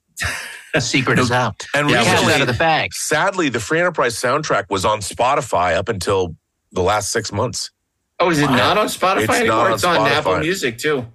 The 0.74 0.82
secret 0.82 1.18
is 1.18 1.32
out. 1.32 1.66
And 1.74 1.90
Yeah, 1.90 2.04
Cat's 2.04 2.10
recently, 2.12 2.34
out 2.34 2.42
of 2.42 2.48
the 2.48 2.54
bag. 2.54 2.94
sadly, 2.94 3.48
the 3.50 3.60
Free 3.62 3.80
Enterprise 3.80 4.16
soundtrack 4.20 4.66
was 4.70 4.84
on 4.84 5.00
Spotify 5.00 5.76
up 5.76 5.88
until 5.88 6.36
the 6.74 6.82
last 6.82 7.12
six 7.12 7.32
months. 7.32 7.72
oh, 8.20 8.30
is 8.32 8.40
it 8.40 8.50
Wow. 8.50 8.56
not 8.58 8.78
on 8.80 8.88
Spotify 8.88 9.20
It's 9.20 9.28
not 9.30 9.38
anymore? 9.40 9.60
on 9.68 9.74
it's 9.74 9.84
on 9.86 10.08
Apple 10.08 10.40
Music 10.40 10.78
too. 10.78 11.06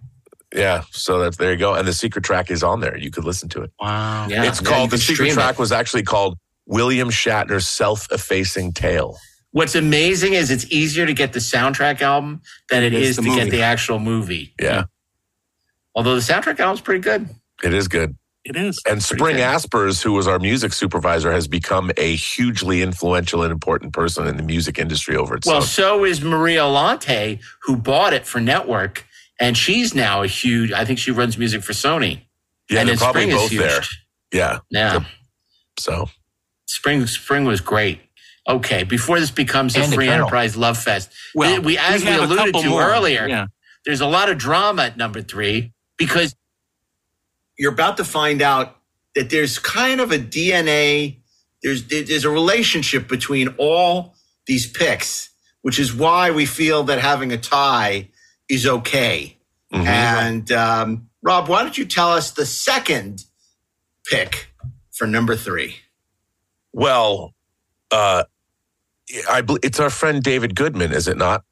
Yeah, 0.55 0.83
so 0.91 1.19
that's 1.19 1.37
there 1.37 1.53
you 1.53 1.59
go. 1.59 1.74
And 1.74 1.87
the 1.89 1.93
secret 1.93 2.24
track 2.24 2.51
is 2.51 2.62
on 2.62 2.81
there. 2.81 2.97
You 2.97 3.11
could 3.11 3.24
listen 3.24 3.49
to 3.51 3.62
it. 3.62 3.73
Wow. 3.81 4.27
Yeah, 4.29 4.45
it's 4.45 4.61
yeah, 4.61 4.69
called 4.69 4.91
the 4.91 4.99
secret 4.99 5.33
track 5.33 5.55
it. 5.55 5.59
was 5.59 5.73
actually 5.73 6.03
called 6.03 6.39
William 6.66 7.09
Shatner's 7.11 7.66
self-effacing 7.66 8.73
tale. 8.73 9.19
What's 9.53 9.74
amazing 9.74 10.35
is 10.35 10.51
it's 10.51 10.65
easier 10.70 11.05
to 11.07 11.12
get 11.15 11.33
the 11.33 11.39
soundtrack 11.39 12.01
album 12.01 12.41
than 12.70 12.83
it 12.83 12.95
It 12.95 13.03
is 13.03 13.11
is 13.11 13.16
the 13.16 13.23
to 13.23 13.37
get 13.37 13.51
the 13.51 13.62
actual 13.62 13.99
movie. 13.99 14.55
Yeah, 14.61 14.85
Although 15.95 16.15
the 16.15 16.20
soundtrack 16.20 16.59
album's 16.59 16.81
pretty 16.81 17.01
good. 17.01 17.29
it 17.62 17.74
is 17.74 17.89
good. 17.89 18.16
It 18.45 18.57
is. 18.57 18.81
And 18.89 19.03
Spring 19.03 19.37
good. 19.37 19.43
Aspers, 19.43 20.03
who 20.03 20.12
was 20.12 20.27
our 20.27 20.39
music 20.39 20.73
supervisor, 20.73 21.31
has 21.31 21.47
become 21.47 21.93
a 21.97 22.16
hugely 22.16 22.83
influential 22.83 23.43
and 23.43 23.53
important 23.53 23.93
person 23.93 24.27
in 24.27 24.37
the 24.37 24.43
music 24.43 24.79
industry 24.79 25.16
over 25.16 25.37
at 25.37 25.45
Well, 25.47 25.62
so 25.62 26.05
is 26.05 26.23
Maria 26.23 26.66
Lante, 26.66 27.39
who 27.62 27.77
bought 27.77 28.12
it 28.12 28.27
for 28.27 28.41
Network, 28.41 29.07
and 29.43 29.56
she's 29.56 29.94
now 29.94 30.23
a 30.23 30.27
huge. 30.27 30.73
I 30.73 30.85
think 30.86 30.98
she 30.98 31.10
runs 31.10 31.36
music 31.36 31.62
for 31.62 31.73
Sony. 31.74 32.23
Yeah, 32.70 32.81
and 32.81 32.89
they're 32.89 32.97
then 32.97 32.98
probably 32.98 33.23
Spring 33.23 33.28
is 33.36 33.43
both 33.43 33.51
huge. 33.51 33.60
there. 33.62 33.82
Yeah, 34.32 34.59
Yeah, 34.70 35.05
so 35.78 36.09
Spring 36.66 37.06
Spring 37.06 37.44
was 37.44 37.60
great. 37.60 38.01
Okay, 38.48 38.82
before 38.85 39.20
this 39.20 39.31
becomes 39.31 39.77
a 39.77 39.82
And 39.82 39.93
the 39.93 39.97
free 39.97 40.06
Colonel. 40.06 40.23
enterprise 40.23 40.56
love 40.56 40.78
fest, 40.78 41.10
Well, 41.35 41.60
we 41.60 41.77
as 41.78 42.02
we, 42.02 42.09
have 42.10 42.23
a 42.23 42.24
alluded 42.35 42.55
to 42.55 42.69
more. 42.70 42.82
earlier, 42.82 43.28
Yeah. 43.28 43.47
there's 43.85 44.01
a 44.01 44.06
lot 44.06 44.28
of 44.31 44.39
drama 44.39 44.85
at 44.85 44.97
number 44.97 45.20
three 45.23 45.73
because 45.98 46.35
you're 47.59 47.73
about 47.73 47.98
to 47.98 48.05
find 48.05 48.43
out 48.43 48.78
that 49.14 49.31
there's 49.31 49.59
kind 49.59 50.01
of 50.01 50.10
a 50.12 50.19
DNA. 50.19 51.19
There's 51.62 51.85
there's 51.85 52.24
a 52.24 52.31
relationship 52.31 53.06
between 53.09 53.48
all 53.59 54.14
these 54.47 54.66
picks, 54.66 55.28
which 55.62 55.78
is 55.78 55.93
why 55.94 56.31
we 56.31 56.47
feel 56.47 56.82
that 56.85 56.98
having 57.01 57.32
a 57.32 57.39
tie 57.39 58.09
is 58.53 58.66
okay. 58.66 59.37
mhm. 59.73 59.87
And 59.87 60.53
um, 60.53 61.09
Rob, 61.23 61.49
why 61.49 61.62
don't 61.62 61.77
you 61.79 61.87
tell 61.87 62.12
us 62.12 62.31
the 62.33 62.47
second 62.47 63.24
pick 64.07 64.49
for 64.93 65.07
number 65.07 65.37
three? 65.37 65.77
well, 66.74 67.35
uh, 67.91 68.24
I 69.31 69.43
bel 69.43 69.59
it's 69.62 69.79
our 69.81 69.91
friend 69.91 70.23
David 70.23 70.55
Goodman, 70.55 70.93
is 70.93 71.09
it 71.09 71.16
not? 71.19 71.45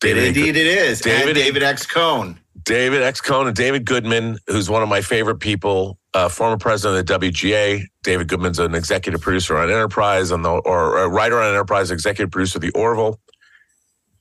David, 0.00 0.24
Indeed, 0.28 0.56
it 0.56 0.66
is. 0.66 1.00
David- 1.00 1.28
and 1.28 1.34
David 1.36 1.62
X. 1.62 1.86
Cohen. 1.86 2.38
David 2.64 3.02
X. 3.02 3.20
Cohen 3.22 3.46
and 3.48 3.56
David 3.56 3.84
Goodman, 3.86 4.38
who's 4.48 4.68
one 4.68 4.82
of 4.82 4.88
my 4.88 5.00
favorite 5.00 5.40
people, 5.40 5.98
uh, 6.14 6.28
former 6.28 6.58
president 6.58 7.00
of 7.10 7.20
the 7.20 7.28
WGA. 7.30 7.82
David 8.02 8.28
Goodman's 8.28 8.58
an 8.58 8.74
executive 8.74 9.20
producer 9.22 9.56
on 9.56 9.70
Enterprise, 9.70 10.30
on 10.30 10.42
the, 10.42 10.50
or 10.50 10.98
a 10.98 11.08
writer 11.08 11.40
on 11.40 11.50
Enterprise, 11.50 11.90
executive 11.90 12.30
producer 12.30 12.58
of 12.58 12.62
the 12.62 12.70
Orville. 12.72 13.18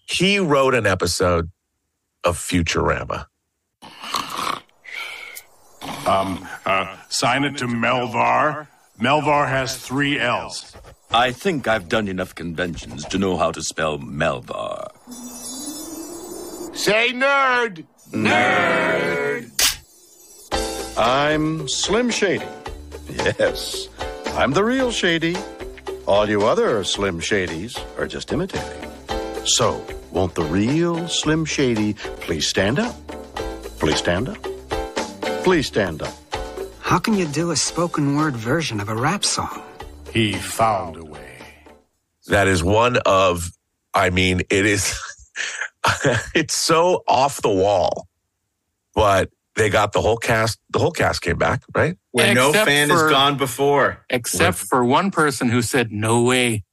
He 0.09 0.39
wrote 0.39 0.73
an 0.73 0.87
episode 0.87 1.51
of 2.23 2.37
Futurama. 2.37 3.27
Um, 6.05 6.47
uh, 6.65 6.95
sign 7.09 7.43
it 7.43 7.57
to 7.57 7.65
Melllvar. 7.67 8.67
Melllvar 8.99 9.47
has 9.47 9.77
three 9.77 10.19
L's. 10.19 10.75
I 11.11 11.31
think 11.31 11.67
I've 11.67 11.87
done 11.87 12.07
enough 12.07 12.35
conventions 12.35 13.05
to 13.05 13.17
know 13.17 13.37
how 13.37 13.51
to 13.51 13.61
spell 13.61 13.97
Melllvar. 13.99 14.87
Say 16.75 17.11
nerd. 17.13 17.85
Nerd. 18.11 19.51
I'm 20.97 21.67
Slim 21.67 22.09
Shady. 22.09 22.45
Yes, 23.09 23.87
I'm 24.35 24.51
the 24.51 24.63
real 24.63 24.91
Shady. 24.91 25.35
All 26.07 26.29
you 26.29 26.45
other 26.45 26.83
Slim 26.83 27.19
Shadys 27.19 27.77
are 27.99 28.07
just 28.07 28.31
imitating. 28.31 28.91
So, 29.45 29.85
won't 30.11 30.35
the 30.35 30.43
real 30.43 31.07
Slim 31.07 31.45
Shady 31.45 31.93
please 32.21 32.47
stand 32.47 32.79
up? 32.79 32.95
Please 33.79 33.97
stand 33.97 34.29
up. 34.29 34.37
Please 35.43 35.67
stand 35.67 36.01
up. 36.01 36.13
How 36.81 36.99
can 36.99 37.13
you 37.13 37.27
do 37.27 37.51
a 37.51 37.55
spoken 37.55 38.15
word 38.15 38.35
version 38.35 38.79
of 38.79 38.89
a 38.89 38.95
rap 38.95 39.23
song? 39.25 39.61
He 40.13 40.33
found 40.33 40.95
a 40.97 41.03
way. 41.05 41.37
That 42.27 42.47
is 42.47 42.63
one 42.63 42.97
of, 43.05 43.49
I 43.93 44.09
mean, 44.09 44.41
it 44.49 44.65
is, 44.65 44.97
it's 46.33 46.53
so 46.53 47.03
off 47.07 47.41
the 47.41 47.49
wall, 47.49 48.07
but 48.95 49.29
they 49.55 49.69
got 49.69 49.91
the 49.91 50.01
whole 50.01 50.17
cast, 50.17 50.59
the 50.69 50.79
whole 50.79 50.91
cast 50.91 51.21
came 51.21 51.37
back, 51.37 51.61
right? 51.75 51.97
Where 52.11 52.33
no 52.33 52.51
fan 52.53 52.87
for- 52.89 52.95
has 52.95 53.11
gone 53.11 53.37
before. 53.37 54.05
Except 54.09 54.57
for 54.57 54.83
one 54.83 55.11
person 55.11 55.49
who 55.49 55.61
said, 55.61 55.91
no 55.91 56.23
way. 56.23 56.63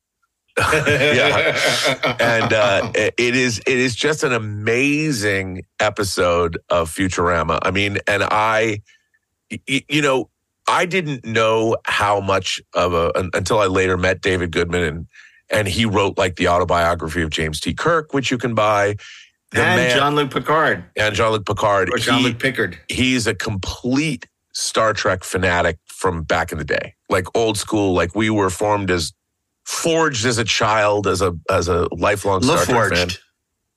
Yeah, 0.58 2.16
and 2.20 2.52
uh, 2.52 2.92
it 2.94 3.34
is 3.34 3.58
it 3.58 3.78
is 3.78 3.96
just 3.96 4.22
an 4.22 4.32
amazing 4.32 5.64
episode 5.80 6.58
of 6.70 6.90
Futurama. 6.90 7.58
I 7.62 7.70
mean, 7.70 7.98
and 8.06 8.22
I, 8.22 8.82
you 9.66 10.00
know, 10.00 10.30
I 10.68 10.86
didn't 10.86 11.24
know 11.24 11.76
how 11.86 12.20
much 12.20 12.60
of 12.72 12.94
a 12.94 13.12
until 13.34 13.58
I 13.58 13.66
later 13.66 13.96
met 13.96 14.20
David 14.20 14.52
Goodman 14.52 14.82
and 14.84 15.06
and 15.50 15.68
he 15.68 15.84
wrote 15.84 16.16
like 16.18 16.36
the 16.36 16.48
autobiography 16.48 17.22
of 17.22 17.30
James 17.30 17.60
T. 17.60 17.74
Kirk, 17.74 18.14
which 18.14 18.30
you 18.30 18.38
can 18.38 18.54
buy. 18.54 18.96
The 19.50 19.62
and 19.62 19.80
man- 19.80 19.96
Jean-Luc 19.96 20.32
Picard. 20.32 20.84
and 20.96 21.14
Jean-Luc 21.14 21.46
Picard. 21.46 21.88
Or 21.90 21.98
Jean-Luc 21.98 22.38
Pickard. 22.40 22.78
He's 22.88 23.26
a 23.26 23.34
complete 23.34 24.26
Star 24.52 24.92
Trek 24.92 25.22
fanatic 25.22 25.78
from 25.86 26.22
back 26.22 26.50
in 26.50 26.58
the 26.58 26.64
day, 26.64 26.94
like 27.08 27.26
old 27.36 27.56
school. 27.56 27.92
Like 27.92 28.14
we 28.14 28.30
were 28.30 28.50
formed 28.50 28.90
as 28.90 29.12
forged 29.64 30.26
as 30.26 30.38
a 30.38 30.44
child, 30.44 31.06
as 31.06 31.22
a 31.22 31.36
as 31.50 31.68
a 31.68 31.88
lifelong 31.92 32.42
Star 32.42 32.64
Trek 32.64 32.92
fan. 32.92 33.08
LaForged. 33.08 33.18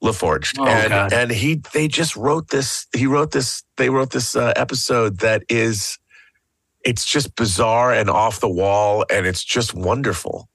LaForged, 0.04 0.60
Oh, 0.60 0.66
and 0.68 0.90
God. 0.90 1.14
and 1.14 1.32
he 1.32 1.62
they 1.74 1.88
just 1.88 2.16
wrote 2.16 2.50
this. 2.50 2.86
He 2.96 3.08
wrote 3.08 3.32
this. 3.32 3.64
They 3.78 3.90
wrote 3.90 4.12
this 4.12 4.36
uh, 4.36 4.54
episode 4.56 5.20
that 5.20 5.44
is, 5.50 5.98
it's 6.86 7.06
just 7.06 7.36
bizarre 7.36 7.92
and 7.94 8.10
off 8.10 8.40
the 8.40 8.50
wall, 8.50 9.06
and 9.12 9.26
it's 9.26 9.44
just 9.44 9.74
wonderful. 9.74 10.50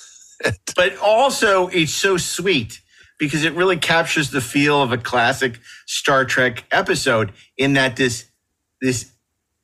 but 0.76 0.96
also 0.98 1.68
it's 1.68 1.92
so 1.94 2.16
sweet 2.16 2.80
because 3.18 3.44
it 3.44 3.52
really 3.54 3.76
captures 3.76 4.30
the 4.30 4.40
feel 4.40 4.82
of 4.82 4.92
a 4.92 4.98
classic 4.98 5.58
Star 5.86 6.24
Trek 6.24 6.64
episode 6.72 7.32
in 7.56 7.74
that 7.74 7.96
this 7.96 8.26
this 8.80 9.12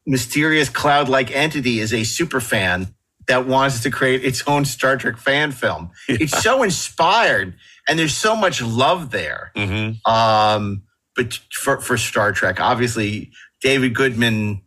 mysterious 0.07 0.69
cloud-like 0.69 1.35
entity 1.35 1.81
is 1.81 1.93
a 1.95 2.05
super 2.05 2.41
fan 2.41 2.94
that 3.29 3.47
wants 3.47 3.83
to 3.83 3.91
create 3.91 4.25
its 4.25 4.43
own 4.47 4.65
Star 4.65 4.97
Trek 4.97 5.17
fan 5.17 5.53
film. 5.53 5.91
It's 6.09 6.43
so 6.43 6.63
inspired 6.63 7.55
and 7.89 7.99
there's 7.99 8.17
so 8.17 8.35
much 8.35 8.63
love 8.63 9.11
there. 9.11 9.53
Mm-hmm. 9.57 10.11
Um, 10.11 10.83
but 11.17 11.39
for, 11.53 11.81
for 11.81 11.97
Star 11.97 12.33
Trek, 12.33 12.61
obviously 12.61 13.31
David 13.63 13.95
Goodman, 13.95 14.63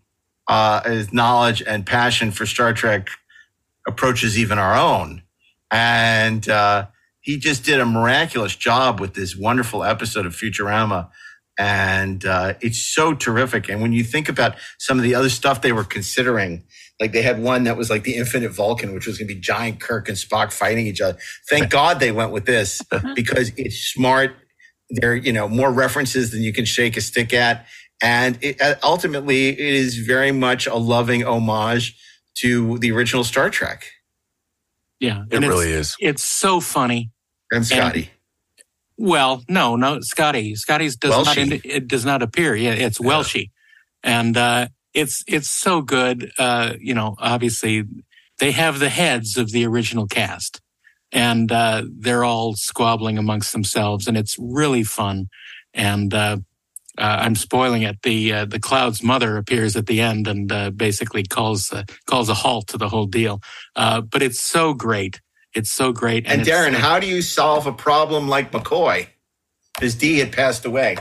uh, 0.47 0.89
his 0.89 1.11
knowledge 1.11 1.61
and 1.61 1.85
passion 1.85 2.31
for 2.31 2.45
Star 2.45 2.73
Trek 2.73 3.09
approaches 3.87 4.37
even 4.37 4.57
our 4.57 4.75
own. 4.75 5.23
And, 5.71 6.47
uh, 6.47 6.87
he 7.19 7.37
just 7.37 7.65
did 7.65 7.81
a 7.81 7.85
miraculous 7.85 8.55
job 8.55 9.01
with 9.01 9.13
this 9.13 9.35
wonderful 9.35 9.83
episode 9.83 10.25
of 10.25 10.33
Futurama. 10.33 11.09
And, 11.59 12.23
uh, 12.25 12.53
it's 12.61 12.79
so 12.79 13.13
terrific. 13.13 13.67
And 13.67 13.81
when 13.81 13.91
you 13.91 14.03
think 14.03 14.29
about 14.29 14.55
some 14.77 14.97
of 14.97 15.03
the 15.03 15.15
other 15.15 15.29
stuff 15.29 15.61
they 15.61 15.73
were 15.73 15.83
considering, 15.83 16.63
like 16.99 17.11
they 17.11 17.21
had 17.21 17.41
one 17.41 17.65
that 17.65 17.77
was 17.77 17.89
like 17.89 18.03
the 18.03 18.15
Infinite 18.15 18.49
Vulcan, 18.51 18.93
which 18.93 19.05
was 19.05 19.17
going 19.17 19.27
to 19.27 19.33
be 19.33 19.39
giant 19.39 19.79
Kirk 19.79 20.09
and 20.09 20.17
Spock 20.17 20.51
fighting 20.51 20.87
each 20.87 21.01
other. 21.01 21.17
Thank 21.49 21.69
God 21.79 21.99
they 21.99 22.11
went 22.11 22.31
with 22.31 22.45
this 22.45 22.81
because 23.15 23.51
it's 23.57 23.77
smart. 23.77 24.35
There, 24.89 25.15
you 25.15 25.33
know, 25.33 25.47
more 25.49 25.71
references 25.71 26.31
than 26.31 26.41
you 26.41 26.53
can 26.53 26.63
shake 26.65 26.95
a 26.95 27.01
stick 27.01 27.33
at, 27.33 27.65
and 28.01 28.37
it, 28.41 28.61
uh, 28.61 28.75
ultimately, 28.83 29.49
it 29.49 29.59
is 29.59 29.97
very 29.97 30.31
much 30.31 30.65
a 30.65 30.75
loving 30.75 31.25
homage 31.25 31.97
to 32.35 32.77
the 32.79 32.91
original 32.93 33.23
Star 33.25 33.49
Trek. 33.49 33.85
Yeah. 34.99 35.23
It 35.29 35.35
and 35.37 35.47
really 35.47 35.71
is. 35.71 35.95
It's 35.99 36.23
so 36.23 36.59
funny. 36.61 37.11
And 37.51 37.65
Scotty. 37.65 38.11
well, 38.97 39.43
no, 39.49 39.75
no, 39.75 39.99
Scotty. 40.01 40.55
Scotty's 40.55 40.95
does 40.95 41.11
not 41.11 41.35
Welshie. 41.35 41.51
ind- 41.51 41.61
it 41.65 41.87
does 41.87 42.05
not 42.05 42.21
appear. 42.21 42.55
Yeah, 42.55 42.71
it's 42.71 42.99
Welshie, 42.99 43.51
and 44.03 44.35
uh, 44.35 44.67
it's 44.97 45.23
it's 45.27 45.47
so 45.47 45.81
good. 45.81 46.31
Uh, 46.39 46.73
you 46.79 46.93
know, 46.93 47.15
obviously 47.19 47.83
they 48.39 48.51
have 48.51 48.79
the 48.79 48.89
heads 48.89 49.37
of 49.37 49.51
the 49.51 49.65
original 49.65 50.07
cast, 50.07 50.59
and 51.11 51.51
uh, 51.51 51.83
they're 51.87 52.23
all 52.23 52.55
squabbling 52.55 53.17
amongst 53.17 53.53
themselves, 53.53 54.07
and 54.07 54.17
it's 54.17 54.35
really 54.39 54.83
fun. 54.83 55.29
And 55.73 56.13
uh, 56.13 56.37
uh, 56.97 57.17
I'm 57.21 57.35
spoiling 57.35 57.83
it. 57.83 58.01
The 58.01 58.33
uh, 58.33 58.45
the 58.45 58.59
Cloud's 58.59 59.03
mother 59.03 59.37
appears 59.37 59.75
at 59.75 59.85
the 59.85 60.01
end 60.01 60.27
and 60.27 60.51
uh, 60.51 60.71
basically 60.71 61.23
calls 61.23 61.71
uh, 61.71 61.83
calls 62.07 62.27
a 62.27 62.33
halt 62.33 62.67
to 62.69 62.77
the 62.77 62.89
whole 62.89 63.05
deal. 63.05 63.39
Uh, 63.75 64.01
but 64.01 64.23
it's 64.23 64.39
so 64.39 64.73
great. 64.73 65.21
It's 65.53 65.71
so 65.71 65.91
great. 65.91 66.25
And 66.25 66.41
it's, 66.41 66.49
Daren, 66.49 66.73
how 66.73 66.99
do 66.99 67.07
you 67.07 67.21
solve 67.21 67.67
a 67.67 67.71
problem 67.71 68.27
like 68.27 68.51
McCoy? 68.51 69.07
His 69.79 69.93
D 69.93 70.17
had 70.17 70.31
passed 70.31 70.65
away. 70.65 70.97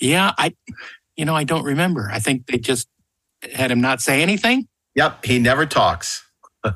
Yeah, 0.00 0.32
I, 0.38 0.54
you 1.18 1.24
know, 1.24 1.34
I 1.34 1.44
don't 1.44 1.64
remember. 1.64 2.08
I 2.10 2.20
think 2.20 2.46
they 2.46 2.56
just 2.56 2.88
had 3.52 3.70
him 3.70 3.80
not 3.80 4.00
say 4.00 4.22
anything. 4.22 4.68
Yep, 4.94 5.24
he 5.26 5.38
never 5.38 5.66
talks. 5.66 6.24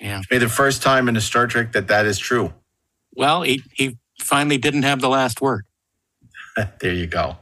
Yeah. 0.00 0.20
It's 0.30 0.42
the 0.42 0.48
first 0.48 0.82
time 0.82 1.08
in 1.08 1.16
a 1.16 1.20
Star 1.20 1.46
Trek 1.46 1.72
that 1.72 1.88
that 1.88 2.04
is 2.06 2.18
true. 2.18 2.52
Well, 3.14 3.42
he 3.42 3.62
he 3.72 3.96
finally 4.20 4.58
didn't 4.58 4.82
have 4.82 5.00
the 5.00 5.08
last 5.08 5.40
word. 5.40 5.64
there 6.80 6.92
you 6.92 7.06
go. 7.06 7.38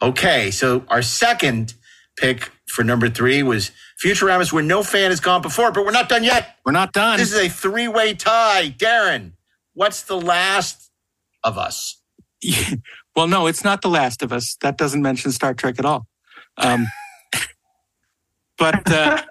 Okay, 0.00 0.50
so 0.50 0.84
our 0.88 1.02
second 1.02 1.74
pick 2.16 2.52
for 2.68 2.84
number 2.84 3.08
three 3.08 3.42
was 3.42 3.72
Futurama's 4.04 4.52
where 4.52 4.62
no 4.62 4.82
fan 4.82 5.10
has 5.10 5.20
gone 5.20 5.42
before, 5.42 5.72
but 5.72 5.84
we're 5.84 5.90
not 5.90 6.08
done 6.08 6.22
yet. 6.22 6.56
We're 6.64 6.72
not 6.72 6.92
done. 6.92 7.18
This 7.18 7.32
is 7.32 7.38
a 7.38 7.48
three-way 7.48 8.14
tie. 8.14 8.74
Daren, 8.76 9.32
what's 9.72 10.02
the 10.02 10.20
last 10.20 10.90
of 11.42 11.58
us? 11.58 12.00
well, 13.16 13.26
no, 13.26 13.46
it's 13.46 13.64
not 13.64 13.80
The 13.82 13.88
Last 13.88 14.22
of 14.22 14.32
Us. 14.32 14.56
That 14.60 14.76
doesn't 14.76 15.02
mention 15.02 15.32
Star 15.32 15.54
Trek 15.54 15.78
at 15.78 15.84
all. 15.84 16.06
Um, 16.58 16.86
but 18.58 18.90
uh, 18.92 19.22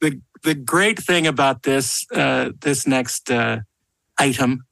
the 0.00 0.20
the 0.42 0.54
great 0.54 0.98
thing 0.98 1.26
about 1.26 1.62
this 1.62 2.04
uh, 2.14 2.50
this 2.60 2.86
next 2.86 3.30
uh, 3.30 3.60
item 4.18 4.64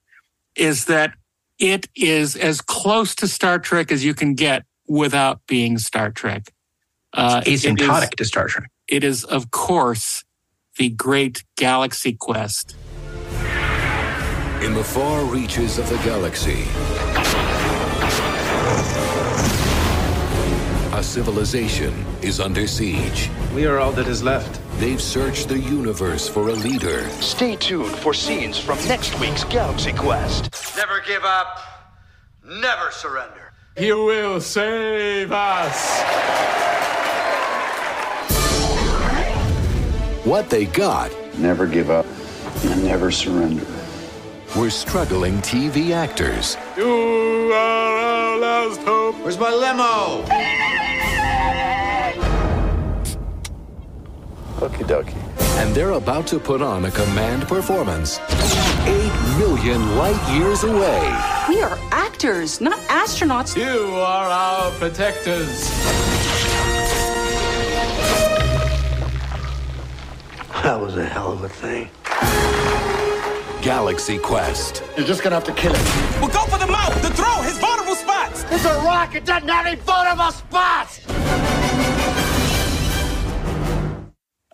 is 0.56 0.84
that 0.86 1.12
it 1.58 1.88
is 1.94 2.36
as 2.36 2.60
close 2.60 3.14
to 3.16 3.28
Star 3.28 3.58
Trek 3.58 3.90
as 3.92 4.04
you 4.04 4.14
can 4.14 4.34
get 4.34 4.64
without 4.88 5.40
being 5.46 5.78
Star 5.78 6.10
Trek. 6.10 6.52
Uh, 7.12 7.42
It's 7.46 7.64
it 7.64 7.80
is- 7.80 7.88
asymptotic 7.88 8.10
to 8.16 8.24
Star 8.24 8.46
Trek. 8.48 8.70
It 8.88 9.02
is, 9.02 9.24
of 9.24 9.50
course, 9.50 10.22
the 10.78 10.90
great 10.90 11.42
Galaxy 11.56 12.12
Quest. 12.12 12.76
In 14.62 14.74
the 14.74 14.84
far 14.84 15.24
reaches 15.24 15.78
of 15.78 15.88
the 15.88 15.96
galaxy, 15.98 16.64
a 20.92 21.02
civilization 21.02 21.92
is 22.22 22.40
under 22.40 22.66
siege. 22.66 23.30
We 23.54 23.66
are 23.66 23.78
all 23.78 23.92
that 23.92 24.06
is 24.06 24.22
left. 24.22 24.60
They've 24.78 25.00
searched 25.00 25.48
the 25.48 25.58
universe 25.58 26.28
for 26.28 26.48
a 26.48 26.52
leader. 26.52 27.08
Stay 27.20 27.56
tuned 27.56 27.94
for 27.96 28.14
scenes 28.14 28.58
from 28.58 28.78
next 28.88 29.18
week's 29.20 29.44
Galaxy 29.44 29.92
Quest. 29.92 30.76
Never 30.76 31.00
give 31.06 31.24
up. 31.24 31.60
Never 32.44 32.90
surrender. 32.90 33.52
He 33.76 33.92
will 33.92 34.40
save 34.40 35.32
us. 35.32 36.02
What 40.24 40.50
they 40.50 40.64
got 40.66 41.12
Never 41.38 41.66
give 41.66 41.90
up 41.90 42.06
and 42.64 42.82
never 42.82 43.10
surrender. 43.10 43.66
Were 44.54 44.70
struggling 44.70 45.38
TV 45.42 45.90
actors 45.92 46.56
You 46.76 47.52
are 47.52 47.96
our 47.98 48.38
last 48.38 48.80
hope. 48.82 49.16
Where's 49.22 49.38
my 49.38 49.50
limo? 49.52 50.24
Okie 54.60 54.84
dokie. 54.86 55.14
and 55.58 55.74
they're 55.74 55.90
about 55.92 56.26
to 56.28 56.38
put 56.38 56.62
on 56.62 56.84
a 56.86 56.90
command 56.90 57.46
performance 57.48 58.18
8 58.86 59.38
million 59.38 59.96
light 59.96 60.20
years 60.38 60.64
away. 60.64 61.02
We 61.48 61.60
are 61.62 61.78
actors, 61.90 62.60
not 62.60 62.78
astronauts. 62.88 63.56
You 63.56 63.94
are 63.96 64.28
our 64.30 64.70
protectors. 64.72 65.68
That 70.62 70.80
was 70.80 70.96
a 70.96 71.04
hell 71.04 71.32
of 71.32 71.44
a 71.44 71.48
thing. 71.48 71.88
Galaxy 73.66 74.16
Quest. 74.16 74.80
You're 74.96 75.04
just 75.04 75.24
gonna 75.24 75.34
have 75.34 75.42
to 75.42 75.52
kill 75.52 75.74
him. 75.74 76.20
We'll 76.20 76.30
go 76.30 76.44
for 76.44 76.56
the 76.56 76.68
mouth, 76.68 76.94
the 77.02 77.10
throat, 77.10 77.42
his 77.42 77.58
vulnerable 77.58 77.96
spots. 77.96 78.44
It's 78.48 78.64
a 78.64 78.76
rock. 78.84 79.16
It 79.16 79.24
doesn't 79.24 79.48
have 79.48 79.66
any 79.66 79.74
vulnerable 79.80 80.30
spots. 80.30 81.00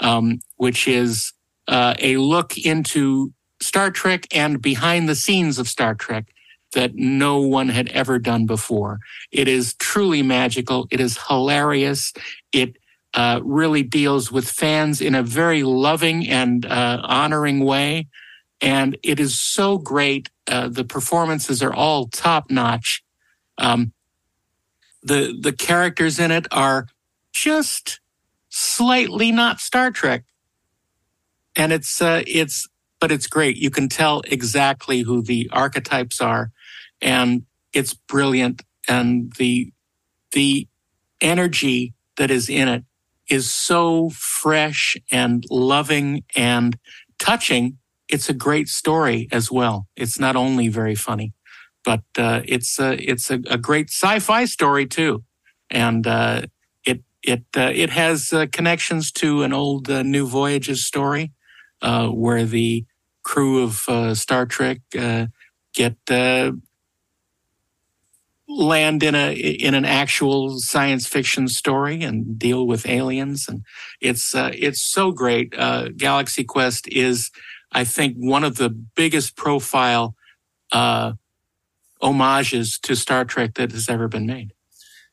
um, 0.00 0.40
which 0.56 0.88
is 0.88 1.34
uh, 1.68 1.92
a 1.98 2.16
look 2.16 2.56
into 2.56 3.34
Star 3.60 3.90
Trek 3.90 4.26
and 4.32 4.62
behind 4.62 5.10
the 5.10 5.14
scenes 5.14 5.58
of 5.58 5.68
Star 5.68 5.94
Trek 5.94 6.24
that 6.72 6.94
no 6.94 7.38
one 7.38 7.68
had 7.68 7.88
ever 7.88 8.18
done 8.18 8.46
before. 8.46 8.98
It 9.30 9.46
is 9.46 9.74
truly 9.74 10.22
magical. 10.22 10.88
It 10.90 11.00
is 11.00 11.18
hilarious. 11.28 12.14
It 12.50 12.78
uh, 13.12 13.40
really 13.44 13.82
deals 13.82 14.32
with 14.32 14.48
fans 14.48 15.02
in 15.02 15.14
a 15.14 15.22
very 15.22 15.64
loving 15.64 16.26
and 16.30 16.64
uh, 16.64 17.02
honoring 17.04 17.62
way. 17.62 18.08
And 18.62 18.96
it 19.02 19.20
is 19.20 19.38
so 19.38 19.76
great. 19.76 20.30
Uh, 20.46 20.68
the 20.68 20.84
performances 20.84 21.62
are 21.62 21.74
all 21.74 22.08
top 22.08 22.50
notch. 22.50 23.02
Um, 23.58 23.92
the 25.02 25.36
the 25.38 25.52
characters 25.52 26.18
in 26.18 26.30
it 26.30 26.46
are 26.52 26.86
just 27.32 28.00
slightly 28.48 29.32
not 29.32 29.60
Star 29.60 29.90
Trek. 29.90 30.24
And 31.56 31.72
it's 31.72 32.00
uh, 32.00 32.22
it's 32.26 32.68
but 33.00 33.10
it's 33.10 33.26
great. 33.26 33.56
You 33.56 33.70
can 33.70 33.88
tell 33.88 34.22
exactly 34.26 35.00
who 35.00 35.22
the 35.22 35.50
archetypes 35.52 36.20
are, 36.20 36.52
and 37.00 37.44
it's 37.72 37.94
brilliant. 37.94 38.62
And 38.88 39.32
the 39.38 39.72
the 40.30 40.68
energy 41.20 41.94
that 42.16 42.30
is 42.30 42.48
in 42.48 42.68
it 42.68 42.84
is 43.28 43.52
so 43.52 44.10
fresh 44.10 44.96
and 45.10 45.44
loving 45.50 46.24
and 46.36 46.78
touching. 47.18 47.78
It's 48.12 48.28
a 48.28 48.34
great 48.46 48.68
story 48.68 49.28
as 49.32 49.50
well. 49.50 49.86
It's 49.96 50.18
not 50.18 50.36
only 50.36 50.68
very 50.68 50.94
funny, 50.94 51.32
but 51.84 52.02
uh, 52.18 52.42
it's 52.44 52.78
a, 52.78 52.90
it's 53.10 53.30
a, 53.30 53.38
a 53.50 53.58
great 53.58 53.88
sci-fi 53.88 54.44
story 54.44 54.86
too, 54.86 55.24
and 55.70 56.06
uh, 56.06 56.42
it 56.84 57.00
it 57.22 57.44
uh, 57.56 57.72
it 57.74 57.90
has 57.90 58.32
uh, 58.32 58.46
connections 58.52 59.10
to 59.12 59.42
an 59.42 59.52
old 59.52 59.88
uh, 59.88 60.02
New 60.02 60.26
Voyages 60.26 60.84
story 60.84 61.32
uh, 61.80 62.08
where 62.08 62.44
the 62.44 62.84
crew 63.24 63.62
of 63.64 64.16
Star 64.18 64.46
Trek 64.46 64.80
get 65.74 65.96
land 68.48 69.02
in 69.02 69.14
a 69.14 69.32
in 69.34 69.74
an 69.74 69.84
actual 69.84 70.58
science 70.58 71.06
fiction 71.06 71.48
story 71.48 72.02
and 72.02 72.38
deal 72.38 72.66
with 72.66 72.88
aliens. 72.88 73.46
And 73.48 73.64
it's 74.00 74.34
uh, 74.34 74.50
it's 74.54 74.82
so 74.82 75.12
great. 75.12 75.54
Uh, 75.56 75.88
galaxy 75.96 76.44
quest 76.44 76.88
is 76.88 77.30
i 77.72 77.84
think 77.84 78.16
one 78.16 78.44
of 78.44 78.56
the 78.56 78.68
biggest 78.70 79.36
profile 79.36 80.14
uh, 80.72 81.12
homages 82.00 82.78
to 82.78 82.94
star 82.96 83.24
trek 83.24 83.54
that 83.54 83.72
has 83.72 83.88
ever 83.88 84.08
been 84.08 84.26
made 84.26 84.52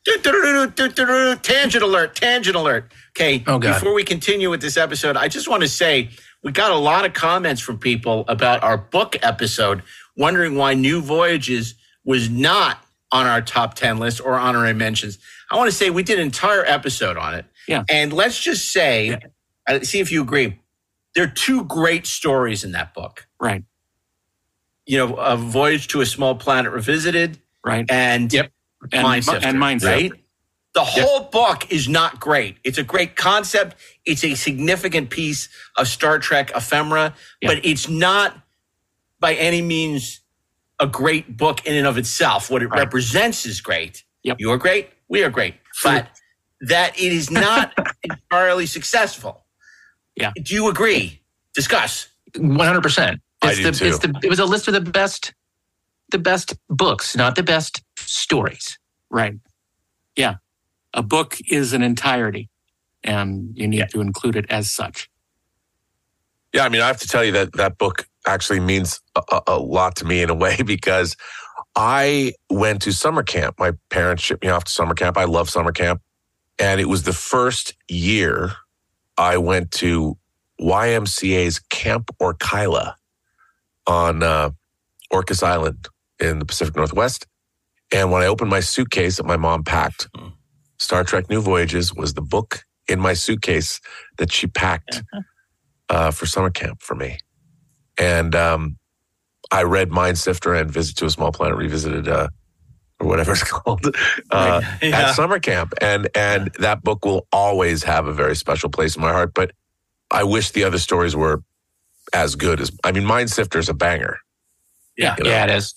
Tangent 0.06 1.82
alert, 1.84 2.14
tangent 2.16 2.56
alert. 2.56 2.92
Okay, 3.10 3.44
Oh, 3.46 3.58
God. 3.58 3.74
before 3.74 3.92
we 3.92 4.02
continue 4.02 4.48
with 4.48 4.62
this 4.62 4.76
episode, 4.78 5.16
I 5.16 5.28
just 5.28 5.48
want 5.48 5.62
to 5.62 5.68
say 5.68 6.08
we 6.42 6.52
got 6.52 6.70
a 6.70 6.76
lot 6.76 7.04
of 7.04 7.12
comments 7.12 7.60
from 7.60 7.76
people 7.78 8.24
about 8.28 8.62
our 8.62 8.78
book 8.78 9.16
episode, 9.22 9.82
wondering 10.16 10.54
why 10.54 10.72
New 10.72 11.02
Voyages 11.02 11.74
was 12.04 12.30
not 12.30 12.82
on 13.12 13.26
our 13.26 13.42
top 13.42 13.74
10 13.74 13.98
list 13.98 14.20
or 14.24 14.38
honorary 14.38 14.72
mentions. 14.72 15.18
I 15.50 15.56
want 15.56 15.68
to 15.70 15.76
say 15.76 15.90
we 15.90 16.02
did 16.02 16.18
an 16.18 16.24
entire 16.24 16.64
episode 16.64 17.16
on 17.18 17.34
it. 17.34 17.44
Yeah. 17.68 17.84
And 17.90 18.12
let's 18.12 18.40
just 18.40 18.72
say, 18.72 19.18
uh, 19.66 19.80
see 19.80 20.00
if 20.00 20.10
you 20.10 20.22
agree, 20.22 20.58
there 21.14 21.24
are 21.24 21.28
two 21.28 21.64
great 21.64 22.06
stories 22.06 22.64
in 22.64 22.72
that 22.72 22.94
book. 22.94 23.26
right 23.40 23.64
You 24.86 24.98
know, 24.98 25.14
A 25.16 25.36
Voyage 25.36 25.88
to 25.88 26.00
a 26.00 26.06
Small 26.06 26.34
Planet 26.34 26.72
Revisited. 26.72 27.38
right 27.64 27.90
And 27.90 28.32
yep 28.32 28.52
and, 28.92 29.02
Mind 29.02 29.24
Sifter, 29.24 29.46
and 29.46 29.58
Mind 29.58 29.82
right? 29.82 30.12
The 30.72 30.84
whole 30.84 31.24
book 31.24 31.70
is 31.72 31.88
not 31.88 32.20
great. 32.20 32.56
It's 32.62 32.78
a 32.78 32.84
great 32.84 33.16
concept. 33.16 33.76
It's 34.04 34.22
a 34.22 34.34
significant 34.36 35.10
piece 35.10 35.48
of 35.76 35.88
Star 35.88 36.18
Trek 36.20 36.52
ephemera, 36.54 37.14
but 37.42 37.64
it's 37.64 37.88
not 37.88 38.40
by 39.18 39.34
any 39.34 39.62
means 39.62 40.20
a 40.78 40.86
great 40.86 41.36
book 41.36 41.66
in 41.66 41.74
and 41.74 41.86
of 41.88 41.98
itself. 41.98 42.50
What 42.50 42.62
it 42.62 42.68
represents 42.68 43.44
is 43.46 43.60
great. 43.60 44.04
You 44.38 44.50
are 44.52 44.58
great. 44.58 44.90
We 45.08 45.24
are 45.24 45.30
great. 45.30 45.54
But 45.82 46.08
that 46.60 46.98
it 46.98 47.12
is 47.12 47.30
not 47.30 47.72
entirely 48.04 48.66
successful. 48.66 49.39
Yeah. 50.16 50.32
Do 50.42 50.54
you 50.54 50.68
agree? 50.68 51.20
Discuss. 51.54 52.08
One 52.36 52.66
hundred 52.66 52.82
percent. 52.82 53.20
I 53.42 53.50
It's 53.50 53.58
do 53.58 53.62
the 53.64 53.72
too. 53.72 53.84
it's 53.86 53.98
the 54.00 54.20
it 54.22 54.28
was 54.30 54.38
a 54.38 54.44
list 54.44 54.68
of 54.68 54.74
the 54.74 54.80
best 54.80 55.32
the 56.10 56.18
best 56.18 56.54
books, 56.68 57.16
not 57.16 57.36
the 57.36 57.42
best 57.42 57.82
stories. 57.98 58.78
Right. 59.10 59.34
Yeah. 60.16 60.36
A 60.94 61.02
book 61.02 61.36
is 61.50 61.72
an 61.72 61.82
entirety 61.82 62.48
and 63.04 63.52
you 63.56 63.68
need 63.68 63.88
to 63.90 64.00
include 64.00 64.36
it 64.36 64.46
as 64.50 64.70
such. 64.70 65.08
Yeah, 66.52 66.64
I 66.64 66.68
mean, 66.68 66.80
I 66.82 66.88
have 66.88 66.98
to 66.98 67.06
tell 67.08 67.24
you 67.24 67.30
that 67.32 67.52
that 67.54 67.78
book 67.78 68.06
actually 68.26 68.58
means 68.60 69.00
a, 69.14 69.22
a- 69.30 69.42
a 69.46 69.58
lot 69.58 69.94
to 69.96 70.04
me 70.04 70.20
in 70.22 70.30
a 70.30 70.34
way 70.34 70.56
because 70.66 71.16
I 71.76 72.32
went 72.50 72.82
to 72.82 72.92
summer 72.92 73.22
camp. 73.22 73.54
My 73.58 73.72
parents 73.88 74.22
shipped 74.24 74.42
me 74.42 74.50
off 74.50 74.64
to 74.64 74.72
summer 74.72 74.94
camp. 74.94 75.16
I 75.16 75.24
love 75.24 75.48
summer 75.48 75.70
camp. 75.72 76.02
And 76.58 76.80
it 76.80 76.88
was 76.88 77.04
the 77.04 77.12
first 77.12 77.74
year 77.88 78.52
I 79.20 79.36
went 79.36 79.70
to 79.72 80.16
YMCA's 80.58 81.58
Camp 81.58 82.10
Orkila 82.20 82.94
on 83.86 84.22
uh, 84.22 84.50
Orcas 85.12 85.42
Island 85.42 85.86
in 86.18 86.38
the 86.38 86.46
Pacific 86.46 86.74
Northwest. 86.74 87.26
And 87.92 88.10
when 88.10 88.22
I 88.22 88.26
opened 88.26 88.50
my 88.50 88.60
suitcase 88.60 89.18
that 89.18 89.26
my 89.26 89.36
mom 89.36 89.62
packed, 89.62 90.08
Star 90.78 91.04
Trek 91.04 91.28
New 91.28 91.42
Voyages 91.42 91.94
was 91.94 92.14
the 92.14 92.22
book 92.22 92.64
in 92.88 92.98
my 92.98 93.12
suitcase 93.12 93.78
that 94.16 94.32
she 94.32 94.46
packed 94.46 95.02
uh, 95.90 96.10
for 96.10 96.24
summer 96.24 96.50
camp 96.50 96.80
for 96.80 96.94
me. 96.94 97.18
And 97.98 98.34
um, 98.34 98.78
I 99.50 99.64
read 99.64 99.90
Mind 99.90 100.16
Sifter 100.16 100.54
and 100.54 100.70
Visit 100.70 100.96
to 100.96 101.04
a 101.04 101.10
Small 101.10 101.30
Planet 101.30 101.58
Revisited, 101.58 102.08
uh, 102.08 102.28
or 103.00 103.08
whatever 103.08 103.32
it's 103.32 103.42
called, 103.50 103.84
uh, 104.30 104.60
Yeah. 104.82 105.08
at 105.08 105.14
summer 105.14 105.38
camp. 105.40 105.74
And 105.80 106.08
and 106.14 106.52
that 106.58 106.84
book 106.84 107.04
will 107.04 107.26
always 107.32 107.82
have 107.84 108.06
a 108.06 108.12
very 108.12 108.36
special 108.36 108.68
place 108.68 108.94
in 108.96 109.02
my 109.02 109.12
heart. 109.12 109.32
But 109.34 109.52
I 110.10 110.24
wish 110.24 110.50
the 110.50 110.64
other 110.64 110.78
stories 110.78 111.16
were 111.16 111.42
as 112.12 112.34
good 112.36 112.60
as. 112.60 112.70
I 112.84 112.92
mean, 112.92 113.04
Mind 113.04 113.30
Sifter 113.30 113.58
is 113.58 113.68
a 113.68 113.74
banger. 113.74 114.18
Yeah. 114.96 115.14
You 115.18 115.24
know? 115.24 115.30
Yeah, 115.30 115.44
it 115.44 115.50
is. 115.50 115.74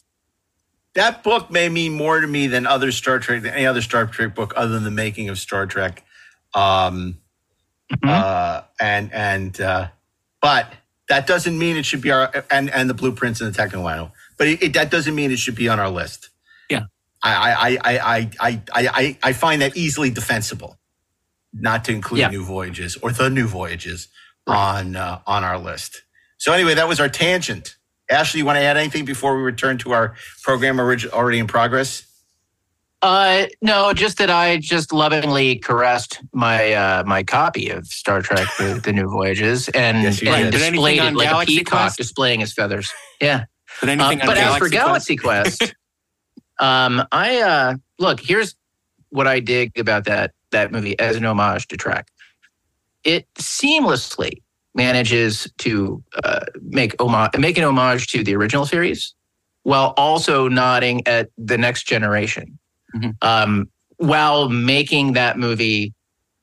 That 0.95 1.24
book 1.24 1.50
may 1.50 1.70
mean 1.70 1.94
more 1.94 2.20
to 2.22 2.28
me 2.28 2.45
than 2.48 2.68
other 2.68 2.91
Star 2.91 3.18
Trek, 3.18 3.41
than 3.41 3.54
any 3.54 3.66
other 3.66 3.82
Star 3.82 4.06
Trek 4.06 4.36
book 4.36 4.54
other 4.56 4.74
than 4.74 4.84
the 4.84 4.91
making 4.91 5.30
of 5.30 5.40
Star 5.40 5.66
Trek. 5.66 6.04
Um, 6.54 7.18
uh, 8.04 8.62
and 8.80 9.12
and 9.12 9.60
uh, 9.60 9.88
but 10.41 10.72
that 11.10 11.26
doesn't 11.28 11.58
mean 11.58 11.78
it 11.78 11.86
should 11.86 12.02
be 12.02 12.12
our 12.12 12.32
and 12.52 12.70
and 12.70 12.90
the 12.90 12.94
blueprints 12.94 13.41
and 13.41 13.52
the 13.52 13.58
technical 13.58 13.84
manual. 13.84 14.12
But 14.38 14.48
it, 14.48 14.64
it, 14.64 14.74
that 14.74 14.91
doesn't 14.91 15.16
mean 15.16 15.32
it 15.32 15.40
should 15.40 15.56
be 15.56 15.68
on 15.70 15.80
our 15.80 15.90
list. 15.90 16.30
Yeah. 17.24 17.32
I 17.40 17.52
I 17.52 17.70
I 17.70 17.98
I 17.98 18.30
I 18.40 18.62
I 18.74 18.88
I, 18.88 19.18
I 19.24 19.34
find 19.34 19.62
that 19.62 19.76
easily 19.78 20.10
defensible, 20.10 20.78
not 21.54 21.86
to 21.86 21.91
include 21.91 22.20
Yeah. 22.22 22.30
new 22.30 22.44
voyages 22.44 22.98
or 22.98 23.12
the 23.12 23.30
new 23.30 23.48
voyages 23.48 24.08
on 24.48 24.95
uh, 24.95 25.20
on 25.28 25.44
our 25.44 25.58
list. 25.58 26.02
So 26.38 26.52
anyway, 26.54 26.74
that 26.76 26.88
was 26.88 27.00
our 27.00 27.10
tangent. 27.10 27.78
Ashley, 28.12 28.40
you 28.40 28.45
want 28.45 28.58
to 28.58 28.62
add 28.64 28.76
anything 28.78 29.06
before 29.06 29.38
we 29.38 29.44
return 29.44 29.78
to 29.80 29.94
our 29.94 30.16
program 30.44 30.80
orig- 30.80 31.08
already 31.14 31.40
in 31.40 31.48
progress? 31.48 32.04
Uh, 33.02 33.48
no, 33.62 33.91
just 33.94 34.18
that 34.18 34.30
I 34.30 34.58
just 34.58 34.94
lovingly 34.94 35.58
caressed 35.58 36.22
my 36.34 36.72
uh, 36.74 37.04
my 37.06 37.24
copy 37.24 37.70
of 37.70 37.86
Star 37.88 38.22
Trek: 38.22 38.48
The, 38.58 38.80
the 38.84 38.94
New 38.94 39.10
Voyages 39.10 39.68
and, 39.70 40.04
Yes, 40.04 40.22
and 40.22 40.52
did. 40.52 40.60
Did 40.60 40.72
displayed 40.72 41.00
it 41.00 41.14
like 41.14 41.30
Galaxy 41.30 41.56
a 41.56 41.60
peacock 41.60 41.80
Quest? 41.80 41.98
displaying 41.98 42.40
his 42.40 42.54
feathers. 42.54 42.90
Yeah, 43.20 43.45
But 43.82 43.90
anything 43.90 44.22
on 44.22 44.28
but 44.28 44.38
as 44.38 44.58
for 44.58 44.70
Galaxy 44.70 45.16
Galaxy 45.16 45.16
Quest, 45.18 45.76
um, 46.59 47.03
I 47.11 47.41
uh, 47.41 47.75
look 47.99 48.19
here's 48.19 48.55
what 49.09 49.27
I 49.27 49.39
dig 49.39 49.77
about 49.77 50.05
that 50.05 50.31
that 50.51 50.71
movie 50.71 50.97
as 50.99 51.15
an 51.15 51.25
homage 51.25 51.67
to 51.69 51.77
Trek. 51.77 52.07
It 53.03 53.27
seamlessly 53.35 54.41
manages 54.75 55.47
to 55.59 56.03
uh, 56.23 56.45
make 56.61 56.95
homage, 57.01 57.31
make 57.38 57.57
an 57.57 57.63
homage 57.63 58.07
to 58.07 58.23
the 58.23 58.35
original 58.35 58.65
series, 58.65 59.13
while 59.63 59.93
also 59.97 60.47
nodding 60.47 61.05
at 61.07 61.30
the 61.38 61.57
next 61.57 61.84
generation, 61.84 62.57
Mhm. 62.95 63.15
um, 63.21 63.69
while 63.97 64.49
making 64.49 65.13
that 65.13 65.38
movie 65.38 65.93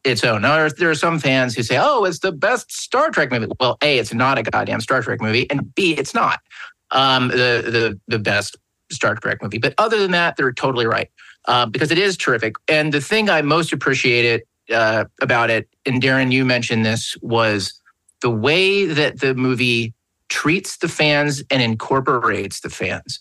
its 0.04 0.22
own. 0.24 0.42
Now, 0.42 0.56
there- 0.56 0.70
there 0.70 0.90
are 0.90 0.94
some 0.94 1.18
fans 1.18 1.54
who 1.54 1.62
say, 1.62 1.76
"Oh, 1.78 2.04
it's 2.04 2.20
the 2.20 2.32
best 2.32 2.72
Star 2.72 3.10
Trek 3.10 3.30
movie." 3.30 3.48
Well, 3.60 3.76
a, 3.82 3.98
it's 3.98 4.14
not 4.14 4.38
a 4.38 4.42
goddamn 4.42 4.80
Star 4.80 5.02
Trek 5.02 5.20
movie, 5.20 5.48
and 5.50 5.74
b, 5.74 5.94
it's 5.96 6.14
not 6.14 6.40
um, 6.92 7.28
the 7.28 7.62
the 7.66 8.00
the 8.08 8.18
best 8.18 8.56
Star 8.90 9.14
Trek 9.14 9.42
movie. 9.42 9.58
But 9.58 9.74
other 9.78 9.98
than 9.98 10.10
that, 10.12 10.36
they're 10.36 10.52
totally 10.52 10.86
right 10.86 11.10
uh, 11.46 11.66
because 11.66 11.90
it 11.90 11.98
is 11.98 12.16
terrific. 12.16 12.56
And 12.68 12.92
the 12.92 13.00
thing 13.00 13.30
I 13.30 13.42
most 13.42 13.72
appreciated 13.72 14.42
uh, 14.72 15.04
about 15.20 15.50
it, 15.50 15.68
and 15.86 16.02
Daren, 16.02 16.32
you 16.32 16.44
mentioned 16.44 16.84
this, 16.84 17.16
was 17.22 17.80
the 18.20 18.30
way 18.30 18.86
that 18.86 19.20
the 19.20 19.34
movie 19.34 19.94
treats 20.28 20.76
the 20.76 20.88
fans 20.88 21.42
and 21.50 21.62
incorporates 21.62 22.60
the 22.60 22.70
fans, 22.70 23.18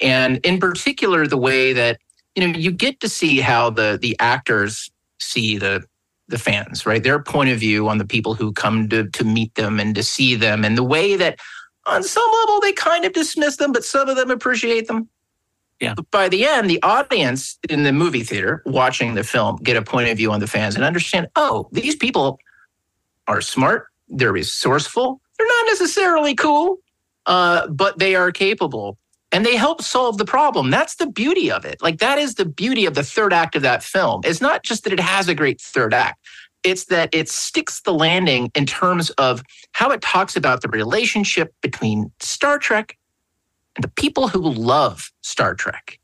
and 0.00 0.38
in 0.44 0.60
particular, 0.60 1.26
the 1.26 1.38
way 1.38 1.72
that 1.72 1.98
you 2.34 2.46
know 2.46 2.56
you 2.56 2.70
get 2.70 3.00
to 3.00 3.08
see 3.08 3.40
how 3.40 3.70
the 3.70 3.98
the 4.00 4.16
actors 4.20 4.90
see 5.18 5.58
the 5.58 5.82
the 6.28 6.38
fans, 6.38 6.86
right? 6.86 7.02
Their 7.02 7.20
point 7.20 7.50
of 7.50 7.58
view 7.58 7.88
on 7.88 7.98
the 7.98 8.06
people 8.06 8.34
who 8.34 8.52
come 8.52 8.88
to 8.90 9.08
to 9.08 9.24
meet 9.24 9.54
them 9.54 9.80
and 9.80 9.94
to 9.94 10.02
see 10.02 10.34
them, 10.34 10.64
and 10.64 10.78
the 10.78 10.84
way 10.84 11.16
that 11.16 11.38
on 11.86 12.02
some 12.02 12.30
level 12.40 12.60
they 12.60 12.72
kind 12.72 13.04
of 13.04 13.12
dismiss 13.12 13.56
them, 13.56 13.72
but 13.72 13.84
some 13.84 14.08
of 14.08 14.16
them 14.16 14.30
appreciate 14.30 14.88
them. 14.88 15.08
Yeah. 15.80 15.94
But 15.94 16.10
by 16.12 16.28
the 16.28 16.46
end, 16.46 16.70
the 16.70 16.80
audience 16.82 17.58
in 17.68 17.82
the 17.82 17.92
movie 17.92 18.22
theater 18.22 18.62
watching 18.66 19.14
the 19.14 19.24
film 19.24 19.56
get 19.56 19.76
a 19.76 19.82
point 19.82 20.08
of 20.08 20.16
view 20.16 20.30
on 20.30 20.38
the 20.38 20.46
fans 20.46 20.76
and 20.76 20.84
understand, 20.84 21.26
oh, 21.34 21.68
these 21.72 21.96
people 21.96 22.38
are 23.26 23.40
smart, 23.40 23.88
they're 24.08 24.32
resourceful, 24.32 25.20
they're 25.36 25.46
not 25.46 25.66
necessarily 25.66 26.36
cool, 26.36 26.78
uh, 27.26 27.66
but 27.66 27.98
they 27.98 28.14
are 28.14 28.30
capable. 28.30 28.96
And 29.32 29.46
they 29.46 29.56
help 29.56 29.80
solve 29.80 30.18
the 30.18 30.26
problem. 30.26 30.68
That's 30.70 30.96
the 30.96 31.06
beauty 31.06 31.50
of 31.50 31.64
it. 31.64 31.80
Like 31.80 31.98
that 31.98 32.18
is 32.18 32.34
the 32.34 32.44
beauty 32.44 32.84
of 32.84 32.94
the 32.94 33.02
third 33.02 33.32
act 33.32 33.56
of 33.56 33.62
that 33.62 33.82
film. 33.82 34.20
It's 34.24 34.42
not 34.42 34.62
just 34.62 34.84
that 34.84 34.92
it 34.92 35.00
has 35.00 35.26
a 35.26 35.34
great 35.34 35.58
third 35.58 35.94
act. 35.94 36.21
It's 36.64 36.84
that 36.86 37.08
it 37.12 37.28
sticks 37.28 37.80
the 37.82 37.92
landing 37.94 38.50
in 38.54 38.66
terms 38.66 39.10
of 39.10 39.42
how 39.72 39.90
it 39.90 40.00
talks 40.00 40.36
about 40.36 40.62
the 40.62 40.68
relationship 40.68 41.54
between 41.60 42.10
Star 42.20 42.58
Trek 42.58 42.96
and 43.76 43.84
the 43.84 43.88
people 43.88 44.28
who 44.28 44.40
love 44.40 45.10
Star 45.22 45.54
Trek. 45.54 45.98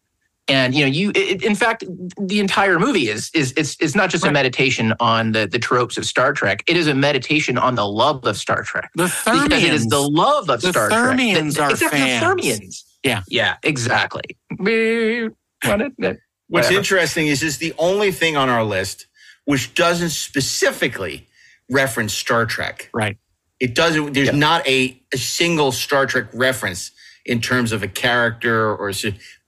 And 0.51 0.75
you 0.75 0.81
know, 0.81 0.91
you 0.91 1.13
it, 1.15 1.43
in 1.45 1.55
fact, 1.55 1.85
the 2.19 2.41
entire 2.41 2.79
movie 2.79 3.09
is 3.09 3.31
is 3.35 3.53
is, 3.53 3.77
is 3.81 3.95
not 3.95 4.09
just 4.09 4.25
a 4.25 4.33
meditation 4.33 4.95
on 4.99 5.33
the 5.33 5.47
the 5.47 5.59
tropes 5.59 5.99
of 5.99 6.07
Star 6.07 6.33
Trek. 6.33 6.65
It 6.67 6.75
is 6.77 6.87
a 6.87 6.95
meditation 6.95 7.59
on 7.59 7.75
the 7.75 7.85
love 7.87 8.25
of 8.25 8.39
Star 8.39 8.63
Trek. 8.63 8.91
The 8.95 9.05
because 9.45 9.63
it 9.63 9.75
is 9.75 9.87
the 9.89 10.01
love 10.01 10.49
of 10.49 10.63
the 10.63 10.71
Star 10.71 10.89
Trek. 10.89 11.19
Thermians 11.19 11.61
are 11.61 11.71
exactly, 11.71 11.99
fans. 11.99 12.21
The 12.23 12.27
Thermians. 12.43 12.83
Yeah. 13.05 13.23
Yeah, 13.29 13.57
exactly. 13.63 14.23
We 14.59 15.29
want 15.65 15.83
it- 15.83 15.93
that- 15.99 16.17
What's 16.51 16.71
interesting 16.79 17.27
is 17.27 17.43
it's 17.43 17.59
the 17.59 17.75
only 17.77 18.11
thing 18.11 18.39
on 18.39 18.49
our 18.49 18.65
list 18.65 19.07
which 19.49 19.73
doesn't 19.73 20.11
specifically 20.11 21.27
reference 21.71 22.13
Star 22.13 22.45
Trek. 22.45 22.91
Right. 22.93 23.17
It 23.59 23.75
doesn't. 23.75 24.13
There's 24.13 24.31
not 24.31 24.67
a, 24.69 25.01
a 25.11 25.17
single 25.17 25.73
Star 25.73 26.05
Trek 26.05 26.27
reference 26.35 26.91
in 27.25 27.41
terms 27.41 27.73
of 27.73 27.83
a 27.83 27.89
character 27.89 28.75
or, 28.75 28.93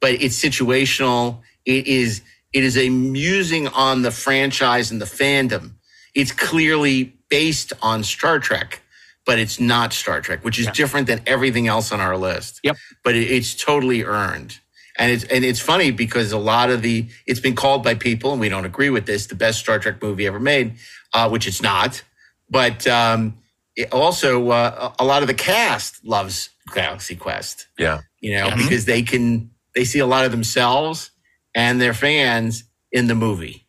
but 0.00 0.12
it's 0.12 0.42
situational. 0.42 1.40
It 1.66 1.86
is. 1.86 2.22
It 2.54 2.64
is 2.64 2.78
a 2.78 2.88
musing 2.88 3.68
on 3.68 4.00
the 4.00 4.10
franchise 4.10 4.90
and 4.90 5.02
the 5.02 5.04
fandom. 5.04 5.72
It's 6.14 6.32
clearly 6.32 7.12
based 7.28 7.74
on 7.82 8.02
Star 8.02 8.38
Trek, 8.38 8.80
but 9.26 9.38
it's 9.38 9.60
not 9.60 9.92
Star 9.92 10.22
Trek, 10.22 10.42
which 10.46 10.58
is 10.58 10.66
different 10.68 11.08
than 11.08 11.20
everything 11.26 11.68
else 11.68 11.92
on 11.92 12.00
our 12.00 12.16
list. 12.16 12.60
Yep. 12.64 12.76
But 13.04 13.16
it, 13.16 13.30
it's 13.30 13.54
totally 13.54 14.02
earned. 14.02 14.60
And 15.00 15.10
it's 15.10 15.24
and 15.24 15.44
it's 15.46 15.60
funny 15.60 15.90
because 15.90 16.30
a 16.30 16.38
lot 16.38 16.68
of 16.68 16.82
the 16.82 17.08
it's 17.26 17.40
been 17.40 17.56
called 17.56 17.82
by 17.82 17.94
people, 17.94 18.32
and 18.32 18.40
we 18.40 18.50
don't 18.50 18.66
agree 18.66 18.90
with 18.90 19.06
this, 19.06 19.26
the 19.26 19.34
best 19.34 19.58
Star 19.58 19.78
Trek 19.78 20.02
movie 20.02 20.26
ever 20.26 20.38
made, 20.38 20.74
uh, 21.14 21.28
which 21.30 21.46
it's 21.46 21.62
not. 21.62 22.02
But 22.50 22.86
um, 22.86 23.38
it 23.74 23.92
also, 23.94 24.50
uh, 24.50 24.92
a 24.98 25.04
lot 25.04 25.22
of 25.22 25.28
the 25.28 25.34
cast 25.34 26.04
loves 26.04 26.50
Galaxy 26.74 27.16
Quest. 27.16 27.66
Yeah. 27.78 28.00
You 28.20 28.36
know, 28.36 28.50
because 28.54 28.84
they 28.84 29.02
can 29.02 29.50
they 29.74 29.84
see 29.84 30.00
a 30.00 30.06
lot 30.06 30.26
of 30.26 30.32
themselves 30.32 31.10
and 31.54 31.80
their 31.80 31.94
fans 31.94 32.64
in 32.92 33.06
the 33.06 33.14
movie. 33.14 33.66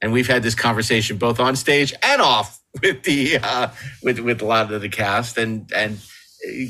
And 0.00 0.10
we've 0.10 0.26
had 0.26 0.42
this 0.42 0.54
conversation 0.54 1.18
both 1.18 1.38
on 1.38 1.54
stage 1.54 1.92
and 2.02 2.22
off 2.22 2.60
with 2.82 3.02
the 3.02 3.38
uh, 3.42 3.68
with 4.02 4.20
with 4.20 4.40
a 4.40 4.46
lot 4.46 4.72
of 4.72 4.80
the 4.80 4.88
cast, 4.88 5.36
and 5.36 5.70
and 5.76 5.98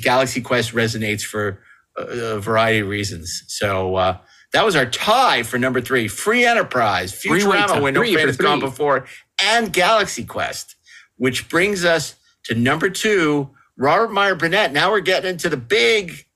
Galaxy 0.03 0.41
Quest 0.41 0.73
resonates 0.73 1.23
for 1.23 1.61
a, 1.97 2.02
a 2.36 2.40
variety 2.40 2.81
of 2.81 2.89
reasons. 2.89 3.44
So 3.48 3.97
uh, 3.97 4.19
that 4.52 4.64
was 4.64 4.77
our 4.77 4.86
tie 4.86 5.43
for 5.43 5.59
number 5.59 5.81
three: 5.81 6.09
Free 6.09 6.44
Enterprise, 6.44 7.14
Three-way 7.14 7.56
Futurama, 7.59 7.66
tie. 7.66 7.81
when 7.81 7.94
no 7.94 8.01
Three 8.01 8.14
fan 8.16 8.27
has 8.27 8.36
gone 8.36 8.60
before, 8.60 9.06
and 9.43 9.73
Galaxy 9.73 10.24
Quest, 10.24 10.77
which 11.16 11.48
brings 11.48 11.85
us 11.85 12.16
to 12.44 12.55
number 12.55 12.90
two: 12.90 13.51
Robert 13.77 14.12
Meyer 14.12 14.35
Burnett. 14.35 14.73
Now 14.73 14.90
we're 14.90 15.01
getting 15.01 15.31
into 15.31 15.48
the 15.48 15.56
big. 15.56 16.27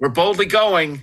We're 0.00 0.10
boldly 0.10 0.46
going. 0.46 1.02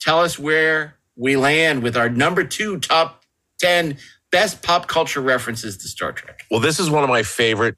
Tell 0.00 0.20
us 0.20 0.38
where 0.38 0.96
we 1.16 1.36
land 1.36 1.82
with 1.82 1.96
our 1.96 2.08
number 2.08 2.44
two 2.44 2.78
top 2.78 3.22
10 3.60 3.98
best 4.30 4.62
pop 4.62 4.88
culture 4.88 5.20
references 5.20 5.76
to 5.78 5.88
Star 5.88 6.12
Trek. 6.12 6.42
Well, 6.50 6.60
this 6.60 6.80
is 6.80 6.90
one 6.90 7.04
of 7.04 7.10
my 7.10 7.22
favorite, 7.22 7.76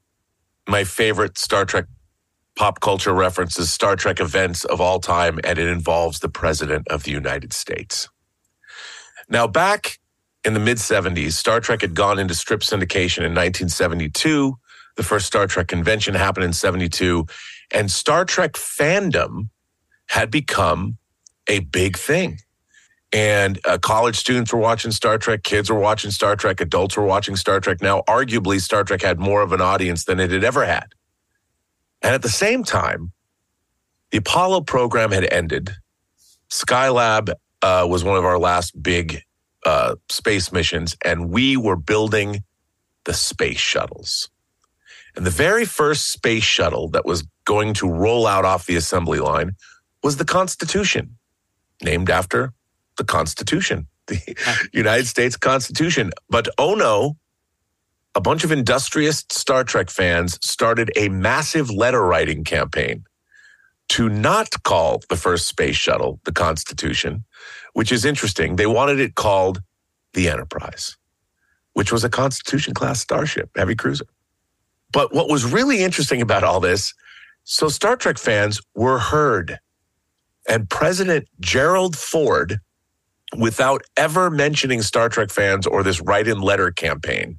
my 0.67 0.83
favorite 0.83 1.37
Star 1.37 1.65
Trek 1.65 1.85
pop 2.57 2.81
culture 2.81 3.13
references, 3.13 3.71
Star 3.71 3.95
Trek 3.95 4.19
events 4.19 4.65
of 4.65 4.81
all 4.81 4.99
time, 4.99 5.39
and 5.43 5.57
it 5.59 5.67
involves 5.67 6.19
the 6.19 6.29
President 6.29 6.87
of 6.89 7.03
the 7.03 7.11
United 7.11 7.53
States. 7.53 8.09
Now, 9.29 9.47
back 9.47 9.99
in 10.43 10.53
the 10.53 10.59
mid 10.59 10.77
70s, 10.77 11.33
Star 11.33 11.59
Trek 11.59 11.81
had 11.81 11.93
gone 11.93 12.19
into 12.19 12.33
strip 12.33 12.61
syndication 12.61 13.19
in 13.19 13.33
1972. 13.33 14.57
The 14.95 15.03
first 15.03 15.27
Star 15.27 15.45
Trek 15.45 15.67
convention 15.67 16.15
happened 16.15 16.45
in 16.45 16.53
72, 16.53 17.27
and 17.71 17.91
Star 17.91 18.25
Trek 18.25 18.53
fandom 18.53 19.49
had 20.07 20.31
become 20.31 20.97
a 21.47 21.59
big 21.59 21.97
thing. 21.97 22.39
And 23.13 23.59
uh, 23.65 23.77
college 23.77 24.17
students 24.17 24.51
were 24.51 24.59
watching 24.59 24.91
Star 24.91 25.17
Trek, 25.17 25.43
kids 25.43 25.69
were 25.69 25.79
watching 25.79 26.11
Star 26.11 26.35
Trek, 26.35 26.59
adults 26.59 26.97
were 26.97 27.05
watching 27.05 27.35
Star 27.35 27.59
Trek. 27.59 27.81
Now, 27.81 28.01
arguably, 28.07 28.59
Star 28.59 28.83
Trek 28.83 29.01
had 29.01 29.19
more 29.19 29.41
of 29.41 29.53
an 29.53 29.61
audience 29.61 30.05
than 30.05 30.19
it 30.19 30.31
had 30.31 30.43
ever 30.43 30.65
had. 30.65 30.87
And 32.07 32.15
at 32.15 32.21
the 32.21 32.29
same 32.29 32.63
time, 32.63 33.11
the 34.11 34.19
Apollo 34.19 34.61
program 34.61 35.11
had 35.11 35.25
ended. 35.25 35.71
Skylab 36.49 37.33
uh, 37.61 37.85
was 37.85 38.01
one 38.05 38.17
of 38.17 38.23
our 38.23 38.39
last 38.39 38.81
big 38.81 39.23
uh, 39.65 39.95
space 40.07 40.53
missions, 40.53 40.95
and 41.03 41.29
we 41.31 41.57
were 41.57 41.75
building 41.75 42.45
the 43.03 43.13
space 43.13 43.59
shuttles. 43.59 44.29
And 45.17 45.25
the 45.25 45.31
very 45.31 45.65
first 45.65 46.09
space 46.09 46.45
shuttle 46.45 46.87
that 46.91 47.05
was 47.05 47.27
going 47.43 47.73
to 47.73 47.91
roll 47.91 48.25
out 48.25 48.45
off 48.45 48.67
the 48.67 48.77
assembly 48.77 49.19
line 49.19 49.57
was 50.01 50.15
the 50.15 50.23
Constitution, 50.23 51.17
named 51.83 52.09
after 52.09 52.53
the 52.95 53.03
Constitution, 53.03 53.87
the 54.05 54.69
United 54.71 55.07
States 55.07 55.35
Constitution. 55.35 56.11
But 56.29 56.47
oh 56.57 56.73
no, 56.73 57.17
a 58.17 58.19
bunch 58.19 58.43
of 58.43 58.51
industrious 58.51 59.23
Star 59.29 59.63
Trek 59.63 59.91
fans 59.91 60.39
started 60.41 60.91
a 60.95 61.07
massive 61.07 61.69
letter 61.69 62.01
writing 62.01 62.43
campaign 62.43 63.03
to 63.89 64.09
not 64.09 64.63
call 64.63 65.03
the 65.09 65.15
first 65.15 65.45
space 65.45 65.75
shuttle 65.75 66.19
the 66.25 66.31
Constitution, 66.31 67.25
which 67.73 67.91
is 67.91 68.03
interesting. 68.05 68.55
They 68.55 68.65
wanted 68.65 68.99
it 68.99 69.13
called 69.13 69.61
the 70.13 70.29
Enterprise, 70.29 70.97
which 71.73 71.91
was 71.91 72.03
a 72.03 72.09
Constitution 72.09 72.73
class 72.73 72.99
starship, 72.99 73.51
heavy 73.55 73.75
cruiser. 73.75 74.07
But 74.91 75.13
what 75.13 75.29
was 75.29 75.45
really 75.45 75.83
interesting 75.83 76.19
about 76.19 76.43
all 76.43 76.59
this, 76.59 76.95
so 77.43 77.69
Star 77.69 77.95
Trek 77.95 78.17
fans 78.17 78.59
were 78.73 78.97
heard. 78.97 79.59
And 80.49 80.67
President 80.71 81.27
Gerald 81.39 81.95
Ford, 81.95 82.61
without 83.37 83.83
ever 83.95 84.31
mentioning 84.31 84.81
Star 84.81 85.07
Trek 85.07 85.29
fans 85.29 85.67
or 85.67 85.83
this 85.83 86.01
write 86.01 86.27
in 86.27 86.41
letter 86.41 86.71
campaign, 86.71 87.37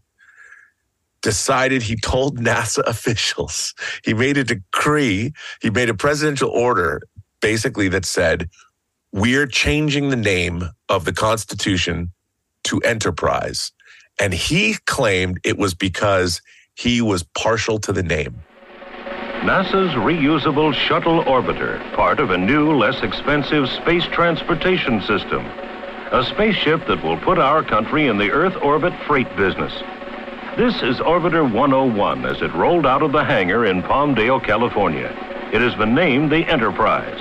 decided 1.23 1.83
he 1.83 1.97
told 1.97 2.39
NASA 2.39 2.83
officials, 2.87 3.75
he 4.05 4.15
made 4.15 4.37
a 4.37 4.45
decree, 4.45 5.33
he 5.61 5.71
made 5.71 5.91
a 5.91 5.95
presidential 5.95 6.51
order 6.51 7.03
basically 7.41 7.89
that 7.89 8.05
said, 8.05 8.51
we're 9.13 9.47
changing 9.47 10.11
the 10.11 10.17
name 10.17 10.65
of 10.89 11.05
the 11.05 11.13
Constitution 11.13 12.13
to 12.65 12.81
Enterprise. 12.81 13.73
And 14.21 14.35
he 14.35 14.77
claimed 14.87 15.39
it 15.45 15.57
was 15.57 15.75
because 15.75 16.43
he 16.75 17.01
was 17.01 17.23
partial 17.23 17.79
to 17.81 17.93
the 17.93 18.03
name. 18.03 18.43
NASA's 19.43 19.95
reusable 19.95 20.75
shuttle 20.75 21.23
orbiter, 21.25 21.81
part 21.95 22.19
of 22.19 22.31
a 22.31 22.37
new, 22.37 22.77
less 22.77 23.03
expensive 23.03 23.69
space 23.69 24.05
transportation 24.07 25.01
system. 25.03 25.47
A 26.11 26.25
spaceship 26.25 26.87
that 26.89 27.03
will 27.05 27.19
put 27.19 27.39
our 27.39 27.63
country 27.63 28.09
in 28.09 28.19
the 28.19 28.31
Earth 28.31 28.57
orbit 28.63 28.93
freight 29.07 29.29
business. 29.37 29.73
This 30.59 30.75
is 30.83 30.97
Orbiter 30.97 31.45
101 31.45 32.27
as 32.27 32.43
it 32.43 32.53
rolled 32.53 32.85
out 32.85 33.05
of 33.05 33.13
the 33.13 33.23
hangar 33.23 33.67
in 33.67 33.81
Palmdale, 33.81 34.45
California. 34.45 35.07
It 35.53 35.61
has 35.61 35.73
been 35.77 35.95
named 35.95 36.33
the 36.33 36.45
Enterprise. 36.49 37.15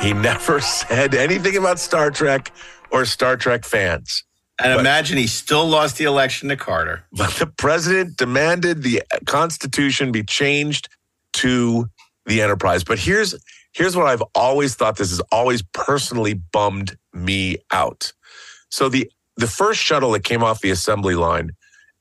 He 0.00 0.12
never 0.12 0.60
said 0.60 1.16
anything 1.16 1.56
about 1.56 1.80
Star 1.80 2.12
Trek 2.12 2.52
or 2.92 3.04
Star 3.04 3.36
Trek 3.36 3.64
fans. 3.64 4.22
And 4.62 4.78
imagine 4.78 5.18
he 5.18 5.26
still 5.26 5.66
lost 5.66 5.98
the 5.98 6.04
election 6.04 6.48
to 6.50 6.56
Carter. 6.56 7.02
But 7.12 7.30
the 7.32 7.48
president 7.48 8.16
demanded 8.16 8.84
the 8.84 9.02
Constitution 9.26 10.12
be 10.12 10.22
changed 10.22 10.88
to 11.32 11.90
the 12.26 12.42
Enterprise. 12.42 12.84
But 12.84 13.00
here's 13.00 13.34
here's 13.72 13.96
what 13.96 14.06
I've 14.06 14.22
always 14.36 14.76
thought. 14.76 14.98
This 14.98 15.10
has 15.10 15.20
always 15.32 15.62
personally 15.62 16.34
bummed 16.34 16.96
me 17.12 17.56
out. 17.72 18.12
So 18.74 18.88
the 18.88 19.08
the 19.36 19.46
first 19.46 19.80
shuttle 19.80 20.10
that 20.12 20.24
came 20.24 20.42
off 20.42 20.60
the 20.60 20.70
assembly 20.70 21.14
line 21.14 21.52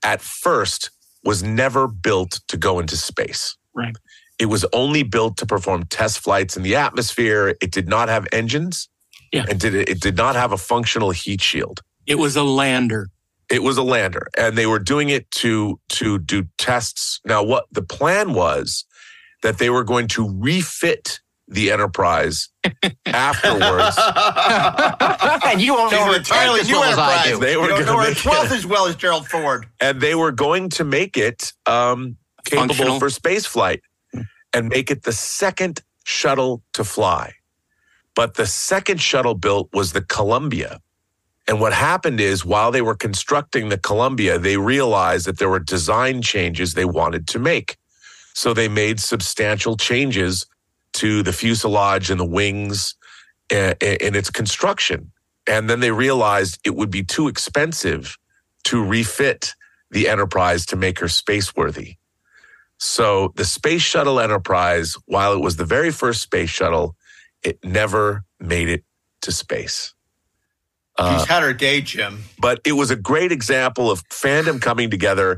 at 0.04 0.22
first 0.22 0.90
was 1.24 1.44
never 1.44 1.88
built 1.88 2.41
to 2.48 2.58
go 2.58 2.80
into 2.80 2.98
space. 2.98 3.56
Right. 3.76 3.95
It 4.40 4.48
was 4.48 4.66
only 4.74 5.04
built 5.04 5.38
to 5.38 5.45
perform 5.45 5.86
test 5.86 6.20
flights 6.20 6.58
in 6.58 6.64
the 6.64 6.76
atmosphere. 6.76 7.56
It 7.62 7.72
did 7.72 7.88
not 7.88 8.10
have 8.10 8.28
engines. 8.32 8.90
Yeah. 9.32 9.45
And 9.48 9.60
did 9.60 9.76
it 9.76 10.02
did 10.02 10.18
not 10.18 10.36
have 10.36 10.52
a 10.52 10.58
functional 10.58 11.12
heat 11.12 11.41
shield. 11.41 11.82
It 12.08 12.16
was 12.16 12.36
a 12.36 12.44
lander. 12.44 13.10
It 13.52 13.62
was 13.62 13.78
a 13.78 13.84
lander, 13.84 14.28
and 14.36 14.58
they 14.58 14.66
were 14.66 14.80
doing 14.80 15.10
it 15.10 15.30
to 15.44 15.80
to 15.90 16.18
do 16.18 16.48
tests. 16.58 17.20
Now, 17.24 17.44
what 17.44 17.66
the 17.72 17.84
plan 17.84 18.34
was 18.34 18.86
that 19.44 19.60
they 19.60 19.70
were 19.70 19.84
going 19.84 20.08
to 20.08 20.28
refit 20.40 21.20
the 21.48 21.72
Enterprise 21.72 22.49
afterwards. 23.06 23.98
and 25.45 25.61
you 25.61 25.74
won't 25.74 25.91
know 25.91 26.06
her 26.06 26.15
entirely 26.18 26.61
as 26.61 26.70
well 26.70 26.84
as 26.84 26.98
I 26.98 27.26
do. 27.28 27.40
They 27.40 27.45
They 27.48 27.56
were 27.57 27.64
were 27.64 27.70
gonna 27.70 27.86
know 27.86 27.98
her 27.99 28.10
make 28.10 28.18
12th 28.18 28.45
it- 28.45 28.52
as 28.52 28.65
well 28.65 28.86
as 28.88 28.95
Gerald 28.95 29.28
Ford. 29.28 29.68
and 29.80 29.99
they 30.02 30.15
were 30.15 30.32
going 30.32 30.70
to 30.70 30.84
make 30.84 31.18
it 31.18 31.53
um, 31.65 32.18
capable 32.45 32.68
Functional. 32.76 32.99
for 32.99 33.10
space 33.10 33.45
flight 33.45 33.82
and 34.53 34.70
make 34.70 34.90
it 34.91 35.03
the 35.03 35.11
second 35.11 35.82
shuttle 36.06 36.64
to 36.74 36.84
fly. 36.84 37.34
But 38.15 38.36
the 38.36 38.45
second 38.45 39.02
shuttle 39.02 39.34
built 39.34 39.70
was 39.74 39.94
the 39.94 40.02
Columbia. 40.02 40.80
And 41.48 41.60
what 41.60 41.74
happened 41.74 42.20
is 42.22 42.45
while 42.45 42.72
they 42.72 42.82
were 42.82 42.95
constructing 42.95 43.68
the 43.70 43.78
Columbia, 43.78 44.38
they 44.38 44.56
realized 44.57 45.26
that 45.28 45.40
there 45.40 45.49
were 45.49 45.60
design 45.60 46.22
changes 46.22 46.74
they 46.74 46.86
wanted 46.86 47.28
to 47.30 47.40
make. 47.40 47.76
So 48.34 48.53
they 48.53 48.68
made 48.70 48.99
substantial 48.99 49.76
changes 49.76 50.45
to 50.94 51.24
the 51.24 51.34
fuselage 51.34 52.10
and 52.10 52.20
the 52.20 52.26
wings 52.26 52.95
and, 53.49 53.76
and 53.82 54.15
its 54.15 54.30
construction. 54.30 55.11
And 55.48 55.70
then 55.70 55.80
they 55.80 55.91
realized 55.91 56.60
it 56.64 56.76
would 56.76 56.90
be 56.91 57.03
too 57.03 57.28
expensive 57.28 58.18
to 58.65 58.84
refit 58.84 59.56
the 59.91 60.07
Enterprise 60.07 60.65
to 60.68 60.76
make 60.76 60.99
her 60.99 61.07
spaceworthy. 61.07 61.98
So 62.78 63.34
the 63.36 63.45
Space 63.45 63.82
Shuttle 63.82 64.20
Enterprise, 64.20 64.95
while 65.06 65.34
it 65.34 65.41
was 65.41 65.56
the 65.56 65.65
very 65.65 65.91
first 65.91 66.22
space 66.22 66.49
shuttle, 66.49 66.95
it 67.44 67.60
never 67.64 68.24
made 68.40 68.70
it 68.70 68.84
to 69.22 69.32
space. 69.32 69.94
Uh, 70.98 71.18
She's 71.18 71.28
had 71.28 71.44
her 71.44 71.53
day, 71.53 71.82
Jim. 71.82 72.24
but 72.40 72.60
it 72.65 72.74
was 72.74 72.91
a 72.91 72.95
great 72.95 73.32
example 73.32 73.90
of 73.90 74.03
fandom 74.10 74.61
coming 74.61 74.90
together 74.90 75.38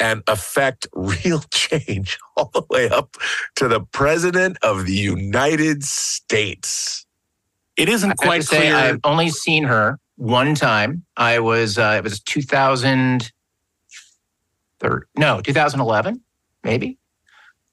and 0.00 0.22
affect 0.26 0.86
real 0.94 1.40
change 1.52 2.18
all 2.36 2.50
the 2.52 2.62
way 2.70 2.88
up 2.88 3.16
to 3.56 3.68
the 3.68 3.80
president 3.80 4.56
of 4.62 4.86
the 4.86 4.94
United 4.94 5.84
States. 5.84 7.06
It 7.76 7.88
isn't 7.88 8.08
I 8.08 8.10
have 8.10 8.18
to 8.18 8.26
quite 8.26 8.44
say, 8.44 8.56
clear. 8.58 8.74
I've 8.74 9.00
only 9.04 9.30
seen 9.30 9.64
her 9.64 9.98
one 10.16 10.54
time. 10.54 11.04
I 11.16 11.38
was 11.38 11.78
uh, 11.78 11.94
it 11.96 12.04
was 12.04 12.20
2000 12.20 13.30
no 15.16 15.40
2011 15.42 16.22
maybe. 16.64 16.98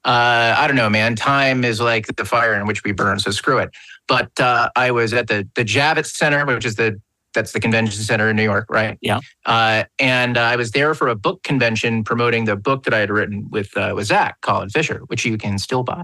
Uh, 0.04 0.54
I 0.56 0.66
don't 0.66 0.76
know, 0.76 0.88
man. 0.88 1.16
Time 1.16 1.64
is 1.64 1.80
like 1.80 2.06
the 2.16 2.24
fire 2.24 2.54
in 2.54 2.66
which 2.66 2.84
we 2.84 2.92
burn, 2.92 3.18
so 3.18 3.30
screw 3.30 3.58
it. 3.58 3.70
But 4.06 4.30
uh, 4.40 4.70
I 4.76 4.90
was 4.90 5.12
at 5.12 5.26
the 5.26 5.46
the 5.54 5.64
Javits 5.64 6.12
Center, 6.12 6.46
which 6.46 6.64
is 6.64 6.76
the 6.76 7.00
that's 7.38 7.52
the 7.52 7.60
convention 7.60 8.02
center 8.02 8.28
in 8.28 8.34
New 8.34 8.42
York, 8.42 8.66
right? 8.68 8.98
Yeah. 9.00 9.20
Uh, 9.46 9.84
and 10.00 10.36
I 10.36 10.56
was 10.56 10.72
there 10.72 10.92
for 10.92 11.06
a 11.06 11.14
book 11.14 11.44
convention 11.44 12.02
promoting 12.02 12.46
the 12.46 12.56
book 12.56 12.82
that 12.82 12.92
I 12.92 12.98
had 12.98 13.10
written 13.10 13.48
with 13.48 13.76
uh, 13.76 13.92
with 13.94 14.08
Zach 14.08 14.40
Colin 14.40 14.70
Fisher, 14.70 15.02
which 15.06 15.24
you 15.24 15.38
can 15.38 15.56
still 15.58 15.84
buy. 15.84 16.02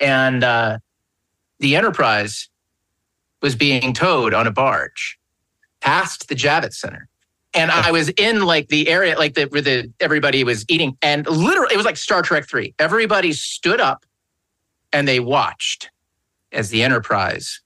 And 0.00 0.42
uh, 0.42 0.78
the 1.58 1.76
Enterprise 1.76 2.48
was 3.42 3.56
being 3.56 3.92
towed 3.92 4.32
on 4.32 4.46
a 4.46 4.50
barge 4.50 5.18
past 5.82 6.28
the 6.28 6.34
Javits 6.34 6.76
Center. 6.76 7.08
And 7.52 7.70
I 7.70 7.90
was 7.90 8.08
in 8.10 8.44
like 8.44 8.68
the 8.68 8.88
area, 8.88 9.18
like 9.18 9.34
the 9.34 9.44
where 9.44 9.60
the 9.60 9.92
everybody 10.00 10.44
was 10.44 10.64
eating, 10.68 10.96
and 11.02 11.28
literally 11.28 11.74
it 11.74 11.76
was 11.76 11.86
like 11.86 11.98
Star 11.98 12.22
Trek 12.22 12.48
Three. 12.48 12.74
Everybody 12.78 13.34
stood 13.34 13.82
up 13.82 14.06
and 14.94 15.06
they 15.06 15.20
watched 15.20 15.90
as 16.52 16.70
the 16.70 16.82
Enterprise 16.82 17.60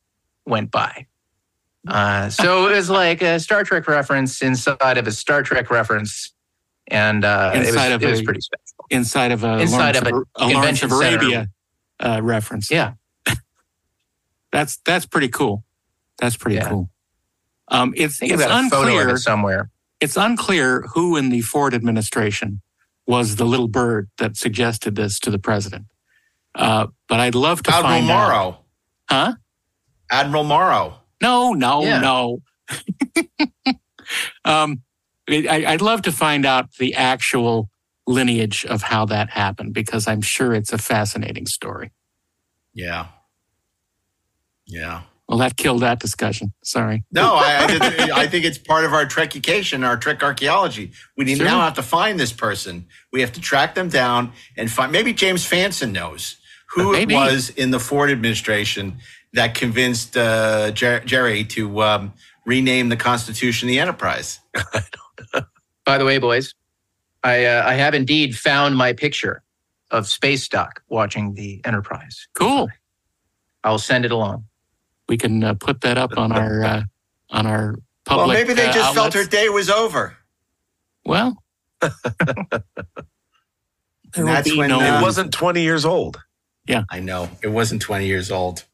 went 0.47 0.73
by. 0.73 1.07
Uh, 1.89 2.31
so 2.31 2.69
it 2.69 2.77
was 2.77 2.89
like 2.91 3.23
a 3.23 3.41
Star 3.41 3.65
Trek 3.65 3.89
reference 3.89 4.41
inside 4.43 4.99
of 4.99 5.07
a 5.07 5.13
Star 5.13 5.43
Trek 5.43 5.71
reference, 5.71 6.33
and 6.89 7.25
uh, 7.25 7.51
it 7.55 7.59
was, 7.61 7.69
Inside 7.71 7.93
of 7.93 8.03
it 8.05 8.11
was 8.11 8.21
a- 8.21 8.25
pretty 8.25 8.41
special. 8.41 8.87
inside 8.91 9.33
of 9.33 9.43
a 9.45 9.59
Inside 9.59 9.97
Lawrence 9.97 9.99
of 9.99 10.07
a 10.07 10.47
Lawrence 10.55 10.83
of 10.83 10.91
convention. 10.91 10.93
Arabia 10.93 11.49
uh, 12.01 12.21
reference. 12.23 12.71
Yeah, 12.71 12.95
that's 14.53 14.79
that's 14.85 15.07
pretty 15.07 15.29
cool. 15.29 15.65
That's 16.19 16.37
pretty 16.37 16.57
Yeah. 16.57 16.69
cool. 16.69 16.91
Um, 17.69 17.95
it's 17.97 18.19
think 18.19 18.33
it's 18.33 18.43
about 18.43 18.65
a 18.67 18.69
photo 18.71 18.83
of 18.83 18.89
unclear 18.99 19.15
it 19.15 19.19
somewhere. 19.19 19.71
It's 20.01 20.17
unclear 20.17 20.83
who 20.95 21.17
in 21.17 21.31
the 21.31 21.41
Ford 21.41 21.75
administration 21.75 22.61
was 23.07 23.37
the 23.37 23.45
little 23.45 23.69
bird 23.69 24.09
that 24.19 24.37
suggested 24.37 24.95
this 24.95 25.19
to 25.21 25.31
the 25.31 25.39
president. 25.39 25.87
Uh, 26.55 26.89
but 27.09 27.19
I'd 27.19 27.35
love 27.35 27.63
to 27.65 27.71
Admiral 27.75 27.93
find 27.95 28.07
Morrow. 28.07 28.35
out. 28.37 28.63
Huh? 29.11 29.35
Admiral 30.11 30.45
Morrow. 30.45 30.99
No, 31.23 31.53
no, 31.53 31.83
Yeah. 31.85 32.01
no. 32.01 32.43
um, 34.45 34.83
I, 35.31 35.65
I'd 35.69 35.81
love 35.81 36.03
to 36.03 36.13
find 36.13 36.45
out 36.45 36.73
the 36.79 36.95
actual 36.95 37.71
lineage 38.07 38.65
of 38.67 38.83
how 38.83 39.07
that 39.07 39.31
happened 39.31 39.73
because 39.73 40.09
I'm 40.09 40.21
sure 40.21 40.53
it's 40.53 40.73
a 40.73 40.79
fascinating 40.79 41.47
story. 41.47 41.93
Yeah. 42.75 43.07
Yeah. 44.67 45.03
Well, 45.29 45.39
that 45.39 45.57
killed 45.57 45.81
that 45.83 46.01
discussion. 46.01 46.53
Sorry. 46.65 47.05
No, 47.13 47.35
I, 47.37 47.67
I, 47.81 48.11
I 48.23 48.27
think 48.27 48.45
it's 48.45 48.59
part 48.59 48.85
of 48.85 48.93
our 48.93 49.07
Trekication, 49.07 49.87
our 49.87 49.97
Trek 49.97 50.23
archaeology. 50.23 50.93
We 51.17 51.25
need 51.25 51.37
Sure. 51.39 51.47
now 51.47 51.61
have 51.61 51.75
to 51.75 51.83
find 51.83 52.19
this 52.19 52.33
person. 52.33 52.87
We 53.13 53.21
have 53.21 53.33
to 53.33 53.41
track 53.41 53.75
them 53.75 53.89
down 53.89 54.33
and 54.57 54.71
find. 54.71 54.93
Maybe 54.93 55.13
James 55.15 55.49
Fanson 55.49 55.93
knows 55.93 56.37
who 56.75 56.93
it 56.95 57.11
was 57.11 57.51
in 57.51 57.71
the 57.71 57.79
Ford 57.79 58.11
administration 58.11 58.99
that 59.35 59.55
convinced 59.55 60.17
uh, 60.17 60.71
Jer- 60.73 61.01
Jerry 61.05 61.45
to 61.45 61.83
um, 61.83 62.13
rename 62.45 62.89
the 62.89 62.97
Constitution 62.97 63.69
the 63.69 63.79
Enterprise. 63.81 64.41
By 65.85 65.99
the 65.99 66.05
way, 66.05 66.19
boys, 66.19 66.55
I 67.25 67.45
uh, 67.47 67.65
I 67.67 67.75
have 67.75 67.95
indeed 67.95 68.37
found 68.37 68.77
my 68.77 68.93
picture 68.93 69.43
of 69.91 70.07
Space 70.09 70.49
Dock 70.49 70.83
watching 70.89 71.35
the 71.35 71.61
Enterprise. 71.65 72.29
Cool. 72.35 72.69
I'll 73.65 73.79
send 73.79 74.05
it 74.05 74.11
along. 74.13 74.45
We 75.09 75.17
can 75.17 75.43
uh, 75.45 75.55
put 75.55 75.81
that 75.83 75.99
up 75.99 76.17
on 76.17 76.33
our 76.33 76.63
uh, 76.63 76.83
on 77.31 77.47
our 77.47 77.75
public. 78.05 78.27
well, 78.27 78.35
maybe 78.35 78.55
they 78.55 78.67
uh, 78.69 78.73
just 78.73 78.95
felt 78.95 79.15
her 79.15 79.25
day 79.25 79.49
was 79.49 79.69
over. 79.71 80.17
Well, 81.05 81.43
And 84.15 84.29
that's 84.29 84.55
when 84.55 84.69
no- 84.69 84.81
uh, 84.81 84.99
It 84.99 85.03
wasn't 85.03 85.33
20 85.33 85.63
years 85.63 85.85
old. 85.85 86.21
Yeah, 86.67 86.85
I 86.91 87.01
know 87.01 87.29
it 87.43 87.49
wasn't 87.49 87.83
20 87.83 88.07
years 88.07 88.31
old. 88.31 88.65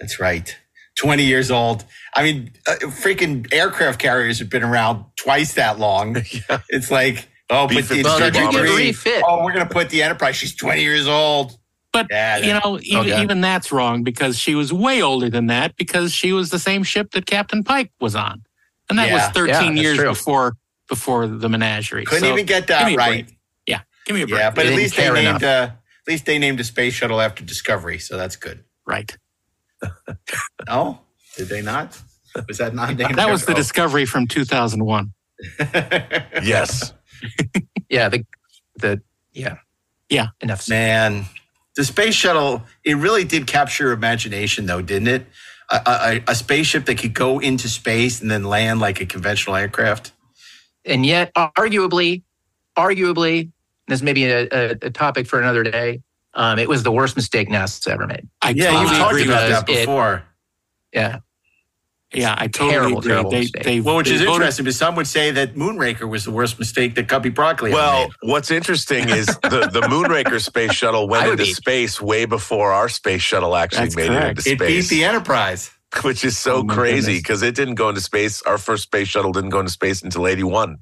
That's 0.00 0.18
right. 0.20 0.56
20 0.98 1.22
years 1.24 1.50
old. 1.50 1.84
I 2.14 2.22
mean, 2.22 2.52
uh, 2.66 2.74
freaking 2.82 3.50
aircraft 3.52 3.98
carriers 3.98 4.38
have 4.40 4.50
been 4.50 4.62
around 4.62 5.04
twice 5.16 5.54
that 5.54 5.78
long. 5.78 6.16
It's 6.68 6.90
like, 6.90 7.28
oh, 7.50 7.66
but 7.66 7.70
B-52 7.88 7.90
it's 8.00 8.04
Well, 8.04 8.18
did 8.18 8.36
you 8.36 8.50
get 8.52 8.76
refit? 8.76 9.22
Oh, 9.26 9.42
we're 9.44 9.52
going 9.52 9.66
to 9.66 9.72
put 9.72 9.88
the 9.90 10.02
Enterprise. 10.02 10.36
She's 10.36 10.54
20 10.54 10.82
years 10.82 11.06
old. 11.08 11.58
But 11.92 12.06
Yeah, 12.10 12.38
you 12.38 12.52
know, 12.54 12.78
even, 12.82 13.12
Okay. 13.12 13.22
even 13.22 13.40
that's 13.42 13.70
wrong 13.72 14.02
because 14.02 14.38
she 14.38 14.54
was 14.54 14.72
way 14.72 15.02
older 15.02 15.28
than 15.28 15.46
that 15.48 15.76
because 15.76 16.12
she 16.12 16.32
was 16.32 16.48
the 16.50 16.58
same 16.58 16.82
ship 16.82 17.10
that 17.12 17.26
Captain 17.26 17.62
Pike 17.62 17.90
was 18.00 18.14
on, 18.14 18.42
and 18.88 18.98
that 18.98 19.08
Yeah. 19.08 19.26
was 19.26 19.34
13 19.34 19.76
Yeah, 19.76 19.82
years 19.82 19.98
true. 19.98 20.08
before 20.08 20.54
before 20.88 21.26
the 21.26 21.48
menagerie. 21.50 22.04
Couldn't 22.04 22.24
So, 22.24 22.32
even 22.32 22.44
get 22.46 22.66
that 22.68 22.84
right. 22.96 23.26
break. 23.26 23.36
Yeah, 23.66 23.80
give 24.06 24.14
me 24.16 24.22
a 24.22 24.26
break. 24.26 24.40
Yeah, 24.40 24.50
but 24.50 24.62
They 24.64 24.68
at 24.72 24.74
least 24.76 24.96
they 24.96 25.02
care 25.04 25.12
named 25.14 25.28
enough. 25.28 25.42
uh, 25.42 25.46
at 25.72 26.08
least 26.08 26.24
they 26.26 26.38
named 26.38 26.60
a 26.60 26.64
space 26.64 26.94
shuttle 26.94 27.20
after 27.20 27.44
Discovery, 27.44 27.98
so 27.98 28.16
that's 28.16 28.36
good. 28.36 28.64
right. 28.86 29.14
Oh, 30.68 31.00
did 31.36 31.48
they 31.48 31.62
not? 31.62 32.00
Was 32.48 32.58
that 32.58 32.74
not 32.74 32.96
named? 32.96 33.16
That 33.16 33.30
was 33.30 33.44
the 33.44 33.54
discovery 33.54 34.06
from 34.06 34.26
2001. 34.26 35.12
Yes. 36.42 36.92
Yeah, 37.88 38.08
the 38.08 38.24
the 38.76 39.02
yeah 39.32 39.56
Yeah. 40.08 40.28
enough. 40.40 40.68
Man, 40.68 41.26
the 41.76 41.84
space 41.84 42.14
shuttle, 42.14 42.62
it 42.84 42.94
really 42.96 43.24
did 43.24 43.46
capture 43.46 43.84
your 43.84 43.92
imagination, 43.92 44.66
though, 44.66 44.82
didn't 44.82 45.08
it? 45.08 45.26
A, 45.70 45.80
a, 45.86 46.32
a 46.32 46.34
spaceship 46.34 46.86
that 46.86 46.98
could 46.98 47.14
go 47.14 47.38
into 47.38 47.68
space 47.68 48.20
and 48.22 48.30
then 48.30 48.44
land 48.44 48.80
like 48.80 49.00
a 49.00 49.06
conventional 49.06 49.56
aircraft. 49.56 50.12
and 50.84 51.06
yet 51.06 51.32
arguably 51.34 52.22
arguably 52.76 53.50
this 53.88 54.02
may 54.02 54.12
be 54.12 54.24
a, 54.26 54.48
a, 54.52 54.70
a 54.82 54.90
topic 54.90 55.26
for 55.26 55.38
another 55.40 55.62
day 55.62 56.00
um, 56.34 56.58
it 56.58 56.68
was 56.68 56.82
the 56.82 56.92
worst 56.92 57.16
mistake 57.16 57.48
nasa's 57.48 57.86
ever 57.86 58.06
made 58.06 58.28
I 58.40 58.50
Yeah, 58.50 58.70
totally 58.70 58.80
you've 58.82 58.98
talked 58.98 59.12
about 59.26 59.48
with 59.48 59.66
that 59.66 59.68
it. 59.68 59.76
before. 59.86 60.22
yeah 60.92 61.18
Yeah, 62.14 62.34
I 62.36 62.46
totally 62.48 62.70
Terrible, 62.72 62.98
agree. 62.98 63.10
terrible 63.10 63.30
they, 63.30 63.46
they, 63.62 63.80
Well, 63.80 63.96
which 63.96 64.08
they 64.08 64.14
is 64.16 64.20
voted- 64.20 64.34
interesting, 64.34 64.64
because 64.64 64.76
some 64.78 64.96
would 64.96 65.06
say 65.06 65.30
that 65.30 65.54
Moonraker 65.54 66.06
was 66.08 66.24
the 66.24 66.30
worst 66.30 66.58
mistake 66.58 66.94
that 66.96 67.08
Cubby 67.08 67.30
Broccoli 67.30 67.70
ever 67.70 67.80
Well, 67.80 68.02
made. 68.02 68.12
what's 68.30 68.50
interesting 68.50 69.08
is 69.08 69.26
the, 69.42 69.70
the 69.72 69.80
Moonraker 69.88 70.38
space 70.40 70.72
shuttle 70.74 71.08
went 71.08 71.26
into 71.30 71.44
be- 71.44 71.54
space 71.54 72.00
way 72.02 72.26
before 72.26 72.72
our 72.72 72.88
space 72.90 73.22
shuttle 73.22 73.56
actually 73.56 73.84
That's 73.86 73.96
made 73.96 74.08
correct. 74.08 74.24
it 74.24 74.28
into 74.30 74.42
space. 74.42 74.52
It 74.52 74.58
beat 74.58 74.82
space. 74.82 74.88
the 74.90 75.04
Enterprise. 75.04 75.70
which 76.02 76.24
is 76.24 76.36
so 76.38 76.56
Oh 76.56 76.64
crazy 76.64 77.16
because 77.18 77.42
it 77.42 77.54
didn't 77.54 77.74
go 77.76 77.88
into 77.90 78.00
space. 78.00 78.40
Our 78.42 78.56
first 78.58 78.82
space 78.84 79.08
shuttle 79.08 79.32
didn't 79.32 79.50
go 79.50 79.60
into 79.60 79.72
space 79.72 80.02
until 80.02 80.26
81. 80.26 80.78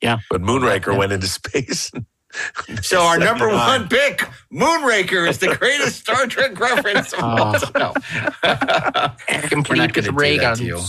Yeah. 0.00 0.18
But 0.30 0.42
Moonraker 0.42 0.92
Yeah. 0.92 0.98
went 0.98 1.12
into 1.12 1.26
space. 1.28 1.90
So 2.82 3.00
our 3.02 3.18
number 3.18 3.48
one 3.48 3.88
pick, 3.88 4.18
Moonraker, 4.52 5.28
is 5.28 5.38
the 5.38 5.54
greatest 5.56 6.00
Star 6.00 6.26
Trek 6.26 6.58
reference 6.58 7.12
of 7.12 7.20
all 7.22 7.54
Oh. 7.56 7.92
time. 8.42 9.16
Complete 9.48 9.78
not 9.78 9.92
going 9.92 9.94
with 9.94 10.04
to 10.06 10.12
ray 10.12 10.32
do 10.34 10.40
that 10.40 10.42
guns 10.42 10.58
to 10.58 10.64
you. 10.64 10.80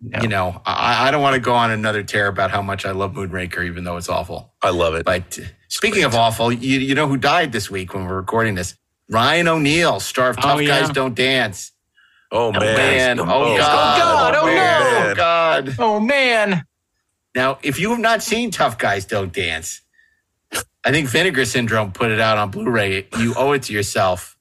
No. 0.00 0.18
You 0.20 0.28
know, 0.28 0.60
I, 0.66 1.08
I 1.08 1.10
don't 1.10 1.22
want 1.22 1.34
to 1.34 1.40
go 1.40 1.54
on 1.54 1.70
another 1.70 2.02
tear 2.02 2.26
about 2.26 2.50
how 2.50 2.60
much 2.60 2.84
I 2.84 2.90
love 2.90 3.12
Moonraker, 3.12 3.64
even 3.64 3.84
though 3.84 3.96
it's 3.96 4.08
awful. 4.08 4.52
I 4.60 4.70
love 4.70 4.94
it. 4.94 5.04
But 5.06 5.38
speaking 5.68 6.04
of 6.04 6.14
awful, 6.14 6.52
you, 6.52 6.78
you 6.80 6.94
know 6.94 7.06
who 7.08 7.16
died 7.16 7.52
this 7.52 7.70
week 7.70 7.94
when 7.94 8.04
we're 8.04 8.16
recording 8.16 8.54
this? 8.54 8.76
Ryan 9.08 9.48
O'Neal, 9.48 10.00
star 10.00 10.30
of 10.30 10.38
Oh, 10.38 10.42
Tough 10.42 10.60
yeah. 10.62 10.80
Guys 10.80 10.90
Don't 10.90 11.14
Dance. 11.14 11.72
Oh, 12.32 12.48
oh, 12.48 12.52
man. 12.52 13.16
Man, 13.16 13.20
oh, 13.20 13.24
Oh, 13.24 13.56
God, 13.56 13.98
God, 13.98 14.34
oh, 14.34 14.40
oh 14.42 14.46
man, 14.46 15.04
no. 15.04 15.10
oh 15.10 15.14
God. 15.14 15.76
oh 15.78 16.00
man 16.00 16.64
Now, 17.34 17.58
if 17.62 17.78
you 17.78 17.90
have 17.90 18.00
not 18.00 18.22
seen 18.22 18.50
Tough 18.50 18.76
Guys 18.76 19.06
Don't 19.06 19.32
Dance, 19.32 19.80
I 20.84 20.90
think 20.92 21.08
Vinegar 21.08 21.44
Syndrome 21.44 21.92
put 21.92 22.10
it 22.10 22.20
out 22.20 22.38
on 22.38 22.50
Blu-ray. 22.50 23.08
You 23.18 23.34
owe 23.36 23.52
it 23.52 23.62
to 23.64 23.72
yourself 23.72 24.36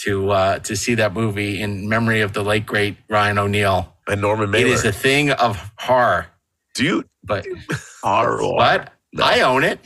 to 0.00 0.30
uh, 0.30 0.58
to 0.60 0.76
see 0.76 0.94
that 0.96 1.12
movie 1.14 1.60
in 1.62 1.88
memory 1.88 2.20
of 2.20 2.32
the 2.34 2.42
late 2.44 2.66
great 2.66 2.96
Ryan 3.08 3.38
O'Neal. 3.38 3.94
And 4.08 4.20
Norman 4.20 4.48
It 4.50 4.52
Mailer. 4.52 4.68
is 4.74 4.84
a 4.84 4.92
thing 4.92 5.30
of 5.32 5.72
horror. 5.78 6.26
Do 6.74 6.84
you? 6.84 7.04
But 7.24 7.46
horror. 8.02 8.42
what? 8.46 8.92
I 9.20 9.40
own 9.40 9.64
it. 9.64 9.80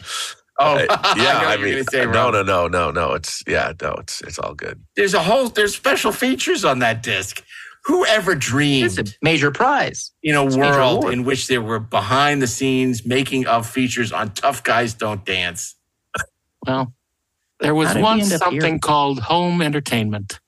Oh, 0.58 0.74
Uh, 0.90 1.14
yeah, 1.16 1.40
know 1.40 1.48
I, 1.48 1.56
mean, 1.56 1.84
say, 1.84 2.04
no, 2.04 2.30
no, 2.30 2.42
no, 2.42 2.68
no, 2.68 2.90
no. 2.90 3.14
It's 3.14 3.42
yeah, 3.46 3.72
no, 3.80 3.94
it's 3.98 4.20
it's 4.22 4.38
all 4.38 4.54
good. 4.54 4.82
There's 4.96 5.14
a 5.14 5.22
whole 5.22 5.48
there's 5.48 5.74
special 5.74 6.12
features 6.12 6.64
on 6.66 6.80
that 6.80 7.02
disc. 7.02 7.42
Who 7.86 8.04
ever 8.06 8.34
dreamed 8.34 8.98
It's 8.98 9.10
a 9.10 9.14
major 9.22 9.50
prize. 9.50 10.12
in 10.22 10.34
a 10.36 10.44
It's 10.46 10.56
world 10.56 10.98
award. 11.04 11.14
in 11.14 11.24
which 11.24 11.46
there 11.48 11.62
were 11.62 11.80
behind 11.80 12.42
the 12.42 12.46
scenes 12.46 13.06
making 13.06 13.46
of 13.46 13.66
features 13.68 14.12
on 14.12 14.32
Tough 14.32 14.62
Guys 14.62 14.94
Don't 14.94 15.24
Dance? 15.24 15.74
Well, 16.66 16.92
there 17.60 17.74
was 17.74 17.88
How 17.88 17.94
did 17.94 18.00
we 18.00 18.04
once 18.04 18.36
something 18.36 18.60
here? 18.60 18.78
called 18.78 19.20
home 19.20 19.62
entertainment. 19.62 20.40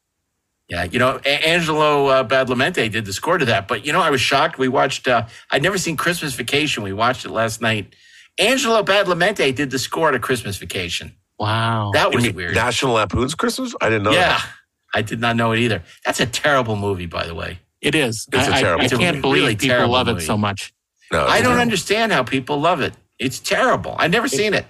Yeah, 0.68 0.84
you 0.84 0.98
know, 0.98 1.20
A- 1.24 1.48
Angelo 1.48 2.06
uh, 2.06 2.24
Badalamenti 2.26 2.90
did 2.90 3.04
the 3.04 3.12
score 3.12 3.36
to 3.38 3.44
that. 3.46 3.68
But 3.68 3.84
you 3.86 3.92
know, 3.92 4.00
I 4.00 4.10
was 4.10 4.20
shocked. 4.20 4.58
We 4.58 4.68
watched. 4.68 5.08
Uh, 5.08 5.26
I'd 5.50 5.62
never 5.62 5.76
seen 5.78 5.96
Christmas 5.96 6.34
Vacation. 6.34 6.82
We 6.82 6.92
watched 6.92 7.24
it 7.24 7.30
last 7.30 7.60
night. 7.60 7.94
Angelo 8.38 8.82
Badalamenti 8.82 9.54
did 9.54 9.70
the 9.70 9.78
score 9.78 10.10
to 10.10 10.18
Christmas 10.18 10.56
Vacation. 10.56 11.14
Wow. 11.38 11.90
That 11.92 12.14
was 12.14 12.30
weird. 12.32 12.54
National 12.54 12.92
Lampoon's 12.94 13.34
Christmas? 13.34 13.74
I 13.80 13.88
didn't 13.90 14.04
know. 14.04 14.12
yeah, 14.12 14.38
that. 14.38 14.46
I 14.94 15.02
did 15.02 15.20
not 15.20 15.36
know 15.36 15.52
it 15.52 15.58
either. 15.60 15.82
That's 16.04 16.20
a 16.20 16.26
terrible 16.26 16.76
movie, 16.76 17.06
by 17.06 17.26
the 17.26 17.34
way. 17.34 17.58
It 17.80 17.94
is. 17.94 18.26
It's 18.32 18.48
a 18.48 18.52
I- 18.52 18.56
I- 18.56 18.60
terrible 18.60 18.82
I, 18.82 18.84
It's 18.84 18.92
a 18.94 18.98
can't 18.98 19.20
believe 19.20 19.42
really 19.42 19.56
people 19.56 19.68
terrible 19.76 19.92
love 19.92 20.08
it 20.08 20.12
movie. 20.14 20.24
so 20.24 20.36
much. 20.36 20.72
No, 21.10 21.26
I 21.26 21.40
don't 21.42 21.56
not. 21.56 21.60
understand 21.62 22.12
how 22.12 22.22
people 22.22 22.60
love 22.60 22.80
it. 22.80 22.94
It's 23.18 23.38
terrible. 23.38 23.94
I've 23.98 24.10
never 24.10 24.28
seen 24.28 24.54
it. 24.54 24.64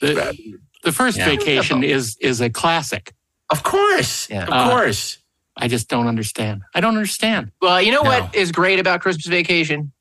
The, 0.00 0.36
the 0.84 0.92
first 0.92 1.18
Yeah. 1.18 1.26
vacation 1.26 1.82
is 1.84 2.16
is 2.20 2.40
a 2.40 2.50
classic. 2.50 3.12
Of 3.50 3.62
course, 3.62 4.28
Yeah. 4.30 4.44
of 4.44 4.50
Uh, 4.50 4.70
course. 4.70 5.18
I 5.56 5.68
just 5.68 5.88
don't 5.88 6.06
understand. 6.06 6.62
I 6.74 6.80
don't 6.80 6.96
understand. 6.96 7.50
Well, 7.62 7.80
you 7.80 7.90
know 7.92 8.02
No. 8.02 8.10
what 8.10 8.34
is 8.34 8.52
great 8.52 8.78
about 8.78 9.00
Christmas 9.00 9.26
Vacation? 9.26 9.92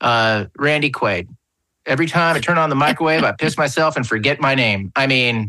Uh, 0.00 0.46
Randy 0.58 0.90
Quaid. 0.90 1.28
Every 1.86 2.06
time 2.06 2.34
I 2.36 2.40
turn 2.40 2.58
on 2.58 2.68
the 2.68 2.74
microwave, 2.76 3.22
I 3.24 3.32
piss 3.32 3.56
myself 3.56 3.96
and 3.96 4.06
forget 4.06 4.40
my 4.40 4.54
name. 4.54 4.90
I 4.96 5.06
mean, 5.06 5.48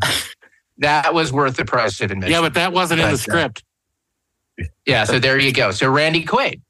that 0.80 1.14
was 1.14 1.32
worth 1.32 1.56
the 1.58 1.66
price 1.66 2.00
of 2.02 2.12
admission. 2.12 2.32
Yeah, 2.32 2.41
but 2.41 2.54
that 2.56 2.74
wasn't 2.74 3.02
in 3.02 3.08
the 3.08 3.12
But, 3.12 3.20
uh, 3.20 3.22
script. 3.22 3.64
yeah, 4.86 5.04
so 5.06 5.20
there 5.20 5.40
you 5.40 5.52
go. 5.54 5.72
So 5.72 5.90
Randy 5.91 6.24
Quaid. 6.26 6.62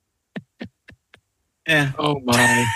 Yeah. 1.68 1.92
Oh 2.00 2.20
my. 2.24 2.66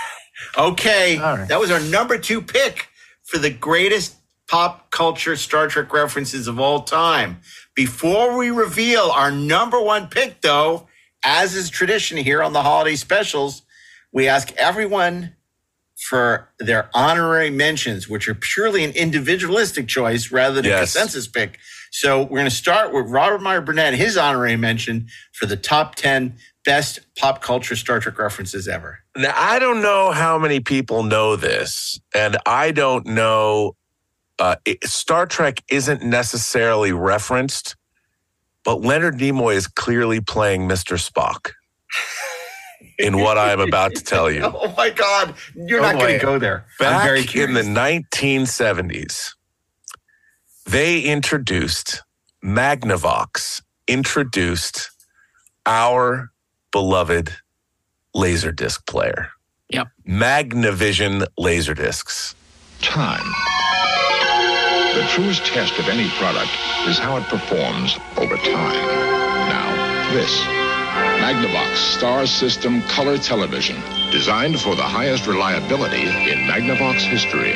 Okay, 0.58 1.18
All 1.18 1.36
right. 1.38 1.50
that 1.50 1.60
was 1.60 1.72
our 1.72 1.80
number 1.80 2.18
two 2.20 2.42
pick 2.44 2.90
for 3.24 3.40
the 3.40 3.50
greatest 3.50 4.16
pop 4.48 4.92
culture 4.92 5.36
Star 5.36 5.68
Trek 5.68 5.92
references 5.92 6.48
of 6.48 6.60
all 6.60 6.82
time. 6.84 7.40
Before 7.76 8.38
we 8.38 8.52
reveal 8.52 9.10
our 9.12 9.32
number 9.32 9.82
one 9.82 10.08
pick, 10.08 10.42
though, 10.42 10.88
as 11.24 11.56
is 11.56 11.72
tradition 11.72 12.18
here 12.18 12.44
on 12.44 12.54
the 12.54 12.62
holiday 12.62 12.96
specials, 12.96 13.64
we 14.12 14.28
ask 14.28 14.52
everyone 14.58 15.34
for 16.10 16.48
their 16.60 16.90
honorary 16.94 17.50
mentions, 17.50 18.08
which 18.08 18.28
are 18.28 18.36
purely 18.36 18.84
an 18.84 18.92
individualistic 18.92 19.88
choice 19.88 20.32
rather 20.32 20.56
than 20.56 20.66
a 20.66 20.70
Yes. 20.70 20.94
consensus 20.94 21.28
pick. 21.28 21.60
So 21.92 22.22
we're 22.24 22.40
going 22.40 22.46
to 22.46 22.52
start 22.56 22.94
with 22.94 23.08
Robert 23.10 23.42
Meyer 23.42 23.62
Burnett, 23.62 23.94
his 23.94 24.18
honorary 24.18 24.56
mention 24.56 25.08
for 25.34 25.46
the 25.46 25.58
top 25.58 25.96
10 25.96 26.36
best 26.66 27.00
pop 27.18 27.42
culture 27.42 27.76
Star 27.76 28.00
Trek 28.00 28.20
references 28.20 28.68
ever. 28.68 29.00
Now, 29.16 29.34
I 29.36 29.58
don't 29.60 29.82
know 29.82 30.12
how 30.12 30.38
many 30.38 30.60
people 30.60 31.04
know 31.04 31.36
this, 31.36 32.00
and 32.14 32.38
I 32.46 32.72
don't 32.72 33.06
know. 33.08 33.76
Uh, 34.40 34.56
it, 34.66 34.84
Star 34.86 35.26
Trek 35.26 35.64
isn't 35.70 36.04
necessarily 36.04 36.92
referenced, 36.92 37.76
but 38.64 38.82
Leonard 38.82 39.18
Nimoy 39.18 39.56
is 39.56 39.66
clearly 39.68 40.20
playing 40.22 40.68
Mr. 40.68 40.98
Spock 41.00 41.52
in 42.98 43.18
what 43.18 43.38
I 43.38 43.52
am 43.52 43.60
about 43.60 43.96
to 43.96 44.04
tell 44.04 44.30
you. 44.32 44.42
Oh 44.60 44.74
my 44.78 44.90
God, 44.90 45.36
you're 45.56 45.80
Oh, 45.80 45.84
not 45.84 46.00
going 46.00 46.20
to 46.20 46.26
go 46.26 46.40
there. 46.40 46.66
I'm 46.80 46.92
Back 46.94 47.04
very 47.06 47.44
in 47.44 47.54
the 47.54 47.62
1970s, 47.62 49.34
they 50.66 51.02
introduced 51.02 52.04
Magnavox, 52.44 53.62
introduced 53.88 54.92
our 55.66 56.32
beloved 56.72 57.34
Laserdisc 58.16 58.86
player. 58.88 59.30
Yep. 59.70 59.88
Magnavision 60.08 61.26
Laserdiscs. 61.40 62.36
Time. 62.82 63.26
The 64.96 65.06
truest 65.10 65.46
test 65.46 65.78
of 65.80 65.88
any 65.90 66.10
product 66.12 66.52
is 66.88 66.98
how 66.98 67.18
it 67.18 67.24
performs 67.26 67.98
over 68.18 68.36
time. 68.38 68.88
Now, 69.50 70.14
this. 70.14 70.67
Magnavox 71.22 71.76
Star 71.76 72.26
System 72.26 72.82
Color 72.84 73.18
Television, 73.18 73.82
designed 74.12 74.60
for 74.62 74.76
the 74.76 74.84
highest 74.84 75.28
reliability 75.28 76.04
in 76.04 76.48
Magnavox 76.48 77.02
history. 77.02 77.54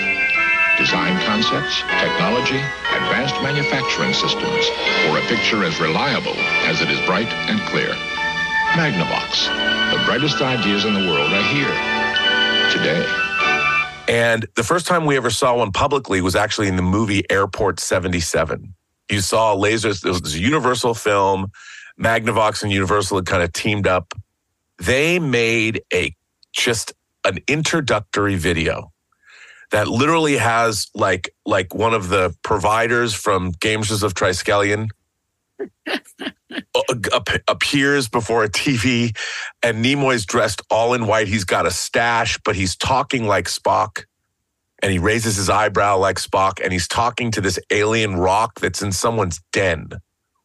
Design 0.77 1.15
concepts, 1.25 1.81
technology, 2.01 2.57
advanced 2.97 3.35
manufacturing 3.41 4.13
systems 4.13 4.65
for 5.05 5.17
a 5.17 5.21
picture 5.29 5.63
as 5.63 5.79
reliable 5.79 6.35
as 6.65 6.81
it 6.81 6.89
is 6.89 6.99
bright 7.05 7.31
and 7.47 7.59
clear. 7.69 7.93
Magnavox, 8.73 9.45
the 9.91 10.03
brightest 10.05 10.41
ideas 10.41 10.85
in 10.85 10.93
the 10.93 11.07
world 11.07 11.31
are 11.31 11.47
here 11.53 11.75
today. 12.71 13.05
And 14.07 14.47
the 14.55 14.63
first 14.63 14.87
time 14.87 15.05
we 15.05 15.15
ever 15.17 15.29
saw 15.29 15.57
one 15.57 15.71
publicly 15.71 16.21
was 16.21 16.35
actually 16.35 16.67
in 16.67 16.75
the 16.77 16.81
movie 16.81 17.23
Airport 17.29 17.79
77. 17.79 18.73
You 19.11 19.21
saw 19.21 19.55
lasers, 19.55 20.05
it 20.05 20.21
was 20.23 20.35
a 20.35 20.39
Universal 20.39 20.95
film. 20.95 21.51
Magnavox 21.99 22.63
and 22.63 22.71
Universal 22.71 23.17
had 23.17 23.25
kind 23.25 23.43
of 23.43 23.53
teamed 23.53 23.87
up. 23.87 24.13
They 24.77 25.19
made 25.19 25.83
a 25.93 26.15
just 26.53 26.93
an 27.25 27.39
introductory 27.47 28.35
video 28.35 28.91
that 29.71 29.87
literally 29.87 30.37
has 30.37 30.89
like 30.95 31.33
like 31.45 31.73
one 31.73 31.93
of 31.93 32.09
the 32.09 32.35
providers 32.43 33.13
from 33.13 33.51
Games 33.51 33.91
of 34.03 34.13
Triskelion 34.13 34.89
appears 37.47 38.09
before 38.09 38.43
a 38.43 38.49
TV 38.49 39.15
and 39.63 39.83
Nimoy's 39.83 40.25
dressed 40.25 40.61
all 40.69 40.93
in 40.93 41.07
white. 41.07 41.27
He's 41.27 41.43
got 41.45 41.65
a 41.65 41.71
stash, 41.71 42.39
but 42.43 42.55
he's 42.55 42.75
talking 42.75 43.25
like 43.27 43.45
Spock. 43.45 44.05
And 44.81 44.91
he 44.91 44.99
raises 44.99 45.35
his 45.35 45.49
eyebrow 45.49 45.97
like 45.97 46.17
Spock, 46.17 46.59
and 46.63 46.73
he's 46.73 46.87
talking 46.87 47.31
to 47.31 47.41
this 47.41 47.59
alien 47.69 48.15
rock 48.15 48.59
that's 48.59 48.81
in 48.81 48.91
someone's 48.91 49.39
den. 49.51 49.89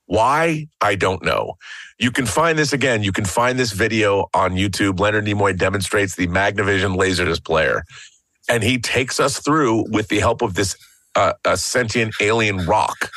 Why? 0.06 0.68
I 0.80 0.94
don't 0.94 1.24
know. 1.24 1.54
You 1.98 2.10
can 2.10 2.26
find 2.26 2.58
this 2.58 2.72
again. 2.72 3.02
You 3.02 3.12
can 3.12 3.24
find 3.24 3.58
this 3.58 3.72
video 3.72 4.26
on 4.34 4.52
YouTube. 4.52 5.00
Leonard 5.00 5.24
Nimoy 5.24 5.56
demonstrates 5.56 6.14
the 6.16 6.26
Magnavision 6.28 6.96
Laserdisc 6.96 7.44
player, 7.44 7.82
and 8.48 8.62
he 8.62 8.78
takes 8.78 9.18
us 9.18 9.40
through 9.40 9.90
with 9.90 10.08
the 10.08 10.20
help 10.20 10.42
of 10.42 10.54
this 10.54 10.76
uh, 11.16 11.32
a 11.44 11.56
sentient 11.56 12.14
alien 12.20 12.66
rock 12.66 13.10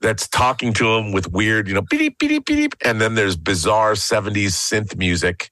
that's 0.00 0.26
talking 0.28 0.72
to 0.74 0.94
him 0.94 1.12
with 1.12 1.30
weird, 1.32 1.68
you 1.68 1.74
know, 1.74 1.82
beep 1.82 2.18
beep 2.18 2.44
beep, 2.46 2.74
and 2.84 3.00
then 3.00 3.14
there's 3.14 3.36
bizarre 3.36 3.92
'70s 3.92 4.48
synth 4.48 4.96
music. 4.96 5.50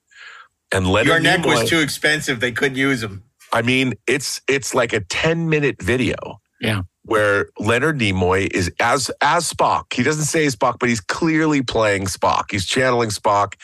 And 0.73 0.87
Leonard 0.87 1.07
Your 1.07 1.20
neck 1.20 1.41
Nimoy, 1.41 1.61
was 1.61 1.70
too 1.70 1.81
expensive. 1.81 2.41
They 2.41 2.53
couldn't 2.53 2.77
use 2.77 3.01
them. 3.01 3.23
I 3.53 3.62
mean, 3.62 3.95
it's 4.07 4.41
it's 4.49 4.75
like 4.75 4.93
a 4.93 5.01
10 5.01 5.49
minute 5.49 5.81
video 5.83 6.41
Yeah. 6.61 6.83
where 7.03 7.49
Leonard 7.59 7.99
Nimoy 7.99 8.53
is 8.53 8.70
as 8.81 9.11
as 9.20 9.51
Spock. 9.53 9.93
He 9.93 10.03
doesn't 10.03 10.25
say 10.25 10.47
Spock, 10.47 10.79
but 10.79 10.89
he's 10.89 11.01
clearly 11.01 11.62
playing 11.62 12.05
Spock. 12.07 12.45
He's 12.51 12.66
channeling 12.66 13.11
Spock, 13.11 13.55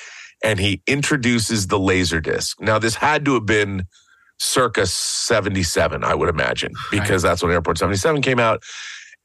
and 0.43 0.59
he 0.59 0.83
introduces 0.87 1.67
the 1.69 1.79
laser 1.79 2.21
disc. 2.21 2.61
Now, 2.61 2.79
this 2.79 2.95
had 2.95 3.25
to 3.27 3.35
have 3.35 3.47
been 3.47 3.85
circa 4.39 4.85
77, 4.87 6.03
I 6.03 6.15
would 6.15 6.29
imagine, 6.29 6.73
because 6.91 7.23
that's 7.23 7.43
when 7.43 7.53
Airport 7.53 7.79
77 7.79 8.21
came 8.23 8.41
out. 8.41 8.63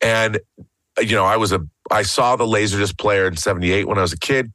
And 0.01 0.39
you 0.99 1.15
know, 1.15 1.25
I 1.25 1.37
was 1.37 1.51
a 1.51 1.61
I 1.91 2.03
saw 2.03 2.35
the 2.35 2.45
Laserdisc 2.45 2.97
player 2.97 3.27
in 3.27 3.37
78 3.37 3.87
when 3.87 3.97
I 3.97 4.01
was 4.01 4.13
a 4.13 4.19
kid. 4.19 4.51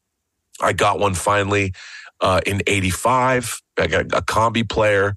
I 0.61 0.73
got 0.73 0.99
one 1.01 1.15
finally 1.15 1.73
uh, 2.21 2.41
in 2.47 2.61
85. 2.67 3.61
I 3.79 3.87
got 3.89 4.03
a 4.13 4.23
combi 4.23 4.69
player 4.69 5.15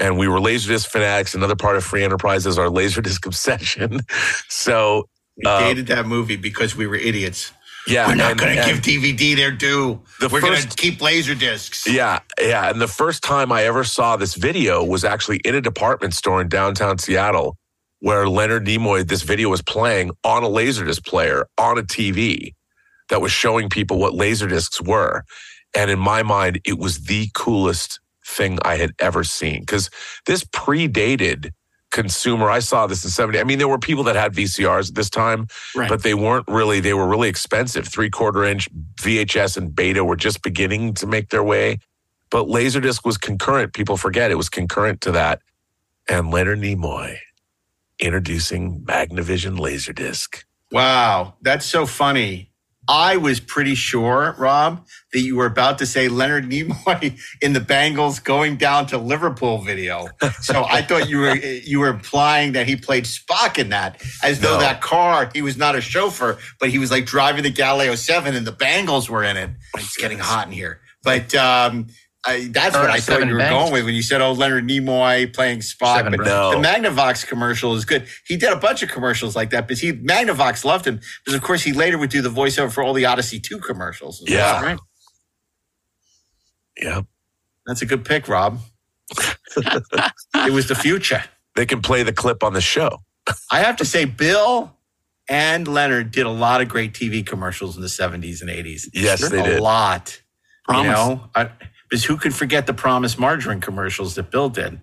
and 0.00 0.18
we 0.18 0.26
were 0.28 0.38
Laserdisc 0.38 0.86
fanatics. 0.88 1.34
Another 1.34 1.56
part 1.56 1.76
of 1.76 1.84
Free 1.84 2.02
Enterprise 2.02 2.46
is 2.46 2.58
our 2.58 2.68
Laserdisc 2.68 3.26
obsession. 3.26 4.00
so 4.48 5.08
We 5.36 5.44
uh, 5.46 5.60
hated 5.60 5.86
that 5.88 6.06
movie 6.06 6.36
because 6.36 6.74
we 6.74 6.86
were 6.86 6.96
idiots. 6.96 7.52
yeah, 7.86 8.08
we're 8.08 8.14
not 8.16 8.36
going 8.36 8.56
to 8.56 8.64
give 8.64 8.78
DVD 8.78 9.36
their 9.36 9.52
due. 9.52 10.00
The 10.20 10.28
we're 10.28 10.40
going 10.40 10.60
to 10.60 10.68
keep 10.76 11.00
laser 11.00 11.34
discs. 11.34 11.86
Yeah, 11.86 12.20
yeah. 12.40 12.70
And 12.70 12.80
the 12.80 12.88
first 12.88 13.22
time 13.22 13.52
I 13.52 13.64
ever 13.64 13.84
saw 13.84 14.16
this 14.16 14.34
video 14.34 14.84
was 14.84 15.04
actually 15.04 15.38
in 15.38 15.54
a 15.54 15.60
department 15.60 16.14
store 16.14 16.40
in 16.40 16.48
downtown 16.48 16.98
Seattle 16.98 17.56
where 18.00 18.28
Leonard 18.28 18.66
Nimoy, 18.66 19.06
this 19.06 19.22
video 19.22 19.50
was 19.50 19.62
playing 19.62 20.10
on 20.24 20.42
a 20.42 20.48
Laserdisc 20.48 21.04
player 21.06 21.46
on 21.58 21.78
a 21.78 21.82
TV 21.82 22.54
that 23.10 23.20
was 23.20 23.32
showing 23.32 23.68
people 23.68 23.98
what 23.98 24.14
Laserdiscs 24.14 24.86
were. 24.86 25.22
And 25.76 25.90
in 25.90 25.98
my 25.98 26.22
mind, 26.22 26.60
it 26.64 26.78
was 26.78 27.04
the 27.04 27.28
coolest 27.34 28.00
thing 28.30 28.58
I 28.64 28.76
had 28.76 28.92
ever 28.98 29.24
seen 29.24 29.60
because 29.60 29.90
this 30.26 30.44
predated 30.44 31.50
consumer. 31.90 32.48
I 32.48 32.60
saw 32.60 32.86
this 32.86 33.02
in 33.04 33.10
70. 33.10 33.40
I 33.40 33.44
mean, 33.44 33.58
there 33.58 33.66
were 33.66 33.78
people 33.78 34.04
that 34.04 34.14
had 34.14 34.32
VCRs 34.32 34.90
at 34.90 34.94
this 34.94 35.10
time, 35.10 35.48
Right. 35.74 35.88
but 35.88 36.04
they 36.04 36.14
weren't 36.14 36.46
really, 36.46 36.78
they 36.78 36.94
were 36.94 37.08
really 37.08 37.28
expensive. 37.28 37.88
Three 37.88 38.10
quarter 38.10 38.44
inch 38.44 38.68
VHS 39.02 39.56
and 39.56 39.74
beta 39.74 40.04
were 40.04 40.14
just 40.16 40.40
beginning 40.42 40.94
to 40.94 41.06
make 41.08 41.30
their 41.30 41.42
way. 41.42 41.78
But 42.30 42.46
Laserdisc 42.46 43.04
was 43.04 43.18
concurrent. 43.18 43.72
People 43.72 43.96
forget 43.96 44.30
it 44.30 44.36
was 44.36 44.48
concurrent 44.48 45.00
to 45.00 45.10
that. 45.12 45.40
And 46.08 46.30
Leonard 46.30 46.60
Nimoy 46.60 47.16
introducing 47.98 48.82
Magnavision 48.82 49.58
Laserdisc. 49.58 50.44
Wow, 50.70 51.34
that's 51.42 51.66
so 51.66 51.86
funny. 51.86 52.49
I 52.90 53.18
was 53.18 53.38
pretty 53.38 53.76
sure, 53.76 54.34
Rob, 54.36 54.84
that 55.12 55.20
you 55.20 55.36
were 55.36 55.46
about 55.46 55.78
to 55.78 55.86
say 55.86 56.08
Leonard 56.08 56.50
Nimoy 56.50 57.20
in 57.40 57.52
the 57.52 57.60
Bangles 57.60 58.18
going 58.18 58.56
down 58.56 58.86
to 58.86 58.98
Liverpool 58.98 59.58
video. 59.58 60.08
So 60.42 60.64
I 60.68 60.82
thought 60.82 61.08
you 61.08 61.20
were 61.20 61.36
you 61.36 61.78
were 61.80 61.88
implying 61.88 62.52
that 62.52 62.66
he 62.66 62.74
played 62.76 63.04
Spock 63.04 63.58
in 63.58 63.68
that, 63.70 64.02
as 64.24 64.40
though 64.40 64.58
that 64.58 64.80
car 64.80 65.30
he 65.32 65.40
was 65.40 65.56
not 65.56 65.76
a 65.76 65.80
chauffeur, 65.80 66.38
but 66.58 66.70
he 66.70 66.78
was 66.78 66.90
like 66.90 67.06
driving 67.06 67.44
the 67.44 67.50
Galileo 67.50 67.94
Seven, 67.94 68.34
and 68.34 68.46
the 68.46 68.52
Bangles 68.52 69.08
were 69.08 69.22
in 69.22 69.36
it. 69.36 69.50
It's 69.76 69.96
getting 69.96 70.18
hot 70.18 70.48
in 70.48 70.52
here, 70.52 70.80
but 71.04 71.32
um, 71.36 71.86
I, 72.26 72.48
that's 72.50 72.76
what 72.76 72.90
I 72.90 73.00
thought 73.00 73.26
you 73.26 73.32
were 73.32 73.38
Bangs. 73.38 73.50
going 73.50 73.72
with 73.72 73.84
when 73.86 73.94
you 73.94 74.02
said, 74.02 74.20
"Oh, 74.20 74.32
Leonard 74.32 74.64
Nimoy 74.68 75.32
playing 75.34 75.60
Spock." 75.60 75.96
Seven 75.96 76.12
but 76.16 76.24
Bangs. 76.26 76.54
the 76.54 76.60
Magnavox 76.60 77.26
commercial 77.26 77.74
is 77.74 77.84
good. 77.86 78.06
He 78.26 78.36
did 78.36 78.52
a 78.52 78.56
bunch 78.56 78.82
of 78.82 78.90
commercials 78.90 79.34
like 79.34 79.50
that, 79.50 79.66
but 79.68 79.78
he 79.78 79.92
Magnavox 79.94 80.64
loved 80.64 80.86
him 80.86 81.00
because, 81.24 81.34
of 81.34 81.42
course, 81.42 81.62
he 81.62 81.72
later 81.72 81.96
would 81.96 82.10
do 82.10 82.20
the 82.20 82.28
voiceover 82.28 82.70
for 82.70 82.82
all 82.82 82.92
the 82.92 83.06
Odyssey 83.06 83.40
Two 83.40 83.58
commercials. 83.58 84.20
as 84.22 84.28
Yeah. 84.28 84.52
well, 84.52 84.62
right. 84.70 84.78
Yeah. 86.80 87.02
That's 87.66 87.82
a 87.82 87.86
good 87.86 88.04
pick, 88.04 88.28
Rob. 88.28 88.58
it 89.56 90.52
was 90.52 90.68
the 90.68 90.74
future. 90.74 91.22
They 91.56 91.66
can 91.66 91.82
play 91.82 92.02
the 92.02 92.12
clip 92.12 92.42
on 92.42 92.52
the 92.52 92.60
show. 92.60 92.98
I 93.50 93.60
have 93.60 93.76
to 93.76 93.84
say, 93.84 94.04
Bill 94.04 94.72
and 95.28 95.66
Leonard 95.68 96.10
did 96.10 96.26
a 96.26 96.30
lot 96.30 96.60
of 96.60 96.68
great 96.68 96.92
TV 96.94 97.24
commercials 97.24 97.76
in 97.76 97.82
the 97.82 97.88
70s 97.88 98.40
and 98.40 98.50
80s. 98.50 98.88
Yes, 98.92 99.28
they 99.28 99.40
a 99.40 99.44
did. 99.44 99.60
lot. 99.60 100.20
Promise. 100.64 100.84
You 100.86 100.92
know, 100.92 101.30
I, 101.34 101.50
because 101.90 102.04
who 102.04 102.16
could 102.16 102.34
forget 102.34 102.66
the 102.66 102.72
Promise 102.74 103.18
Margarine 103.18 103.60
commercials 103.60 104.14
that 104.14 104.30
Bill 104.30 104.48
did? 104.48 104.80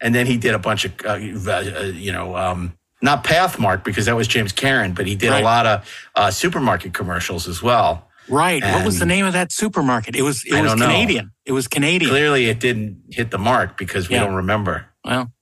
And 0.00 0.14
then 0.14 0.26
he 0.26 0.36
did 0.38 0.54
a 0.54 0.58
bunch 0.58 0.84
of, 0.84 0.92
uh, 1.04 1.10
uh, 1.10 1.82
you 1.94 2.10
know, 2.12 2.36
um, 2.36 2.74
not 3.02 3.22
Pathmark 3.24 3.84
because 3.84 4.06
that 4.06 4.16
was 4.16 4.26
James 4.26 4.52
Karen, 4.52 4.92
but 4.94 5.06
he 5.06 5.14
did 5.14 5.30
Right. 5.30 5.40
a 5.42 5.44
lot 5.44 5.66
of 5.66 6.08
uh, 6.14 6.30
supermarket 6.30 6.94
commercials 6.94 7.46
as 7.46 7.62
well. 7.62 8.08
Right. 8.28 8.62
what 8.62 8.84
was 8.84 8.98
the 8.98 9.06
name 9.06 9.24
of 9.24 9.32
that 9.32 9.52
supermarket? 9.52 10.14
It 10.14 10.22
was 10.22 10.44
it 10.44 10.52
I 10.54 10.60
was 10.62 10.72
don't 10.72 10.80
know. 10.80 10.86
Canadian. 10.86 11.32
It 11.46 11.52
was 11.52 11.66
Canadian. 11.66 12.10
Clearly, 12.10 12.46
it 12.50 12.60
didn't 12.60 13.02
hit 13.10 13.30
the 13.30 13.38
mark 13.38 13.78
because 13.78 14.08
we 14.10 14.16
Yeah. 14.16 14.24
don't 14.24 14.34
remember. 14.34 14.84
Well, 15.04 15.32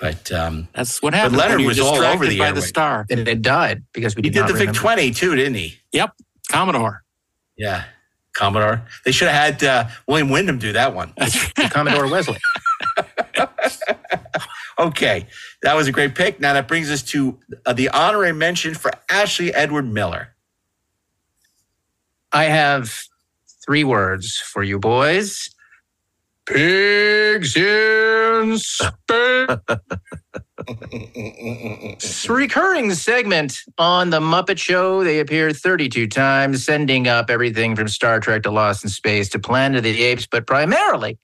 But 0.00 0.32
um, 0.32 0.66
that's 0.74 1.00
what 1.00 1.14
happened. 1.14 1.36
Leonard 1.36 1.58
when 1.58 1.60
you're 1.60 1.68
was 1.68 1.78
all 1.78 2.02
over 2.02 2.26
the 2.26 2.38
by 2.38 2.50
the 2.50 2.60
star. 2.62 3.06
And 3.08 3.28
it 3.28 3.40
died 3.42 3.84
because 3.94 4.16
we 4.16 4.22
he 4.22 4.30
did, 4.30 4.32
did 4.34 4.40
not 4.40 4.46
the 4.48 4.52
Vic 4.54 4.60
remember. 4.60 4.78
20 4.80 5.10
too, 5.12 5.36
didn't 5.36 5.54
he? 5.54 5.78
Yep. 5.92 6.10
Commodore. 6.50 7.04
Yeah. 7.56 7.84
Commodore. 8.34 8.82
They 9.04 9.12
should 9.12 9.28
have 9.28 9.60
had 9.60 9.64
uh, 9.64 9.88
William 10.06 10.30
Windom 10.30 10.58
do 10.58 10.72
that 10.72 10.94
one. 10.94 11.12
Commodore 11.70 12.08
Wesley. 12.08 12.38
Okay. 14.78 15.26
That 15.62 15.74
was 15.74 15.86
a 15.86 15.92
great 15.92 16.14
pick. 16.14 16.40
Now 16.40 16.54
that 16.54 16.66
brings 16.66 16.90
us 16.90 17.02
to 17.04 17.38
uh, 17.66 17.72
the 17.72 17.88
honorary 17.90 18.32
mention 18.32 18.74
for 18.74 18.90
Ashley 19.08 19.54
Edward 19.54 19.86
Miller. 19.86 20.34
I 22.32 22.44
have 22.44 22.92
three 23.64 23.84
words 23.84 24.38
for 24.38 24.62
you 24.62 24.78
boys. 24.78 25.50
Pigs 26.46 27.56
in 27.56 28.58
space. 28.58 29.48
It's 30.68 32.28
recurring 32.28 32.92
segment 32.94 33.58
on 33.78 34.10
The 34.10 34.20
Muppet 34.20 34.58
Show. 34.58 35.04
They 35.04 35.20
appeared 35.20 35.56
32 35.56 36.08
times, 36.08 36.64
sending 36.64 37.08
up 37.08 37.30
everything 37.30 37.76
from 37.76 37.88
Star 37.88 38.20
Trek 38.20 38.42
to 38.44 38.50
Lost 38.50 38.84
in 38.84 38.90
Space 38.90 39.28
to 39.30 39.38
Planet 39.38 39.78
of 39.78 39.84
the 39.84 40.02
Apes, 40.02 40.26
but 40.26 40.46
primarily 40.46 41.18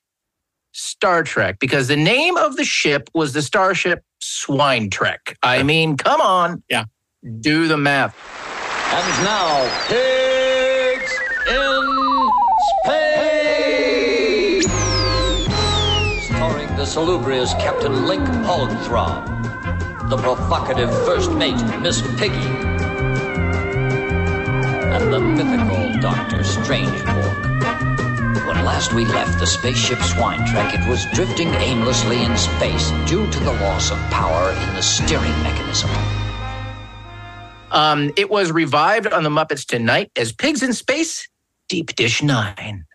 Star 0.73 1.23
Trek, 1.23 1.59
because 1.61 1.89
the 1.89 1.97
name 1.97 2.37
of 2.37 2.57
the 2.57 2.65
ship 2.65 3.09
was 3.15 3.33
the 3.33 3.43
starship 3.43 4.03
Swine 4.21 4.91
Trek. 4.91 5.37
I 5.43 5.63
mean, 5.63 5.97
come 5.97 6.21
on. 6.21 6.63
Yeah. 6.69 6.85
Do 7.41 7.69
the 7.69 7.77
math. 7.77 8.17
And 8.91 9.25
now, 9.25 9.87
pigs 9.89 10.28
salubrious 16.89 17.53
Captain 17.55 18.07
Link 18.07 18.27
Hogthrob, 18.27 20.09
the 20.09 20.17
provocative 20.17 20.91
first 21.05 21.31
mate, 21.33 21.63
Miss 21.81 22.01
Piggy, 22.19 22.49
and 24.97 25.13
the 25.13 25.21
mythical 25.21 26.01
Dr. 26.01 26.39
Strangepork. 26.39 28.47
When 28.47 28.65
last 28.65 28.95
we 28.95 29.05
left 29.05 29.39
the 29.39 29.47
spaceship 29.47 30.01
Swine 30.01 30.49
Trek, 30.49 30.75
it 30.75 30.89
was 30.89 31.05
drifting 31.13 31.49
aimlessly 31.57 32.25
in 32.25 32.35
space 32.39 32.91
due 33.07 33.31
to 33.31 33.41
the 33.41 33.53
loss 33.53 33.91
of 33.91 33.99
power 34.11 34.53
in 34.53 34.75
the 34.75 34.83
steering 34.83 35.43
mechanism. 35.43 35.91
Um, 37.71 38.11
it 38.17 38.31
was 38.31 38.51
revived 38.51 39.09
on 39.09 39.25
the 39.25 39.31
Muppets 39.31 39.67
tonight 39.67 40.11
as 40.17 40.33
Pigs 40.33 40.63
in 40.63 40.73
Space, 40.73 41.29
Deep 41.69 41.95
Dish 41.97 42.23
Nine. 42.23 42.87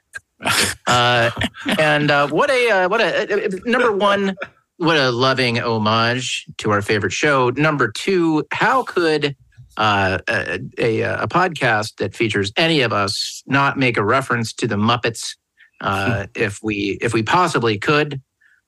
Uh, 0.87 1.31
and 1.79 2.11
uh, 2.11 2.27
what 2.27 2.49
a 2.49 2.69
uh, 2.69 2.89
what 2.89 3.01
a 3.01 3.33
uh, 3.33 3.45
uh, 3.45 3.49
number 3.65 3.91
one, 3.91 4.35
what 4.77 4.97
a 4.97 5.11
loving 5.11 5.59
homage 5.59 6.45
to 6.57 6.71
our 6.71 6.81
favorite 6.81 7.13
show. 7.13 7.49
Number 7.51 7.91
two, 7.91 8.45
how 8.51 8.83
could 8.83 9.35
uh, 9.77 10.19
a, 10.27 10.59
a 10.77 11.01
a 11.01 11.27
podcast 11.27 11.97
that 11.97 12.15
features 12.15 12.51
any 12.57 12.81
of 12.81 12.93
us 12.93 13.43
not 13.47 13.77
make 13.77 13.97
a 13.97 14.03
reference 14.03 14.53
to 14.53 14.67
the 14.67 14.75
Muppets 14.75 15.35
uh, 15.81 16.27
if 16.35 16.59
we 16.63 16.97
if 17.01 17.13
we 17.13 17.23
possibly 17.23 17.77
could? 17.77 18.21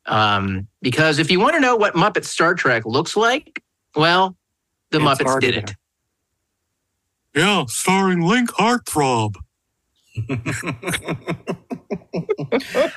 Um, 0.08 0.68
because 0.82 1.18
if 1.18 1.32
you 1.32 1.40
want 1.40 1.56
to 1.56 1.60
know 1.60 1.76
what 1.76 1.96
Muppet 1.96 2.26
Star 2.26 2.54
Trek 2.54 2.86
looks 2.86 3.18
like, 3.18 3.64
well, 3.96 4.38
the 4.92 5.00
It's 5.02 5.22
Muppets 5.22 5.40
did 5.40 5.56
it. 5.58 5.66
there. 7.34 7.44
Yeah, 7.44 7.66
starring 7.68 8.22
Link 8.22 8.50
Heartthrob. 8.52 9.36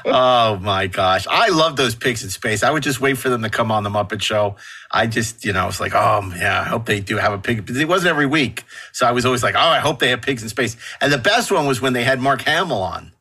oh 0.04 0.58
my 0.60 0.86
gosh. 0.86 1.26
I 1.28 1.48
love 1.48 1.76
those 1.76 1.94
pigs 1.94 2.22
in 2.22 2.30
space. 2.30 2.62
I 2.62 2.70
would 2.70 2.82
just 2.82 3.00
wait 3.00 3.18
for 3.18 3.28
them 3.28 3.42
to 3.42 3.50
come 3.50 3.70
on 3.70 3.82
the 3.82 3.90
Muppet 3.90 4.22
Show. 4.22 4.56
I 4.90 5.06
just, 5.06 5.44
you 5.44 5.52
know, 5.52 5.68
it's 5.68 5.80
like, 5.80 5.94
oh 5.94 6.32
yeah, 6.36 6.60
I 6.60 6.64
hope 6.64 6.86
they 6.86 7.00
do 7.00 7.16
have 7.16 7.32
a 7.32 7.38
pig. 7.38 7.66
But 7.66 7.76
it 7.76 7.88
wasn't 7.88 8.10
every 8.10 8.26
week. 8.26 8.64
So 8.92 9.06
I 9.06 9.12
was 9.12 9.24
always 9.26 9.42
like, 9.42 9.54
oh, 9.54 9.58
I 9.58 9.78
hope 9.78 9.98
they 9.98 10.10
have 10.10 10.22
pigs 10.22 10.42
in 10.42 10.48
space. 10.48 10.76
And 11.00 11.12
the 11.12 11.18
best 11.18 11.50
one 11.50 11.66
was 11.66 11.80
when 11.80 11.92
they 11.92 12.04
had 12.04 12.20
Mark 12.20 12.42
Hamill 12.42 12.82
on. 12.82 13.12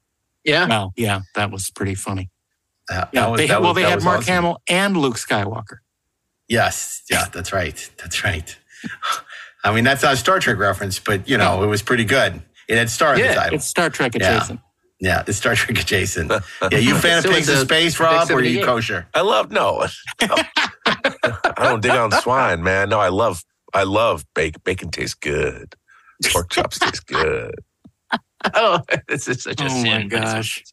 Yeah. 0.44 0.68
Well, 0.68 0.94
yeah, 0.95 1.22
that 1.36 1.52
was 1.52 1.69
pretty 1.72 1.95
funny. 1.95 2.30
Uh, 2.90 3.06
Yeah, 3.11 3.22
that 3.22 3.32
was- 3.32 3.38
they 3.40 3.48
that 3.48 3.53
had, 3.56 3.64
well, 3.64 3.74
they 3.74 3.82
that 3.84 3.90
had 3.90 3.95
was 3.95 4.06
Mark 4.06 4.19
awesome. 4.19 4.34
Hamill 4.34 4.61
and 4.69 4.98
Luke 4.98 5.18
Skywalker. 5.18 5.78
Yes. 6.48 7.03
Yeah, 7.10 7.26
that's 7.34 7.52
right. 7.52 7.90
That's 7.98 8.24
right. 8.24 8.57
I 9.64 9.74
mean, 9.74 9.84
that's 9.84 10.03
not 10.03 10.14
a 10.14 10.18
Star 10.18 10.40
Trek 10.40 10.57
reference, 10.57 10.99
but 10.99 11.28
you 11.28 11.38
know, 11.38 11.64
it 11.64 11.68
was 11.68 11.82
pretty 11.82 12.06
good. 12.06 12.41
It 12.68 12.77
had 12.77 12.89
star 12.89 13.14
in 13.15 13.22
the 13.22 13.26
Yeah, 13.27 13.35
title. 13.35 13.56
it's 13.56 13.65
Star 13.65 13.89
Trek 13.89 14.14
Yeah. 14.15 14.35
adjacent. 14.35 14.60
Yeah, 14.99 15.23
it's 15.27 15.38
Star 15.38 15.56
Trek 15.56 15.80
adjacent. 15.80 16.31
Yeah, 16.72 16.77
you 16.80 16.95
a 16.95 16.99
fan 16.99 17.19
of 17.19 17.23
So 17.23 17.31
pigs 17.31 17.48
it's 17.49 17.61
in 17.61 17.68
space, 17.68 17.99
Rob, 17.99 18.30
or 18.31 18.35
are 18.35 18.44
you 18.44 18.65
kosher? 18.65 19.07
I 19.14 19.22
love 19.22 19.52
no. 19.52 19.85
I 20.22 21.53
don't 21.57 21.81
dig 21.81 21.91
on 21.91 22.11
swine, 22.11 22.64
man. 22.64 22.89
No, 22.89 22.99
I 22.99 23.10
love 23.10 23.44
I 23.73 23.84
love 23.84 24.26
bacon. 24.34 24.61
Bacon 24.65 24.89
tastes 24.89 25.14
good. 25.15 25.76
Pork 26.31 26.49
chops 26.52 26.80
taste 26.80 27.06
good. 27.07 27.56
Oh, 28.53 28.81
this 29.07 29.27
is 29.27 29.44
such 29.44 29.60
a 29.60 29.65
Oh 29.68 29.84
my 29.84 30.03
gosh. 30.03 30.64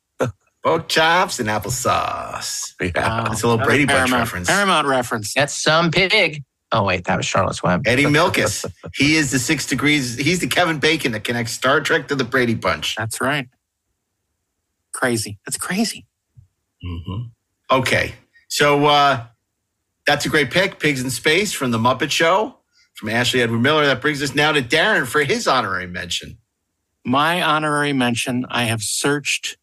Pork 0.62 0.86
chops 0.88 1.40
and 1.40 1.48
applesauce. 1.48 2.72
Yeah. 2.80 2.90
Wow. 2.94 3.24
That's 3.28 3.42
a 3.42 3.48
little 3.48 3.64
Brady 3.64 3.84
Bunch 3.86 3.96
Paramount, 3.96 4.20
reference. 4.20 4.48
Paramount 4.48 4.86
reference. 4.86 5.32
That's 5.34 5.54
some 5.62 5.90
pig. 5.90 6.42
Oh 6.74 6.82
wait, 6.82 7.04
that 7.04 7.16
was 7.16 7.24
Charlotte's 7.24 7.62
Web. 7.62 7.86
Eddie 7.86 8.02
Milkis. 8.06 8.68
he 8.94 9.14
is 9.16 9.30
the 9.30 9.38
six 9.38 9.64
degrees. 9.64 10.16
He's 10.16 10.40
the 10.40 10.48
Kevin 10.48 10.80
Bacon 10.80 11.12
that 11.12 11.22
connects 11.22 11.52
Star 11.52 11.80
Trek 11.80 12.08
to 12.08 12.16
the 12.16 12.24
Brady 12.24 12.54
Bunch. 12.54 12.96
That's 12.96 13.20
right. 13.20 13.48
Crazy. 14.92 15.38
That's 15.46 15.56
crazy. 15.56 16.04
Okay. 17.70 18.14
So 18.48 18.86
uh, 18.86 19.24
that's 20.06 20.26
a 20.26 20.28
great 20.28 20.50
pick. 20.50 20.80
Pigs 20.80 21.02
in 21.02 21.10
Space 21.10 21.52
from 21.52 21.70
The 21.70 21.78
Muppet 21.78 22.10
Show 22.10 22.58
from 22.94 23.08
Ashley 23.08 23.40
Edward 23.40 23.60
Miller. 23.60 23.86
That 23.86 24.00
brings 24.00 24.22
us 24.22 24.34
now 24.34 24.52
to 24.52 24.60
Daren 24.60 25.06
for 25.06 25.22
his 25.22 25.46
honorary 25.48 25.86
mention. 25.86 26.38
My 27.04 27.40
honorary 27.42 27.92
mention, 27.92 28.46
I 28.48 28.64
have 28.64 28.82
searched 28.82 29.56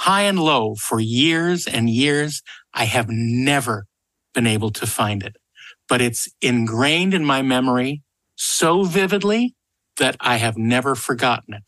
high 0.00 0.22
and 0.22 0.38
low 0.38 0.74
for 0.74 1.00
years 1.00 1.66
and 1.66 1.88
years. 1.88 2.42
I 2.74 2.84
have 2.84 3.08
never 3.08 3.86
been 4.34 4.46
able 4.46 4.70
to 4.70 4.86
find 4.86 5.22
it, 5.22 5.36
but 5.88 6.00
it's 6.00 6.28
ingrained 6.40 7.14
in 7.14 7.24
my 7.24 7.42
memory 7.42 8.02
so 8.36 8.84
vividly 8.84 9.54
that 9.98 10.16
I 10.20 10.36
have 10.36 10.56
never 10.56 10.94
forgotten 10.94 11.54
it. 11.54 11.64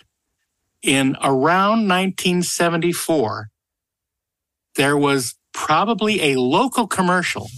In 0.83 1.17
around 1.23 1.89
1974, 1.89 3.51
there 4.77 4.97
was 4.97 5.35
probably 5.53 6.23
a 6.33 6.37
local 6.41 6.87
commercial 6.87 7.49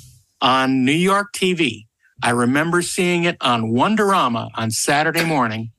on 0.41 0.85
New 0.85 0.93
York 0.93 1.33
TV. 1.35 1.87
I 2.23 2.31
remember 2.31 2.83
seeing 2.83 3.25
it 3.25 3.37
on 3.41 3.73
Wonderama 3.73 4.51
on 4.55 4.71
Saturday 4.71 5.25
morning. 5.25 5.73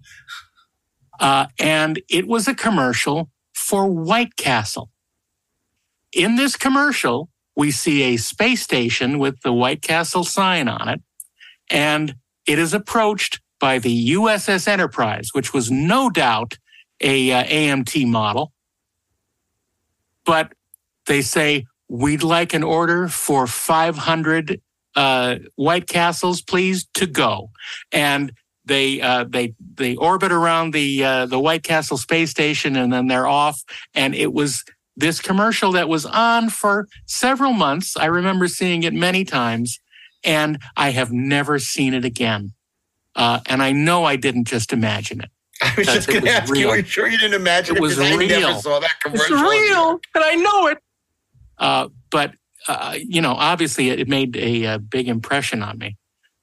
Uh, 1.20 1.48
and 1.60 2.02
it 2.10 2.28
was 2.28 2.48
a 2.48 2.56
commercial 2.56 3.30
for 3.54 3.88
White 3.88 4.36
Castle. 4.36 4.90
in 6.14 6.36
this 6.36 6.56
commercial, 6.56 7.30
we 7.56 7.72
see 7.72 8.04
a 8.04 8.18
space 8.18 8.62
station 8.62 9.20
with 9.20 9.42
the 9.42 9.54
White 9.54 9.82
Castle 9.82 10.24
sign 10.24 10.68
on 10.68 10.90
it, 10.90 11.02
and 11.70 12.16
it 12.48 12.60
is 12.60 12.74
approached 12.74 13.42
by 13.60 13.80
the 13.80 14.12
USS 14.12 14.68
Enterprise, 14.68 15.30
which 15.34 15.54
was 15.54 15.72
no 15.72 16.10
doubt 16.10 16.58
a 17.00 17.32
uh, 17.32 17.44
AMT 17.44 18.08
model. 18.08 18.52
But 20.26 20.54
they 21.06 21.22
say, 21.22 21.66
we'd 21.90 22.24
like 22.24 22.54
an 22.54 22.64
order 22.64 23.08
for 23.08 23.46
500 23.48 24.62
uh, 24.96 25.36
White 25.56 25.88
Castles, 25.88 26.42
please, 26.42 26.88
to 26.96 27.06
go. 27.06 27.52
And 27.92 28.32
they 28.66 29.02
uh, 29.02 29.26
they 29.26 29.56
they 29.76 29.96
orbit 29.96 30.32
around 30.32 30.74
the 30.74 31.04
uh, 31.04 31.26
the 31.26 31.40
White 31.40 31.64
Castle 31.64 31.98
space 31.98 32.32
station, 32.32 32.76
and 32.76 32.94
then 32.94 33.08
they're 33.08 33.28
off. 33.28 33.62
And 33.94 34.16
it 34.16 34.34
was 34.34 34.64
this 34.96 35.20
commercial 35.20 35.72
that 35.74 35.90
was 35.90 36.06
on 36.06 36.50
for 36.50 36.88
several 37.06 37.54
months. 37.54 37.98
I 37.98 38.06
remember 38.06 38.48
seeing 38.48 38.84
it 38.84 38.94
many 38.94 39.24
times, 39.26 39.80
and 40.24 40.60
I 40.78 40.92
have 40.92 41.12
never 41.12 41.60
seen 41.60 41.94
it 41.94 42.06
again. 42.06 42.54
Uh, 43.16 43.40
and 43.48 43.62
I 43.62 43.72
know 43.72 44.06
I 44.06 44.16
didn't 44.16 44.46
just 44.46 44.74
imagine 44.74 45.22
it. 45.22 45.30
I 45.62 45.74
was 45.78 45.88
just 45.88 46.08
going 46.08 46.22
to 46.22 46.26
was 46.26 46.34
ask 46.36 46.56
you, 46.56 46.70
are 46.70 46.78
you 46.78 46.84
sure 46.84 47.08
you 47.08 47.18
didn't 47.18 47.40
imagine 47.40 47.76
It 47.76 47.80
it? 47.80 47.82
was 47.82 47.96
'Cause 47.96 48.06
I 48.06 48.10
never 48.16 48.20
real. 48.20 48.60
saw 48.60 48.80
that 48.80 48.96
commercial. 49.02 49.36
It's 49.38 49.70
real, 49.70 50.00
and 50.16 50.24
I 50.24 50.36
know 50.36 50.68
it. 50.68 50.78
Uh, 51.60 51.88
but 52.10 52.34
uh, 52.68 52.96
you 52.98 53.22
know, 53.22 53.34
obviously, 53.34 53.90
it, 53.90 54.00
it 54.00 54.08
made 54.08 54.36
a, 54.36 54.66
uh 54.66 54.78
big 54.80 55.08
impression 55.08 55.62
on 55.62 55.78
me. 55.78 55.96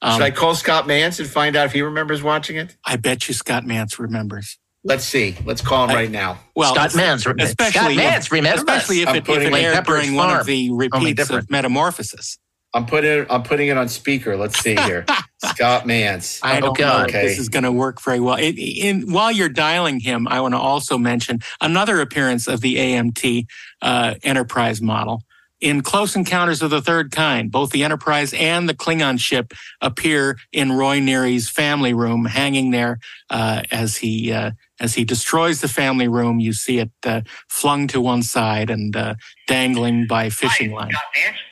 Um, 0.02 0.12
Should 0.14 0.22
I 0.22 0.31
call 0.31 0.55
Scott 0.55 0.86
Mantz 0.86 1.18
and 1.18 1.28
find 1.28 1.56
out 1.56 1.66
if 1.66 1.72
he 1.72 1.82
remembers 1.82 2.22
watching 2.22 2.56
it? 2.56 2.77
I 2.86 2.97
bet 2.97 3.27
you 3.27 3.35
Scott 3.35 3.64
Mantz 3.64 3.98
remembers. 3.98 4.59
Let's 4.82 5.05
see. 5.05 5.36
Let's 5.44 5.61
call 5.61 5.89
him 5.89 5.94
right 5.94 6.11
now. 6.11 6.39
Well, 6.57 6.74
Scott 6.74 6.90
Mantz, 6.90 7.27
re- 7.27 7.35
especially 7.44 7.97
Scott 7.97 8.05
Mantz 8.05 8.31
remembers. 8.31 8.61
especially 8.61 9.02
if 9.02 9.09
I'm 9.09 9.16
it, 9.16 9.28
if 9.28 9.43
it 9.43 9.52
aired 9.52 9.77
Pepperidge 9.77 9.85
during 9.86 10.15
one 10.15 10.35
of 10.35 10.47
the 10.47 10.70
repeats 10.73 11.28
of 11.31 11.51
Metamorphosis. 11.51 12.39
I'm 12.73 12.86
putting 12.86 13.11
it. 13.11 13.27
I'm 13.28 13.43
putting 13.43 13.69
it 13.69 13.77
on 13.77 13.89
speaker. 13.89 14.36
Let's 14.36 14.59
see 14.61 14.77
here. 14.77 15.05
Scott 15.44 15.85
Mantz. 15.85 16.39
I 16.43 16.61
don't 16.61 16.78
know 16.78 17.05
if 17.05 17.12
this 17.12 17.39
is 17.39 17.48
going 17.48 17.65
to 17.65 17.73
work 17.73 18.01
very 18.01 18.20
well. 18.20 18.36
It, 18.36 18.52
in, 18.59 19.12
while 19.12 19.32
you're 19.32 19.48
dialing 19.48 20.01
him, 20.01 20.28
I 20.28 20.40
want 20.40 20.55
to 20.55 20.59
also 20.59 20.97
mention 20.97 21.40
another 21.61 22.01
appearance 22.01 22.47
of 22.47 22.61
the 22.61 22.77
AMT 22.77 23.47
uh, 23.82 24.15
Enterprise 24.23 24.81
model. 24.81 25.23
In 25.60 25.82
Close 25.82 26.16
Encounters 26.16 26.62
of 26.62 26.70
the 26.70 26.80
Third 26.80 27.10
Kind, 27.10 27.50
both 27.50 27.70
the 27.70 27.84
Enterprise 27.84 28.32
and 28.32 28.68
the 28.68 28.74
Klingon 28.74 29.20
ship 29.20 29.52
appear 29.82 30.38
in 30.52 30.72
Roy 30.72 31.00
Neary's 31.00 31.50
family 31.50 31.92
room, 31.92 32.24
hanging 32.24 32.70
there 32.70 32.98
uh, 33.28 33.62
as 33.70 33.98
he 33.98 34.32
uh, 34.32 34.52
as 34.80 34.94
he 34.94 35.04
destroys 35.04 35.60
the 35.60 35.68
family 35.68 36.08
room. 36.08 36.40
You 36.40 36.54
see 36.54 36.78
it 36.78 36.90
uh, 37.04 37.20
flung 37.48 37.86
to 37.88 38.00
one 38.00 38.22
side 38.22 38.70
and 38.70 38.96
uh, 38.96 39.16
dangling 39.46 40.06
by 40.06 40.30
fishing 40.30 40.72
line. 40.72 40.92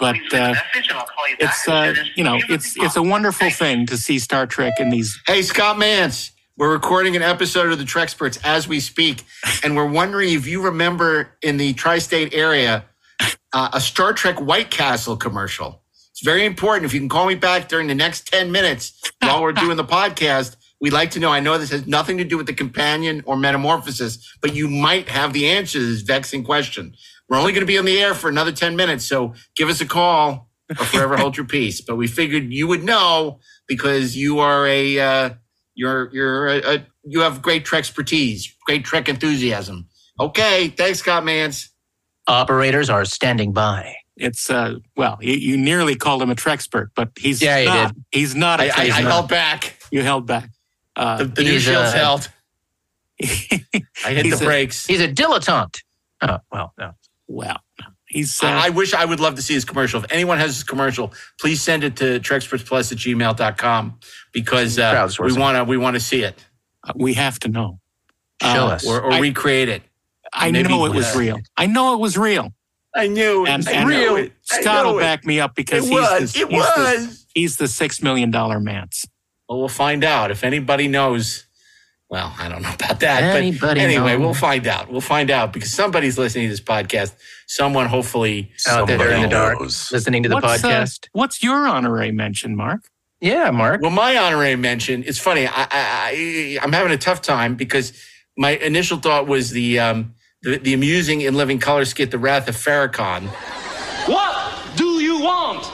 But 0.01 0.17
uh, 0.33 0.55
it's 1.39 1.69
uh, 1.69 1.95
you 2.15 2.25
know 2.25 2.39
it's 2.49 2.77
it's 2.79 2.97
a 2.97 3.03
wonderful 3.03 3.51
thing 3.51 3.85
to 3.87 3.99
see 3.99 4.19
Star 4.19 4.47
Trek 4.47 4.75
in 4.79 4.89
these 4.91 5.21
Hey, 5.27 5.43
Scott 5.43 5.77
Mantz. 5.77 6.31
We're 6.57 6.73
recording 6.73 7.15
an 7.15 7.23
episode 7.23 7.71
of 7.71 7.79
the 7.79 7.85
Treksperts 7.85 8.41
as 8.43 8.67
we 8.67 8.81
speak, 8.81 9.23
and 9.63 9.77
we're 9.77 9.87
wondering 9.87 10.33
if 10.33 10.47
you 10.49 10.61
remember 10.63 11.29
in 11.41 11.57
the 11.57 11.73
tri-state 11.75 12.35
area 12.35 12.85
uh, 13.53 13.71
a 13.73 13.81
Star 13.81 14.13
Trek 14.13 14.41
White 14.41 14.71
Castle 14.71 15.17
commercial. 15.17 15.83
It's 16.11 16.23
very 16.25 16.45
important. 16.45 16.85
If 16.85 16.95
you 16.95 17.01
can 17.01 17.09
call 17.09 17.27
me 17.27 17.37
back 17.37 17.69
during 17.69 17.87
the 17.87 17.95
next 17.95 18.27
ten 18.29 18.51
minutes 18.51 19.01
while 19.21 19.43
we're 19.43 19.53
doing 19.53 19.77
the 19.77 19.85
podcast, 19.99 20.57
we'd 20.81 20.93
like 20.93 21.13
to 21.13 21.21
know. 21.21 21.31
I 21.31 21.41
know 21.41 21.59
this 21.59 21.71
has 21.71 21.87
nothing 21.87 22.19
to 22.19 22.25
do 22.25 22.37
with 22.37 22.47
the 22.47 22.55
companion 22.55 23.23
or 23.27 23.37
metamorphosis, 23.37 24.37
but 24.41 24.55
you 24.55 24.69
might 24.69 25.09
have 25.09 25.33
the 25.33 25.49
answer 25.49 25.79
to 25.79 25.87
this 25.87 26.03
vexing 26.03 26.45
question. 26.45 26.95
We're 27.29 27.39
only 27.39 27.53
going 27.53 27.63
to 27.63 27.67
be 27.67 27.79
on 27.79 27.85
the 27.85 28.01
air 28.01 28.15
for 28.15 28.29
another 28.29 28.53
ten 28.53 28.77
minutes, 28.77 29.05
so 29.05 29.35
give 29.55 29.69
us 29.69 29.81
a 29.81 29.87
call 29.87 30.49
or 30.71 30.85
forever 30.85 31.17
hold 31.17 31.37
your 31.37 31.47
peace. 31.47 31.81
But 31.81 31.97
we 31.97 32.07
figured 32.07 32.53
you 32.53 32.67
would 32.67 32.83
know 32.83 33.41
because 33.67 34.17
you 34.17 34.41
are 34.41 34.67
a 34.67 34.99
uh, 34.99 35.31
you're 35.75 36.11
you're 36.13 36.49
a, 36.49 36.75
a 36.75 36.87
you 37.05 37.21
have 37.21 37.43
great 37.43 37.65
Trek 37.65 37.81
expertise, 37.81 38.53
great 38.67 38.85
Trek 38.85 39.09
enthusiasm. 39.09 39.89
Okay, 40.21 40.69
thanks, 40.69 40.99
Scott 40.99 41.23
Mantz. 41.23 41.69
Operators 42.29 42.91
are 42.91 43.05
standing 43.05 43.53
by. 43.53 43.97
It's 44.17 44.51
uh 44.51 44.77
well, 44.97 45.19
you, 45.21 45.35
you 45.35 45.57
nearly 45.57 45.95
called 45.97 46.21
him 46.23 46.31
a 46.31 46.35
Trekspert, 46.35 46.89
but 46.95 47.11
he's 47.19 47.41
Yeah, 47.41 47.59
you 47.59 47.67
not. 47.67 47.95
did. 47.95 48.05
He's 48.13 48.35
not 48.35 48.61
a 48.61 48.65
I, 48.65 48.67
I, 48.67 48.71
I 48.71 48.73
Trekspert. 48.89 49.03
held 49.11 49.29
back. 49.29 49.79
You 49.91 50.03
held 50.03 50.27
back. 50.27 50.51
Uh, 50.97 51.19
The, 51.19 51.25
the 51.27 51.43
new 51.45 51.53
He's, 51.53 51.63
shield's 51.63 51.95
uh, 51.95 51.97
held. 51.97 52.29
I 54.05 54.13
hit 54.13 54.25
he's 54.27 54.39
the 54.39 54.45
a- 54.45 54.49
brakes. 54.49 54.87
He's 54.87 55.01
a 55.01 55.09
dilettante. 55.09 55.81
Oh, 56.21 56.39
well, 56.51 56.73
no. 56.79 56.93
well, 57.29 57.59
he's 58.09 58.43
uh, 58.43 58.47
I, 58.49 58.67
I 58.67 58.69
wish 58.71 58.93
I 58.93 59.05
would 59.05 59.21
love 59.21 59.37
to 59.37 59.43
see 59.43 59.55
his 59.55 59.65
commercial. 59.65 60.03
If 60.05 60.11
anyone 60.13 60.39
has 60.39 60.55
his 60.57 60.65
commercial, 60.65 61.13
please 61.41 61.63
send 61.63 61.85
it 61.85 61.97
to 61.97 62.19
trekspertsplus 62.21 62.91
at 62.93 62.99
gmail.com 62.99 64.01
because 64.33 64.79
uh, 64.81 65.09
we 65.21 65.33
want 65.35 65.57
to 65.57 65.65
we 65.65 65.77
want 65.77 65.95
to 65.95 66.01
see 66.01 66.23
it 66.25 66.45
we 66.97 67.15
have 67.15 67.39
to 67.41 67.49
know. 67.49 67.79
Show 68.43 68.49
Uh, 68.67 68.75
us. 68.75 68.87
or, 68.87 69.01
or 69.03 69.13
I- 69.13 69.21
recreate 69.21 69.69
it. 69.69 69.83
I 70.33 70.51
Maybe 70.51 70.69
know 70.69 70.87
it 70.87 70.95
was 70.95 71.15
uh, 71.15 71.19
real. 71.19 71.41
I 71.57 71.67
know 71.67 71.95
it 71.95 72.01
was 72.01 72.17
real. 72.19 72.53
I 72.95 73.07
knew 73.07 73.45
it. 73.47 73.51
And, 73.51 73.69
I 73.69 73.73
and 73.73 73.89
knew 73.89 74.17
it. 74.17 74.33
Scott 74.43 74.87
will 74.87 74.99
back 74.99 75.25
me 75.25 75.41
up 75.41 75.55
because 75.55 75.85
It 75.87 75.91
he's 75.91 76.01
was. 76.01 76.33
the, 76.33 76.41
It 76.41 76.49
he's 76.51 76.65
the- 76.75 76.81
was. 77.07 77.27
he's 77.35 77.57
the 77.57 77.69
six 77.69 78.03
million 78.03 78.31
dollar 78.31 78.59
Mance. 78.61 79.05
Well, 79.49 79.59
we'll 79.61 79.69
find 79.69 80.05
out 80.05 80.31
if 80.31 80.45
anybody 80.45 80.89
knows. 80.89 81.45
Well, 82.11 82.35
I 82.39 82.49
don't 82.49 82.63
know 82.63 82.73
about 82.73 83.01
that. 83.01 83.23
Anybody 83.23 83.59
but 83.59 83.77
anyway, 83.79 84.13
knows? 84.13 84.21
we'll 84.21 84.35
find 84.35 84.67
out. 84.67 84.91
We'll 84.91 85.03
find 85.03 85.31
out 85.31 85.53
because 85.53 85.71
somebody's 85.73 86.17
listening 86.17 86.47
to 86.47 86.51
this 86.51 86.61
podcast. 86.61 87.15
Someone, 87.47 87.87
hopefully, 87.87 88.51
Out 88.67 88.89
there 88.89 89.11
in 89.11 89.23
the 89.23 89.29
dark, 89.29 89.61
knows. 89.61 89.93
listening 89.93 90.23
to 90.23 90.29
the 90.31 90.37
what's, 90.37 90.65
uh, 90.65 90.69
podcast. 90.71 91.09
what's 91.13 91.43
your 91.43 91.67
honorary 91.67 92.11
mention, 92.13 92.57
Mark? 92.57 92.81
yeah, 93.21 93.51
Mark. 93.51 93.83
Well, 93.83 93.91
my 93.91 94.17
honorary 94.17 94.57
mention. 94.57 95.03
It's 95.07 95.19
funny. 95.19 95.47
I, 95.47 95.53
I, 95.53 95.69
I 95.71 96.59
I'm 96.63 96.73
having 96.73 96.93
a 96.93 96.99
tough 96.99 97.21
time 97.21 97.57
because 97.57 97.93
my 98.39 98.53
initial 98.53 98.99
thought 98.99 99.27
was 99.27 99.51
the 99.51 99.79
um 99.79 100.15
the, 100.49 100.59
the 100.59 100.75
amusing 100.75 101.27
and 101.27 101.37
living 101.37 101.59
color 101.59 101.85
skit, 101.85 102.11
"The 102.11 102.19
Wrath 102.19 102.49
of 102.49 102.57
Farrakhan." 102.57 103.29
What 104.07 104.77
do 104.77 105.01
you 105.03 105.21
want? 105.21 105.71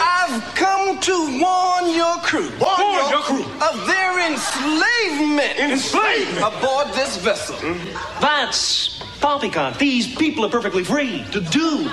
I've 0.00 0.54
come 0.54 0.98
to 1.00 1.40
warn 1.40 1.94
your 1.94 2.16
crew. 2.18 2.50
Warn, 2.58 3.10
your, 3.10 3.20
crew 3.20 3.44
of 3.60 3.86
their 3.86 4.32
enslavement. 4.32 5.58
Enslavement 5.58 6.38
aboard 6.38 6.88
this 6.94 7.18
vessel. 7.18 7.56
Mm-hmm. 7.56 8.20
That's 8.20 8.98
poppycock. 9.20 9.78
These 9.78 10.16
people 10.16 10.44
are 10.46 10.50
perfectly 10.50 10.84
free 10.84 11.24
to 11.32 11.40
do 11.40 11.90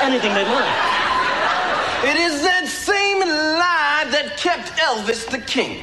anything 0.00 0.32
they 0.34 0.44
like. 0.44 0.98
It 2.04 2.16
is 2.16 2.42
that 2.42 2.66
same 2.68 3.18
lie 3.20 4.06
that 4.10 4.36
kept 4.36 4.68
Elvis 4.78 5.28
the 5.28 5.38
king. 5.38 5.82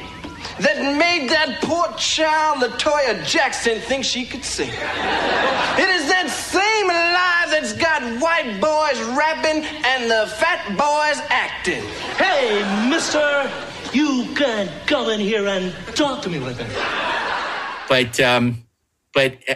That 0.58 0.96
made 0.96 1.28
that 1.30 1.58
poor 1.60 1.86
child, 1.98 2.62
Latoya 2.62 3.22
Jackson, 3.26 3.78
think 3.78 4.04
she 4.04 4.24
could 4.24 4.42
sing. 4.44 4.70
It 4.70 5.88
is 5.88 6.08
that 6.08 6.28
same 6.30 6.88
lie 6.88 7.46
that's 7.50 7.74
got 7.74 8.02
white 8.22 8.58
boys 8.58 9.02
rapping 9.16 9.64
and 9.84 10.10
the 10.10 10.26
fat 10.36 10.66
boys 10.70 11.20
acting. 11.28 11.82
Hey, 12.16 12.64
mister, 12.88 13.50
you 13.92 14.34
can't 14.34 14.70
come 14.86 15.10
in 15.10 15.20
here 15.20 15.46
and 15.46 15.74
talk 15.94 16.22
to 16.22 16.30
me 16.30 16.38
like 16.38 16.56
that. 16.56 17.86
but 17.88 18.18
um, 18.20 18.64
but 19.12 19.36
uh, 19.48 19.54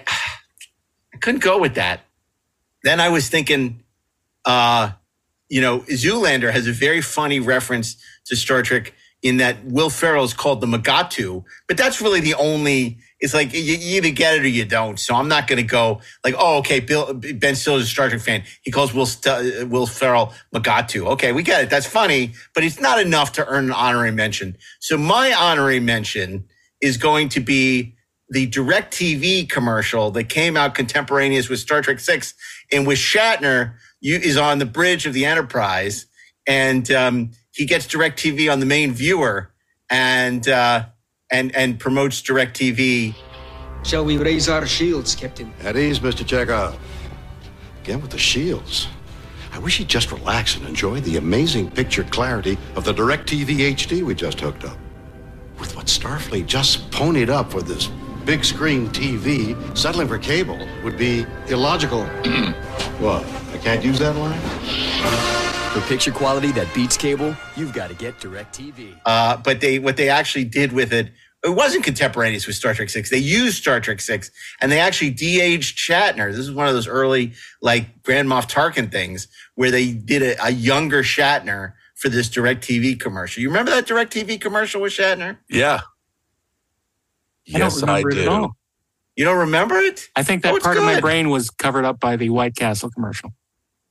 I 1.15 1.17
couldn't 1.19 1.43
go 1.43 1.59
with 1.59 1.77
that. 1.77 2.01
Then 2.83 3.01
I 3.01 3.09
was 3.09 3.29
thinking, 3.31 3.83
uh, 4.45 4.91
you 5.49 5.63
know, 5.63 5.81
Zoolander 5.81 6.53
has 6.53 6.67
a 6.67 6.73
very 6.73 7.01
funny 7.01 7.41
reference 7.41 7.97
to 8.27 8.37
Star 8.37 8.63
Trek 8.63 8.93
in 9.23 9.39
that 9.39 9.65
Will 9.65 9.91
Ferrell 9.91 10.25
is 10.25 10.35
called 10.35 10.61
the 10.61 10.67
Mugatu, 10.67 11.45
but 11.69 11.77
that's 11.77 12.01
really 12.01 12.21
the 12.21 12.35
only. 12.35 12.99
It's 13.21 13.35
like 13.35 13.53
you, 13.53 13.77
either 13.79 14.11
get 14.11 14.37
it 14.37 14.43
or 14.43 14.49
you 14.49 14.65
don't. 14.65 14.99
So 14.99 15.15
I'm 15.15 15.29
not 15.29 15.47
going 15.47 15.59
to 15.59 15.63
go 15.63 16.01
like, 16.25 16.35
oh, 16.39 16.59
okay, 16.59 16.81
Bill 16.81 17.13
Ben 17.15 17.55
Stiller's 17.55 17.83
a 17.83 17.87
Star 17.87 18.09
Trek 18.09 18.21
fan. 18.23 18.45
He 18.63 18.71
calls 18.71 18.95
Will 18.95 19.07
St- 19.07 19.69
Will 19.69 19.87
Ferrell 19.87 20.33
Mugatu. 20.55 21.07
Okay, 21.09 21.33
we 21.33 21.43
get 21.43 21.65
it. 21.65 21.71
That's 21.71 21.87
funny, 21.87 22.33
but 22.55 22.65
it's 22.65 22.81
not 22.81 23.01
enough 23.01 23.33
to 23.33 23.47
earn 23.47 23.67
an 23.67 23.73
honorary 23.73 24.13
mention. 24.13 24.57
So 24.81 24.97
my 24.97 25.35
honorary 25.35 25.81
mention 25.81 26.45
is 26.81 26.97
going 26.97 27.29
to 27.31 27.41
be 27.41 27.95
the 28.31 28.47
direct 28.47 28.95
TV 28.95 29.49
commercial 29.49 30.11
that 30.13 30.25
came 30.29 30.57
out 30.57 30.75
contemporaneous 30.75 31.49
with 31.49 31.61
Star 31.61 31.83
Trek 31.83 32.01
Six, 32.01 32.35
in 32.71 32.85
which 32.85 32.99
Shatner 32.99 33.75
you, 34.01 34.17
is 34.17 34.37
on 34.37 34.59
the 34.59 34.67
bridge 34.67 35.07
of 35.07 35.13
the 35.15 35.27
Enterprise, 35.27 36.07
and 36.47 36.91
um, 36.91 37.33
he 37.61 37.67
gets 37.67 37.87
direct 37.87 38.19
TV 38.19 38.51
on 38.51 38.59
the 38.59 38.65
main 38.65 38.91
viewer, 38.91 39.51
and 39.91 40.49
uh, 40.49 40.87
and 41.31 41.55
and 41.55 41.79
promotes 41.79 42.23
direct 42.23 42.59
TV. 42.59 43.15
Shall 43.83 44.03
we 44.03 44.17
raise 44.17 44.49
our 44.49 44.67
shields, 44.67 45.15
Captain? 45.15 45.53
At 45.63 45.77
ease, 45.77 45.99
Mr. 45.99 46.27
Chekhov. 46.27 46.79
Again 47.83 48.01
with 48.01 48.13
the 48.13 48.19
shields. 48.19 48.89
I 49.53 49.59
wish 49.59 49.77
he'd 49.77 49.89
just 49.89 50.11
relax 50.11 50.57
and 50.57 50.67
enjoy 50.67 51.01
the 51.03 51.19
amazing 51.19 51.71
picture 51.71 52.05
clarity 52.05 52.57
of 52.77 52.85
the 52.85 52.95
DirecTV 52.95 53.75
HD 53.75 54.03
we 54.03 54.15
just 54.15 54.41
hooked 54.41 54.65
up. 54.65 54.79
With 55.59 55.77
what 55.77 55.85
Starfleet 55.85 56.47
just 56.47 56.91
ponied 56.91 57.29
up 57.29 57.51
for 57.51 57.61
this 57.61 57.91
big 58.25 58.43
screen 58.43 58.89
TV, 58.89 59.55
settling 59.77 60.09
for 60.09 60.17
cable 60.17 60.67
would 60.83 60.97
be 60.97 61.27
illogical. 61.49 62.09
What? 63.01 63.25
I 63.55 63.59
can't 63.59 63.83
use 63.83 63.99
that 63.99 64.15
line? 64.17 65.50
For 65.73 65.81
picture 65.83 66.11
quality 66.11 66.51
that 66.53 66.73
beats 66.75 66.97
cable, 66.97 67.37
you've 67.57 67.73
got 67.73 67.89
to 67.91 67.95
get 67.95 68.19
DirecTV. 68.19 69.01
Uh, 69.07 69.37
but 69.37 69.61
they 69.61 69.79
what 69.79 69.97
they 69.97 70.09
actually 70.09 70.45
did 70.45 70.73
with 70.73 70.93
it, 70.93 71.13
it 71.45 71.51
wasn't 71.51 71.85
contemporaneous 71.85 72.47
with 72.49 72.57
Star 72.57 72.75
Trek 72.75 72.89
Six. 72.91 73.09
They 73.09 73.19
used 73.19 73.59
Star 73.59 73.79
Trek 73.81 74.01
Six, 74.01 74.33
and 74.61 74.73
they 74.73 74.81
actually 74.81 75.11
de-aged 75.11 75.79
Shatner. 75.79 76.31
This 76.33 76.41
is 76.41 76.51
one 76.53 76.67
of 76.67 76.75
those 76.75 76.89
early 76.89 77.35
like 77.63 78.03
Grand 78.03 78.29
Moff 78.29 78.51
Tarkin 78.51 78.91
things 78.91 79.29
where 79.55 79.71
they 79.71 79.93
did 79.93 80.23
a, 80.23 80.45
a 80.47 80.51
younger 80.51 81.05
Shatner 81.05 81.75
for 81.95 82.09
this 82.09 82.29
Direct 82.29 82.65
TV 82.67 82.99
commercial. 82.99 83.41
You 83.41 83.49
remember 83.49 83.71
that 83.71 83.87
Direct 83.87 84.13
TV 84.13 84.41
commercial 84.41 84.81
with 84.81 84.93
Shatner? 84.93 85.39
Yeah. 85.49 85.81
I 87.55 87.59
don't 87.59 87.61
Yes, 87.61 87.83
I 87.85 88.01
remember 88.01 88.11
it 88.11 88.19
at 88.19 88.25
do. 88.25 88.31
all. 88.31 88.57
You 89.17 89.25
don't 89.25 89.39
remember 89.39 89.77
it? 89.77 90.09
I 90.17 90.25
think 90.25 90.43
that 90.43 90.53
Oh, 90.53 90.57
it's 90.57 90.65
part 90.65 90.79
of 90.79 90.83
my 90.85 91.01
brain 91.01 91.31
was 91.31 91.49
covered 91.51 91.85
up 91.85 92.01
by 92.01 92.17
the 92.17 92.31
White 92.31 92.57
Castle 92.57 92.91
commercial. 92.91 93.33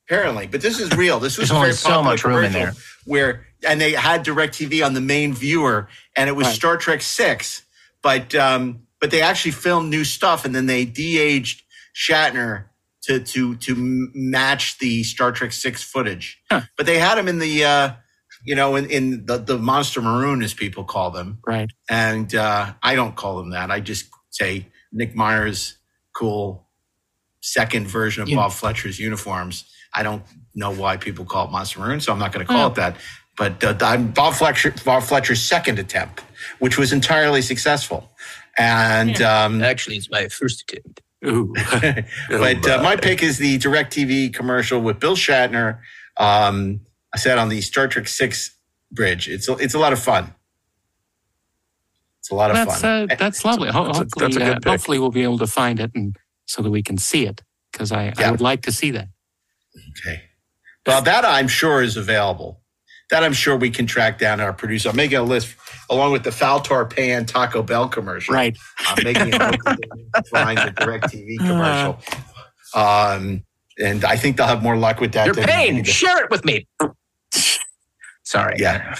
Apparently, 0.10 0.48
but 0.48 0.62
this 0.62 0.80
is 0.80 0.92
real. 0.98 1.20
This 1.20 1.38
was 1.38 1.50
There's 1.50 1.52
a 1.52 1.56
only 1.56 1.66
very 1.68 1.76
so 1.76 1.90
popular 1.90 2.04
much 2.14 2.24
room 2.24 2.44
in 2.46 2.52
commercial 2.52 2.82
where, 3.06 3.46
and 3.68 3.80
they 3.80 3.92
had 3.92 4.26
Directv 4.26 4.84
on 4.84 4.96
the 4.96 5.02
main 5.02 5.34
viewer, 5.34 5.88
and 6.16 6.28
it 6.28 6.34
was 6.36 6.48
Right. 6.48 6.56
Star 6.56 6.78
Trek 6.78 7.04
Six, 7.04 7.62
but 8.02 8.34
um, 8.34 8.88
but 9.00 9.12
they 9.12 9.22
actually 9.22 9.52
filmed 9.52 9.92
new 9.92 10.04
stuff, 10.04 10.46
and 10.46 10.56
then 10.56 10.66
they 10.66 10.84
de-aged 10.84 11.62
Shatner 11.96 12.66
to 13.04 13.20
to 13.20 13.56
to 13.58 13.76
match 14.16 14.80
the 14.80 15.04
Star 15.04 15.32
Trek 15.32 15.52
Six 15.52 15.84
footage. 15.84 16.42
But 16.50 16.88
they 16.88 16.98
had 16.98 17.20
him 17.20 17.28
in 17.28 17.38
the, 17.38 17.64
uh, 17.66 17.92
you 18.44 18.56
know, 18.56 18.78
in, 18.78 18.90
in 18.90 19.26
the 19.28 19.38
the 19.38 19.60
Monster 19.60 20.02
Maroon, 20.02 20.42
as 20.42 20.56
people 20.56 20.86
call 20.86 21.12
them, 21.12 21.38
Right. 21.46 21.70
and 21.88 22.34
uh, 22.34 22.74
I 22.82 22.96
don't 22.96 23.16
call 23.16 23.38
them 23.38 23.52
that. 23.52 23.70
I 23.70 23.80
just 23.80 24.06
say 24.32 24.66
Nick 24.92 25.14
Meyer's, 25.16 25.76
cool 26.16 26.66
second 27.42 27.88
version 27.88 28.24
of 28.24 28.30
Yeah. 28.30 28.38
Bob 28.38 28.54
Fletcher's 28.54 29.00
uniforms. 29.00 29.66
I 29.94 30.04
don't 30.04 30.24
know 30.56 30.72
why 30.74 30.98
people 30.98 31.26
call 31.26 31.46
it 31.48 31.52
Monster 31.52 31.80
Maroon, 31.80 32.00
so 32.00 32.12
I'm 32.12 32.20
not 32.20 32.32
going 32.32 32.46
to 32.46 32.52
call 32.52 32.68
it 32.68 32.76
that. 32.76 32.96
But 33.38 33.64
uh, 33.64 33.74
I'm 33.82 34.12
Bob 34.12 34.34
Fletcher, 34.36 34.74
Bob 34.84 35.04
Fletcher's 35.04 35.42
second 35.42 35.80
attempt, 35.80 36.22
which 36.60 36.78
was 36.78 36.92
entirely 36.94 37.42
successful, 37.42 38.10
and 38.58 39.22
um, 39.22 39.64
Actually, 39.64 39.96
it's 39.98 40.10
my 40.12 40.28
first 40.28 40.62
attempt. 40.70 41.02
Ooh. 41.26 41.54
but 42.30 42.68
uh, 42.68 42.82
my 42.84 42.96
pick 42.96 43.24
is 43.24 43.38
the 43.38 43.58
Direct 43.58 43.94
TV 43.94 44.34
commercial 44.34 44.80
with 44.82 45.00
Bill 45.00 45.16
Shatner. 45.16 45.80
Um, 46.18 46.82
I 47.14 47.18
said 47.18 47.38
on 47.38 47.50
the 47.50 47.62
Star 47.62 47.88
Trek 47.88 48.08
Six 48.08 48.56
bridge. 48.92 49.28
It's 49.30 49.48
a, 49.48 49.54
it's 49.54 49.74
a 49.74 49.80
lot 49.80 49.94
of 49.94 50.00
fun. 50.00 50.34
It's 52.20 52.30
a 52.32 52.36
lot 52.36 52.52
of 52.52 52.58
that's 52.58 52.82
fun. 52.82 53.10
uh, 53.12 53.16
that's 53.18 53.46
lovely. 53.46 53.70
Ho- 53.70 53.86
That's 53.86 53.98
a- 54.00 54.02
hopefully, 54.02 54.26
that's 54.26 54.36
a 54.36 54.40
good 54.40 54.50
uh, 54.50 54.60
pick. 54.60 54.66
hopefully 54.68 55.00
we'll 55.00 55.12
be 55.12 55.24
able 55.24 55.38
to 55.40 55.48
find 55.48 55.80
it 55.80 55.92
and 55.96 56.16
so 56.46 56.62
that 56.62 56.70
we 56.72 56.84
can 56.84 56.98
see 56.98 57.26
it 57.26 57.42
because 57.72 57.92
I, 57.92 58.14
I 58.18 58.32
would 58.32 58.42
like 58.42 58.64
to 58.64 58.72
see 58.72 58.92
that. 58.92 59.08
Okay. 60.00 60.22
Well, 60.86 61.02
that 61.02 61.26
I'm 61.26 61.48
sure 61.48 61.82
is 61.82 61.98
available. 61.98 62.62
That 63.12 63.24
I'm 63.24 63.34
sure 63.34 63.58
we 63.58 63.70
can 63.72 63.86
track 63.88 64.20
down 64.20 64.40
our 64.40 64.54
producer. 64.54 64.90
I'm 64.90 64.96
making 64.96 65.18
a 65.18 65.24
list 65.24 65.56
along 65.90 66.12
with 66.12 66.24
the 66.24 66.32
Fal-tor-pan 66.32 67.26
Taco 67.26 67.64
Bell 67.64 67.88
commercial. 67.90 68.34
Right. 68.36 68.56
I'm 68.80 69.04
making 69.04 69.34
a 69.34 69.50
list 69.50 69.60
to 69.64 70.24
find 70.32 70.58
the 70.58 70.72
Direct 70.78 71.06
TV 71.06 71.38
commercial. 71.40 72.00
Um, 72.76 73.44
and 73.80 74.06
I 74.06 74.16
think 74.16 74.38
they'll 74.38 74.46
have 74.48 74.62
more 74.62 74.78
luck 74.78 75.00
with 75.00 75.14
that. 75.14 75.26
You're 75.26 75.36
than- 75.36 75.48
paying. 75.48 75.84
Share 75.84 76.24
it 76.24 76.30
with 76.30 76.46
me. 76.46 76.68
Sorry. 78.24 78.56
Yeah. 78.60 78.96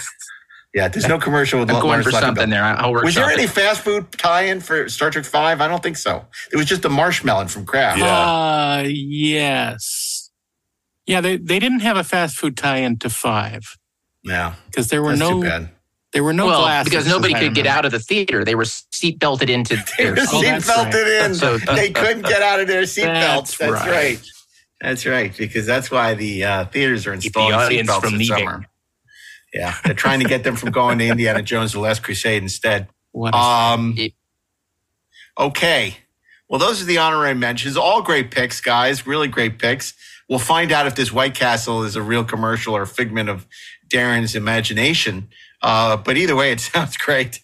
Yeah, 0.72 0.86
there's 0.86 1.08
no 1.08 1.18
commercial 1.18 1.58
with 1.58 1.68
I'm 1.70 1.76
going 1.76 1.86
Lawrence 1.88 2.06
for 2.06 2.12
something 2.12 2.48
there. 2.48 2.62
I'll 2.62 2.92
Was 2.92 3.16
there 3.16 3.28
any 3.28 3.48
fast 3.48 3.80
food 3.80 4.10
tie-in 4.12 4.60
for 4.60 4.88
Star 4.88 5.10
Trek 5.10 5.24
Five? 5.24 5.60
I 5.60 5.66
don't 5.66 5.82
think 5.82 5.96
so. 5.96 6.24
It 6.52 6.56
was 6.56 6.66
just 6.66 6.82
the 6.82 6.88
marshmallow 6.90 7.46
from 7.48 7.66
Kraft. 7.66 8.00
Uh, 8.00 8.84
yes. 8.86 10.09
Yeah, 11.10 11.20
they, 11.20 11.36
they 11.36 11.58
didn't 11.58 11.80
have 11.80 11.96
a 11.96 12.04
fast 12.04 12.36
food 12.36 12.56
tie-in 12.56 12.98
to 13.00 13.10
five 13.10 13.76
Yeah, 14.22 14.54
because 14.66 14.88
there 14.88 15.02
were 15.02 15.16
that's 15.16 15.28
too 15.28 15.40
no 15.40 15.42
bad. 15.42 15.70
there 16.12 16.22
were 16.24 16.32
no 16.32 16.46
well, 16.46 16.60
glasses 16.62 16.88
because 16.90 17.06
nobody 17.08 17.34
could 17.34 17.54
get 17.54 17.66
out 17.66 17.84
of 17.84 17.90
the 17.92 17.98
theater. 17.98 18.44
They 18.44 18.54
were 18.54 18.64
seat 18.64 19.18
belted 19.18 19.50
into 19.50 19.76
They 19.98 20.04
their 20.04 20.12
were 20.14 20.20
Oh, 20.32 20.40
seat 20.40 20.66
belted 20.66 20.94
right. 20.94 21.24
in. 21.26 21.34
So- 21.34 21.58
they 21.58 21.90
couldn't 21.90 22.22
get 22.22 22.42
out 22.42 22.60
of 22.60 22.68
their 22.68 22.86
seat 22.86 23.04
belts. 23.06 23.56
That's 23.58 23.72
That's 23.72 23.86
right. 23.86 23.92
right. 23.92 24.26
That's 24.80 25.04
right. 25.04 25.36
Because 25.36 25.66
that's 25.66 25.90
why 25.90 26.14
the 26.14 26.44
uh, 26.44 26.64
theaters 26.66 27.06
are 27.06 27.16
Keep 27.16 27.34
the 27.34 27.40
installing 27.40 27.68
seat 27.70 27.86
belts 27.86 28.04
from 28.08 28.14
in 28.20 28.24
summer. 28.24 28.64
Yeah, 29.52 29.74
they're 29.84 29.94
trying 29.94 30.20
to 30.20 30.26
get 30.28 30.44
them 30.44 30.54
from 30.56 30.70
going 30.70 30.98
to 31.00 31.06
Indiana 31.08 31.42
Jones: 31.42 31.72
The 31.72 31.80
Last 31.80 32.02
Crusade 32.04 32.40
instead. 32.42 32.86
What 33.10 33.34
Um, 33.34 33.94
It- 33.98 34.14
okay. 35.38 35.96
Well, 36.48 36.58
those 36.58 36.82
are 36.82 36.84
the 36.84 36.98
honorary 36.98 37.34
mentions. 37.34 37.76
All 37.76 38.02
great 38.02 38.30
picks, 38.30 38.60
guys. 38.60 39.06
Really 39.06 39.28
great 39.28 39.58
picks. 39.58 39.94
We'll 40.30 40.38
find 40.38 40.70
out 40.70 40.86
if 40.86 40.94
this 40.94 41.12
White 41.12 41.34
Castle 41.34 41.82
is 41.82 41.96
a 41.96 42.02
real 42.02 42.22
commercial 42.24 42.76
or 42.76 42.82
a 42.82 42.86
figment 42.86 43.28
of 43.28 43.48
Daren's 43.88 44.36
imagination. 44.36 45.28
Uh, 45.60 45.96
but 45.96 46.16
either 46.16 46.36
way, 46.36 46.52
it 46.52 46.60
sounds 46.60 46.96
great. 46.96 47.40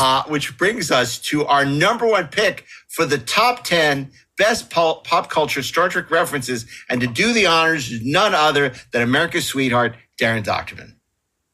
Uh, 0.00 0.22
which 0.24 0.56
brings 0.56 0.90
us 0.90 1.18
to 1.18 1.44
our 1.44 1.66
number 1.66 2.06
one 2.06 2.28
pick 2.28 2.64
for 2.88 3.04
the 3.04 3.18
top 3.18 3.62
10 3.64 4.10
best 4.38 4.70
pop, 4.70 5.06
pop 5.06 5.28
culture 5.28 5.62
Star 5.62 5.90
Trek 5.90 6.10
references. 6.10 6.64
And 6.88 7.02
to 7.02 7.06
do 7.06 7.34
the 7.34 7.46
honors 7.46 8.02
none 8.02 8.34
other 8.34 8.72
than 8.90 9.02
America's 9.02 9.44
sweetheart, 9.44 9.94
Daren 10.18 10.42
Dochterman. 10.42 10.94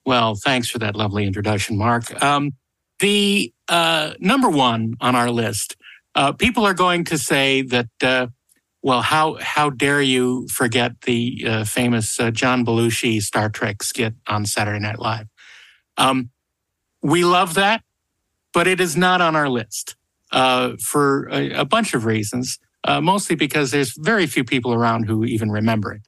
Well, 0.05 0.37
thanks 0.37 0.71
for 0.71 0.79
that 0.79 0.95
lovely 0.95 1.27
introduction, 1.27 1.77
Mark. 1.77 2.23
Um, 2.23 2.53
the 3.01 3.53
uh, 3.69 4.15
number 4.21 4.49
one 4.49 4.95
on 5.01 5.17
our 5.17 5.31
list, 5.31 5.77
uh, 6.15 6.31
people 6.33 6.65
are 6.65 6.75
going 6.75 7.03
to 7.07 7.19
say 7.19 7.63
that, 7.63 7.89
uh, 8.01 8.29
well, 8.87 9.03
how 9.03 9.37
how 9.41 9.69
dare 9.71 10.01
you 10.01 10.47
forget 10.49 10.93
the 11.03 11.45
uh, 11.45 11.65
famous 11.65 12.21
uh, 12.21 12.31
John 12.31 12.65
Belushi 12.65 13.21
Star 13.21 13.49
Trek 13.49 13.83
skit 13.83 14.15
on 14.29 14.47
Saturday 14.47 14.79
Night 14.79 15.01
Live? 15.01 15.27
Um, 15.97 16.31
we 17.03 17.25
love 17.25 17.55
that, 17.55 17.83
but 18.55 18.69
it 18.69 18.81
is 18.81 18.97
not 18.97 19.21
on 19.21 19.35
our 19.35 19.49
list 19.49 19.97
uh, 20.31 20.77
for 20.81 21.29
a, 21.33 21.51
a 21.51 21.65
bunch 21.65 21.95
of 21.95 22.05
reasons. 22.05 22.61
Uh, 22.85 23.01
mostly 23.01 23.35
because 23.35 23.73
there's 23.73 23.93
very 23.99 24.27
few 24.29 24.45
people 24.45 24.73
around 24.73 25.07
who 25.09 25.25
even 25.25 25.51
remember 25.51 25.93
it. 25.93 26.03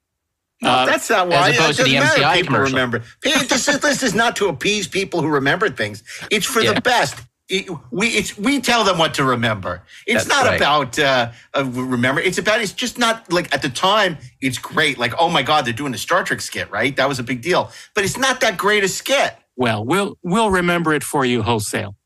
No, 0.63 0.71
Uh, 0.71 0.87
that's 0.87 1.11
not 1.11 1.27
why. 1.27 1.51
as 1.51 1.59
opposed 1.59 1.81
it 1.81 1.85
to 1.85 1.89
the 1.91 1.99
matter 1.99 2.21
MCI 2.23 2.35
people 2.35 2.47
commercial. 2.55 2.75
remember. 2.77 3.03
This 3.25 3.69
is, 3.69 3.81
this 3.81 4.03
is 4.05 4.15
not 4.15 4.37
to 4.37 4.47
appease 4.47 4.87
people 4.87 5.21
who 5.21 5.27
remember 5.29 5.69
things. 5.71 6.05
It's 6.31 6.47
for 6.47 6.61
Yeah. 6.67 6.75
the 6.75 6.81
best. 6.81 7.17
It- 7.49 7.69
we 7.91 8.09
it's, 8.09 8.37
we 8.37 8.61
tell 8.61 8.85
them 8.85 8.99
what 8.99 9.15
to 9.15 9.25
remember. 9.25 9.83
It's 10.07 10.25
That's 10.25 10.29
not 10.29 10.47
right. 10.47 10.57
about 10.57 10.99
uh, 10.99 11.31
uh, 11.55 11.65
remember. 11.65 12.21
It's 12.21 12.39
about 12.39 12.61
it's 12.61 12.73
just 12.73 12.99
not 12.99 13.33
like 13.33 13.53
at 13.55 13.63
the 13.63 13.71
time. 13.71 14.19
It's 14.41 14.59
great. 14.59 14.99
Like 14.99 15.15
oh 15.19 15.29
my 15.31 15.43
god, 15.43 15.65
they're 15.65 15.73
doing 15.73 15.95
a 15.95 15.99
Star 15.99 16.25
Trek 16.25 16.41
skit, 16.41 16.71
right? 16.71 16.95
That 16.97 17.09
was 17.09 17.19
a 17.19 17.23
big 17.23 17.41
deal. 17.41 17.71
But 17.95 18.05
it's 18.05 18.19
not 18.19 18.41
that 18.41 18.59
great 18.59 18.85
a 18.85 18.89
skit. 18.89 19.35
Well, 19.57 19.85
we'll 19.85 20.19
we'll 20.23 20.51
remember 20.51 20.93
it 20.93 21.03
for 21.03 21.25
you 21.25 21.43
wholesale. 21.43 21.97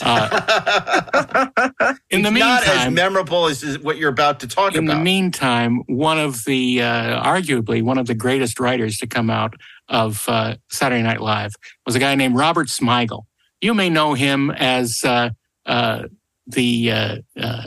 Uh, 0.00 0.28
in 2.10 2.22
the 2.22 2.28
It's 2.28 2.38
not 2.38 2.66
as 2.66 2.92
memorable 2.92 3.46
as, 3.46 3.78
what 3.80 3.98
you're 3.98 4.10
about 4.10 4.38
to 4.40 4.46
talk 4.46 4.70
about. 4.70 4.78
in 4.78 4.84
the 4.86 4.94
meantime, 4.94 5.82
one 5.86 6.18
of 6.18 6.44
the 6.44 6.82
uh, 6.82 7.22
arguably 7.22 7.82
one 7.82 7.98
of 7.98 8.06
the 8.06 8.14
greatest 8.14 8.60
writers 8.60 8.98
to 8.98 9.06
come 9.06 9.28
out 9.28 9.54
of 9.88 10.24
uh, 10.28 10.54
Saturday 10.70 11.02
Night 11.02 11.20
Live 11.20 11.52
was 11.84 11.96
a 11.96 11.98
guy 11.98 12.14
named 12.14 12.36
Robert 12.36 12.68
Smigel. 12.68 13.24
You 13.60 13.74
may 13.74 13.90
know 13.90 14.14
him 14.14 14.50
as 14.50 15.02
uh, 15.04 15.30
uh, 15.66 16.04
the 16.46 16.92
uh, 16.92 17.16
uh, 17.38 17.62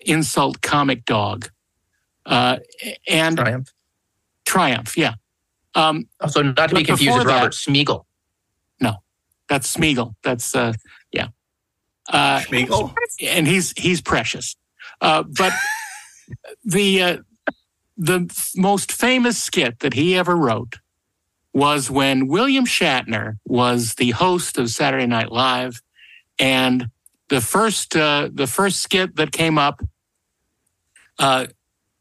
insult 0.00 0.60
comic 0.60 1.04
dog, 1.04 1.48
uh, 2.26 2.58
and 3.08 3.36
Triumph. 3.36 3.68
Triumph. 4.44 4.96
Yeah, 4.98 5.14
um, 5.74 6.08
Also, 6.20 6.42
not 6.42 6.68
to 6.70 6.74
be 6.74 6.84
confused 6.84 7.00
before 7.06 7.18
with 7.18 7.28
that- 7.28 7.36
Robert 7.36 7.52
Smeagol. 7.52 8.04
that's 9.46 9.76
Smeagol. 9.76 10.14
That's 10.22 10.54
uh, 10.56 10.72
yeah. 11.12 11.28
Uh, 12.10 12.40
Schmeagol? 12.40 12.94
and 13.22 13.46
he's 13.46 13.72
he's 13.76 14.00
precious. 14.00 14.56
Uh, 15.02 15.22
but 15.22 15.52
the 16.64 17.02
uh, 17.02 17.16
the 17.96 18.52
most 18.56 18.90
famous 18.90 19.40
skit 19.42 19.78
that 19.80 19.92
he 19.94 20.16
ever 20.16 20.34
wrote 20.34 20.78
was 21.54 21.88
when 21.88 22.26
William 22.26 22.66
Shatner 22.66 23.38
was 23.46 23.94
the 23.94 24.10
host 24.10 24.58
of 24.58 24.68
Saturday 24.68 25.06
Night 25.06 25.30
Live, 25.30 25.80
and 26.38 26.88
the 27.28 27.40
first 27.40 27.96
uh, 27.96 28.28
the 28.32 28.48
first 28.48 28.82
skit 28.82 29.16
that 29.16 29.32
came 29.32 29.56
up, 29.56 29.80
uh, 31.18 31.46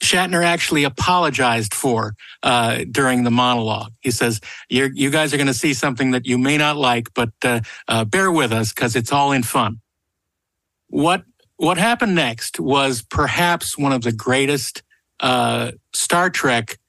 Shatner 0.02 0.44
actually 0.44 0.84
apologized 0.84 1.74
for 1.74 2.16
uh, 2.42 2.84
during 2.90 3.24
the 3.24 3.32
monologue. 3.32 3.94
He 4.02 4.12
says, 4.12 4.42
"You 4.70 5.12
guys 5.12 5.34
are 5.34 5.38
going 5.38 5.48
to 5.48 5.54
see 5.54 5.76
something 5.76 6.12
that 6.12 6.26
you 6.26 6.38
may 6.38 6.58
not 6.58 6.76
like, 6.76 7.14
but 7.14 7.30
uh, 7.46 7.62
uh, 7.88 8.06
bear 8.06 8.32
with 8.32 8.52
us 8.52 8.74
because 8.74 8.96
it's 8.96 9.12
all 9.12 9.32
in 9.32 9.44
fun." 9.44 9.80
What 10.88 11.24
what 11.58 11.78
happened 11.78 12.16
next 12.16 12.60
was 12.60 13.04
perhaps 13.04 13.78
one 13.78 13.94
of 13.94 14.02
the 14.02 14.12
greatest 14.12 14.82
uh, 15.20 15.72
Star 15.94 16.32
Trek 16.32 16.80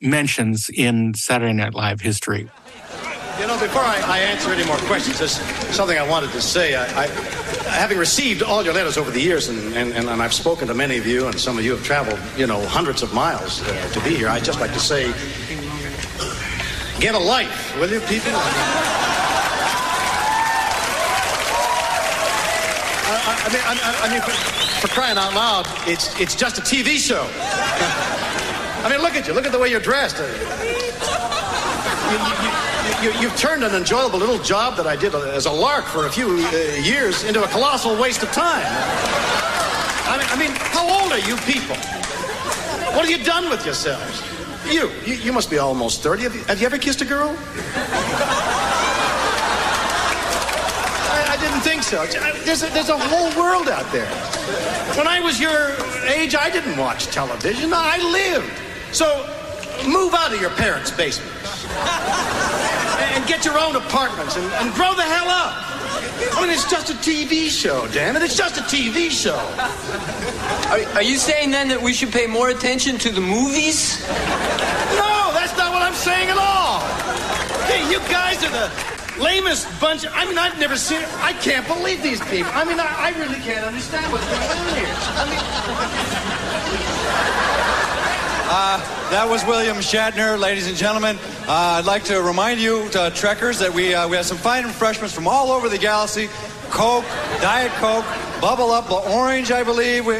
mentions 0.00 0.68
in 0.70 1.14
Saturday 1.14 1.52
Night 1.52 1.74
Live 1.74 2.00
history. 2.00 2.48
You 3.38 3.46
know, 3.46 3.58
before 3.58 3.80
I, 3.80 4.00
I 4.04 4.18
answer 4.18 4.52
any 4.52 4.66
more 4.66 4.76
questions, 4.78 5.18
there's 5.18 5.40
something 5.74 5.96
I 5.96 6.06
wanted 6.06 6.30
to 6.32 6.42
say. 6.42 6.74
I, 6.74 7.04
I, 7.04 7.06
having 7.70 7.96
received 7.96 8.42
all 8.42 8.62
your 8.62 8.74
letters 8.74 8.98
over 8.98 9.10
the 9.10 9.20
years, 9.20 9.48
and, 9.48 9.74
and, 9.74 9.92
and, 9.94 10.22
I've 10.22 10.34
spoken 10.34 10.68
to 10.68 10.74
many 10.74 10.98
of 10.98 11.06
you, 11.06 11.26
and 11.26 11.40
some 11.40 11.56
of 11.56 11.64
you 11.64 11.70
have 11.74 11.82
traveled, 11.82 12.18
you 12.36 12.46
know, 12.46 12.60
hundreds 12.66 13.02
of 13.02 13.14
miles 13.14 13.62
uh, 13.62 13.90
to 13.94 14.00
be 14.00 14.14
here, 14.14 14.28
I'd 14.28 14.44
just 14.44 14.60
like 14.60 14.72
to 14.74 14.78
say, 14.78 15.06
get 17.00 17.14
a 17.14 17.18
life, 17.18 17.74
will 17.80 17.90
you, 17.90 18.00
people? 18.00 18.32
I, 23.42 23.48
mean, 23.50 23.62
I, 23.64 24.00
I 24.02 24.12
mean 24.12 24.20
for, 24.20 24.32
for, 24.86 24.88
crying 24.88 25.16
out 25.16 25.34
loud, 25.34 25.66
it's, 25.88 26.18
it's 26.20 26.34
just 26.34 26.58
a 26.58 26.60
TV 26.60 26.98
show. 26.98 27.26
I 28.82 28.88
mean, 28.88 29.02
look 29.02 29.14
at 29.14 29.26
you. 29.28 29.34
Look 29.34 29.44
at 29.44 29.52
the 29.52 29.58
way 29.58 29.68
you're 29.68 29.80
dressed. 29.80 30.16
You, 30.16 30.24
you, 33.04 33.12
you, 33.20 33.28
have 33.28 33.38
turned 33.38 33.62
an 33.62 33.74
enjoyable 33.74 34.18
little 34.18 34.38
job 34.38 34.76
that 34.76 34.86
I 34.86 34.96
did 34.96 35.14
as 35.14 35.44
a 35.46 35.52
lark 35.52 35.84
for 35.84 36.06
a 36.06 36.10
few 36.10 36.26
uh, 36.28 36.50
years 36.82 37.24
into 37.24 37.42
a 37.44 37.48
colossal 37.48 37.94
waste 38.00 38.22
of 38.22 38.32
time. 38.32 38.64
I 38.66 40.16
mean, 40.18 40.26
I 40.30 40.36
mean, 40.36 40.50
how 40.56 41.02
old 41.02 41.12
are 41.12 41.18
you 41.18 41.36
people? 41.44 41.76
What 42.96 43.06
have 43.06 43.10
you 43.10 43.22
done 43.22 43.50
with 43.50 43.64
yourselves? 43.64 44.22
You, 44.66 44.90
you, 45.04 45.14
you 45.14 45.32
must 45.32 45.50
be 45.50 45.58
almost 45.58 46.02
30. 46.02 46.22
Have 46.22 46.34
you, 46.34 46.42
have 46.44 46.60
you 46.60 46.66
ever 46.66 46.78
kissed 46.78 47.02
a 47.02 47.04
girl? 47.04 47.36
I 51.28 51.36
didn't 51.38 51.60
think 51.60 51.82
so. 51.82 52.04
There's 52.44 52.62
a, 52.62 52.70
there's 52.70 52.88
a 52.88 52.98
whole 52.98 53.30
world 53.40 53.68
out 53.68 53.90
there. 53.92 54.08
When 54.96 55.06
I 55.06 55.20
was 55.20 55.38
your 55.38 55.70
age, 56.08 56.34
I 56.34 56.50
didn't 56.50 56.76
watch 56.76 57.06
television. 57.06 57.72
I 57.72 57.98
lived. 57.98 58.69
So 58.92 59.26
move 59.86 60.14
out 60.14 60.32
of 60.32 60.40
your 60.40 60.50
parents' 60.50 60.90
basements 60.90 61.64
and 63.14 63.26
get 63.26 63.44
your 63.44 63.58
own 63.58 63.76
apartments 63.76 64.36
and, 64.36 64.44
and 64.54 64.74
grow 64.74 64.94
the 64.94 65.02
hell 65.02 65.28
up. 65.28 65.70
I 66.32 66.42
mean, 66.42 66.50
it's 66.50 66.68
just 66.70 66.90
a 66.90 66.94
TV 66.94 67.48
show, 67.48 67.86
damn 67.88 68.16
it. 68.16 68.22
It's 68.22 68.36
just 68.36 68.58
a 68.58 68.62
TV 68.62 69.10
show. 69.10 69.38
Are, 70.70 70.96
are 70.96 71.02
you 71.02 71.16
saying 71.16 71.50
then 71.50 71.68
that 71.68 71.80
we 71.80 71.92
should 71.92 72.12
pay 72.12 72.26
more 72.26 72.50
attention 72.50 72.98
to 72.98 73.10
the 73.10 73.20
movies? 73.20 74.00
No, 75.00 75.32
that's 75.32 75.56
not 75.56 75.72
what 75.72 75.82
I'm 75.82 75.94
saying 75.94 76.28
at 76.28 76.36
all. 76.36 76.80
Hey, 77.66 77.88
you 77.90 77.98
guys 78.10 78.42
are 78.44 78.50
the 78.50 79.22
lamest 79.22 79.68
bunch. 79.80 80.04
Of, 80.04 80.12
I 80.14 80.26
mean, 80.26 80.36
I've 80.36 80.58
never 80.58 80.76
seen. 80.76 81.02
I 81.20 81.32
can't 81.32 81.66
believe 81.66 82.02
these 82.02 82.20
people. 82.28 82.50
I 82.52 82.64
mean, 82.64 82.80
I, 82.80 83.12
I 83.14 83.18
really 83.18 83.40
can't 83.40 83.64
understand 83.64 84.12
what's 84.12 84.26
going 84.26 84.50
on 84.50 84.76
here. 84.76 84.94
I 85.16 86.34
mean. 86.36 86.39
Uh, 88.52 88.78
that 89.10 89.28
was 89.28 89.44
William 89.44 89.76
Shatner, 89.76 90.36
ladies 90.36 90.66
and 90.66 90.76
gentlemen. 90.76 91.16
Uh, 91.46 91.78
I'd 91.78 91.84
like 91.84 92.02
to 92.06 92.20
remind 92.20 92.58
you, 92.58 92.78
uh, 92.96 93.10
Trekkers, 93.10 93.60
that 93.60 93.72
we 93.72 93.94
uh, 93.94 94.08
we 94.08 94.16
have 94.16 94.26
some 94.26 94.38
fine 94.38 94.64
refreshments 94.64 95.14
from 95.14 95.28
all 95.28 95.52
over 95.52 95.68
the 95.68 95.78
galaxy: 95.78 96.28
Coke, 96.68 97.04
Diet 97.40 97.70
Coke, 97.74 98.04
Bubble 98.40 98.72
Up, 98.72 98.90
Orange, 98.90 99.52
I 99.52 99.62
believe. 99.62 100.04
We... 100.04 100.16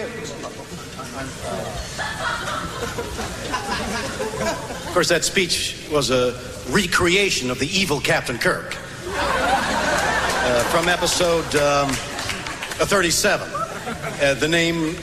Of 4.77 4.90
course, 4.94 5.09
that 5.09 5.24
speech 5.24 5.89
was 5.90 6.12
a 6.12 6.40
recreation 6.69 7.51
of 7.51 7.59
the 7.59 7.66
evil 7.66 8.01
Captain 8.01 8.39
Kirk 8.39 8.77
uh, 9.09 10.62
from 10.70 10.89
episode 10.89 11.52
um, 11.57 11.90
37. 11.90 13.51
Uh, 13.51 14.35
the 14.35 14.47
name, 14.47 14.94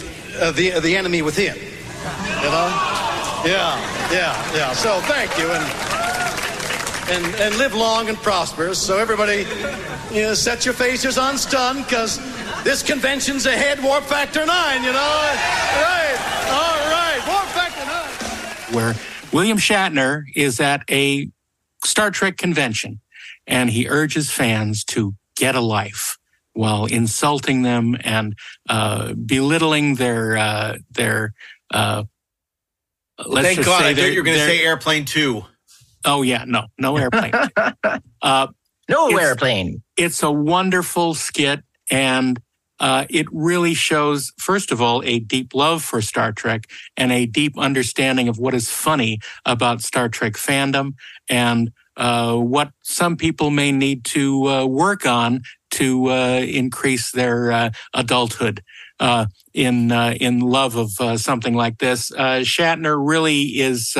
the 0.56 0.80
the 0.82 0.96
enemy 0.96 1.22
within. 1.22 1.58
You 1.58 2.52
know? 2.52 3.07
Yeah, 3.46 4.12
yeah, 4.12 4.56
yeah. 4.56 4.74
So 4.74 5.00
thank 5.02 5.38
you, 5.38 5.52
and 5.52 5.64
and 7.10 7.36
and 7.36 7.58
live 7.58 7.74
long 7.74 8.10
and 8.10 8.18
prosperous. 8.18 8.82
So 8.82 8.98
everybody, 8.98 9.46
you 10.12 10.24
know, 10.24 10.34
set 10.34 10.66
your 10.66 10.74
faces 10.74 11.18
on 11.18 11.38
stun 11.38 11.84
because 11.84 12.20
this 12.64 12.84
convention's 12.84 13.46
ahead. 13.46 13.82
Warp 13.82 14.04
Factor 14.04 14.46
Nine. 14.46 14.84
You 14.84 14.92
know? 14.92 14.98
Right. 14.98 16.18
All 16.50 16.92
right. 16.92 17.24
Warp 17.28 17.48
Factor 17.48 17.86
Nine. 17.86 18.76
Where 18.76 18.96
William 19.32 19.58
Shatner 19.58 20.24
is 20.36 20.60
at 20.60 20.84
a 20.90 21.30
Star 21.84 22.12
Trek 22.12 22.38
convention 22.38 23.00
and 23.46 23.70
he 23.70 23.88
urges 23.88 24.32
fans 24.32 24.84
to 24.86 25.14
get 25.38 25.56
a 25.56 25.62
life 25.62 26.18
while 26.54 26.86
insulting 26.86 27.62
them 27.62 27.96
and 28.04 28.36
uh, 28.68 29.14
belittling 29.14 29.96
their 29.96 30.38
uh, 30.38 30.78
their. 30.92 31.34
Uh, 31.74 32.04
let's 33.26 33.48
Thank 33.48 33.66
God! 33.66 33.84
I 33.84 33.94
thought 33.94 34.12
you 34.12 34.20
were 34.20 34.26
going 34.26 34.38
to 34.38 34.46
say 34.46 34.64
airplane 34.64 35.06
two. 35.06 35.44
Oh 36.06 36.22
yeah, 36.22 36.44
no, 36.46 36.68
no 36.78 36.98
airplane. 36.98 37.34
uh, 38.22 38.48
no 38.90 39.10
it's, 39.10 39.20
airplane. 39.20 39.84
It's 39.98 40.24
a 40.24 40.32
wonderful 40.32 41.14
skit, 41.14 41.64
and 41.90 42.40
uh, 42.80 43.06
it 43.10 43.26
really 43.32 43.74
shows, 43.74 44.32
first 44.38 44.72
of 44.72 44.82
all, 44.82 45.02
a 45.04 45.20
deep 45.20 45.54
love 45.56 45.84
for 45.84 46.02
Star 46.02 46.32
Trek 46.32 46.66
and 46.96 47.12
a 47.12 47.26
deep 47.26 47.58
understanding 47.58 48.28
of 48.28 48.38
what 48.38 48.54
is 48.54 48.70
funny 48.70 49.20
about 49.46 49.82
Star 49.82 50.10
Trek 50.10 50.34
fandom 50.34 50.94
and 51.30 51.72
uh, 51.98 52.36
what 52.36 52.72
some 52.84 53.18
people 53.18 53.50
may 53.50 53.72
need 53.72 54.06
to 54.06 54.48
uh, 54.48 54.66
work 54.66 55.06
on 55.06 55.42
to 55.72 56.12
uh, 56.12 56.40
increase 56.40 57.12
their 57.12 57.52
uh, 57.52 57.70
adulthood 57.94 58.60
uh, 58.60 58.62
in 59.54 59.92
in 59.92 60.40
love 60.40 60.76
of 60.76 61.20
something 61.20 61.54
like 61.54 61.78
this. 61.80 62.12
Shatner 62.12 62.98
really 63.00 63.42
is 63.60 63.96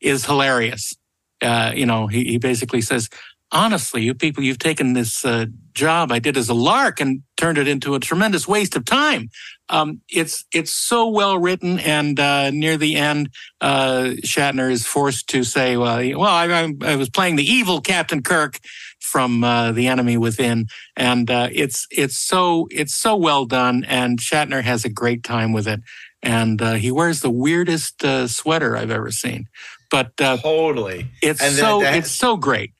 is 0.00 0.24
hilarious. 0.24 0.94
you 1.42 1.86
know, 1.86 2.06
he, 2.06 2.24
he 2.24 2.38
basically 2.38 2.80
says, 2.80 3.08
honestly, 3.52 4.02
you 4.02 4.14
people, 4.14 4.42
you've 4.42 4.58
taken 4.58 4.92
this 4.92 5.24
uh, 5.24 5.46
job 5.72 6.12
I 6.12 6.18
did 6.18 6.36
as 6.36 6.48
a 6.48 6.54
lark 6.54 7.00
and 7.00 7.22
turned 7.36 7.58
it 7.58 7.68
into 7.68 7.94
a 7.94 8.00
tremendous 8.00 8.46
waste 8.46 8.76
of 8.76 8.84
time. 8.84 9.30
Um, 9.70 10.00
it's 10.08 10.44
it's 10.52 10.72
so 10.72 11.08
well 11.08 11.38
written, 11.38 11.78
and 11.80 12.18
uh, 12.18 12.50
near 12.50 12.78
the 12.78 12.96
end, 12.96 13.30
uh, 13.60 14.14
Shatner 14.24 14.70
is 14.70 14.86
forced 14.86 15.28
to 15.30 15.44
say, 15.44 15.76
"Well, 15.76 15.98
well, 16.18 16.30
I, 16.30 16.72
I 16.82 16.96
was 16.96 17.10
playing 17.10 17.36
the 17.36 17.44
evil 17.44 17.82
Captain 17.82 18.22
Kirk 18.22 18.58
from 19.08 19.42
uh, 19.42 19.72
The 19.72 19.88
Enemy 19.88 20.16
Within," 20.16 20.66
and 20.96 21.30
uh, 21.30 21.48
it's 21.52 21.86
it's 21.90 22.18
so 22.18 22.68
it's 22.70 22.94
so 22.94 23.16
well 23.16 23.44
done, 23.44 23.84
and 23.88 24.18
Shatner 24.18 24.62
has 24.62 24.84
a 24.84 24.90
great 24.90 25.24
time 25.24 25.52
with 25.52 25.66
it, 25.66 25.80
and 26.22 26.60
uh, 26.62 26.74
he 26.74 26.90
wears 26.90 27.20
the 27.20 27.30
weirdest 27.30 28.02
sweater 28.26 28.76
I've 28.76 28.90
ever 28.90 29.10
seen. 29.10 29.46
But 29.90 30.16
totally, 30.16 31.10
it's 31.22 31.40
so 31.56 31.82
it's 31.82 32.10
so 32.10 32.36
great 32.36 32.72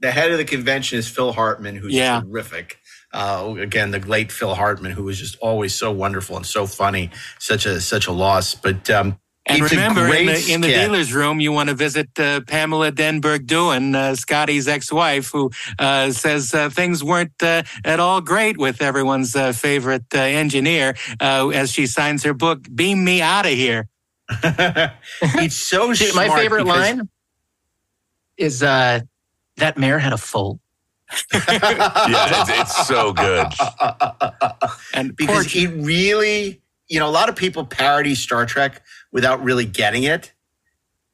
the 0.00 0.10
head 0.10 0.30
of 0.30 0.38
the 0.38 0.44
convention 0.44 0.98
is 0.98 1.08
Phil 1.08 1.32
Hartman, 1.32 1.76
who's 1.76 1.94
yeah. 1.94 2.20
terrific. 2.20 2.78
Uh, 3.12 3.54
again, 3.58 3.90
the 3.90 4.00
late 4.00 4.30
Phil 4.30 4.54
Hartman, 4.54 4.92
who 4.92 5.04
was 5.04 5.18
just 5.18 5.36
always 5.38 5.74
so 5.74 5.90
wonderful 5.90 6.36
and 6.36 6.46
so 6.46 6.66
funny. 6.66 7.10
Such 7.38 7.66
a 7.66 7.80
such 7.80 8.06
a 8.06 8.12
loss, 8.12 8.54
but. 8.54 8.88
Um, 8.90 9.18
and 9.48 9.70
remember, 9.70 10.06
in 10.14 10.26
the, 10.26 10.52
in 10.52 10.60
the, 10.60 10.68
dealer's 10.68 11.12
room, 11.12 11.40
you 11.40 11.52
want 11.52 11.68
to 11.68 11.74
visit 11.74 12.08
uh, 12.18 12.40
Pamela 12.46 12.92
Denberg 12.92 13.46
Doohan, 13.46 13.94
uh, 13.94 14.14
Scotty's 14.14 14.68
ex-wife, 14.68 15.30
who 15.30 15.50
uh, 15.78 16.10
says 16.12 16.52
uh, 16.52 16.68
things 16.70 17.02
weren't 17.02 17.42
uh, 17.42 17.62
at 17.84 18.00
all 18.00 18.20
great 18.20 18.58
with 18.58 18.82
everyone's 18.82 19.34
uh, 19.34 19.52
favorite 19.52 20.14
engineer 20.14 20.94
as 21.20 21.72
she 21.72 21.86
signs 21.86 22.22
her 22.24 22.34
book, 22.34 22.66
"Beam 22.74 23.04
Me 23.04 23.22
Out 23.22 23.46
of 23.46 23.52
Here." 23.52 23.88
it's 24.30 25.56
so 25.56 25.92
Dude, 25.94 26.14
My 26.14 26.28
favorite 26.28 26.66
line 26.66 27.08
is 28.36 28.60
that 28.60 29.06
mayor 29.76 29.98
had 29.98 30.12
a 30.12 30.18
full. 30.18 30.60
yeah, 31.32 32.42
it's, 32.42 32.50
it's, 32.50 32.86
so 32.86 33.14
good. 33.14 33.46
and 34.94 35.16
because 35.16 35.54
it 35.54 35.68
really, 35.68 36.60
you 36.88 36.98
know, 36.98 37.08
a 37.08 37.10
lot 37.10 37.30
of 37.30 37.36
people 37.36 37.64
parody 37.64 38.14
Star 38.14 38.44
Trek 38.44 38.82
without 39.12 39.42
really 39.42 39.64
getting 39.64 40.04
it. 40.04 40.32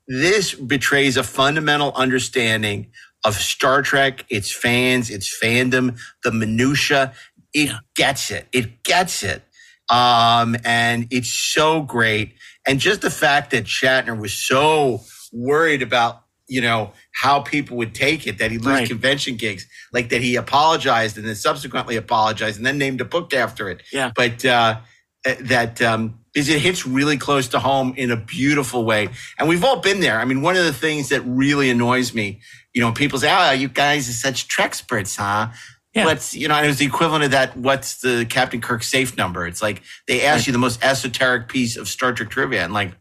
This 0.06 0.54
betrays 0.54 1.16
a 1.16 1.22
fundamental 1.22 1.92
understanding 1.94 2.88
of 3.24 3.34
Star 3.36 3.82
Trek, 3.82 4.24
its 4.28 4.54
fans, 4.54 5.10
its 5.10 5.34
fandom, 5.42 5.98
the 6.22 6.32
minutia. 6.32 7.14
It 7.54 7.68
yeah. 7.68 7.78
gets 7.94 8.30
it. 8.30 8.46
It 8.52 8.82
gets 8.82 9.22
it. 9.22 9.42
Um, 9.90 10.56
and 10.64 11.06
it's 11.10 11.32
so 11.32 11.82
great. 11.82 12.34
And 12.66 12.80
just 12.80 13.00
the 13.00 13.10
fact 13.10 13.50
that 13.52 13.64
Shatner 13.64 14.18
was 14.18 14.32
so 14.32 15.02
worried 15.32 15.82
about 15.82 16.24
you 16.46 16.60
know, 16.60 16.92
how 17.12 17.40
people 17.40 17.76
would 17.76 17.94
take 17.94 18.26
it 18.26 18.38
that 18.38 18.50
he 18.50 18.58
lose 18.58 18.66
right. 18.66 18.88
convention 18.88 19.36
gigs, 19.36 19.66
like 19.92 20.10
that 20.10 20.20
he 20.20 20.36
apologized 20.36 21.16
and 21.16 21.26
then 21.26 21.34
subsequently 21.34 21.96
apologized 21.96 22.56
and 22.56 22.66
then 22.66 22.78
named 22.78 23.00
a 23.00 23.04
book 23.04 23.32
after 23.32 23.70
it. 23.70 23.82
Yeah. 23.92 24.12
But 24.14 24.44
uh, 24.44 24.80
uh, 25.26 25.34
that 25.40 25.80
um, 25.80 26.20
is 26.34 26.48
it 26.48 26.60
hits 26.60 26.86
really 26.86 27.16
close 27.16 27.48
to 27.48 27.60
home 27.60 27.94
in 27.96 28.10
a 28.10 28.16
beautiful 28.16 28.84
way. 28.84 29.08
And 29.38 29.48
we've 29.48 29.64
all 29.64 29.80
been 29.80 30.00
there. 30.00 30.18
I 30.18 30.24
mean, 30.24 30.42
one 30.42 30.56
of 30.56 30.64
the 30.64 30.72
things 30.72 31.10
that 31.10 31.20
really 31.22 31.70
annoys 31.70 32.12
me, 32.12 32.40
you 32.72 32.80
know, 32.80 32.92
people 32.92 33.18
say, 33.18 33.32
oh, 33.32 33.52
you 33.52 33.68
guys 33.68 34.08
are 34.08 34.12
such 34.12 34.58
experts, 34.58 35.16
huh? 35.16 35.50
Yeah. 35.94 36.06
What's, 36.06 36.34
you 36.34 36.48
know, 36.48 36.60
it 36.60 36.66
was 36.66 36.78
the 36.78 36.86
equivalent 36.86 37.22
of 37.24 37.30
that. 37.30 37.56
What's 37.56 38.00
the 38.00 38.26
Captain 38.28 38.60
Kirk 38.60 38.82
safe 38.82 39.16
number? 39.16 39.46
It's 39.46 39.62
like 39.62 39.82
they 40.08 40.24
ask 40.24 40.38
right. 40.38 40.46
you 40.48 40.52
the 40.52 40.58
most 40.58 40.84
esoteric 40.84 41.48
piece 41.48 41.76
of 41.76 41.86
Star 41.86 42.12
Trek 42.12 42.30
trivia. 42.30 42.64
And 42.64 42.74
like, 42.74 42.92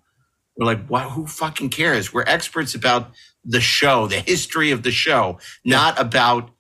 we're 0.56 0.68
like, 0.68 0.88
wow, 0.88 1.10
who 1.10 1.26
fucking 1.26 1.70
cares? 1.70 2.14
We're 2.14 2.26
experts 2.28 2.76
about 2.76 3.12
the 3.44 3.60
show, 3.60 4.06
the 4.06 4.20
history 4.20 4.70
of 4.70 4.84
the 4.84 4.92
show, 4.92 5.40
not 5.66 6.00
about 6.00 6.52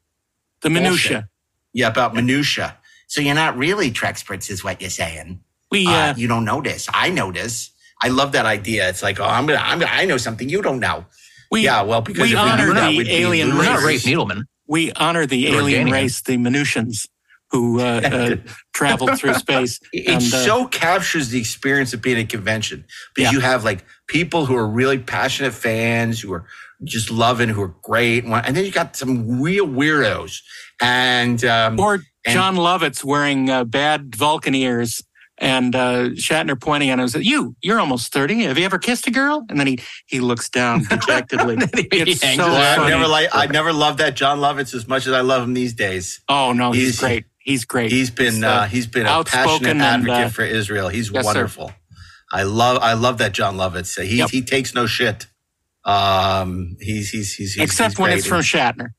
the 0.61 0.71
minutia. 0.71 1.29
Yeah, 1.71 1.87
about 1.87 2.15
minutia. 2.15 2.77
So 3.07 3.21
you're 3.21 3.35
not 3.35 3.55
really 3.55 3.91
Treksperts, 3.91 4.49
is 4.49 4.63
what 4.63 4.81
you're 4.81 4.89
saying. 4.89 5.41
We, 5.73 5.87
uh, 5.87 6.13
you 6.15 6.27
don't 6.27 6.45
notice. 6.45 6.87
I 6.93 7.09
notice. 7.09 7.71
I 8.01 8.09
love 8.09 8.31
that 8.33 8.45
idea. 8.45 8.87
It's 8.89 9.01
like, 9.01 9.19
oh, 9.19 9.25
I'm 9.25 9.45
gonna, 9.45 9.59
I'm 9.59 9.79
gonna, 9.79 9.91
I 9.91 10.05
know 10.05 10.17
something 10.17 10.47
you 10.49 10.61
don't 10.61 10.79
know. 10.79 11.05
We, 11.51 11.61
yeah, 11.65 11.81
well, 11.83 12.01
because 12.01 12.23
we 12.23 12.33
if 12.33 12.39
honor 12.39 12.63
we 12.63 12.69
knew 12.69 12.73
that, 12.75 12.89
the 12.89 12.97
we'd 12.97 13.07
be 13.07 13.11
alien 13.13 13.57
losers. 13.57 13.83
Rafe 13.83 14.03
Needleman. 14.03 14.43
We 14.67 14.91
honor 14.93 15.25
the 15.25 15.49
Or 15.49 15.55
alien 15.57 15.89
race, 15.89 16.21
the 16.21 16.37
Minutions, 16.37 17.07
who 17.51 17.79
uh, 17.79 18.01
uh, 18.03 18.35
traveled 18.73 19.19
through 19.19 19.35
space. 19.35 19.79
It 19.91 20.07
and, 20.07 20.17
uh, 20.17 20.45
so 20.45 20.67
captures 20.67 21.29
the 21.29 21.39
experience 21.39 21.93
of 21.93 22.01
being 22.01 22.17
at 22.17 22.23
a 22.23 22.27
convention 22.27 22.85
because 23.15 23.31
you 23.31 23.39
have 23.41 23.63
like 23.63 23.85
people 24.07 24.45
who 24.45 24.55
are 24.55 24.67
really 24.67 24.97
passionate 24.97 25.53
fans 25.53 26.21
who 26.21 26.33
are 26.33 26.45
just 26.83 27.11
loving, 27.11 27.49
who 27.49 27.61
are 27.61 27.75
great, 27.83 28.23
and 28.23 28.33
and 28.33 28.55
then 28.57 28.65
you 28.65 28.71
got 28.71 28.95
some 28.95 29.41
real 29.41 29.67
weirdos 29.67 30.41
and 30.81 31.43
um, 31.45 31.79
or 31.79 31.95
and- 32.25 32.33
Jon 32.33 32.55
Lovitz 32.55 33.03
wearing 33.03 33.49
uh, 33.49 33.63
bad 33.63 34.15
Vulcan 34.15 34.55
ears 34.55 35.01
and 35.43 35.75
uh, 35.75 36.09
Shatner 36.11 36.59
pointing 36.59 36.89
at 36.89 36.93
him 36.93 37.01
and 37.01 37.11
said, 37.11 37.25
"You, 37.25 37.55
you're 37.61 37.79
almost 37.79 38.13
thirty. 38.13 38.43
Have 38.43 38.57
you 38.57 38.63
ever 38.63 38.79
kissed 38.79 39.05
a 39.07 39.11
girl?" 39.11 39.45
And 39.49 39.59
then 39.59 39.67
he 39.67 39.79
he 40.07 40.21
looks 40.21 40.49
down 40.49 40.83
dejectedly. 40.89 41.57
it's 41.59 42.21
so 42.21 42.37
Well, 42.37 42.55
I 42.55 42.77
funny. 42.77 42.89
never 42.91 43.07
like 43.07 43.29
I 43.33 43.45
never 43.47 43.73
loved 43.73 43.99
that 43.99 44.15
Jon 44.15 44.39
Lovitz 44.39 44.73
as 44.73 44.87
much 44.87 45.05
as 45.05 45.13
I 45.13 45.19
love 45.21 45.43
him 45.43 45.53
these 45.53 45.73
days. 45.73 46.21
Oh 46.29 46.53
no, 46.53 46.71
he's, 46.71 46.99
great. 46.99 47.25
He's 47.39 47.65
great. 47.65 47.91
He's 47.91 48.09
been 48.09 48.35
He's, 48.35 48.43
uh, 48.43 48.47
uh, 48.47 48.65
he's 48.67 48.87
been 48.87 49.05
a 49.05 49.09
outspoken 49.09 49.43
passionate 49.43 49.69
and, 49.71 49.81
advocate 49.81 50.25
uh, 50.25 50.29
for 50.29 50.43
Israel. 50.43 50.87
He's 50.87 51.11
yes, 51.11 51.23
sir. 51.23 51.27
wonderful. 51.27 51.71
I 52.31 52.43
love 52.43 52.79
I 52.81 52.93
love 52.93 53.17
that 53.17 53.33
Jon 53.33 53.57
Lovitz. 53.57 54.01
He 54.01 54.23
he 54.23 54.41
takes 54.41 54.73
no 54.73 54.85
shit. 54.87 55.27
Um, 55.85 56.77
he's 56.79 57.09
he's 57.09 57.33
he's, 57.33 57.53
he's 57.55 57.63
except 57.63 57.91
he's 57.91 57.99
when 57.99 58.13
it's 58.13 58.25
from 58.25 58.39
Shatner. 58.41 58.89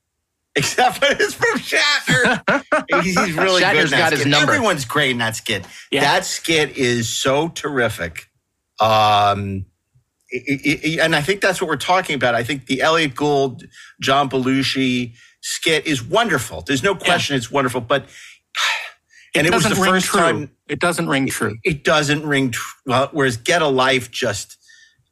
Except 0.55 1.01
when 1.01 1.17
it's 1.19 1.33
from 1.33 1.59
Shatner. 1.59 2.63
he's, 3.03 3.19
he's 3.25 3.33
really 3.35 3.61
good. 3.61 3.75
Shatner's 3.75 3.91
that 3.91 3.97
got 3.99 4.11
his 4.11 4.21
skit. 4.21 4.31
number. 4.31 4.53
Everyone's 4.53 4.85
great 4.85 5.11
in 5.11 5.17
that 5.19 5.35
skit. 5.35 5.65
That 5.91 6.25
skit 6.25 6.77
is 6.77 7.09
so 7.09 7.49
terrific. 7.49 8.27
Um, 8.79 9.65
i- 10.33 10.43
i- 10.49 10.79
i- 10.85 10.97
and 11.01 11.15
I 11.15 11.21
think 11.21 11.41
that's 11.41 11.61
what 11.61 11.67
we're 11.69 11.77
talking 11.77 12.15
about. 12.15 12.35
I 12.35 12.43
think 12.43 12.65
the 12.67 12.81
Elliot 12.81 13.15
Gould, 13.15 13.63
John 14.01 14.29
Belushi 14.29 15.13
skit 15.41 15.85
is 15.85 16.03
wonderful. 16.03 16.61
There's 16.61 16.83
no 16.83 16.95
question 16.95 17.35
it's 17.35 17.51
wonderful, 17.51 17.81
but 17.81 18.07
and 19.35 19.45
it, 19.47 19.53
was 19.53 19.63
the 19.63 19.75
first 19.75 20.07
true. 20.07 20.19
time 20.19 20.51
It 20.69 20.79
doesn't 20.79 21.07
ring 21.07 21.27
true. 21.27 21.57
it 21.63 21.83
doesn't 21.83 22.25
ring 22.25 22.51
true. 22.51 22.71
well 22.85 23.09
whereas 23.11 23.35
get 23.37 23.61
a 23.61 23.67
life 23.67 24.09
just 24.09 24.57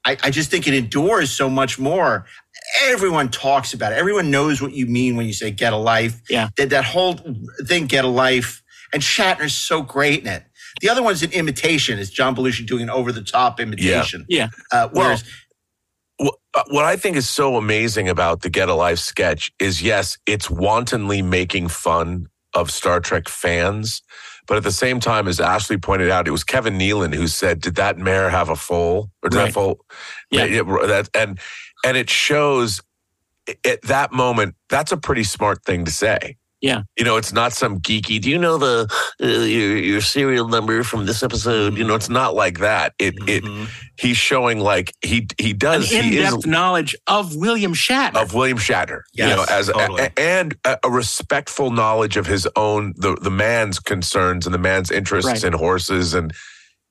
I, 0.05 0.17
I 0.23 0.31
just 0.31 0.49
think 0.49 0.65
it 0.67 0.73
endures 0.73 1.29
so 1.31 1.49
much 1.49 1.77
more 1.77 2.25
everyone 2.83 3.29
talks 3.29 3.73
about 3.73 3.91
it. 3.91 3.97
Everyone 3.97 4.31
knows 4.31 4.61
what 4.61 4.73
you 4.73 4.85
mean 4.85 5.15
when 5.15 5.25
you 5.25 5.33
say 5.33 5.51
get 5.51 5.73
a 5.73 5.77
life. 5.77 6.21
Yeah. 6.29 6.49
That 6.57 6.69
that 6.71 6.85
whole 6.85 7.19
thing 7.67 7.85
get 7.87 8.05
a 8.05 8.09
life. 8.09 8.61
And 8.93 9.01
shatner's 9.01 9.53
so 9.55 9.81
great 9.81 10.21
in 10.21 10.27
it. 10.27 10.43
The 10.81 10.89
other 10.89 11.01
one's 11.01 11.23
an 11.23 11.31
imitation. 11.31 11.97
Is 11.99 12.09
john 12.11 12.35
belushi 12.35 12.65
doing 12.67 12.83
an 12.83 12.89
over-the-top 12.91 13.59
imitation. 13.59 14.25
Yeah. 14.29 14.49
uh, 14.71 14.89
whereas 14.91 15.23
Wh- 16.21 16.27
uh, 16.53 16.63
what 16.69 16.85
I 16.85 16.95
think 16.95 17.17
is 17.17 17.27
so 17.27 17.57
amazing 17.57 18.07
about 18.07 18.41
the 18.41 18.49
Get 18.49 18.69
a 18.69 18.73
Life 18.75 18.99
sketch 18.99 19.51
is 19.59 19.81
yes, 19.81 20.17
it's 20.27 20.49
wantonly 20.49 21.21
making 21.21 21.69
fun 21.69 22.27
of 22.53 22.69
Star 22.69 22.99
Trek 22.99 23.27
fans, 23.27 24.03
but 24.45 24.57
at 24.57 24.63
the 24.63 24.71
same 24.71 24.99
time, 24.99 25.27
as 25.27 25.39
Ashley 25.39 25.77
pointed 25.77 26.11
out, 26.11 26.27
it 26.27 26.31
was 26.31 26.43
Kevin 26.43 26.77
Nealon 26.77 27.15
who 27.15 27.27
said, 27.27 27.61
"Did 27.61 27.75
that 27.75 27.97
mare 27.97 28.29
have 28.29 28.49
a 28.49 28.55
foal, 28.55 29.09
or 29.23 29.29
did 29.29 29.37
Right. 29.37 29.45
that 29.45 29.53
foal?" 29.53 29.83
Yeah. 30.29 30.43
It- 30.45 30.65
that 30.87 31.09
and 31.15 31.39
and 31.83 31.97
it 31.97 32.09
shows 32.09 32.81
at 33.65 33.81
that 33.83 34.11
moment 34.11 34.55
that's 34.69 34.91
a 34.91 34.97
pretty 34.97 35.23
smart 35.23 35.63
thing 35.65 35.85
to 35.85 35.91
say. 35.91 36.37
Yeah. 36.61 36.83
You 36.97 37.03
know, 37.03 37.17
it's 37.17 37.33
not 37.33 37.51
some 37.51 37.81
geeky. 37.81 38.21
Do 38.21 38.29
you 38.29 38.37
know 38.37 38.57
the 38.57 38.87
uh, 39.21 39.25
your, 39.27 39.75
your 39.75 39.99
serial 39.99 40.47
number 40.47 40.81
from 40.83 41.05
this 41.05 41.21
episode? 41.21 41.75
You 41.77 41.83
know, 41.83 41.93
it's 41.93 42.07
not 42.07 42.35
like 42.35 42.59
that. 42.59 42.93
It 42.99 43.15
it 43.27 43.43
he's 43.99 44.15
showing 44.15 44.59
like 44.61 44.93
he 45.01 45.27
he 45.37 45.51
An 45.51 45.57
does 45.57 45.89
he 45.89 45.97
is 46.19 46.27
in-depth 46.33 46.45
knowledge 46.47 46.95
of 47.07 47.35
William 47.35 47.73
Shatner. 47.73 48.15
of 48.21 48.33
William 48.33 48.57
Shatner. 48.57 49.01
you 49.13 49.25
know, 49.25 49.43
as 49.49 49.67
totally. 49.67 50.03
a, 50.03 50.11
and 50.17 50.55
a, 50.63 50.77
a 50.85 50.89
respectful 50.89 51.69
knowledge 51.69 52.15
of 52.15 52.25
his 52.27 52.47
own 52.55 52.93
the 52.95 53.17
the 53.21 53.29
man's 53.31 53.81
concerns 53.81 54.45
and 54.47 54.53
the 54.53 54.57
man's 54.59 54.89
interests 54.89 55.29
Right. 55.29 55.43
in 55.43 55.51
horses 55.51 56.13
and 56.13 56.31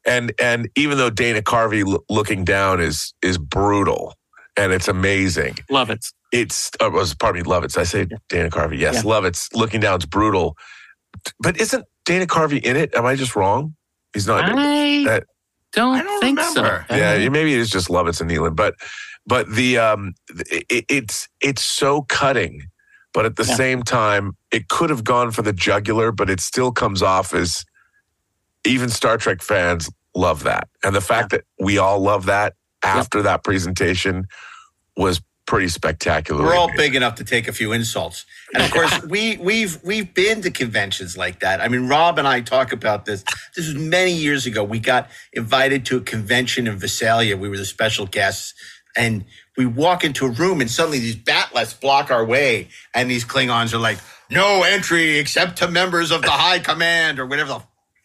and 0.04 0.34
and 0.38 0.68
even 0.76 0.98
though 0.98 1.08
Dana 1.08 1.40
Carvey 1.40 1.82
lo- 1.82 2.04
looking 2.10 2.44
down 2.44 2.78
is 2.78 3.14
is 3.22 3.38
brutal 3.38 4.12
and 4.56 4.72
it's 4.72 4.88
amazing. 4.88 5.56
Love 5.70 5.90
it. 5.90 6.06
It's 6.32 6.70
uh, 6.82 6.90
was 6.90 7.14
pardon 7.14 7.42
me, 7.42 7.48
Lovitz. 7.48 7.76
I 7.76 7.84
say 7.84 8.06
Dana 8.28 8.50
Carvey. 8.50 8.78
Yes, 8.78 8.96
Yeah. 8.96 9.02
Lovitz 9.02 9.54
looking 9.54 9.80
down 9.80 9.98
is 9.98 10.06
brutal. 10.06 10.56
But 11.40 11.60
isn't 11.60 11.84
Dana 12.04 12.26
Carvey 12.26 12.62
in 12.62 12.76
it? 12.76 12.94
Am 12.94 13.04
I 13.06 13.14
just 13.16 13.36
wrong? 13.36 13.74
He's 14.14 14.26
not. 14.26 14.44
I 14.44 15.04
that- 15.04 15.24
don't, 15.72 16.20
think 16.20 16.38
so. 16.38 16.80
yeah, 16.90 17.28
maybe 17.30 17.54
it's 17.54 17.70
just 17.70 17.88
Lovitz 17.88 18.20
and 18.20 18.30
Nealon, 18.30 18.54
but 18.54 18.74
but 19.26 19.48
the 19.50 19.78
um, 19.78 20.12
it, 20.50 20.84
it's 20.90 21.28
it's 21.40 21.62
so 21.64 22.02
cutting, 22.02 22.62
but 23.14 23.24
at 23.24 23.36
the 23.36 23.44
Yeah. 23.44 23.54
same 23.54 23.82
time, 23.82 24.36
it 24.50 24.68
could 24.68 24.90
have 24.90 25.02
gone 25.02 25.30
for 25.30 25.40
the 25.40 25.52
jugular, 25.54 26.12
but 26.12 26.28
it 26.28 26.40
still 26.40 26.72
comes 26.72 27.02
off 27.02 27.32
as 27.32 27.64
even 28.66 28.90
Star 28.90 29.16
Trek 29.16 29.40
fans 29.42 29.88
love 30.14 30.42
that, 30.42 30.68
and 30.84 30.94
the 30.94 31.00
fact 31.00 31.30
that 31.30 31.44
we 31.58 31.78
all 31.78 32.00
love 32.00 32.26
that 32.26 32.52
after 32.82 33.22
that 33.22 33.44
presentation 33.44 34.26
was 34.96 35.20
pretty 35.46 35.68
spectacular. 35.68 36.44
we're 36.44 36.54
all 36.54 36.70
big 36.76 36.94
enough 36.94 37.16
to 37.16 37.24
take 37.24 37.48
a 37.48 37.52
few 37.52 37.72
insults. 37.72 38.24
And 38.54 38.62
of 38.62 38.70
course 38.70 39.02
we 39.04 39.36
we've 39.38 39.82
we've 39.82 40.12
been 40.14 40.40
to 40.42 40.50
conventions 40.50 41.16
like 41.16 41.40
that. 41.40 41.60
I 41.60 41.68
mean 41.68 41.88
rob 41.88 42.18
and 42.18 42.28
i 42.28 42.40
talk 42.40 42.72
about 42.72 43.04
this. 43.04 43.24
This 43.56 43.66
was 43.66 43.74
many 43.74 44.12
years 44.12 44.46
ago. 44.46 44.62
We 44.64 44.78
got 44.78 45.10
invited 45.32 45.84
to 45.86 45.98
a 45.98 46.00
convention 46.00 46.66
in 46.66 46.76
visalia. 46.78 47.36
We 47.36 47.48
were 47.48 47.58
the 47.58 47.66
special 47.66 48.06
guests. 48.06 48.54
And 48.96 49.24
we 49.56 49.66
walk 49.66 50.04
into 50.04 50.26
a 50.26 50.30
room 50.30 50.60
and 50.60 50.70
suddenly 50.70 50.98
these 51.00 51.16
bat'leths 51.16 51.78
block 51.80 52.10
our 52.10 52.24
way. 52.24 52.68
And 52.94 53.10
these 53.10 53.24
klingons 53.24 53.74
are 53.74 53.78
like 53.78 53.98
no 54.30 54.62
entry 54.62 55.18
except 55.18 55.58
to 55.58 55.68
members 55.68 56.10
of 56.10 56.22
the 56.22 56.30
high 56.30 56.60
command 56.60 57.18
or 57.18 57.26
whatever 57.26 57.48
the 57.48 57.62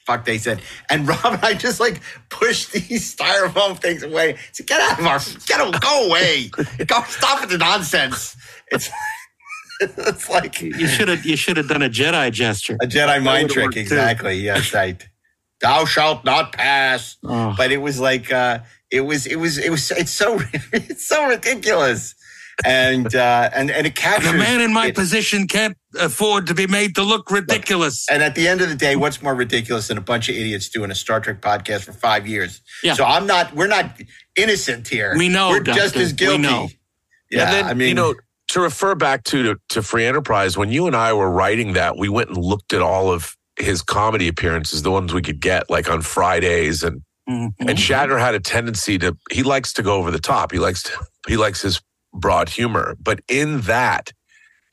fuck 0.07 0.25
they 0.25 0.37
said. 0.39 0.61
And 0.89 1.07
Rob 1.11 1.19
and 1.25 1.43
I 1.43 1.53
just 1.53 1.79
like 1.79 2.01
pushed 2.29 2.71
these 2.71 3.13
styrofoam 3.15 3.77
things 3.79 4.01
away. 4.01 4.37
So 4.53 4.63
get 4.63 4.79
out 4.81 4.99
of 4.99 5.05
our, 5.05 5.19
get 5.45 5.59
out, 5.59 5.79
go 5.81 6.07
away. 6.07 6.49
Go 6.87 7.03
stop 7.03 7.41
with 7.41 7.51
the 7.51 7.57
nonsense. 7.59 8.35
It's, 8.71 8.89
it's 9.81 10.29
like 10.29 10.61
You 10.61 10.87
should 10.87 11.09
have 11.09 11.25
you 11.25 11.35
should 11.35 11.57
have 11.57 11.67
done 11.67 11.83
a 11.83 11.89
Jedi 11.89 12.31
gesture. 12.31 12.77
a 12.81 12.87
Jedi 12.87 13.21
mind 13.21 13.49
trick. 13.51 13.65
worked 13.65 13.73
too. 13.75 13.81
Exactly. 13.81 14.35
Yes, 14.39 14.73
I. 14.73 14.97
Thou 15.59 15.85
shalt 15.85 16.23
not 16.23 16.53
pass. 16.53 17.17
Oh. 17.23 17.53
But 17.57 17.71
it 17.71 17.77
was 17.77 17.99
like, 17.99 18.31
uh, 18.31 18.59
it 18.91 19.01
was, 19.01 19.25
it 19.25 19.37
was, 19.37 19.57
it 19.57 19.71
was, 19.71 19.89
it's 19.91 20.11
so, 20.11 20.39
it's 20.71 21.07
so 21.07 21.25
ridiculous. 21.27 22.13
And, 22.63 23.13
uh, 23.15 23.49
and, 23.55 23.71
and 23.71 23.87
it 23.87 23.95
captures. 23.95 24.31
The 24.31 24.37
man 24.37 24.61
in 24.61 24.71
my 24.71 24.87
it- 24.87 24.95
position 24.95 25.47
can't 25.47 25.75
afford 25.99 26.47
to 26.47 26.53
be 26.53 26.67
made 26.67 26.95
to 26.95 27.03
look 27.03 27.29
ridiculous. 27.31 28.05
And 28.09 28.23
at 28.23 28.35
the 28.35 28.47
end 28.47 28.61
of 28.61 28.69
the 28.69 28.75
day, 28.75 28.95
what's 28.95 29.21
more 29.21 29.35
ridiculous 29.35 29.87
than 29.89 29.97
a 29.97 30.01
bunch 30.01 30.29
of 30.29 30.35
idiots 30.35 30.69
doing 30.69 30.91
a 30.91 30.95
Star 30.95 31.19
Trek 31.19 31.41
podcast 31.41 31.83
for 31.83 31.93
five 31.93 32.27
years? 32.27 32.61
Yeah. 32.83 32.93
So 32.93 33.03
I'm 33.05 33.27
not, 33.27 33.53
we're 33.55 33.67
not 33.67 33.91
innocent 34.35 34.87
here. 34.87 35.13
We 35.17 35.29
know, 35.29 35.49
We're 35.49 35.61
just 35.61 35.93
Doctor. 35.93 35.99
as 36.01 36.11
We 36.11 36.17
guilty. 36.17 36.41
know. 36.43 36.69
Yeah. 37.29 37.43
and 37.43 37.53
then, 37.53 37.65
I 37.65 37.73
mean, 37.73 37.89
you 37.89 37.93
know, 37.93 38.15
to 38.49 38.61
refer 38.61 38.95
back 38.95 39.23
to, 39.25 39.43
to 39.43 39.59
to 39.69 39.81
Free 39.83 40.05
Enterprise, 40.05 40.57
when 40.57 40.71
you 40.71 40.87
and 40.87 40.95
I 40.95 41.11
were 41.13 41.29
writing 41.29 41.73
that, 41.73 41.97
we 41.97 42.07
went 42.07 42.29
and 42.29 42.37
looked 42.37 42.71
at 42.71 42.81
all 42.81 43.11
of 43.11 43.35
his 43.57 43.81
comedy 43.81 44.27
appearances, 44.29 44.83
the 44.83 44.91
ones 44.91 45.13
we 45.13 45.21
could 45.21 45.41
get, 45.41 45.69
like 45.69 45.89
on 45.89 46.01
Fridays, 46.01 46.83
and 46.83 47.01
Mm-hmm. 47.29 47.67
and 47.67 47.77
Shatner 47.77 48.17
had 48.21 48.35
a 48.35 48.39
tendency 48.39 48.97
to 48.99 49.17
he 49.29 49.43
likes 49.43 49.73
to 49.73 49.83
go 49.83 49.95
over 49.95 50.11
the 50.11 50.17
top. 50.19 50.53
He 50.53 50.59
likes 50.59 50.83
to 50.83 50.91
he 51.27 51.35
likes 51.35 51.61
his 51.61 51.81
broad 52.13 52.47
humor, 52.47 52.95
but 53.01 53.19
in 53.27 53.59
that, 53.63 54.13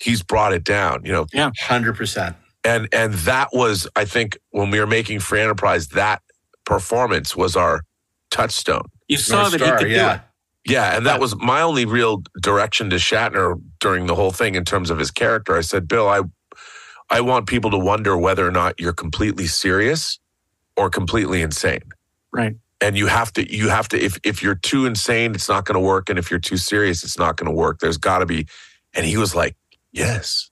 he's 0.04 0.22
brought 0.22 0.52
it 0.52 0.64
down. 0.64 1.02
You 1.04 1.12
know, 1.12 1.26
yeah, 1.32 1.50
hundred 1.60 1.96
percent. 1.96 2.36
And 2.62 2.88
and 2.92 3.14
that 3.14 3.48
was, 3.52 3.88
I 3.96 4.04
think, 4.04 4.38
when 4.50 4.70
we 4.70 4.78
were 4.78 4.86
making 4.86 5.20
Free 5.20 5.40
Enterprise, 5.40 5.88
that 5.88 6.22
performance 6.64 7.34
was 7.34 7.56
our 7.56 7.82
touchstone. 8.30 8.88
You 9.08 9.16
saw 9.16 9.48
that 9.48 9.60
he 9.60 9.70
could 9.70 9.88
do 9.88 9.94
it. 9.94 10.20
Yeah, 10.66 10.96
and 10.96 11.04
that 11.04 11.20
was 11.20 11.36
my 11.36 11.60
only 11.60 11.84
real 11.84 12.22
direction 12.40 12.88
to 12.90 12.96
Shatner 12.96 13.60
during 13.80 14.06
the 14.06 14.14
whole 14.14 14.30
thing 14.30 14.54
in 14.54 14.64
terms 14.64 14.88
of 14.88 14.98
his 14.98 15.10
character. 15.10 15.56
I 15.56 15.60
said, 15.60 15.86
Bill, 15.86 16.08
I 16.08 16.22
I 17.10 17.20
want 17.20 17.46
people 17.46 17.70
to 17.70 17.78
wonder 17.78 18.16
whether 18.16 18.46
or 18.46 18.50
not 18.50 18.80
you're 18.80 18.94
completely 18.94 19.46
serious 19.46 20.18
or 20.76 20.88
completely 20.88 21.42
insane. 21.42 21.82
Right. 22.32 22.56
And 22.80 22.96
you 22.96 23.06
have 23.06 23.32
to 23.34 23.54
you 23.54 23.68
have 23.68 23.88
to 23.88 24.02
if 24.02 24.18
if 24.24 24.42
you're 24.42 24.54
too 24.54 24.86
insane, 24.86 25.34
it's 25.34 25.48
not 25.48 25.66
going 25.66 25.74
to 25.74 25.86
work 25.86 26.08
and 26.08 26.18
if 26.18 26.30
you're 26.30 26.40
too 26.40 26.56
serious, 26.56 27.04
it's 27.04 27.18
not 27.18 27.36
going 27.36 27.46
to 27.46 27.54
work. 27.54 27.80
There's 27.80 27.98
got 27.98 28.20
to 28.20 28.26
be 28.26 28.46
and 28.94 29.04
he 29.04 29.16
was 29.16 29.34
like, 29.34 29.56
"Yes. 29.94 30.50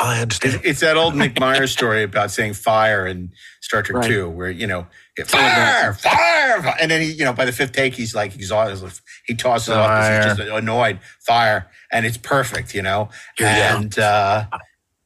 I 0.00 0.20
understand." 0.22 0.56
It's, 0.56 0.64
it's 0.66 0.80
that 0.80 0.96
old 0.98 1.14
Nick 1.16 1.40
Meyer's 1.40 1.72
story 1.72 2.02
about 2.02 2.30
saying 2.30 2.54
fire 2.54 3.06
in 3.06 3.32
Star 3.62 3.82
Trek 3.82 3.98
Right. 4.02 4.08
2, 4.08 4.28
where, 4.30 4.50
you 4.50 4.66
know, 4.66 4.86
fire, 5.26 5.94
fire, 5.94 6.62
fire. 6.62 6.74
And 6.80 6.90
then 6.90 7.02
he, 7.02 7.12
you 7.12 7.24
know, 7.24 7.32
by 7.34 7.44
the 7.46 7.52
fifth 7.52 7.72
take, 7.72 7.94
he's 7.94 8.14
like, 8.14 8.34
exhausted. 8.34 8.92
He 9.26 9.34
tosses 9.34 9.68
it 9.70 9.76
off 9.76 9.88
'cause 9.88 10.26
he's 10.38 10.38
just 10.38 10.50
annoyed, 10.50 11.00
fire. 11.20 11.68
And 11.92 12.06
it's 12.06 12.18
perfect, 12.18 12.74
you 12.74 12.82
know? 12.82 13.10
Yeah. 13.38 13.76
And, 13.78 13.98
uh, 13.98 14.46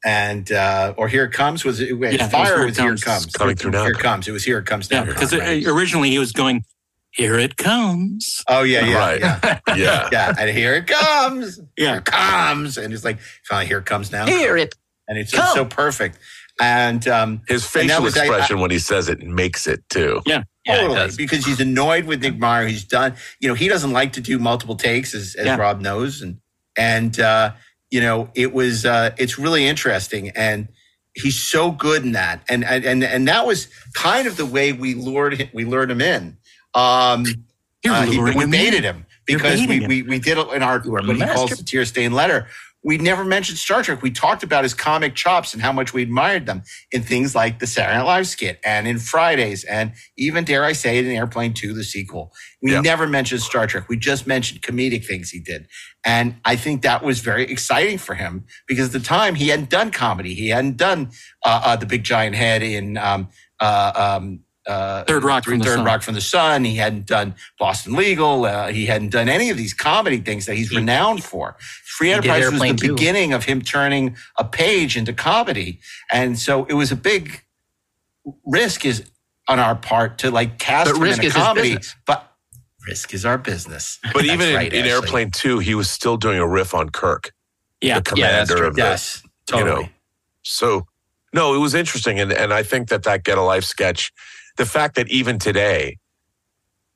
and 0.05 0.53
uh, 0.53 0.95
or 0.99 1.09
here 1.09 1.25
it 1.25 1.33
comes 1.33 1.65
was 1.65 1.81
it, 1.81 1.99
wait, 1.99 2.15
Yeah, 2.15 2.25
was 2.25 2.33
fire 2.33 2.57
Here 2.57 2.63
It 2.63 2.67
was 2.67 2.77
here 2.79 2.87
it 2.95 3.03
Comes. 3.03 3.25
comes 3.25 3.33
Coming 3.35 3.57
through 3.57 3.71
now. 3.73 3.83
here 3.85 3.93
it 3.93 3.99
comes 3.99 4.29
it 4.29 4.33
was 4.33 4.45
here 4.45 4.59
it 4.59 4.67
comes 4.67 4.91
now 4.91 5.01
Yeah, 5.05 5.07
because 5.13 5.33
originally 5.35 6.11
he 6.11 6.19
was 6.19 6.33
going, 6.33 6.65
"Here 7.15 7.39
it 7.39 7.57
comes." 7.57 8.43
oh 8.49 8.63
yeah 8.63 8.85
yeah 8.87 8.99
Right. 8.99 9.21
yeah 9.21 9.59
Yeah. 9.77 10.09
yeah 10.13 10.35
and 10.39 10.51
here 10.51 10.75
it 10.75 10.87
comes 10.87 11.61
Yeah. 11.77 11.89
here 11.91 11.97
it 11.99 12.05
comes 12.05 12.77
and 12.79 12.93
it's 12.93 13.05
like 13.05 13.19
finally 13.49 13.67
here 13.67 13.79
it 13.79 13.87
comes 13.87 14.11
now 14.13 14.27
Here 14.27 14.57
it. 14.57 14.75
and 15.09 15.19
it's 15.19 15.31
just 15.33 15.55
so 15.55 15.65
perfect 15.65 16.19
and 16.61 17.07
um 17.09 17.43
His 17.49 17.65
and 17.75 17.89
that 17.91 17.99
facial 17.99 18.03
was- 18.05 18.17
I- 18.17 18.21
I- 18.21 18.25
expression 18.27 18.61
when 18.61 18.71
he 18.71 18.79
says 18.79 19.09
it 19.09 19.21
makes 19.21 19.67
it 19.67 19.83
too. 19.91 20.23
Yeah. 20.27 20.43
Yeah, 20.67 20.75
it 20.77 20.79
totally, 20.81 20.95
does. 20.97 21.17
because 21.17 21.45
he's 21.45 21.61
annoyed 21.61 22.07
with 22.07 22.23
Nick 22.23 22.39
Meyer. 22.39 22.67
He's 22.67 22.85
done, 22.85 23.15
you 23.39 23.49
know, 23.49 23.55
he 23.55 23.69
doesn't 23.69 23.93
like 23.93 24.15
to 24.15 24.23
do 24.23 24.39
multiple 24.39 24.77
takes, 24.77 25.13
as, 25.15 25.35
as 25.35 25.45
Yeah. 25.45 25.57
Rob 25.57 25.83
knows, 25.83 26.23
and 26.23 26.39
and 26.75 27.21
uh, 27.21 27.53
you 27.91 28.01
know, 28.01 28.31
it 28.35 28.55
was 28.55 28.87
uh, 28.87 29.11
it's 29.19 29.39
really 29.39 29.67
interesting, 29.67 30.31
and 30.31 30.69
he's 31.15 31.37
so 31.39 31.71
good 31.71 32.03
in 32.03 32.13
that, 32.13 32.43
and 32.49 32.65
and 32.65 32.83
and, 32.83 33.05
and 33.05 33.29
that 33.29 33.47
was 33.47 33.69
kind 33.93 34.27
of 34.27 34.39
the 34.39 34.47
way 34.47 34.73
we 34.73 34.95
lured 34.95 35.35
him, 35.35 35.49
we 35.53 35.67
lured 35.67 35.91
him 35.91 36.01
in. 36.01 36.39
Um, 36.75 37.25
uh, 37.87 38.03
he- 38.07 38.19
we 38.19 38.47
baited 38.47 38.85
him 38.85 39.07
because 39.27 39.61
we, 39.67 39.81
him. 39.81 39.89
we 39.89 40.03
we 40.03 40.19
did 40.19 40.39
it 40.39 40.49
in 40.55 40.63
our 40.63 40.81
what 40.81 41.17
he 41.17 41.23
calls 41.35 41.51
the 41.57 41.65
tear 41.65 41.85
stained 41.85 42.15
letter. 42.15 42.49
We 42.87 42.99
never 42.99 43.25
mentioned 43.25 43.59
Star 43.59 43.83
Trek. 43.83 44.03
We 44.03 44.11
talked 44.11 44.43
about 44.43 44.63
his 44.63 44.75
comic 44.75 45.15
chops 45.15 45.55
and 45.55 45.63
how 45.63 45.73
much 45.73 45.95
we 45.95 46.03
admired 46.03 46.45
them 46.47 46.63
in 46.93 47.03
things 47.03 47.35
like 47.35 47.59
the 47.59 47.67
Saturday 47.67 47.97
Night 47.99 48.05
Live 48.05 48.27
skit 48.27 48.61
and 48.65 48.87
in 48.87 48.99
Fridays 48.99 49.65
and 49.65 49.93
even 50.19 50.45
dare 50.45 50.65
I 50.65 50.75
say 50.75 50.99
it 50.99 51.07
in 51.07 51.13
Airplane 51.13 51.55
2, 51.55 51.73
the 51.73 51.83
sequel. 51.83 52.33
We 52.63 52.73
Yeah. 52.73 52.83
never 52.83 53.07
mentioned 53.07 53.41
Star 53.41 53.67
Trek. 53.67 53.89
We 53.89 53.97
just 53.97 54.27
mentioned 54.27 54.61
comedic 54.61 55.07
things 55.07 55.31
he 55.31 55.41
did. 55.41 55.67
And 56.05 56.37
I 56.45 56.57
think 56.57 56.83
that 56.83 57.03
was 57.03 57.21
very 57.21 57.45
exciting 57.45 57.97
for 57.97 58.17
him 58.17 58.45
because 58.69 58.89
at 58.89 58.93
the 58.93 59.01
time 59.09 59.35
he 59.37 59.49
hadn't 59.49 59.71
done 59.71 59.91
comedy. 59.91 60.35
He 60.35 60.51
hadn't 60.51 60.77
done 60.77 61.11
uh, 61.45 61.63
uh, 61.65 61.77
the 61.77 61.87
big 61.87 62.05
giant 62.05 62.37
head 62.37 62.63
in 62.63 62.99
um, 62.99 63.29
uh, 63.61 64.19
um, 64.21 64.41
uh, 64.67 65.05
Third 65.05 65.25
Rock 65.25 65.45
from 65.45 65.59
the 65.59 65.65
Third 65.65 65.77
Sun. 65.77 65.85
Rock 65.85 66.03
from 66.03 66.15
the 66.15 66.21
Sun. 66.21 66.65
He 66.65 66.77
hadn't 66.77 67.07
done 67.07 67.35
Boston 67.59 67.95
Legal. 67.95 68.45
Uh, 68.47 68.69
he 68.69 68.87
hadn't 68.87 69.11
done 69.11 69.29
any 69.29 69.51
of 69.51 69.57
these 69.57 69.75
comedy 69.75 70.19
things 70.19 70.47
that 70.47 70.57
he's 70.57 70.75
renowned 70.75 71.23
for. 71.25 71.57
Free 71.85 72.13
Enterprise 72.13 72.51
was 72.51 72.61
the 72.61 72.75
too. 72.75 72.95
beginning 72.95 73.33
of 73.33 73.45
him 73.45 73.61
turning 73.63 74.17
a 74.39 74.45
page 74.45 74.97
into 74.97 75.13
comedy, 75.13 75.81
and 76.13 76.39
so 76.39 76.65
it 76.67 76.75
was 76.75 76.91
a 76.93 76.97
big 76.97 77.43
risk 78.47 78.85
is 78.85 79.05
on 79.49 79.59
our 79.59 79.75
part 79.77 80.19
to 80.19 80.31
like 80.31 80.59
cast 80.59 80.89
But 80.91 80.97
him 80.97 81.03
risk 81.03 81.19
in 81.19 81.25
a 81.25 81.27
is 81.29 81.35
his 81.35 81.43
comedy, 81.43 81.69
business. 81.77 81.97
but 82.07 82.33
risk 82.89 83.15
is 83.15 83.25
our 83.27 83.39
business. 83.39 83.99
But 84.15 84.25
even 84.25 84.49
in, 84.49 84.55
right, 84.55 84.73
in 84.73 84.87
Airplane 84.87 85.31
2, 85.31 85.59
he 85.59 85.75
was 85.75 85.91
still 85.91 86.17
doing 86.17 86.39
a 86.39 86.47
riff 86.47 86.75
on 86.75 86.91
Kirk, 86.91 87.33
Yeah. 87.81 88.01
the 88.01 88.15
Yeah, 88.17 88.33
that's 88.33 88.51
commander 88.51 88.57
true. 88.57 88.67
of 88.69 88.77
the, 88.77 88.83
yes, 88.83 89.23
you 89.25 89.31
totally. 89.47 89.83
know. 89.85 89.89
So, 90.43 90.87
no, 91.35 91.55
it 91.55 91.59
was 91.59 91.75
interesting. 91.75 92.19
And, 92.21 92.33
and 92.33 92.53
I 92.53 92.63
think 92.63 92.89
that 92.89 93.03
that 93.05 93.25
Get 93.25 93.37
a 93.39 93.43
Life 93.43 93.65
sketch, 93.65 94.13
the 94.57 94.67
fact 94.67 94.97
that 94.97 95.09
even 95.11 95.39
today, 95.39 95.99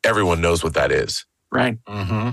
everyone 0.05 0.40
knows 0.40 0.62
what 0.64 0.74
that 0.74 0.93
is. 0.93 1.24
Right. 1.51 1.78
hmm 1.86 2.30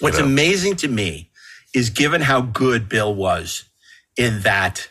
What's 0.00 0.18
know. 0.18 0.24
amazing 0.24 0.76
to 0.76 0.88
me 0.88 1.30
is 1.74 1.90
given 1.90 2.20
how 2.20 2.40
good 2.42 2.88
Bill 2.88 3.14
was 3.14 3.64
in 4.16 4.42
that 4.42 4.90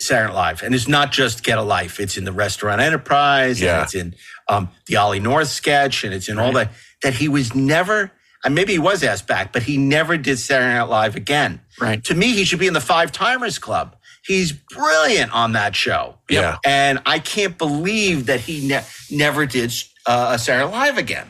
Saturday 0.00 0.28
Night 0.32 0.34
Live, 0.34 0.62
and 0.62 0.74
it's 0.74 0.88
not 0.88 1.12
just 1.12 1.44
Get 1.44 1.58
a 1.58 1.62
Life; 1.62 1.98
it's 2.00 2.16
in 2.16 2.24
the 2.24 2.32
Restaurant 2.32 2.80
Enterprise, 2.80 3.60
Yeah. 3.60 3.76
and 3.76 3.84
it's 3.84 3.94
in 3.94 4.14
um, 4.48 4.68
the 4.86 4.96
Ollie 4.96 5.20
North 5.20 5.48
sketch, 5.48 6.04
and 6.04 6.12
it's 6.12 6.28
in 6.28 6.38
all 6.38 6.52
that. 6.52 6.72
That 7.02 7.14
he 7.14 7.28
was 7.28 7.54
never, 7.54 8.12
and 8.44 8.54
maybe 8.54 8.72
he 8.74 8.78
was 8.78 9.02
asked 9.02 9.26
back, 9.26 9.52
but 9.52 9.62
he 9.64 9.76
never 9.78 10.16
did 10.16 10.38
Saturday 10.38 10.74
Night 10.74 10.82
Live 10.88 11.16
again. 11.16 11.60
Right. 11.80 12.02
To 12.04 12.14
me, 12.14 12.32
he 12.32 12.44
should 12.44 12.58
be 12.60 12.66
in 12.66 12.74
the 12.74 12.80
Five 12.80 13.12
Timers 13.12 13.58
Club. 13.58 13.96
He's 14.24 14.52
brilliant 14.52 15.32
on 15.34 15.52
that 15.52 15.74
show. 15.74 16.16
Yeah. 16.30 16.58
And 16.64 17.00
I 17.06 17.18
can't 17.18 17.58
believe 17.58 18.26
that 18.26 18.40
he 18.40 18.66
ne- 18.68 18.84
never 19.10 19.46
did 19.46 19.72
uh, 20.06 20.30
a 20.34 20.38
Saturday 20.38 20.70
Night 20.70 20.72
Live 20.86 20.98
again. 20.98 21.26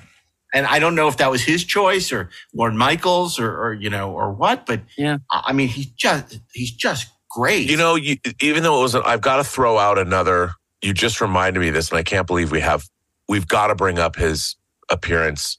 And 0.55 0.67
I 0.67 0.79
don't 0.79 0.95
know 0.95 1.09
if 1.09 1.17
that 1.17 1.31
was 1.31 1.43
his 1.43 1.65
choice 1.65 2.13
or 2.13 2.29
Lorne 2.55 2.77
Michaels 2.77 3.39
or, 3.41 3.51
or 3.59 3.73
you 3.73 3.89
know, 3.89 4.13
or 4.13 4.31
what, 4.33 4.67
but 4.67 4.81
Yeah. 4.99 5.19
I 5.31 5.43
I 5.47 5.53
mean, 5.55 5.69
he's 5.69 5.87
just, 5.87 6.39
he's 6.53 6.71
just 6.73 7.09
great. 7.31 7.71
You 7.71 7.79
know, 7.79 7.95
you, 7.95 8.17
even 8.41 8.63
though 8.63 8.77
it 8.77 8.81
wasn't, 8.81 9.07
I've 9.07 9.23
got 9.23 9.37
to 9.37 9.45
throw 9.45 9.79
out 9.79 9.99
another. 9.99 10.53
You 10.83 10.93
just 10.93 11.21
reminded 11.23 11.61
me 11.61 11.69
of 11.69 11.75
this, 11.75 11.89
and 11.91 11.99
I 11.99 12.03
can't 12.03 12.27
believe 12.27 12.51
we 12.53 12.61
have. 12.61 12.85
We've 13.29 13.49
got 13.49 13.69
to 13.69 13.75
bring 13.75 13.99
up 13.99 14.17
his 14.17 14.57
appearance 14.91 15.59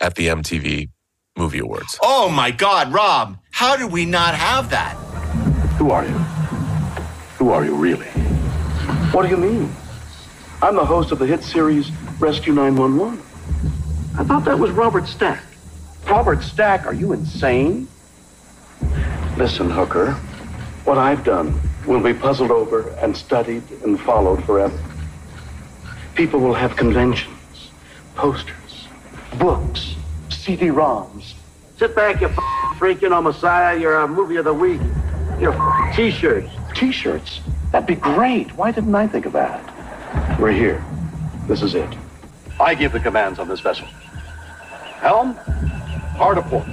at 0.00 0.16
the 0.16 0.26
MTV 0.28 0.88
Movie 1.36 1.58
Awards. 1.60 1.96
oh 2.02 2.28
my 2.28 2.50
God, 2.50 2.92
Rob, 2.92 3.38
how 3.52 3.76
did 3.76 3.92
we 3.92 4.04
not 4.06 4.34
have 4.34 4.70
that? 4.70 4.94
Who 5.78 5.90
are 5.92 6.04
you? 6.04 6.43
Who 7.38 7.50
are 7.50 7.64
you 7.64 7.74
really? 7.74 8.06
What 9.12 9.22
do 9.22 9.28
you 9.28 9.36
mean? 9.36 9.74
I'm 10.62 10.76
the 10.76 10.84
host 10.84 11.12
of 11.12 11.18
the 11.18 11.26
hit 11.26 11.42
series 11.42 11.90
Rescue 12.18 12.52
911. 12.52 13.18
I 14.18 14.24
thought 14.24 14.44
that 14.44 14.58
was 14.58 14.70
Robert 14.70 15.06
Stack. 15.06 15.42
Robert 16.08 16.42
Stack, 16.42 16.86
are 16.86 16.94
you 16.94 17.12
insane? 17.12 17.88
Listen, 19.36 19.68
Hooker, 19.70 20.12
what 20.84 20.96
I've 20.98 21.24
done 21.24 21.60
will 21.86 22.00
be 22.00 22.14
puzzled 22.14 22.50
over 22.50 22.88
and 23.00 23.16
studied 23.16 23.62
and 23.82 23.98
followed 24.00 24.44
forever. 24.44 24.78
People 26.14 26.38
will 26.40 26.54
have 26.54 26.76
conventions, 26.76 27.70
posters, 28.14 28.86
books, 29.38 29.96
CD-ROMs. 30.30 31.34
Sit 31.78 31.96
back, 31.96 32.20
you 32.20 32.28
f- 32.28 32.76
freak, 32.78 33.02
you 33.02 33.08
know, 33.08 33.20
Messiah. 33.20 33.76
You're 33.76 33.98
a 33.98 34.06
movie 34.08 34.36
of 34.36 34.44
the 34.44 34.54
week. 34.54 34.80
Your 35.40 35.52
t-shirts. 35.96 36.48
T-shirts? 36.74 37.40
That'd 37.72 37.86
be 37.86 37.94
great. 37.94 38.54
Why 38.56 38.70
didn't 38.72 38.94
I 38.94 39.06
think 39.06 39.26
of 39.26 39.32
that? 39.32 40.38
We're 40.40 40.52
here. 40.52 40.84
This 41.46 41.62
is 41.62 41.74
it. 41.74 41.88
I 42.60 42.74
give 42.74 42.92
the 42.92 43.00
commands 43.00 43.38
on 43.38 43.48
this 43.48 43.60
vessel. 43.60 43.86
Helm, 43.86 45.34
hard 46.16 46.38
a 46.38 46.42
port. 46.42 46.64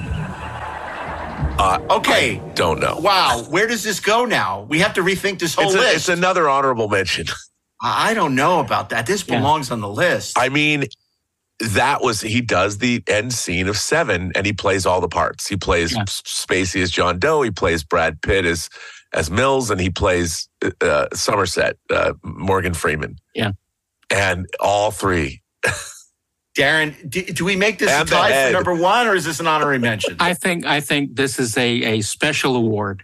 Uh, 1.60 1.80
Okay. 1.90 2.42
don't 2.56 2.80
know. 2.80 2.98
Wow. 3.00 3.44
Where 3.50 3.68
does 3.68 3.84
this 3.84 4.00
go 4.00 4.26
now? 4.26 4.66
We 4.70 4.80
have 4.80 4.94
to 4.96 5.02
rethink 5.02 5.40
this 5.40 5.54
whole 5.56 5.66
It's, 5.66 5.76
a- 5.76 5.78
list. 5.78 5.96
it's 5.96 6.10
another 6.10 6.50
honorable 6.50 6.88
mention. 6.88 7.28
I 7.82 8.12
I 8.12 8.14
don't 8.14 8.36
know 8.36 8.60
about 8.60 8.90
that. 8.90 9.06
This 9.06 9.24
Yeah. 9.28 9.38
belongs 9.38 9.72
on 9.72 9.82
the 9.82 9.90
list. 9.90 10.38
I 10.40 10.50
mean, 10.50 10.86
that 11.60 12.02
was 12.02 12.22
he 12.22 12.42
does 12.42 12.78
the 12.78 13.04
end 13.08 13.34
scene 13.34 13.68
of 13.68 13.78
Seven, 13.78 14.32
and 14.36 14.46
he 14.46 14.54
plays 14.54 14.86
all 14.86 15.02
the 15.02 15.08
parts. 15.10 15.48
He 15.48 15.56
plays 15.58 15.94
Yeah. 15.94 16.04
Spacey 16.06 16.82
as 16.82 16.90
John 16.92 17.20
Doe. 17.20 17.42
He 17.42 17.52
plays 17.52 17.84
Brad 17.84 18.22
Pitt 18.22 18.46
as 18.46 18.70
as 19.14 19.30
Mills, 19.30 19.70
and 19.70 19.80
he 19.80 19.90
plays 19.90 20.50
uh, 20.82 21.08
Somerset, 21.14 21.78
uh, 21.90 22.14
Morgan 22.24 22.74
Freeman. 22.74 23.18
Yeah. 23.36 23.52
and 24.10 24.48
all 24.60 24.92
three. 24.92 25.42
Daren, 26.58 27.10
do, 27.10 27.24
do 27.24 27.46
we 27.46 27.56
make 27.56 27.80
this 27.80 27.90
And 27.90 28.08
the 28.08 28.14
tie 28.16 28.48
for 28.48 28.54
number 28.54 28.76
one, 28.76 29.08
or 29.08 29.16
is 29.16 29.24
this 29.24 29.40
an 29.40 29.48
honorary 29.48 29.80
mention? 29.80 30.18
I 30.20 30.34
think 30.34 30.66
I 30.66 30.82
think 30.82 31.16
this 31.16 31.40
is 31.40 31.58
a, 31.58 31.70
a 31.84 32.02
special 32.02 32.56
award. 32.58 33.04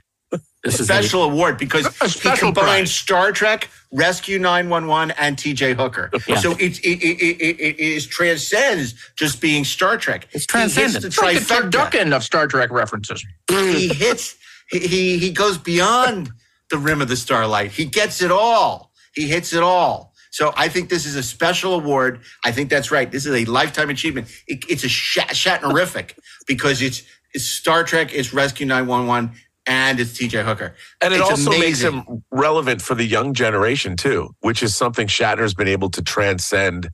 This 0.64 0.80
a 0.80 0.82
is 0.82 0.88
special 0.88 1.24
award 1.24 1.58
because 1.58 1.86
a 2.02 2.06
he 2.06 2.10
special 2.10 2.48
combined 2.50 2.88
prize. 2.88 2.92
Star 2.92 3.32
Trek, 3.32 3.70
Rescue 3.94 4.38
911, 4.38 5.16
and 5.18 5.38
TJ 5.38 5.76
Hooker. 5.76 6.12
Yeah. 6.28 6.36
So 6.40 6.52
it, 6.54 6.80
it, 6.80 7.02
it, 7.02 7.22
it, 7.22 7.42
it, 7.42 7.60
it 7.60 7.80
is 7.80 8.06
transcends 8.06 8.96
just 9.16 9.40
being 9.40 9.64
Star 9.64 9.98
Trek. 9.98 10.28
It's 10.32 10.46
transcendent. 10.46 11.06
It's 11.06 11.18
like 11.18 11.38
a 11.38 11.40
trifecta. 11.40 11.70
turducken 11.72 12.14
of 12.14 12.24
Star 12.26 12.48
Trek 12.48 12.70
references. 12.72 13.26
he 13.50 13.88
hits, 13.88 14.36
he, 14.70 15.18
he, 15.18 15.32
goes 15.32 15.58
beyond 15.58 16.32
the 16.70 16.78
rim 16.78 17.02
of 17.02 17.08
the 17.08 17.16
starlight. 17.16 17.72
He 17.72 17.86
gets 17.86 18.22
it 18.22 18.32
all. 18.32 18.92
He 19.14 19.28
hits 19.28 19.54
it 19.54 19.64
all. 19.64 20.14
So 20.32 20.54
I 20.56 20.68
think 20.68 20.90
this 20.90 21.06
is 21.06 21.16
a 21.16 21.24
special 21.24 21.74
award. 21.74 22.22
I 22.44 22.52
think 22.52 22.70
that's 22.70 22.92
right. 22.92 23.10
This 23.10 23.26
is 23.26 23.34
a 23.34 23.46
lifetime 23.46 23.90
achievement. 23.90 24.28
It, 24.48 24.64
it's 24.70 24.84
a 24.84 24.90
Shat- 24.90 25.30
Shatnerific 25.30 26.14
because 26.46 26.82
it's, 26.82 27.04
it's 27.34 27.46
Star 27.46 27.84
Trek, 27.84 28.14
it's 28.14 28.34
Rescue 28.34 28.66
911, 28.66 29.32
and 29.66 30.00
it's 30.00 30.18
TJ 30.18 30.44
Hooker. 30.44 30.76
And 31.02 31.14
it 31.14 31.20
It's 31.20 31.30
also 31.30 31.52
makes 31.52 31.82
him 31.82 32.24
relevant 32.32 32.82
for 32.82 32.96
the 32.96 33.04
young 33.04 33.34
generation 33.34 33.96
too, 33.96 34.36
which 34.42 34.64
is 34.64 34.76
something 34.76 35.08
Shatner's 35.08 35.54
been 35.54 35.68
able 35.68 35.90
to 35.92 36.02
transcend 36.02 36.90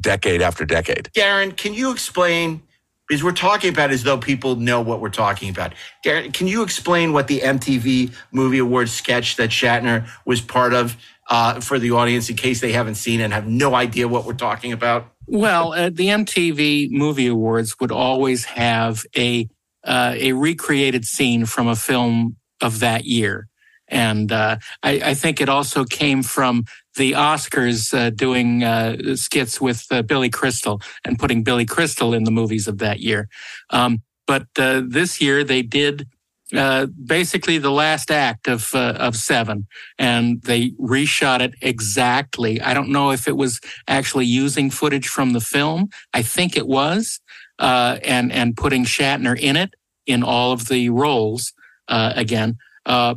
decade 0.00 0.42
after 0.42 0.64
decade. 0.64 1.10
Daren, 1.16 1.56
can 1.56 1.74
you 1.74 1.90
explain? 1.90 2.62
Because 3.08 3.22
we're 3.22 3.32
talking 3.32 3.70
about 3.70 3.90
as 3.90 4.02
though 4.02 4.16
people 4.16 4.56
know 4.56 4.80
what 4.80 5.00
we're 5.00 5.10
talking 5.10 5.50
about. 5.50 5.74
Daren, 6.04 6.32
can 6.32 6.46
you 6.46 6.62
explain 6.62 7.12
what 7.12 7.28
the 7.28 7.40
MTV 7.40 8.14
Movie 8.32 8.58
Awards 8.58 8.92
sketch 8.92 9.36
that 9.36 9.50
Shatner 9.50 10.08
was 10.24 10.40
part 10.40 10.72
of 10.72 10.96
uh, 11.28 11.60
for 11.60 11.78
the 11.78 11.90
audience 11.90 12.30
in 12.30 12.36
case 12.36 12.60
they 12.60 12.72
haven't 12.72 12.94
seen 12.96 13.20
and 13.20 13.32
have 13.32 13.46
no 13.46 13.74
idea 13.74 14.08
what 14.08 14.24
we're 14.24 14.34
talking 14.34 14.72
about? 14.72 15.12
Well, 15.26 15.72
uh, 15.72 15.90
the 15.90 16.08
MTV 16.08 16.90
Movie 16.90 17.28
Awards 17.28 17.78
would 17.80 17.92
always 17.92 18.44
have 18.44 19.04
a 19.16 19.48
uh, 19.84 20.14
a 20.16 20.32
recreated 20.32 21.04
scene 21.04 21.44
from 21.44 21.68
a 21.68 21.76
film 21.76 22.36
of 22.62 22.80
that 22.80 23.04
year, 23.04 23.48
and 23.88 24.32
uh, 24.32 24.56
I, 24.82 25.00
I 25.04 25.14
think 25.14 25.40
it 25.40 25.48
also 25.48 25.84
came 25.84 26.22
from 26.22 26.64
the 26.96 27.12
Oscars 27.12 27.92
uh, 27.92 28.10
doing 28.10 28.62
uh, 28.62 29.16
skits 29.16 29.60
with 29.60 29.86
uh, 29.90 30.02
Billy 30.02 30.30
Crystal 30.30 30.80
and 31.04 31.18
putting 31.18 31.42
Billy 31.42 31.64
Crystal 31.64 32.14
in 32.14 32.24
the 32.24 32.30
movies 32.30 32.68
of 32.68 32.78
that 32.78 33.00
year. 33.00 33.28
Um, 33.70 34.02
but 34.26 34.46
uh, 34.58 34.82
this 34.86 35.20
year 35.20 35.44
they 35.44 35.62
did 35.62 36.06
uh, 36.54 36.86
basically 37.04 37.58
the 37.58 37.70
last 37.70 38.10
act 38.10 38.46
of 38.46 38.74
of 38.74 39.16
Seven, 39.16 39.66
and 39.98 40.42
they 40.42 40.70
reshot 40.72 41.40
it 41.40 41.54
exactly. 41.60 42.60
I 42.60 42.74
don't 42.74 42.90
know 42.90 43.10
if 43.10 43.26
it 43.26 43.36
was 43.36 43.60
actually 43.88 44.26
using 44.26 44.70
footage 44.70 45.08
from 45.08 45.32
the 45.32 45.40
film. 45.40 45.88
I 46.12 46.22
think 46.22 46.56
it 46.56 46.66
was, 46.66 47.20
uh, 47.58 47.98
and 48.04 48.30
and 48.30 48.56
putting 48.56 48.84
Shatner 48.84 49.38
in 49.38 49.56
it 49.56 49.74
in 50.06 50.22
all 50.22 50.52
of 50.52 50.68
the 50.68 50.90
roles 50.90 51.52
uh, 51.88 52.12
again. 52.14 52.56
Uh, 52.86 53.14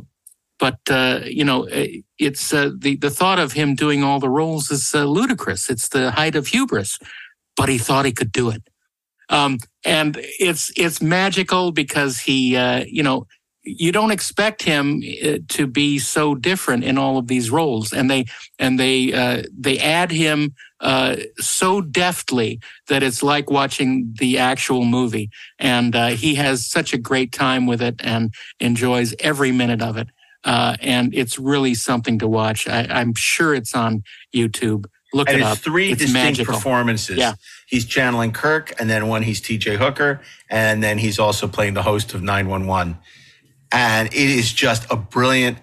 but 0.58 0.78
uh, 0.90 1.20
you 1.24 1.44
know, 1.44 1.66
it's 2.18 2.52
uh, 2.52 2.70
the 2.76 2.96
the 2.96 3.10
thought 3.10 3.38
of 3.38 3.52
him 3.52 3.74
doing 3.74 4.02
all 4.02 4.20
the 4.20 4.30
roles 4.30 4.70
is 4.70 4.94
uh, 4.94 5.04
ludicrous. 5.04 5.70
It's 5.70 5.88
the 5.88 6.10
height 6.10 6.34
of 6.34 6.48
hubris, 6.48 6.98
but 7.56 7.68
he 7.68 7.78
thought 7.78 8.04
he 8.04 8.12
could 8.12 8.32
do 8.32 8.50
it. 8.50 8.62
Um, 9.30 9.58
and 9.84 10.18
it's 10.20 10.72
it's 10.76 11.00
magical 11.00 11.70
because 11.70 12.20
he, 12.20 12.56
uh, 12.56 12.84
you 12.88 13.02
know, 13.02 13.26
you 13.62 13.92
don't 13.92 14.10
expect 14.10 14.62
him 14.62 15.02
uh, 15.24 15.38
to 15.48 15.66
be 15.66 15.98
so 15.98 16.34
different 16.34 16.84
in 16.84 16.98
all 16.98 17.18
of 17.18 17.28
these 17.28 17.50
roles, 17.50 17.92
and 17.92 18.10
they 18.10 18.24
and 18.58 18.80
they 18.80 19.12
uh, 19.12 19.42
they 19.56 19.78
add 19.78 20.10
him 20.10 20.54
uh, 20.80 21.16
so 21.38 21.80
deftly 21.80 22.58
that 22.88 23.02
it's 23.02 23.22
like 23.22 23.50
watching 23.50 24.14
the 24.18 24.38
actual 24.38 24.84
movie, 24.84 25.30
and 25.58 25.94
he 25.94 26.34
has 26.34 26.66
such 26.66 26.92
a 26.92 26.98
great 26.98 27.30
time 27.30 27.66
with 27.66 27.82
it 27.82 27.96
and 28.00 28.32
enjoys 28.58 29.14
every 29.20 29.52
minute 29.52 29.82
of 29.82 29.96
it. 29.96 30.08
Uh, 30.48 30.74
and 30.80 31.14
it's 31.14 31.38
really 31.38 31.74
something 31.74 32.18
to 32.18 32.26
watch. 32.26 32.66
I, 32.66 32.86
I'm 32.88 33.12
sure 33.14 33.54
it's 33.54 33.74
on 33.74 34.02
YouTube. 34.34 34.86
Look 35.12 35.28
and 35.28 35.36
it 35.36 35.40
it's 35.42 35.50
up. 35.50 35.58
three 35.58 35.92
it's 35.92 36.00
distinct 36.00 36.38
magical. 36.38 36.54
performances. 36.54 37.18
Yeah. 37.18 37.34
He's 37.66 37.84
channeling 37.84 38.32
Kirk, 38.32 38.72
and 38.80 38.88
then 38.88 39.08
one 39.08 39.22
he's 39.22 39.42
TJ 39.42 39.76
Hooker, 39.76 40.22
and 40.48 40.82
then 40.82 40.96
he's 40.96 41.18
also 41.18 41.48
playing 41.48 41.74
the 41.74 41.82
host 41.82 42.14
of 42.14 42.22
911. 42.22 42.96
And 43.72 44.08
it 44.08 44.14
is 44.14 44.50
just 44.50 44.90
a 44.90 44.96
brilliant 44.96 45.58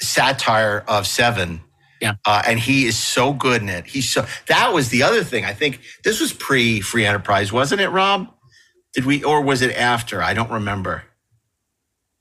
satire 0.00 0.82
of 0.88 1.06
Seven. 1.06 1.60
Yeah. 2.00 2.14
Uh, 2.24 2.42
and 2.46 2.58
he 2.58 2.86
is 2.86 2.98
so 2.98 3.34
good 3.34 3.60
in 3.60 3.68
it. 3.68 3.84
He's 3.84 4.10
so 4.10 4.24
that 4.48 4.72
was 4.72 4.88
the 4.88 5.02
other 5.02 5.22
thing. 5.24 5.44
I 5.44 5.52
think 5.52 5.80
this 6.04 6.22
was 6.22 6.32
pre 6.32 6.80
Free 6.80 7.04
Enterprise, 7.04 7.52
wasn't 7.52 7.82
it, 7.82 7.90
Rob? 7.90 8.28
Did 8.94 9.04
we, 9.04 9.22
or 9.22 9.42
was 9.42 9.60
it 9.60 9.76
after? 9.76 10.22
I 10.22 10.32
don't 10.32 10.50
remember. 10.50 11.04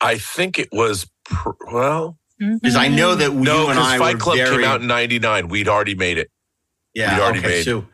I 0.02 0.18
think 0.18 0.60
it 0.60 0.70
was 0.72 1.08
pr- 1.32 1.52
well 1.74 2.18
Because 2.40 2.76
I 2.76 2.88
know 2.90 3.16
that 3.16 3.34
no, 3.34 3.64
you 3.66 3.70
and 3.72 3.80
I 3.80 3.98
Fight 3.98 4.16
were 4.16 4.20
Club 4.20 4.38
very, 4.38 4.58
came 4.58 4.66
out 4.66 4.82
in 4.82 4.88
'99. 4.88 5.48
We'd 5.50 5.68
already 5.70 5.96
made 5.96 6.18
it. 6.20 6.30
Yeah, 6.94 7.16
we'd 7.16 7.24
already 7.24 7.40
okay, 7.40 7.48
made. 7.50 7.66
so- 7.66 7.88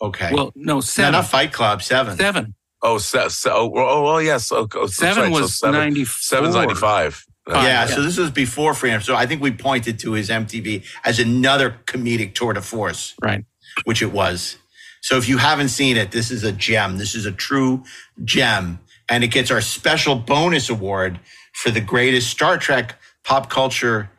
okay. 0.00 0.30
Well, 0.32 0.52
no, 0.56 0.74
No, 0.76 0.80
seven. 0.80 1.12
not 1.12 1.26
Fight 1.26 1.52
Club. 1.52 1.82
Seven. 1.82 2.16
Seven. 2.18 2.54
Oh, 2.82 2.98
se- 2.98 3.28
se- 3.30 3.50
oh, 3.52 3.72
oh, 3.76 4.02
well, 4.04 4.22
yes. 4.22 4.50
Oh, 4.52 4.68
oh, 4.74 4.80
that's 4.82 4.96
Seven. 4.96 5.32
So 5.34 5.40
was 5.40 5.58
seven, 5.58 5.80
94. 5.80 6.06
Seven's 6.20 6.54
95. 6.56 7.24
yeah, 7.48 7.62
yeah. 7.62 7.86
so 7.86 8.02
this 8.02 8.18
was 8.18 8.30
before 8.32 8.74
Free 8.74 8.90
Enterprise. 8.90 9.06
So 9.06 9.16
I 9.16 9.26
think 9.26 9.42
we 9.42 9.52
pointed 9.52 9.98
to 10.00 10.12
his 10.12 10.30
MTV 10.30 10.84
as 11.04 11.18
another 11.20 11.76
comedic 11.86 12.34
tour 12.34 12.52
de 12.54 12.60
force, 12.62 13.14
Right. 13.22 13.44
which 13.84 14.02
it 14.02 14.12
was. 14.12 14.56
So 15.02 15.16
if 15.18 15.28
you 15.28 15.38
haven't 15.38 15.68
seen 15.70 15.96
it, 15.96 16.10
this 16.12 16.30
is 16.30 16.44
a 16.44 16.52
gem. 16.52 16.98
This 16.98 17.14
is 17.14 17.26
a 17.26 17.32
true 17.32 17.84
gem. 18.24 18.80
And 19.08 19.24
it 19.24 19.28
gets 19.28 19.50
our 19.50 19.60
special 19.60 20.14
bonus 20.16 20.70
award 20.70 21.20
for 21.52 21.70
the 21.70 21.80
greatest 21.80 22.30
Star 22.30 22.58
Trek 22.58 22.96
pop 23.24 23.50
culture 23.50 24.10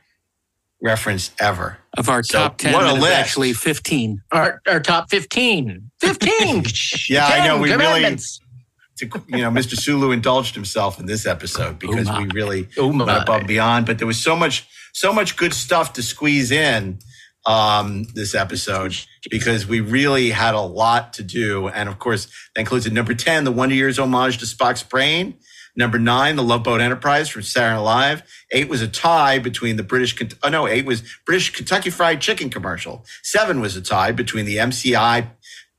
reference 0.82 1.32
ever. 1.40 1.78
Of 1.98 2.10
our 2.10 2.24
So, 2.24 2.40
top 2.40 2.58
10, 2.58 2.74
what 2.74 2.86
a 2.88 2.94
list. 2.94 3.14
actually 3.16 3.54
15. 3.54 4.22
Our, 4.32 4.62
our 4.68 4.80
top 4.80 5.10
15. 5.10 5.92
15. 6.02 6.64
Yeah, 7.10 7.26
I 7.28 7.46
know. 7.46 7.58
We 7.60 7.70
really, 7.70 7.84
commandments. 7.86 8.40
to, 8.98 9.06
you 9.28 9.38
know, 9.42 9.52
Mr. 9.52 9.76
Sulu 9.78 10.12
indulged 10.12 10.56
himself 10.56 11.00
in 11.00 11.06
this 11.06 11.26
episode 11.26 11.78
because 11.80 12.08
Oh, 12.10 12.22
we 12.22 12.28
really 12.34 12.68
Oh, 12.78 12.88
went 12.88 12.98
my. 13.08 13.22
above 13.22 13.40
and 13.40 13.48
beyond. 13.48 13.86
But 13.86 13.98
there 14.00 14.08
was 14.08 14.18
so 14.22 14.36
much, 14.36 14.66
so 14.94 15.12
much 15.14 15.36
good 15.36 15.54
stuff 15.54 15.94
to 15.94 16.02
squeeze 16.04 16.50
in 16.52 17.00
um, 17.46 18.06
this 18.16 18.34
episode 18.36 18.96
because 19.30 19.68
we 19.68 19.80
really 19.82 20.30
had 20.32 20.56
a 20.56 20.62
lot 20.62 21.14
to 21.14 21.24
do. 21.24 21.68
And 21.68 21.90
of 21.90 22.00
course, 22.00 22.26
that 22.56 22.62
includes 22.62 22.88
at 22.88 22.94
number 22.94 23.14
10, 23.14 23.44
the 23.44 23.52
Wonder 23.52 23.76
Years 23.76 24.00
homage 24.00 24.38
to 24.40 24.46
Spock's 24.46 24.84
brain. 24.84 25.36
Number 25.76 25.98
nine, 25.98 26.36
the 26.36 26.44
Love 26.44 26.64
Boat 26.64 26.82
Enterprise 26.82 27.30
from 27.30 27.42
Saturday 27.42 27.76
Night 27.76 27.82
Live. 27.82 28.24
Eight 28.52 28.70
was 28.70 28.82
a 28.82 28.88
tie 28.88 29.40
between 29.40 29.76
the 29.76 29.84
British, 29.84 30.16
oh 30.44 30.50
no, 30.50 30.68
eight 30.68 30.86
was 30.86 31.04
British 31.26 31.50
Kentucky 31.52 31.90
Fried 31.90 32.22
Chicken 32.22 32.50
commercial. 32.50 33.06
Seven 33.24 33.60
was 33.60 33.76
a 33.76 33.82
tie 33.82 34.12
between 34.12 34.46
the 34.46 34.58
MCI 34.58 35.28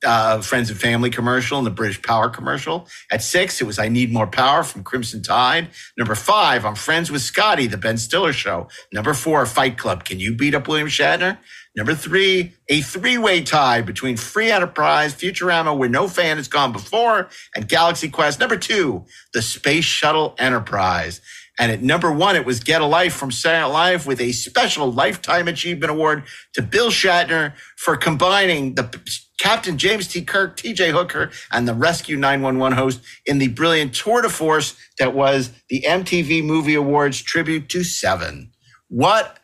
uh, 0.05 0.41
Friends 0.41 0.71
and 0.71 0.79
Family 0.79 1.11
commercial 1.11 1.59
and 1.59 1.67
the 1.67 1.71
British 1.71 2.03
Power 2.03 2.29
commercial. 2.29 2.89
At 3.11 3.23
six, 3.23 3.61
it 3.61 3.65
was 3.65 3.79
I 3.79 3.89
Need 3.89 4.13
More 4.13 4.27
Power 4.27 4.63
from 4.63 4.83
Crimson 4.83 5.23
Tide. 5.23 5.69
Number 5.97 6.15
five, 6.15 6.65
I'm 6.65 6.75
Friends 6.75 7.11
with 7.11 7.23
Scotty, 7.23 7.67
the 7.67 7.79
Ben 7.79 7.97
Stiller 7.97 8.33
show. 8.33 8.69
Number 8.93 9.15
four, 9.15 9.45
Fight 9.47 9.79
Club. 9.79 10.05
Can 10.05 10.21
you 10.21 10.35
beat 10.35 10.55
up 10.55 10.69
William 10.69 10.89
Shatner? 10.89 11.39
Number 11.77 11.95
three, 11.95 12.55
a 12.69 12.83
three-way 12.83 13.43
tie 13.43 13.81
between 13.81 14.17
Free 14.17 14.51
Enterprise, 14.51 15.15
Futurama, 15.15 15.77
where 15.77 15.89
no 15.89 16.07
fan 16.07 16.37
has 16.37 16.47
gone 16.47 16.73
before, 16.73 17.29
and 17.55 17.69
Galaxy 17.69 18.09
Quest. 18.09 18.39
Number 18.39 18.57
two, 18.57 19.05
the 19.33 19.43
Space 19.43 19.85
Shuttle 19.85 20.37
Enterprise. 20.39 21.21
And 21.59 21.71
at 21.73 21.83
number 21.83 22.13
one, 22.13 22.37
it 22.37 22.45
was 22.45 22.61
Get 22.61 22.81
a 22.81 22.87
Life 22.87 23.15
from 23.15 23.31
Saturday 23.31 23.63
Night 23.63 23.73
Live 23.73 24.07
with 24.07 24.21
a 24.21 24.33
special 24.33 24.91
Lifetime 24.93 25.49
Achievement 25.49 25.91
Award 25.91 26.25
to 26.55 26.63
Bill 26.63 26.91
Shatner 26.91 27.55
for 27.77 27.97
combining 27.97 28.75
the 28.75 29.01
Captain 29.41 29.79
James 29.79 30.09
T. 30.09 30.23
Kirk, 30.23 30.57
TJ 30.57 30.93
Hooker, 30.93 31.31
and 31.53 31.67
the 31.69 31.75
Rescue 31.75 32.17
911 32.17 32.77
host 32.77 33.01
in 33.27 33.39
the 33.39 33.49
brilliant 33.49 33.95
tour 33.95 34.23
de 34.23 34.29
force 34.29 34.77
that 34.99 35.15
was 35.15 35.51
the 35.69 35.85
MTV 35.87 36.45
Movie 36.45 36.75
Awards 36.75 37.21
tribute 37.23 37.69
to 37.71 37.85
Seven. 37.85 38.53
What 38.89 39.39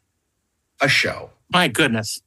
a 0.81 0.89
show. 0.89 1.31
My 1.52 1.68
goodness. 1.68 2.20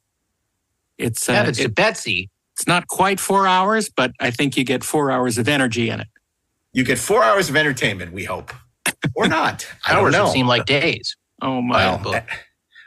It's, 0.98 1.28
uh, 1.28 1.32
Heavens 1.34 1.58
to 1.58 1.64
it- 1.64 1.74
Betsy. 1.74 2.30
it's 2.54 2.66
not 2.66 2.86
quite 2.86 3.18
four 3.18 3.46
hours, 3.46 3.88
but 3.88 4.12
I 4.20 4.30
think 4.30 4.56
you 4.56 4.64
get 4.64 4.84
four 4.84 5.10
hours 5.10 5.38
of 5.38 5.48
energy 5.48 5.90
in 5.90 6.00
it. 6.00 6.08
You 6.72 6.84
get 6.84 6.98
four 6.98 7.22
hours 7.24 7.48
of 7.48 7.56
entertainment, 7.56 8.12
we 8.12 8.24
hope. 8.24 8.52
Or 9.14 9.28
not. 9.28 9.66
I 9.86 9.92
don't 9.94 10.04
Hours 10.04 10.12
know. 10.12 10.26
seem 10.32 10.46
like 10.46 10.66
days. 10.66 11.16
Oh, 11.40 11.62
my. 11.62 11.76
Well, 12.00 12.24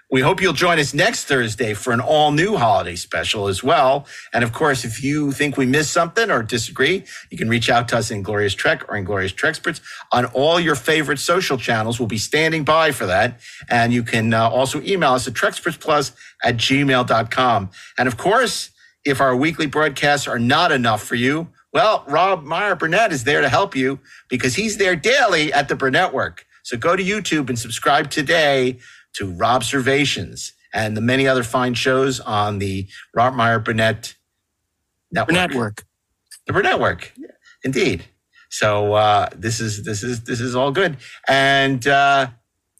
we 0.10 0.22
hope 0.22 0.42
you'll 0.42 0.54
join 0.54 0.80
us 0.80 0.94
next 0.94 1.26
Thursday 1.26 1.74
for 1.74 1.92
an 1.92 2.00
all 2.00 2.32
new 2.32 2.56
holiday 2.56 2.96
special 2.96 3.48
as 3.48 3.62
well. 3.62 4.06
And 4.32 4.42
of 4.42 4.54
course, 4.54 4.86
if 4.86 5.04
you 5.04 5.34
think 5.34 5.58
we 5.58 5.66
missed 5.66 5.92
something 5.92 6.32
or 6.32 6.44
disagree, 6.44 7.04
you 7.30 7.38
can 7.38 7.50
reach 7.50 7.70
out 7.70 7.90
to 7.90 7.98
us 7.98 8.10
Inglorious 8.10 8.54
Trek 8.54 8.88
or 8.88 8.96
Inglorious 8.96 9.34
Treksperts 9.34 9.82
on 10.14 10.26
all 10.28 10.62
your 10.62 10.76
favorite 10.76 11.20
social 11.20 11.58
channels. 11.58 12.00
We'll 12.00 12.08
be 12.08 12.18
standing 12.18 12.64
by 12.64 12.92
for 12.92 13.06
that. 13.06 13.42
And 13.70 13.92
you 13.92 14.02
can 14.02 14.34
uh, 14.34 14.50
also 14.50 14.82
email 14.82 15.12
us 15.12 15.28
at 15.28 15.34
trekspertsplus 15.34 16.16
at 16.42 16.56
gmail.com. 16.56 17.70
And 17.98 18.08
of 18.08 18.16
course, 18.16 18.70
if 19.04 19.20
our 19.20 19.36
weekly 19.36 19.66
broadcasts 19.66 20.28
are 20.28 20.40
not 20.40 20.72
enough 20.72 21.04
for 21.04 21.16
you, 21.16 21.50
well, 21.74 22.06
Rob 22.08 22.44
Meyer 22.44 22.76
Burnett 22.76 23.12
is 23.12 23.26
there 23.26 23.42
to 23.42 23.50
help 23.50 23.76
you 23.76 24.00
because 24.30 24.56
he's 24.56 24.78
there 24.78 24.96
daily 24.96 25.52
at 25.52 25.68
the 25.68 25.76
Burnettwork. 25.76 26.40
So 26.64 26.78
go 26.78 26.96
to 26.96 27.04
YouTube 27.04 27.50
and 27.50 27.60
subscribe 27.60 28.10
today 28.10 28.80
to 29.14 29.32
Robservations 29.32 30.52
and 30.74 30.96
the 30.96 31.02
many 31.02 31.28
other 31.28 31.44
fine 31.44 31.74
shows 31.74 32.20
on 32.20 32.60
the 32.60 32.88
Rob 33.14 33.34
Meyer 33.34 33.60
Burnett 33.60 34.16
network. 35.12 35.34
Network. 35.34 35.86
The 36.46 36.54
Burnettwork, 36.54 37.10
indeed. 37.64 38.06
So 38.50 38.94
uh, 38.94 39.28
this 39.36 39.60
is 39.60 39.84
this 39.84 40.04
is 40.04 40.24
this 40.24 40.40
is 40.40 40.56
all 40.56 40.72
good. 40.72 40.98
And 41.28 41.86
uh, 41.88 42.28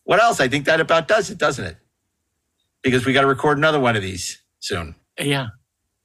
what 0.06 0.22
else? 0.22 0.40
I 0.40 0.48
think 0.48 0.66
that 0.66 0.80
about 0.80 1.08
does 1.10 1.30
it, 1.30 1.38
doesn't 1.38 1.66
it? 1.66 1.78
Because 2.84 3.06
we 3.06 3.12
got 3.14 3.22
to 3.22 3.28
record 3.28 3.58
another 3.58 3.80
one 3.80 3.96
of 3.98 4.02
these 4.02 4.42
soon. 4.60 4.96
Yeah. 5.20 5.48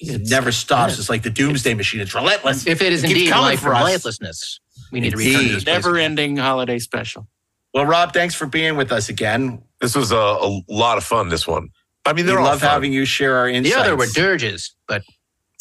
It 0.00 0.28
never 0.28 0.50
stops. 0.50 0.98
It's 0.98 1.08
like 1.08 1.22
the 1.22 1.30
doomsday 1.30 1.74
machine. 1.74 2.00
It's 2.00 2.12
relentless. 2.14 2.66
If 2.66 2.82
it 2.82 2.92
is 2.92 3.04
It 3.04 3.08
keeps 3.08 3.18
indeed 3.20 3.30
coming 3.30 3.44
life 3.44 3.60
for 3.60 3.66
from 3.66 3.76
us. 3.76 3.82
lifelessness, 3.84 4.58
we 4.90 4.98
need 4.98 5.10
to 5.10 5.16
return 5.16 5.32
to 5.34 5.38
Indeed. 5.38 5.54
this 5.56 5.64
place. 5.64 5.76
Never 5.84 5.96
ending 5.96 6.36
holiday 6.38 6.80
special. 6.80 7.28
Well, 7.72 7.86
Rob, 7.86 8.12
thanks 8.12 8.34
for 8.34 8.46
being 8.46 8.74
with 8.76 8.90
us 8.90 9.08
again. 9.08 9.62
This 9.82 9.94
was 9.94 10.12
a, 10.12 10.16
a 10.16 10.62
lot 10.68 10.96
of 10.96 11.04
fun. 11.04 11.28
This 11.28 11.46
one. 11.46 11.68
I 12.06 12.14
mean, 12.14 12.24
they're 12.24 12.38
all 12.38 12.46
love 12.46 12.60
fun. 12.60 12.70
having 12.70 12.92
you 12.92 13.04
share 13.04 13.36
our 13.36 13.48
insights. 13.48 13.74
The 13.74 13.80
insights. 13.80 13.88
other 13.88 13.96
were 13.96 14.06
dirges, 14.06 14.74
but 14.88 15.02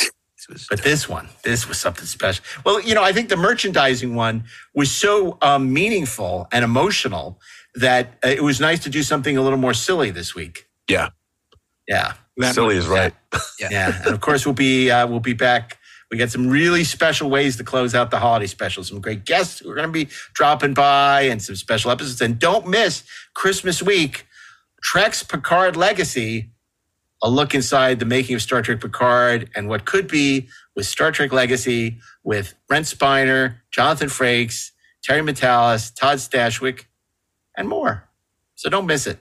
But 0.70 0.84
this 0.84 1.08
one, 1.08 1.30
this 1.44 1.68
was 1.68 1.80
something 1.80 2.06
special. 2.06 2.44
Well, 2.66 2.82
you 2.82 2.96
know, 2.96 3.04
I 3.04 3.14
think 3.14 3.30
the 3.30 3.38
merchandising 3.38 4.16
one 4.16 4.44
was 4.74 4.92
so 4.92 5.38
um, 5.42 5.72
meaningful 5.72 6.48
and 6.52 6.66
emotional 6.66 7.40
that 7.76 8.18
uh, 8.26 8.30
it 8.30 8.44
was 8.44 8.60
nice 8.60 8.80
to 8.84 8.90
do 8.90 9.04
something 9.04 9.38
a 9.38 9.42
little 9.42 9.60
more 9.60 9.74
silly 9.74 10.12
this 10.12 10.36
week. 10.36 10.68
Yeah. 10.90 11.10
Yeah. 11.88 12.14
Silly 12.52 12.76
is 12.76 12.88
right. 12.88 13.14
Yeah. 13.60 14.02
and 14.04 14.14
of 14.14 14.20
course, 14.20 14.46
we'll 14.46 14.56
be 14.56 14.90
uh, 14.90 15.06
we'll 15.08 15.20
be 15.20 15.34
back. 15.34 15.78
We 16.12 16.18
got 16.18 16.30
some 16.30 16.50
really 16.50 16.84
special 16.84 17.30
ways 17.30 17.56
to 17.58 17.64
close 17.64 17.96
out 17.96 18.12
the 18.12 18.20
holiday 18.20 18.48
special. 18.48 18.84
Some 18.84 19.00
great 19.00 19.24
guests 19.24 19.60
who 19.60 19.72
are 19.72 19.76
going 19.76 19.88
to 19.88 19.94
be 19.94 20.10
dropping 20.34 20.74
by 20.74 21.22
and 21.22 21.42
some 21.42 21.56
special 21.56 21.90
episodes. 21.90 22.20
And 22.20 22.38
don't 22.38 22.68
miss 22.68 23.04
Christmas 23.34 23.82
week, 23.82 24.28
Trek's 24.84 25.24
Picard 25.24 25.78
Legacy, 25.78 26.52
a 27.24 27.30
look 27.30 27.56
inside 27.56 28.00
the 28.00 28.06
making 28.06 28.36
of 28.36 28.42
Star 28.42 28.62
Trek 28.62 28.82
Picard 28.82 29.50
and 29.56 29.70
what 29.70 29.86
could 29.86 30.10
be 30.10 30.50
with 30.76 30.86
Star 30.86 31.14
Trek 31.14 31.32
Legacy 31.32 32.00
with 32.24 32.56
Brent 32.68 32.88
Spiner, 32.88 33.56
Jonathan 33.72 34.10
Frakes, 34.10 34.72
Terry 35.04 35.22
Matalas, 35.22 35.96
Todd 35.96 36.18
Stashwick, 36.18 36.86
and 37.56 37.70
more. 37.70 38.10
So 38.56 38.70
don't 38.70 38.86
miss 38.86 39.08
it. 39.08 39.20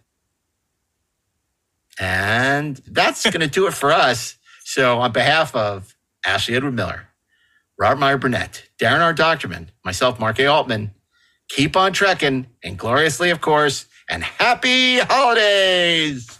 And 2.01 2.77
that's 2.87 3.23
going 3.25 3.41
to 3.41 3.47
do 3.47 3.67
it 3.69 3.75
for 3.75 3.93
us. 3.93 4.37
So, 4.65 5.01
on 5.01 5.13
behalf 5.13 5.55
of 5.55 5.97
Ashley 6.25 6.55
Edward 6.55 6.75
Miller, 6.75 7.09
Robert 7.79 7.99
Meyer 8.01 8.19
Burnett, 8.19 8.65
Daren 8.81 9.01
R. 9.01 9.15
Dochterman, 9.15 9.69
myself, 9.85 10.19
Mark 10.19 10.39
A. 10.39 10.47
Altman, 10.47 10.93
keep 11.49 11.77
on 11.77 11.93
trekking, 11.93 12.47
and 12.63 12.79
gloriously, 12.79 13.31
of 13.31 13.41
course, 13.41 13.87
and 14.09 14.23
happy 14.23 14.99
holidays! 14.99 16.40